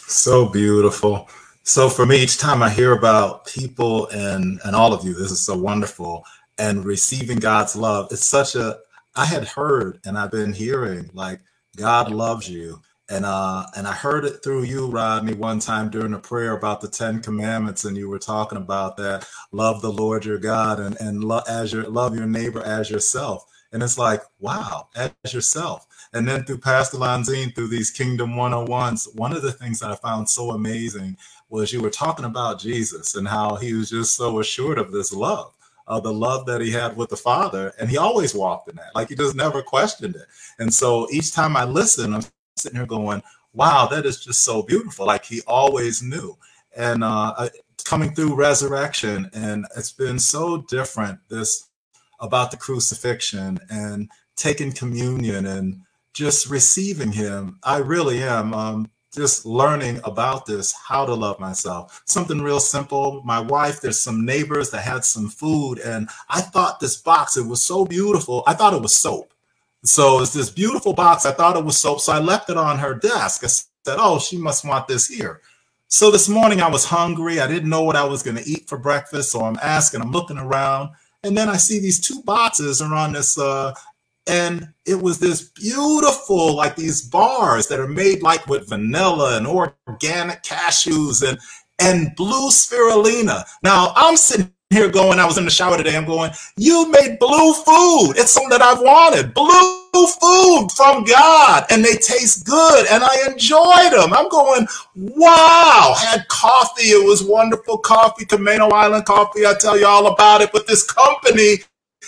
So 0.07 0.47
beautiful. 0.49 1.29
So 1.63 1.89
for 1.89 2.05
me, 2.05 2.23
each 2.23 2.37
time 2.37 2.63
I 2.63 2.69
hear 2.69 2.93
about 2.93 3.47
people 3.47 4.07
and 4.09 4.61
and 4.65 4.77
all 4.77 4.93
of 4.93 5.03
you, 5.05 5.15
this 5.15 5.31
is 5.31 5.41
so 5.45 5.57
wonderful. 5.57 6.25
And 6.59 6.85
receiving 6.85 7.39
God's 7.39 7.75
love, 7.75 8.09
it's 8.11 8.27
such 8.27 8.55
a 8.55 8.79
I 9.17 9.25
had 9.25 9.49
heard 9.49 9.99
and 10.05 10.17
I've 10.19 10.31
been 10.31 10.53
hearing 10.53 11.09
like 11.15 11.41
God 11.77 12.11
loves 12.11 12.49
you. 12.49 12.81
And 13.09 13.25
uh 13.25 13.65
and 13.77 13.87
I 13.87 13.93
heard 13.93 14.25
it 14.25 14.43
through 14.43 14.65
you, 14.65 14.87
Rodney, 14.87 15.33
one 15.35 15.59
time 15.59 15.89
during 15.89 16.13
a 16.13 16.19
prayer 16.19 16.53
about 16.57 16.81
the 16.81 16.89
Ten 16.89 17.21
Commandments, 17.21 17.85
and 17.85 17.97
you 17.97 18.09
were 18.09 18.19
talking 18.19 18.59
about 18.59 18.97
that 18.99 19.27
love 19.53 19.81
the 19.81 19.93
Lord 19.93 20.25
your 20.25 20.39
God 20.39 20.79
and 20.81 20.97
and 21.01 21.25
love 21.25 21.45
as 21.49 21.73
your 21.73 21.85
love 21.85 22.15
your 22.15 22.27
neighbor 22.27 22.63
as 22.63 22.91
yourself. 22.91 23.45
And 23.73 23.83
it's 23.83 23.99
like, 23.99 24.21
wow, 24.39 24.89
as 24.95 25.11
yourself. 25.33 25.87
And 26.17 26.27
then 26.27 26.45
through 26.45 26.57
Pastor 26.57 26.97
Lanzine, 26.97 27.53
through 27.53 27.67
these 27.67 27.91
Kingdom 27.91 28.33
101s, 28.33 29.15
one 29.15 29.33
of 29.33 29.43
the 29.43 29.51
things 29.51 29.79
that 29.79 29.91
I 29.91 29.95
found 29.95 30.27
so 30.27 30.49
amazing 30.49 31.15
was 31.47 31.71
you 31.71 31.79
were 31.79 31.91
talking 31.91 32.25
about 32.25 32.59
Jesus 32.59 33.15
and 33.15 33.27
how 33.27 33.57
he 33.57 33.75
was 33.75 33.91
just 33.91 34.15
so 34.15 34.39
assured 34.39 34.79
of 34.79 34.91
this 34.91 35.13
love, 35.13 35.53
of 35.85 36.01
the 36.01 36.11
love 36.11 36.47
that 36.47 36.59
he 36.59 36.71
had 36.71 36.97
with 36.97 37.09
the 37.09 37.17
Father. 37.17 37.71
And 37.79 37.87
he 37.87 37.97
always 37.97 38.33
walked 38.33 38.67
in 38.67 38.77
that, 38.77 38.95
like 38.95 39.09
he 39.09 39.15
just 39.15 39.35
never 39.35 39.61
questioned 39.61 40.15
it. 40.15 40.25
And 40.57 40.73
so 40.73 41.07
each 41.11 41.33
time 41.33 41.55
I 41.55 41.65
listen, 41.65 42.15
I'm 42.15 42.23
sitting 42.55 42.79
here 42.79 42.87
going, 42.87 43.21
wow, 43.53 43.85
that 43.85 44.07
is 44.07 44.23
just 44.23 44.43
so 44.43 44.63
beautiful. 44.63 45.05
Like 45.05 45.25
he 45.25 45.41
always 45.47 46.01
knew. 46.01 46.35
And 46.75 47.03
uh, 47.03 47.49
coming 47.85 48.15
through 48.15 48.35
resurrection, 48.35 49.29
and 49.35 49.67
it's 49.77 49.91
been 49.91 50.17
so 50.17 50.63
different 50.63 51.19
this 51.29 51.69
about 52.19 52.49
the 52.49 52.57
crucifixion 52.57 53.59
and 53.69 54.09
taking 54.35 54.71
communion 54.71 55.45
and 55.45 55.83
just 56.17 56.49
receiving 56.49 57.11
him. 57.11 57.59
I 57.63 57.77
really 57.77 58.23
am. 58.23 58.53
Um, 58.53 58.89
just 59.13 59.45
learning 59.45 59.99
about 60.03 60.45
this, 60.45 60.73
how 60.73 61.05
to 61.05 61.13
love 61.13 61.39
myself. 61.39 62.01
Something 62.05 62.41
real 62.41 62.59
simple. 62.59 63.21
My 63.23 63.39
wife, 63.39 63.81
there's 63.81 63.99
some 63.99 64.25
neighbors 64.25 64.71
that 64.71 64.81
had 64.81 65.05
some 65.05 65.29
food, 65.29 65.79
and 65.79 66.09
I 66.29 66.41
thought 66.41 66.79
this 66.79 66.97
box, 66.97 67.37
it 67.37 67.45
was 67.45 67.61
so 67.61 67.85
beautiful. 67.85 68.43
I 68.45 68.53
thought 68.53 68.73
it 68.73 68.81
was 68.81 68.95
soap. 68.95 69.33
So 69.83 70.21
it's 70.21 70.33
this 70.33 70.49
beautiful 70.49 70.93
box. 70.93 71.25
I 71.25 71.31
thought 71.31 71.55
it 71.55 71.63
was 71.63 71.77
soap. 71.77 72.01
So 72.01 72.11
I 72.11 72.19
left 72.19 72.49
it 72.49 72.57
on 72.57 72.79
her 72.79 72.95
desk. 72.95 73.43
I 73.43 73.47
said, 73.47 73.97
Oh, 73.99 74.19
she 74.19 74.37
must 74.37 74.65
want 74.65 74.87
this 74.87 75.07
here. 75.07 75.41
So 75.87 76.11
this 76.11 76.27
morning 76.27 76.61
I 76.61 76.67
was 76.67 76.85
hungry. 76.85 77.39
I 77.39 77.47
didn't 77.47 77.69
know 77.69 77.83
what 77.83 77.95
I 77.95 78.03
was 78.03 78.23
going 78.23 78.37
to 78.37 78.49
eat 78.49 78.67
for 78.67 78.77
breakfast. 78.77 79.31
So 79.31 79.41
I'm 79.41 79.57
asking, 79.61 80.01
I'm 80.01 80.11
looking 80.11 80.37
around. 80.37 80.89
And 81.23 81.37
then 81.37 81.47
I 81.49 81.57
see 81.57 81.79
these 81.79 81.99
two 81.99 82.21
boxes 82.23 82.81
are 82.81 82.93
on 82.93 83.13
this 83.13 83.37
uh, 83.37 83.73
and 84.27 84.69
it 84.85 85.01
was 85.01 85.19
this 85.19 85.49
beautiful 85.49 86.55
like 86.55 86.75
these 86.75 87.01
bars 87.01 87.67
that 87.67 87.79
are 87.79 87.87
made 87.87 88.21
like 88.23 88.47
with 88.47 88.69
vanilla 88.69 89.37
and 89.37 89.47
organic 89.47 90.43
cashews 90.43 91.27
and 91.27 91.39
and 91.79 92.15
blue 92.15 92.49
spirulina. 92.49 93.43
Now 93.63 93.93
i'm 93.95 94.17
sitting 94.17 94.51
here 94.71 94.89
going 94.89 95.19
i 95.19 95.25
was 95.25 95.37
in 95.37 95.45
the 95.45 95.51
shower 95.51 95.77
today 95.77 95.95
i'm 95.97 96.05
going 96.05 96.31
you 96.57 96.89
made 96.91 97.19
blue 97.19 97.53
food. 97.53 98.13
It's 98.17 98.31
something 98.31 98.49
that 98.49 98.61
i've 98.61 98.81
wanted. 98.81 99.33
Blue 99.33 99.73
food 99.93 100.69
from 100.75 101.03
god 101.05 101.65
and 101.71 101.83
they 101.85 101.95
taste 101.95 102.45
good 102.45 102.87
and 102.91 103.03
i 103.03 103.27
enjoyed 103.29 103.93
them 103.93 104.13
i'm 104.13 104.29
going 104.29 104.67
wow 104.95 105.95
had 105.97 106.27
coffee. 106.29 106.89
It 106.89 107.07
was 107.07 107.23
wonderful 107.23 107.79
coffee 107.79 108.25
Camano 108.25 108.71
island 108.71 109.05
coffee. 109.05 109.45
I 109.45 109.55
tell 109.59 109.77
you 109.79 109.87
all 109.87 110.07
about 110.07 110.41
it 110.41 110.51
but 110.53 110.67
this 110.67 110.83
company 110.83 111.57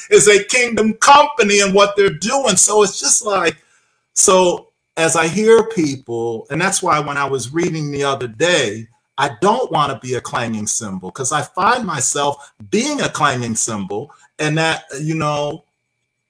is 0.09 0.27
a 0.27 0.43
kingdom 0.45 0.93
company 0.95 1.61
and 1.61 1.73
what 1.73 1.95
they're 1.95 2.09
doing. 2.09 2.57
So 2.57 2.83
it's 2.83 2.99
just 2.99 3.25
like, 3.25 3.57
so 4.13 4.69
as 4.97 5.15
I 5.15 5.27
hear 5.27 5.67
people, 5.69 6.47
and 6.49 6.61
that's 6.61 6.83
why 6.83 6.99
when 6.99 7.17
I 7.17 7.25
was 7.25 7.53
reading 7.53 7.91
the 7.91 8.03
other 8.03 8.27
day, 8.27 8.87
I 9.17 9.31
don't 9.41 9.71
want 9.71 9.91
to 9.91 10.07
be 10.07 10.15
a 10.15 10.21
clanging 10.21 10.67
cymbal 10.67 11.09
because 11.09 11.31
I 11.31 11.41
find 11.41 11.85
myself 11.85 12.53
being 12.69 13.01
a 13.01 13.09
clanging 13.09 13.55
cymbal, 13.55 14.11
and 14.39 14.57
that, 14.57 14.85
you 15.01 15.15
know, 15.15 15.65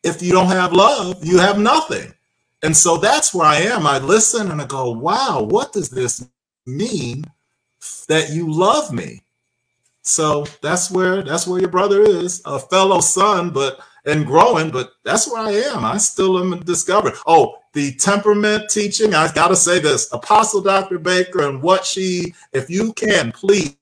if 0.04 0.22
you 0.22 0.32
don't 0.32 0.48
have 0.48 0.74
love, 0.74 1.24
you 1.24 1.38
have 1.38 1.60
nothing. 1.60 2.14
And 2.64 2.76
so 2.76 2.98
that's 2.98 3.34
where 3.34 3.46
I 3.46 3.58
am. 3.58 3.88
I 3.88 4.00
listen 4.00 4.52
and 4.52 4.62
I 4.62 4.66
go, 4.66 4.92
wow, 4.92 5.44
what 5.44 5.74
does 5.74 5.90
this 5.90 6.28
mean 6.66 7.26
that 8.08 8.32
you 8.32 8.52
love 8.52 8.92
me? 8.92 9.22
So 10.02 10.46
that's 10.62 10.90
where 10.90 11.22
that's 11.22 11.46
where 11.48 11.60
your 11.60 11.70
brother 11.70 12.02
is, 12.02 12.42
a 12.46 12.60
fellow 12.60 13.00
son, 13.00 13.50
but 13.52 13.80
and 14.06 14.26
growing, 14.26 14.72
but 14.72 14.94
that's 15.04 15.30
where 15.30 15.42
I 15.42 15.52
am. 15.52 15.86
I 15.86 15.98
still 15.98 16.40
am 16.40 16.60
discovering. 16.62 17.16
Oh, 17.28 17.58
the 17.74 17.94
temperament 17.96 18.70
teaching. 18.70 19.14
I 19.14 19.32
gotta 19.34 19.56
say 19.56 19.80
this, 19.80 20.12
Apostle 20.14 20.62
Dr. 20.62 21.00
Baker 21.00 21.48
and 21.48 21.62
what 21.62 21.86
she, 21.86 22.34
if 22.54 22.70
you 22.70 22.94
can, 22.94 23.32
please. 23.32 23.76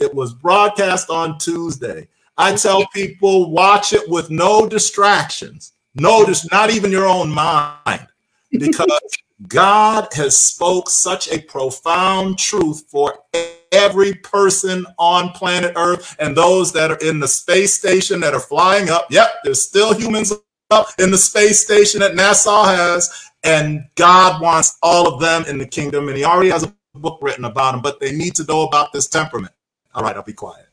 It 0.00 0.12
was 0.12 0.34
broadcast 0.34 1.10
on 1.10 1.38
Tuesday. 1.38 2.08
I 2.36 2.56
tell 2.56 2.84
people 2.88 3.52
watch 3.52 3.92
it 3.92 4.08
with 4.08 4.30
no 4.30 4.66
distractions, 4.66 5.74
Notice 5.94 6.50
not 6.50 6.70
even 6.70 6.92
your 6.92 7.06
own 7.06 7.30
mind, 7.30 8.06
because 8.50 8.86
God 9.48 10.08
has 10.12 10.38
spoke 10.38 10.88
such 10.88 11.30
a 11.30 11.40
profound 11.40 12.38
truth 12.38 12.84
for 12.88 13.24
every 13.72 14.14
person 14.14 14.86
on 14.98 15.30
planet 15.30 15.72
Earth 15.76 16.16
and 16.18 16.36
those 16.36 16.72
that 16.72 16.90
are 16.90 16.98
in 16.98 17.20
the 17.20 17.28
space 17.28 17.74
station 17.74 18.20
that 18.20 18.34
are 18.34 18.40
flying 18.40 18.90
up. 18.90 19.06
Yep, 19.10 19.30
there's 19.44 19.62
still 19.62 19.94
humans 19.94 20.32
up 20.70 20.88
in 20.98 21.10
the 21.10 21.18
space 21.18 21.60
station 21.60 22.00
that 22.00 22.12
NASA 22.12 22.64
has, 22.64 23.30
and 23.42 23.84
God 23.96 24.40
wants 24.40 24.78
all 24.82 25.12
of 25.12 25.20
them 25.20 25.44
in 25.46 25.58
the 25.58 25.66
kingdom, 25.66 26.08
and 26.08 26.16
He 26.16 26.24
already 26.24 26.50
has 26.50 26.64
a 26.64 26.74
book 26.94 27.18
written 27.22 27.44
about 27.44 27.72
them, 27.72 27.82
but 27.82 28.00
they 28.00 28.12
need 28.12 28.34
to 28.36 28.44
know 28.44 28.62
about 28.62 28.92
this 28.92 29.08
temperament. 29.08 29.52
All 29.94 30.02
right, 30.02 30.16
I'll 30.16 30.22
be 30.22 30.32
quiet. 30.32 30.66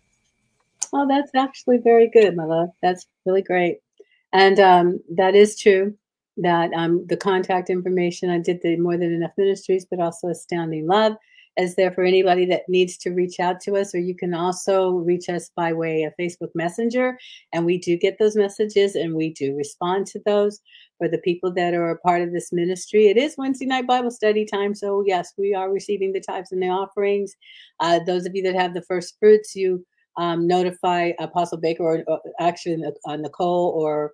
Oh, 0.93 1.07
that's 1.07 1.33
actually 1.35 1.79
very 1.79 2.09
good, 2.09 2.35
my 2.35 2.45
love. 2.45 2.69
That's 2.81 3.07
really 3.25 3.41
great. 3.41 3.79
And 4.33 4.59
um, 4.59 4.99
that 5.15 5.35
is 5.35 5.59
true 5.59 5.95
that 6.37 6.71
um, 6.73 7.05
the 7.07 7.17
contact 7.17 7.69
information, 7.69 8.29
I 8.29 8.37
did 8.37 8.61
the 8.61 8.77
More 8.77 8.97
Than 8.97 9.11
Enough 9.13 9.31
Ministries, 9.37 9.85
but 9.89 9.99
also 9.99 10.27
Astounding 10.27 10.87
Love 10.87 11.15
is 11.57 11.75
there 11.75 11.91
for 11.91 12.03
anybody 12.03 12.45
that 12.45 12.63
needs 12.67 12.97
to 12.97 13.09
reach 13.09 13.39
out 13.39 13.59
to 13.61 13.75
us, 13.75 13.93
or 13.95 13.99
you 13.99 14.15
can 14.15 14.33
also 14.33 14.91
reach 14.91 15.27
us 15.27 15.49
by 15.55 15.73
way 15.73 16.03
of 16.03 16.13
Facebook 16.19 16.51
Messenger. 16.53 17.17
And 17.51 17.65
we 17.65 17.77
do 17.77 17.97
get 17.97 18.19
those 18.19 18.35
messages 18.35 18.95
and 18.95 19.15
we 19.15 19.33
do 19.33 19.55
respond 19.55 20.05
to 20.07 20.21
those 20.25 20.59
for 20.97 21.07
the 21.07 21.17
people 21.17 21.51
that 21.53 21.73
are 21.73 21.89
a 21.89 21.99
part 21.99 22.21
of 22.21 22.31
this 22.31 22.53
ministry. 22.53 23.07
It 23.07 23.17
is 23.17 23.35
Wednesday 23.37 23.65
night 23.65 23.87
Bible 23.87 24.11
study 24.11 24.45
time. 24.45 24.75
So, 24.75 25.03
yes, 25.05 25.33
we 25.37 25.53
are 25.53 25.71
receiving 25.71 26.13
the 26.13 26.21
tithes 26.21 26.51
and 26.51 26.61
the 26.61 26.69
offerings. 26.69 27.33
Uh, 27.79 27.99
those 28.05 28.25
of 28.25 28.35
you 28.35 28.43
that 28.43 28.55
have 28.55 28.73
the 28.73 28.83
first 28.83 29.15
fruits, 29.19 29.55
you 29.55 29.85
um, 30.17 30.47
notify 30.47 31.11
Apostle 31.19 31.59
Baker 31.59 31.83
or, 31.83 32.03
or 32.07 32.19
actually 32.39 32.83
uh, 33.07 33.15
Nicole 33.15 33.73
or 33.75 34.13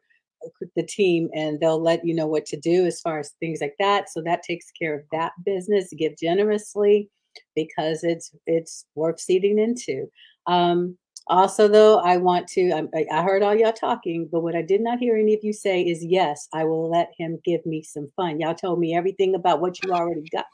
the 0.76 0.84
team 0.84 1.30
and 1.34 1.60
they'll 1.60 1.82
let 1.82 2.06
you 2.06 2.14
know 2.14 2.28
what 2.28 2.45
to 2.45 2.60
do 2.60 2.86
as 2.86 2.99
far 2.99 3.20
as 3.20 3.32
things 3.40 3.60
like 3.61 3.76
that 3.80 4.10
so 4.10 4.22
that 4.22 4.44
takes 4.44 4.72
care 4.72 4.94
of 4.94 5.06
that 5.11 5.32
business 5.45 5.88
give 5.98 6.18
generously 6.18 7.10
because 7.56 8.04
it's 8.04 8.32
it's 8.46 8.86
worth 8.96 9.20
seeding 9.20 9.60
into. 9.60 10.08
Um, 10.48 10.98
also, 11.28 11.70
though, 11.70 12.00
I 12.00 12.18
want 12.18 12.48
to. 12.50 12.88
I, 12.94 13.06
I 13.12 13.24
heard 13.24 13.44
all 13.44 13.56
y'all 13.56 13.72
talking, 13.72 14.28
but 14.30 14.42
what 14.42 14.56
I 14.56 14.62
did 14.62 14.82
not 14.82 15.00
hear 15.00 15.16
any 15.16 15.34
of 15.34 15.40
you 15.42 15.54
say 15.54 15.82
is, 15.82 16.04
"Yes, 16.04 16.50
I 16.54 16.66
will 16.66 16.90
let 16.90 17.12
him 17.18 17.40
give 17.46 17.66
me 17.66 17.82
some 17.82 18.12
fun." 18.18 18.40
Y'all 18.42 18.56
told 18.56 18.80
me 18.80 18.96
everything 18.96 19.34
about 19.34 19.62
what 19.62 19.82
you 19.82 19.94
already 19.94 20.28
got, 20.32 20.46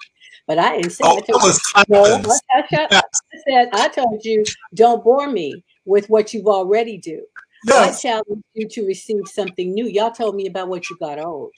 but 0.47 0.59
I 0.59 0.75
didn't 0.75 0.91
say. 0.91 1.03
Oh, 1.07 1.17
I, 1.17 1.21
told 1.21 1.41
was 1.41 1.59
you, 1.75 1.83
no, 1.89 2.03
I, 2.51 2.63
I 2.71 3.01
said 3.47 3.69
I 3.73 3.87
told 3.87 4.21
you, 4.23 4.43
don't 4.75 5.03
bore 5.03 5.27
me 5.27 5.63
with 5.85 6.07
what 6.07 6.33
you've 6.33 6.45
already 6.45 6.99
do. 6.99 7.23
Yes. 7.65 7.97
I 7.97 8.01
challenge 8.01 8.43
you 8.53 8.67
to 8.69 8.85
receive 8.85 9.27
something 9.27 9.73
new. 9.73 9.87
Y'all 9.87 10.11
told 10.11 10.35
me 10.35 10.47
about 10.47 10.69
what 10.69 10.89
you 10.89 10.97
got 10.99 11.19
old. 11.19 11.51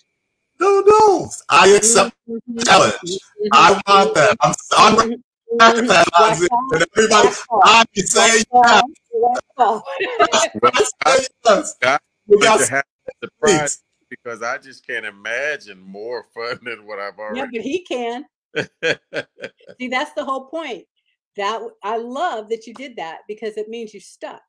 No, 0.61 0.83
no. 0.85 1.29
I 1.49 1.69
accept 1.69 2.15
mm-hmm. 2.29 2.59
challenge. 2.59 3.17
I 3.51 3.81
want 3.87 4.13
that. 4.13 4.37
I'm, 4.41 4.53
I'm 4.77 4.95
mm-hmm. 4.95 5.87
that. 5.87 6.07
And 6.71 6.85
everybody, 6.95 7.35
I 7.63 7.83
can 7.95 8.05
say 8.05 8.43
yes. 8.53 8.83
We 12.27 12.39
got 12.39 12.83
surprise 13.23 13.83
because 14.07 14.43
I 14.43 14.59
just 14.59 14.85
can't 14.85 15.05
imagine 15.05 15.81
more 15.81 16.27
fun 16.31 16.59
than 16.63 16.85
what 16.85 16.99
I've 16.99 17.17
already. 17.17 17.39
Yeah, 17.39 17.47
but 17.51 17.61
he 17.61 17.83
can. 17.83 18.25
See, 19.79 19.87
that's 19.87 20.13
the 20.13 20.23
whole 20.23 20.45
point. 20.45 20.85
That 21.37 21.61
I 21.81 21.97
love 21.97 22.49
that 22.49 22.67
you 22.67 22.75
did 22.75 22.97
that 22.97 23.21
because 23.27 23.57
it 23.57 23.67
means 23.67 23.95
you're 23.95 24.01
stuck. 24.01 24.43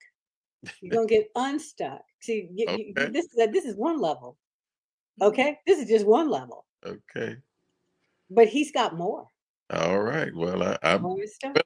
You're 0.80 0.93
gonna 0.93 1.06
get 1.06 1.28
unstuck. 1.36 2.02
See, 2.20 2.48
you, 2.52 2.66
okay. 2.68 2.93
you, 2.97 3.09
this 3.09 3.28
this 3.51 3.64
is 3.64 3.76
one 3.76 4.01
level. 4.01 4.36
Mm-hmm. 5.20 5.28
Okay, 5.28 5.59
this 5.66 5.78
is 5.78 5.89
just 5.89 6.06
one 6.06 6.30
level. 6.30 6.64
Okay. 6.84 7.36
But 8.30 8.48
he's 8.48 8.72
got 8.72 8.97
more. 8.97 9.26
All 9.70 10.01
right. 10.01 10.34
Well, 10.34 10.62
I, 10.62 10.78
I'm 10.82 11.02
more 11.02 11.26
stuff. 11.26 11.56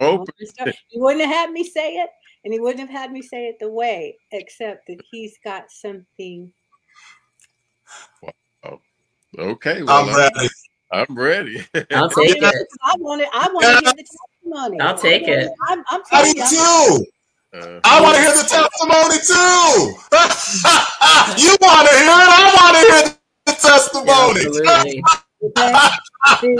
More 0.00 0.24
stuff. 0.42 0.74
You 0.90 1.02
wouldn't 1.02 1.24
have 1.24 1.32
had 1.32 1.50
me 1.50 1.64
say 1.64 1.94
it 1.94 2.10
And 2.44 2.52
he 2.52 2.60
wouldn't 2.60 2.80
have 2.80 2.90
had 2.90 3.12
me 3.12 3.22
say 3.22 3.46
it 3.46 3.56
the 3.60 3.70
way, 3.70 4.18
except 4.32 4.86
that 4.88 5.00
he's 5.10 5.38
got 5.44 5.70
something. 5.70 6.52
Wow. 8.22 8.80
Okay. 9.38 9.82
Well, 9.82 10.08
I'm 10.08 10.16
ready. 10.16 10.48
I'm 10.92 11.14
ready. 11.16 11.64
I'll 11.94 12.10
take 12.10 12.42
it. 12.42 12.66
I 12.84 12.94
want 12.98 13.22
to. 13.22 13.28
I 13.32 13.48
want 13.52 13.78
to 13.78 13.84
hear 13.84 13.94
the 13.96 14.06
testimony. 14.42 14.80
I'll 14.80 14.98
take 14.98 15.28
it. 15.28 15.50
I'm, 15.68 15.82
I'm 15.88 16.02
I 16.12 16.22
telling 16.22 16.34
do 16.34 16.56
you, 16.56 16.98
too. 16.98 17.06
Uh, 17.54 17.78
I 17.84 18.00
want 18.02 18.16
to 18.16 18.20
hear 18.20 18.34
the 18.34 18.42
testimony 18.42 19.18
too. 19.22 19.94
you 21.40 21.56
want 21.60 21.86
to 21.86 21.94
hear 21.94 22.10
it? 22.10 22.28
I 22.28 22.50
want 22.58 22.74
to 22.74 22.82
hear 22.90 23.14
the 23.46 23.52
testimony. 23.52 24.42
Absolutely. 24.42 25.02
Okay? 25.44 25.74
See, 26.40 26.58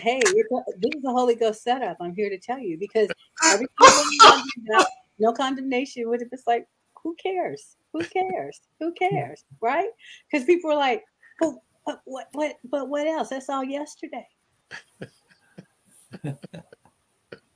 hey, 0.00 0.20
it's 0.24 0.52
a, 0.52 0.60
this 0.78 0.90
is 0.96 1.04
a 1.04 1.10
Holy 1.10 1.34
Ghost 1.34 1.62
setup. 1.62 1.98
I'm 2.00 2.14
here 2.14 2.30
to 2.30 2.38
tell 2.38 2.58
you 2.58 2.78
because 2.78 3.10
every 3.44 3.66
time 3.78 4.04
you 4.10 4.18
do 4.56 4.62
that, 4.68 4.88
no 5.18 5.34
condemnation 5.34 6.08
would 6.08 6.22
have 6.22 6.30
just 6.30 6.46
like, 6.46 6.66
who 7.02 7.14
cares? 7.22 7.76
Who 7.92 8.00
cares? 8.04 8.60
Who 8.80 8.94
cares? 8.94 9.44
Right? 9.60 9.90
Because 10.30 10.46
people 10.46 10.70
are 10.70 10.76
like, 10.76 11.04
well, 11.42 11.62
what, 11.84 12.00
what, 12.06 12.28
what, 12.32 12.56
but 12.64 12.88
what 12.88 13.06
else? 13.06 13.28
That's 13.28 13.50
all 13.50 13.64
yesterday. 13.64 14.26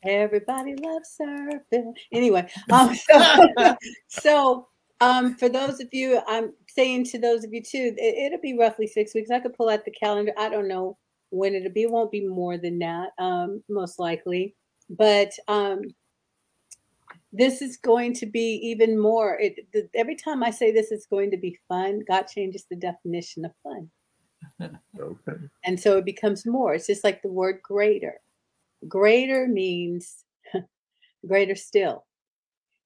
Everybody 0.05 0.75
loves 0.77 1.17
surfing. 1.21 1.95
Anyway, 2.13 2.49
um, 2.71 2.95
so, 2.95 3.77
so 4.09 4.69
um, 5.01 5.37
for 5.37 5.49
those 5.49 5.81
of 5.81 5.89
you, 5.93 6.21
I'm 6.27 6.53
saying 6.69 7.05
to 7.07 7.19
those 7.19 7.45
of 7.45 7.53
you 7.53 7.63
too, 7.63 7.95
it, 7.97 8.27
it'll 8.27 8.41
be 8.41 8.59
roughly 8.59 8.87
six 8.87 9.15
weeks. 9.15 9.31
I 9.31 9.41
could 9.41 9.55
pull 9.55 9.69
out 9.69 9.85
the 9.85 9.91
calendar. 9.91 10.33
I 10.39 10.49
don't 10.49 10.69
know 10.69 10.99
when 11.31 11.55
it'll 11.55 11.73
be. 11.73 11.83
It 11.83 11.91
won't 11.91 12.11
be 12.11 12.27
more 12.27 12.59
than 12.59 12.79
that, 12.81 13.11
um, 13.19 13.63
most 13.69 13.99
likely. 13.99 14.55
But 14.91 15.33
um, 15.49 15.83
this 17.33 17.63
is 17.63 17.77
going 17.77 18.13
to 18.15 18.27
be 18.27 18.61
even 18.63 18.99
more. 18.99 19.39
It, 19.39 19.67
the, 19.73 19.89
every 19.95 20.17
time 20.17 20.43
I 20.43 20.51
say 20.51 20.73
this 20.73 20.93
is 20.93 21.07
going 21.07 21.31
to 21.31 21.37
be 21.37 21.59
fun, 21.69 22.03
God 22.07 22.25
changes 22.25 22.67
the 22.69 22.77
definition 22.77 23.45
of 23.45 23.53
fun. 23.63 23.91
okay. 25.01 25.33
And 25.65 25.81
so 25.81 25.97
it 25.97 26.05
becomes 26.05 26.47
more. 26.47 26.75
It's 26.75 26.87
just 26.87 27.05
like 27.05 27.23
the 27.23 27.33
word 27.33 27.61
greater. 27.63 28.21
Greater 28.89 29.47
means 29.47 30.25
greater 31.27 31.55
still. 31.55 32.05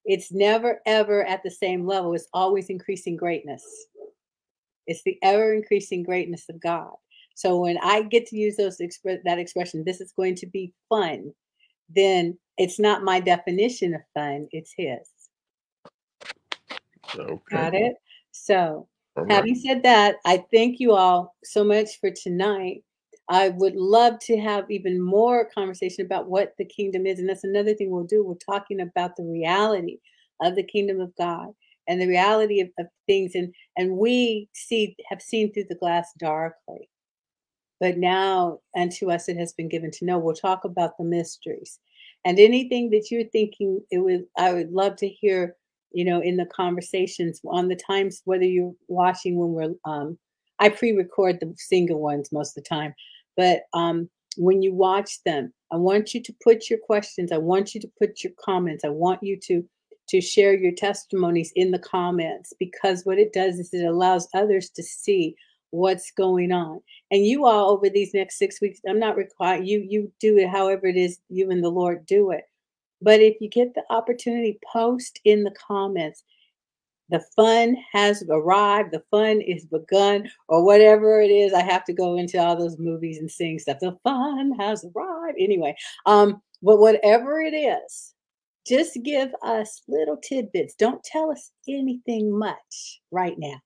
It's 0.05 0.31
never 0.31 0.79
ever 0.85 1.25
at 1.25 1.43
the 1.43 1.51
same 1.51 1.85
level. 1.85 2.13
It's 2.13 2.29
always 2.33 2.69
increasing 2.69 3.17
greatness. 3.17 3.63
It's 4.85 5.03
the 5.03 5.17
ever 5.21 5.53
increasing 5.53 6.03
greatness 6.03 6.47
of 6.49 6.61
God. 6.61 6.93
So 7.35 7.59
when 7.59 7.77
I 7.83 8.03
get 8.03 8.25
to 8.27 8.37
use 8.37 8.55
those 8.55 8.79
expre- 8.79 9.21
that 9.25 9.37
expression, 9.37 9.83
this 9.83 10.01
is 10.01 10.13
going 10.13 10.35
to 10.35 10.47
be 10.47 10.73
fun, 10.89 11.33
then 11.89 12.37
it's 12.57 12.79
not 12.79 13.03
my 13.03 13.19
definition 13.19 13.93
of 13.93 14.01
fun, 14.13 14.47
it's 14.51 14.73
his. 14.75 15.07
Okay. 17.15 17.55
Got 17.55 17.73
it? 17.73 17.95
So 18.31 18.87
right. 19.15 19.31
Having 19.31 19.55
said 19.55 19.83
that, 19.83 20.15
I 20.25 20.43
thank 20.51 20.79
you 20.79 20.93
all 20.93 21.35
so 21.43 21.63
much 21.63 21.99
for 21.99 22.11
tonight. 22.11 22.83
I 23.29 23.49
would 23.49 23.75
love 23.75 24.19
to 24.21 24.37
have 24.39 24.69
even 24.71 25.01
more 25.01 25.49
conversation 25.53 26.05
about 26.05 26.29
what 26.29 26.53
the 26.57 26.65
kingdom 26.65 27.05
is. 27.05 27.19
And 27.19 27.27
that's 27.27 27.43
another 27.43 27.73
thing 27.73 27.89
we'll 27.89 28.03
do. 28.03 28.23
We're 28.23 28.35
talking 28.35 28.79
about 28.79 29.15
the 29.15 29.23
reality 29.23 29.99
of 30.41 30.55
the 30.55 30.63
kingdom 30.63 31.01
of 31.01 31.15
God 31.17 31.49
and 31.87 32.01
the 32.01 32.07
reality 32.07 32.61
of, 32.61 32.69
of 32.79 32.87
things. 33.05 33.33
And, 33.35 33.53
and 33.75 33.97
we 33.97 34.49
see 34.53 34.95
have 35.09 35.21
seen 35.21 35.51
through 35.51 35.65
the 35.69 35.75
glass 35.75 36.11
darkly. 36.17 36.89
But 37.79 37.97
now 37.97 38.59
unto 38.75 39.11
us 39.11 39.29
it 39.29 39.37
has 39.37 39.53
been 39.53 39.69
given 39.69 39.91
to 39.91 40.05
know. 40.05 40.17
We'll 40.17 40.33
talk 40.33 40.63
about 40.63 40.97
the 40.97 41.03
mysteries. 41.03 41.79
And 42.25 42.39
anything 42.39 42.89
that 42.91 43.11
you're 43.11 43.29
thinking 43.29 43.81
it 43.91 43.99
would 43.99 44.25
I 44.37 44.53
would 44.53 44.71
love 44.71 44.95
to 44.97 45.07
hear 45.07 45.55
you 45.91 46.05
know, 46.05 46.21
in 46.21 46.37
the 46.37 46.45
conversations 46.45 47.41
on 47.45 47.67
the 47.67 47.75
times, 47.75 48.21
whether 48.25 48.43
you're 48.43 48.73
watching 48.87 49.37
when 49.37 49.53
we're, 49.53 49.91
um, 49.91 50.17
I 50.59 50.69
pre-record 50.69 51.39
the 51.39 51.53
single 51.57 51.99
ones 51.99 52.31
most 52.31 52.57
of 52.57 52.63
the 52.63 52.67
time, 52.67 52.93
but 53.37 53.61
um, 53.73 54.09
when 54.35 54.61
you 54.61 54.73
watch 54.73 55.23
them, 55.23 55.53
I 55.71 55.77
want 55.77 56.13
you 56.13 56.21
to 56.23 56.35
put 56.43 56.69
your 56.69 56.79
questions. 56.79 57.31
I 57.31 57.37
want 57.37 57.73
you 57.73 57.81
to 57.81 57.91
put 57.99 58.23
your 58.23 58.33
comments. 58.43 58.83
I 58.83 58.89
want 58.89 59.23
you 59.23 59.39
to 59.43 59.63
to 60.09 60.21
share 60.21 60.53
your 60.53 60.71
testimonies 60.71 61.51
in 61.55 61.71
the 61.71 61.79
comments 61.79 62.53
because 62.59 63.03
what 63.03 63.19
it 63.19 63.33
does 63.33 63.59
is 63.59 63.73
it 63.73 63.85
allows 63.85 64.29
others 64.33 64.69
to 64.69 64.81
see 64.81 65.35
what's 65.71 66.11
going 66.11 66.53
on. 66.53 66.79
And 67.11 67.25
you 67.25 67.45
all 67.45 67.71
over 67.71 67.89
these 67.89 68.13
next 68.13 68.37
six 68.37 68.61
weeks, 68.61 68.79
I'm 68.87 68.99
not 68.99 69.17
required 69.17 69.67
you 69.67 69.85
you 69.87 70.11
do 70.19 70.37
it 70.37 70.49
however 70.49 70.87
it 70.87 70.97
is 70.97 71.19
you 71.29 71.51
and 71.51 71.63
the 71.63 71.69
Lord 71.69 72.05
do 72.05 72.31
it. 72.31 72.45
But 73.01 73.21
if 73.21 73.35
you 73.41 73.49
get 73.49 73.73
the 73.75 73.83
opportunity, 73.89 74.59
post 74.71 75.19
in 75.23 75.43
the 75.43 75.53
comments. 75.67 76.23
The 77.09 77.23
fun 77.35 77.77
has 77.93 78.23
arrived, 78.29 78.91
the 78.91 79.03
fun 79.11 79.41
is 79.41 79.65
begun, 79.65 80.29
or 80.49 80.63
whatever 80.63 81.21
it 81.21 81.29
is. 81.29 81.53
I 81.53 81.63
have 81.63 81.85
to 81.85 81.93
go 81.93 82.17
into 82.17 82.37
all 82.37 82.55
those 82.55 82.77
movies 82.77 83.17
and 83.17 83.31
sing 83.31 83.59
stuff. 83.59 83.79
The 83.79 83.97
fun 84.03 84.53
has 84.59 84.85
arrived. 84.95 85.37
Anyway, 85.39 85.75
um, 86.05 86.41
but 86.61 86.79
whatever 86.79 87.39
it 87.39 87.53
is, 87.53 88.13
just 88.67 88.97
give 89.03 89.29
us 89.43 89.83
little 89.87 90.17
tidbits. 90.17 90.75
Don't 90.75 91.03
tell 91.03 91.31
us 91.31 91.51
anything 91.69 92.37
much 92.37 93.01
right 93.11 93.35
now. 93.37 93.61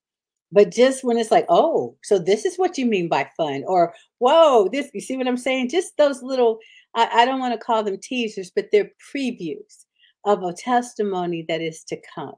But 0.51 0.69
just 0.69 1.03
when 1.03 1.17
it's 1.17 1.31
like, 1.31 1.45
oh, 1.47 1.95
so 2.03 2.19
this 2.19 2.45
is 2.45 2.57
what 2.57 2.77
you 2.77 2.85
mean 2.85 3.07
by 3.07 3.29
fun, 3.37 3.63
or 3.65 3.93
whoa, 4.19 4.69
this, 4.71 4.91
you 4.93 5.01
see 5.01 5.17
what 5.17 5.27
I'm 5.27 5.37
saying? 5.37 5.69
Just 5.69 5.97
those 5.97 6.21
little 6.21 6.59
I, 6.95 7.21
I 7.21 7.25
don't 7.25 7.39
want 7.39 7.53
to 7.53 7.65
call 7.65 7.83
them 7.83 7.97
teasers, 7.97 8.51
but 8.51 8.67
they're 8.71 8.91
previews 9.13 9.85
of 10.25 10.43
a 10.43 10.53
testimony 10.53 11.45
that 11.47 11.61
is 11.61 11.83
to 11.85 11.97
come. 12.13 12.35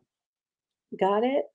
Got 1.00 1.24
it? 1.24 1.46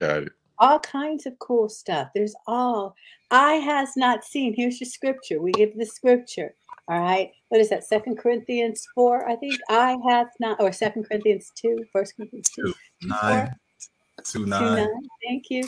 Got 0.00 0.24
it. 0.24 0.32
All 0.58 0.78
kinds 0.80 1.26
of 1.26 1.38
cool 1.38 1.68
stuff. 1.68 2.08
There's 2.14 2.34
all 2.46 2.94
I 3.30 3.54
has 3.54 3.90
not 3.96 4.24
seen. 4.24 4.52
Here's 4.54 4.80
your 4.80 4.88
scripture. 4.88 5.40
We 5.40 5.52
give 5.52 5.76
the 5.76 5.86
scripture. 5.86 6.54
All 6.88 6.98
right. 7.00 7.30
What 7.48 7.60
is 7.60 7.68
that? 7.70 7.84
Second 7.84 8.18
Corinthians 8.18 8.86
4, 8.94 9.28
I 9.28 9.36
think. 9.36 9.58
I 9.70 9.96
hath 10.08 10.28
not, 10.40 10.60
or 10.60 10.72
Second 10.72 11.04
Corinthians 11.04 11.50
2, 11.56 11.84
First 11.92 12.16
Corinthians 12.16 12.50
2. 12.50 12.74
nine. 13.02 13.54
two 14.24 14.44
nine, 14.46 14.60
two, 14.60 14.66
Two, 14.66 14.74
nine. 14.74 14.74
nine. 14.76 15.08
Thank 15.26 15.44
you. 15.50 15.64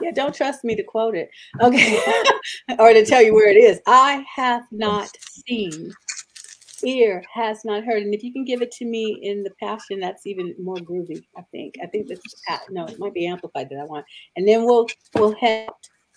Yeah, 0.00 0.12
don't 0.12 0.34
trust 0.34 0.64
me 0.64 0.74
to 0.76 0.82
quote 0.82 1.14
it. 1.14 1.28
Okay. 1.60 1.98
or 2.78 2.92
to 2.94 3.04
tell 3.04 3.20
you 3.22 3.34
where 3.34 3.50
it 3.50 3.56
is. 3.56 3.80
I 3.86 4.24
have 4.34 4.62
not 4.70 5.10
seen, 5.46 5.92
ear 6.84 7.24
has 7.32 7.64
not 7.64 7.84
heard. 7.84 8.02
And 8.02 8.14
if 8.14 8.22
you 8.22 8.32
can 8.32 8.44
give 8.44 8.62
it 8.62 8.70
to 8.72 8.84
me 8.84 9.18
in 9.22 9.42
the 9.42 9.52
passion, 9.60 10.00
that's 10.00 10.26
even 10.26 10.54
more 10.62 10.76
groovy, 10.76 11.22
I 11.36 11.42
think. 11.50 11.74
I 11.82 11.86
think 11.86 12.08
that's 12.08 12.22
no, 12.70 12.86
it 12.86 12.98
might 12.98 13.14
be 13.14 13.26
amplified 13.26 13.68
that 13.70 13.80
I 13.80 13.84
want. 13.84 14.06
And 14.36 14.46
then 14.46 14.64
we'll 14.64 14.86
we'll 15.14 15.34
have 15.40 15.70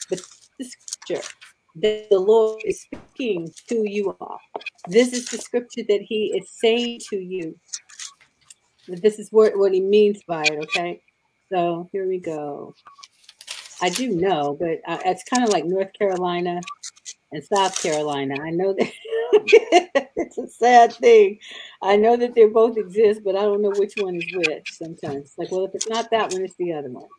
the, 0.10 0.23
the 0.60 0.65
scripture 0.65 1.27
that 1.76 2.07
the 2.10 2.19
Lord 2.19 2.61
is 2.65 2.81
speaking 2.81 3.49
to 3.69 3.90
you 3.90 4.15
all. 4.19 4.40
This 4.88 5.14
is 5.14 5.27
the 5.27 5.38
scripture 5.38 5.84
that 5.88 6.02
He 6.02 6.38
is 6.38 6.49
saying 6.60 7.02
to 7.10 7.18
you. 7.18 7.56
This 8.88 9.18
is 9.18 9.30
what, 9.31 9.57
what 9.57 9.73
he 9.73 9.80
means 9.80 10.19
by 10.27 10.44
it, 10.44 10.60
okay? 10.64 11.02
So 11.52 11.90
here 11.91 12.07
we 12.07 12.19
go. 12.19 12.76
I 13.81 13.90
do 13.90 14.10
know, 14.10 14.57
but 14.60 14.80
uh, 14.88 14.99
it's 15.06 15.23
kind 15.23 15.44
of 15.44 15.49
like 15.49 15.65
North 15.65 15.94
Carolina 15.94 16.60
and 17.34 17.43
South 17.43 17.81
Carolina. 17.81 18.35
I 18.41 18.51
know 18.51 18.73
that 18.73 18.91
it's 20.15 20.38
a 20.38 20.47
sad 20.47 20.93
thing. 20.93 21.39
I 21.81 21.95
know 21.95 22.15
that 22.18 22.35
they 22.35 22.45
both 22.45 22.77
exist, 22.77 23.22
but 23.23 23.35
I 23.35 23.41
don't 23.41 23.61
know 23.61 23.73
which 23.76 23.93
one 23.97 24.15
is 24.15 24.26
which 24.34 24.73
sometimes. 24.73 25.34
Like, 25.38 25.51
well, 25.51 25.65
if 25.65 25.76
it's 25.76 25.89
not 25.89 26.11
that 26.11 26.31
one, 26.31 26.43
it's 26.43 26.55
the 26.55 26.73
other 26.73 26.89
one. 26.89 27.10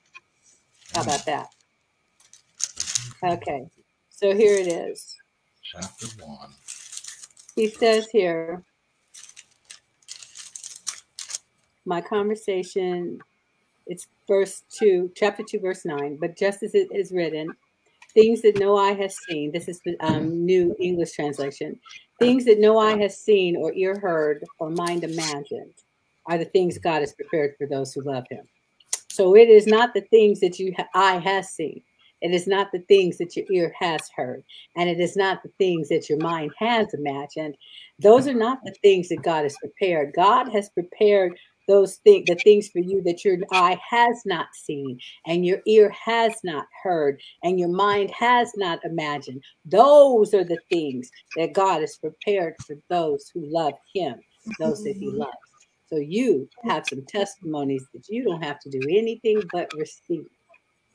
How 0.95 1.03
about 1.03 1.25
that? 1.27 1.49
Okay, 3.23 3.67
so 4.11 4.35
here 4.35 4.59
it 4.59 4.69
is. 4.69 5.17
Chapter 5.63 6.07
one. 6.25 6.51
He 7.57 7.69
says 7.69 8.09
here, 8.11 8.63
my 11.85 12.01
conversation, 12.01 13.21
it's 13.87 14.07
verse 14.27 14.63
2, 14.79 15.13
chapter 15.15 15.43
2, 15.43 15.61
verse 15.61 15.85
9. 15.85 16.17
But 16.17 16.37
just 16.37 16.63
as 16.63 16.75
it 16.75 16.89
is 16.93 17.13
written, 17.13 17.55
things 18.15 18.43
that 18.43 18.59
no 18.59 18.77
eye 18.77 18.95
has 18.95 19.17
seen, 19.17 19.53
this 19.53 19.69
is 19.69 19.81
the 19.85 19.97
um, 20.01 20.45
new 20.45 20.75
English 20.81 21.13
translation, 21.13 21.79
things 22.19 22.45
that 22.45 22.61
no 22.61 22.79
eye 22.79 22.97
has 22.99 23.19
seen 23.19 23.57
or 23.57 23.73
ear 23.75 23.99
heard 23.99 24.45
or 24.59 24.71
mind 24.71 25.05
imagined 25.05 25.75
are 26.27 26.39
the 26.39 26.45
things 26.45 26.79
God 26.79 27.01
has 27.01 27.13
prepared 27.13 27.55
for 27.59 27.67
those 27.67 27.93
who 27.93 28.03
love 28.03 28.25
him. 28.31 28.47
So 29.11 29.37
it 29.37 29.49
is 29.49 29.67
not 29.67 29.95
the 29.95 30.01
things 30.01 30.41
that 30.41 30.59
you 30.59 30.73
ha- 30.77 30.89
eye 30.95 31.19
has 31.19 31.51
seen. 31.51 31.83
It 32.21 32.33
is 32.33 32.47
not 32.47 32.73
the 32.73 32.81
things 32.89 33.19
that 33.19 33.37
your 33.37 33.45
ear 33.51 33.75
has 33.79 34.01
heard. 34.17 34.43
And 34.77 34.89
it 34.89 34.99
is 34.99 35.15
not 35.15 35.43
the 35.43 35.51
things 35.59 35.89
that 35.91 36.09
your 36.09 36.19
mind 36.19 36.53
has 36.59 36.93
imagined. 36.95 37.57
Those 37.99 38.27
are 38.27 38.35
not 38.35 38.61
the 38.65 38.75
things 38.83 39.11
that 39.11 39.23
God 39.23 39.43
has 39.43 39.57
prepared. 39.59 40.15
God 40.15 40.49
has 40.49 40.71
prepared 40.71 41.39
those 41.69 41.97
things, 41.97 42.27
the 42.27 42.37
things 42.37 42.69
for 42.69 42.81
you 42.81 43.03
that 43.03 43.25
your 43.25 43.39
eye 43.53 43.79
has 43.89 44.23
not 44.25 44.49
seen, 44.55 44.99
and 45.27 45.45
your 45.45 45.61
ear 45.67 45.91
has 45.91 46.35
not 46.45 46.67
heard, 46.83 47.21
and 47.43 47.59
your 47.59 47.69
mind 47.69 48.11
has 48.11 48.53
not 48.57 48.85
imagined. 48.85 49.43
Those 49.65 50.35
are 50.35 50.45
the 50.45 50.61
things 50.71 51.11
that 51.37 51.53
God 51.53 51.81
has 51.81 51.97
prepared 51.97 52.55
for 52.67 52.77
those 52.89 53.31
who 53.33 53.47
love 53.47 53.75
Him, 53.95 54.21
those 54.59 54.85
that 54.85 54.97
He 54.97 55.11
loves. 55.11 55.33
So 55.87 55.97
you 55.97 56.49
have 56.65 56.87
some 56.87 57.05
testimonies 57.07 57.87
that 57.93 58.09
you 58.09 58.25
don't 58.25 58.43
have 58.43 58.59
to 58.61 58.71
do 58.71 58.81
anything 58.91 59.43
but 59.53 59.69
receive. 59.77 60.27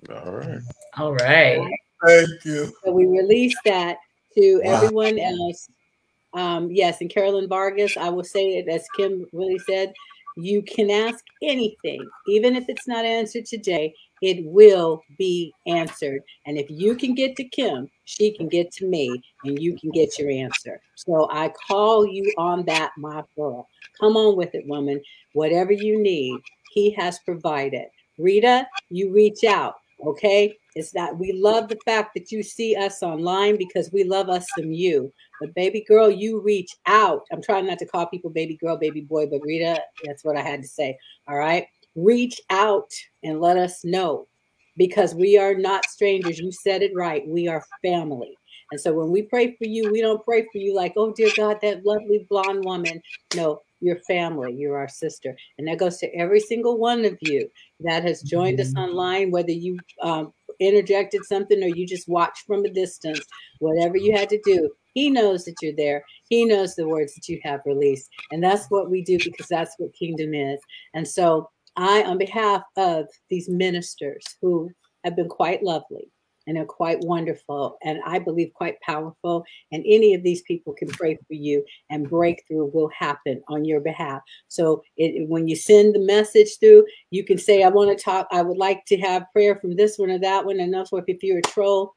All 0.09 0.33
right. 0.33 0.59
All 0.97 1.13
right. 1.13 1.61
Thank 2.05 2.45
you. 2.45 2.73
So 2.83 2.91
we 2.91 3.05
release 3.05 3.55
that 3.65 3.97
to 4.37 4.61
wow. 4.63 4.71
everyone 4.73 5.19
else. 5.19 5.69
Um, 6.33 6.69
yes, 6.71 7.01
and 7.01 7.09
Carolyn 7.09 7.47
Vargas, 7.47 7.97
I 7.97 8.09
will 8.09 8.23
say 8.23 8.57
it 8.57 8.67
as 8.67 8.85
Kim 8.95 9.25
really 9.33 9.59
said, 9.59 9.93
you 10.43 10.61
can 10.61 10.89
ask 10.89 11.23
anything, 11.41 12.07
even 12.27 12.55
if 12.55 12.65
it's 12.67 12.87
not 12.87 13.05
answered 13.05 13.45
today, 13.45 13.93
it 14.21 14.43
will 14.45 15.01
be 15.17 15.53
answered. 15.67 16.21
And 16.45 16.57
if 16.57 16.69
you 16.69 16.95
can 16.95 17.15
get 17.15 17.35
to 17.37 17.43
Kim, 17.43 17.89
she 18.05 18.35
can 18.35 18.47
get 18.47 18.71
to 18.73 18.87
me, 18.87 19.21
and 19.43 19.61
you 19.61 19.77
can 19.77 19.91
get 19.91 20.19
your 20.19 20.29
answer. 20.29 20.81
So 20.95 21.29
I 21.31 21.51
call 21.67 22.05
you 22.05 22.33
on 22.37 22.65
that, 22.65 22.91
my 22.97 23.23
girl. 23.35 23.67
Come 23.99 24.17
on 24.17 24.35
with 24.35 24.53
it, 24.55 24.67
woman. 24.67 25.01
Whatever 25.33 25.71
you 25.71 26.01
need, 26.01 26.39
he 26.71 26.91
has 26.91 27.19
provided. 27.19 27.85
Rita, 28.17 28.67
you 28.89 29.13
reach 29.13 29.43
out. 29.43 29.75
Okay. 30.05 30.55
It's 30.75 30.91
that 30.91 31.17
we 31.17 31.33
love 31.33 31.67
the 31.67 31.79
fact 31.83 32.13
that 32.13 32.31
you 32.31 32.43
see 32.43 32.75
us 32.75 33.03
online 33.03 33.57
because 33.57 33.91
we 33.91 34.03
love 34.03 34.29
us 34.29 34.47
some 34.55 34.71
you. 34.71 35.11
But 35.39 35.55
baby 35.55 35.85
girl, 35.87 36.09
you 36.09 36.41
reach 36.41 36.71
out. 36.85 37.23
I'm 37.31 37.41
trying 37.41 37.67
not 37.67 37.79
to 37.79 37.85
call 37.85 38.05
people 38.07 38.29
baby 38.29 38.57
girl, 38.57 38.77
baby 38.77 39.01
boy, 39.01 39.27
but 39.27 39.41
Rita, 39.41 39.81
that's 40.03 40.23
what 40.23 40.37
I 40.37 40.41
had 40.41 40.61
to 40.61 40.67
say. 40.67 40.97
All 41.27 41.37
right. 41.37 41.67
Reach 41.95 42.39
out 42.49 42.91
and 43.23 43.41
let 43.41 43.57
us 43.57 43.83
know 43.83 44.27
because 44.77 45.15
we 45.15 45.37
are 45.37 45.55
not 45.55 45.85
strangers. 45.85 46.39
You 46.39 46.51
said 46.51 46.81
it 46.81 46.91
right. 46.95 47.27
We 47.27 47.47
are 47.47 47.63
family. 47.83 48.35
And 48.71 48.79
so 48.79 48.93
when 48.93 49.09
we 49.09 49.23
pray 49.23 49.55
for 49.57 49.65
you, 49.65 49.91
we 49.91 50.01
don't 50.01 50.23
pray 50.23 50.43
for 50.51 50.59
you 50.59 50.75
like, 50.75 50.93
oh, 50.95 51.11
dear 51.13 51.31
God, 51.35 51.57
that 51.61 51.85
lovely 51.85 52.27
blonde 52.29 52.63
woman. 52.63 53.01
No, 53.35 53.61
your 53.81 53.97
family, 54.07 54.53
you're 54.53 54.77
our 54.77 54.87
sister. 54.87 55.35
And 55.57 55.67
that 55.67 55.79
goes 55.79 55.97
to 55.97 56.15
every 56.15 56.39
single 56.39 56.77
one 56.77 57.03
of 57.05 57.17
you 57.21 57.49
that 57.81 58.03
has 58.03 58.21
joined 58.21 58.59
us 58.59 58.69
mm-hmm. 58.69 58.89
online, 58.91 59.31
whether 59.31 59.51
you 59.51 59.79
um, 60.01 60.33
interjected 60.59 61.25
something 61.25 61.63
or 61.63 61.67
you 61.67 61.85
just 61.87 62.07
watched 62.07 62.45
from 62.45 62.65
a 62.65 62.69
distance, 62.69 63.21
whatever 63.59 63.97
you 63.97 64.11
had 64.15 64.29
to 64.29 64.39
do. 64.43 64.69
He 64.93 65.09
knows 65.09 65.45
that 65.45 65.55
you're 65.61 65.75
there. 65.75 66.03
He 66.29 66.45
knows 66.45 66.75
the 66.75 66.87
words 66.87 67.13
that 67.15 67.27
you 67.27 67.39
have 67.43 67.61
released. 67.65 68.09
And 68.31 68.43
that's 68.43 68.67
what 68.69 68.89
we 68.89 69.03
do 69.03 69.17
because 69.17 69.47
that's 69.47 69.75
what 69.77 69.93
kingdom 69.93 70.33
is. 70.33 70.59
And 70.93 71.07
so 71.07 71.49
I, 71.75 72.03
on 72.03 72.17
behalf 72.17 72.63
of 72.77 73.05
these 73.29 73.47
ministers 73.49 74.23
who 74.41 74.69
have 75.03 75.15
been 75.15 75.29
quite 75.29 75.63
lovely, 75.63 76.11
and 76.47 76.57
are 76.57 76.65
quite 76.65 76.99
wonderful 77.01 77.77
and 77.83 77.99
I 78.05 78.19
believe 78.19 78.51
quite 78.53 78.79
powerful. 78.81 79.43
And 79.71 79.83
any 79.87 80.13
of 80.13 80.23
these 80.23 80.41
people 80.43 80.73
can 80.73 80.87
pray 80.89 81.15
for 81.15 81.33
you, 81.33 81.63
and 81.89 82.09
breakthrough 82.09 82.65
will 82.65 82.89
happen 82.89 83.41
on 83.47 83.65
your 83.65 83.79
behalf. 83.79 84.21
So 84.47 84.83
it, 84.97 85.27
when 85.27 85.47
you 85.47 85.55
send 85.55 85.95
the 85.95 85.99
message 85.99 86.57
through, 86.59 86.85
you 87.11 87.23
can 87.23 87.37
say, 87.37 87.63
I 87.63 87.69
want 87.69 87.95
to 87.95 88.03
talk, 88.03 88.27
I 88.31 88.41
would 88.41 88.57
like 88.57 88.85
to 88.85 88.97
have 88.97 89.31
prayer 89.31 89.55
from 89.55 89.75
this 89.75 89.97
one 89.97 90.09
or 90.09 90.19
that 90.19 90.45
one. 90.45 90.59
And 90.59 90.75
what 90.89 91.03
if 91.07 91.23
you're 91.23 91.39
a 91.39 91.43
troll, 91.43 91.93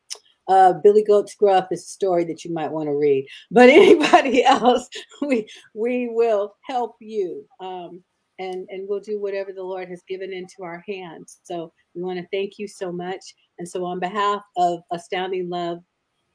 uh, 0.48 0.74
Billy 0.82 1.04
Goat's 1.04 1.34
Gruff 1.34 1.68
is 1.70 1.80
a 1.80 1.88
story 1.88 2.24
that 2.24 2.44
you 2.44 2.52
might 2.52 2.70
want 2.70 2.88
to 2.88 2.94
read. 2.94 3.26
But 3.50 3.68
anybody 3.70 4.44
else, 4.44 4.88
we 5.20 5.48
we 5.74 6.08
will 6.08 6.54
help 6.66 6.96
you. 7.00 7.46
Um, 7.60 8.02
and, 8.42 8.66
and 8.70 8.88
we'll 8.88 9.00
do 9.00 9.20
whatever 9.20 9.52
the 9.52 9.62
Lord 9.62 9.88
has 9.88 10.02
given 10.08 10.32
into 10.32 10.62
our 10.62 10.82
hands. 10.88 11.38
So 11.44 11.72
we 11.94 12.02
want 12.02 12.18
to 12.18 12.26
thank 12.32 12.58
you 12.58 12.66
so 12.66 12.90
much. 12.90 13.20
And 13.58 13.68
so, 13.68 13.84
on 13.84 14.00
behalf 14.00 14.42
of 14.56 14.80
Astounding 14.90 15.48
Love, 15.48 15.78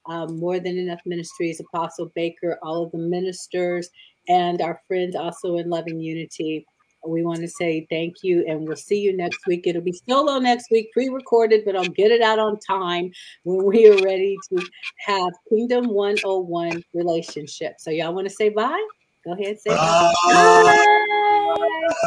um, 0.07 0.39
More 0.39 0.59
Than 0.59 0.77
Enough 0.77 1.01
Ministries, 1.05 1.59
Apostle 1.59 2.11
Baker, 2.15 2.57
all 2.63 2.83
of 2.83 2.91
the 2.91 2.97
ministers, 2.97 3.89
and 4.29 4.61
our 4.61 4.81
friends 4.87 5.15
also 5.15 5.57
in 5.57 5.69
Loving 5.69 5.99
Unity, 5.99 6.65
we 7.05 7.23
want 7.23 7.41
to 7.41 7.47
say 7.47 7.85
thank 7.89 8.15
you 8.21 8.45
and 8.47 8.67
we'll 8.67 8.75
see 8.75 8.99
you 8.99 9.15
next 9.15 9.45
week. 9.47 9.65
It'll 9.65 9.81
be 9.81 9.99
solo 10.07 10.39
next 10.39 10.69
week, 10.71 10.91
pre 10.93 11.09
recorded, 11.09 11.63
but 11.65 11.75
I'll 11.75 11.89
get 11.89 12.11
it 12.11 12.21
out 12.21 12.39
on 12.39 12.59
time 12.59 13.11
when 13.43 13.65
we 13.65 13.87
are 13.87 14.01
ready 14.01 14.37
to 14.49 14.61
have 15.05 15.31
Kingdom 15.49 15.89
101 15.89 16.83
relationship. 16.93 17.75
So, 17.79 17.91
y'all 17.91 18.13
want 18.13 18.27
to 18.27 18.33
say 18.33 18.49
bye? 18.49 18.87
Go 19.25 19.33
ahead, 19.33 19.59
say 19.59 19.71
bye. 19.71 19.77
bye. 19.77 20.13
bye. 20.31 21.03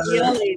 See 0.05 0.15
you 0.15 0.23
later. 0.23 0.57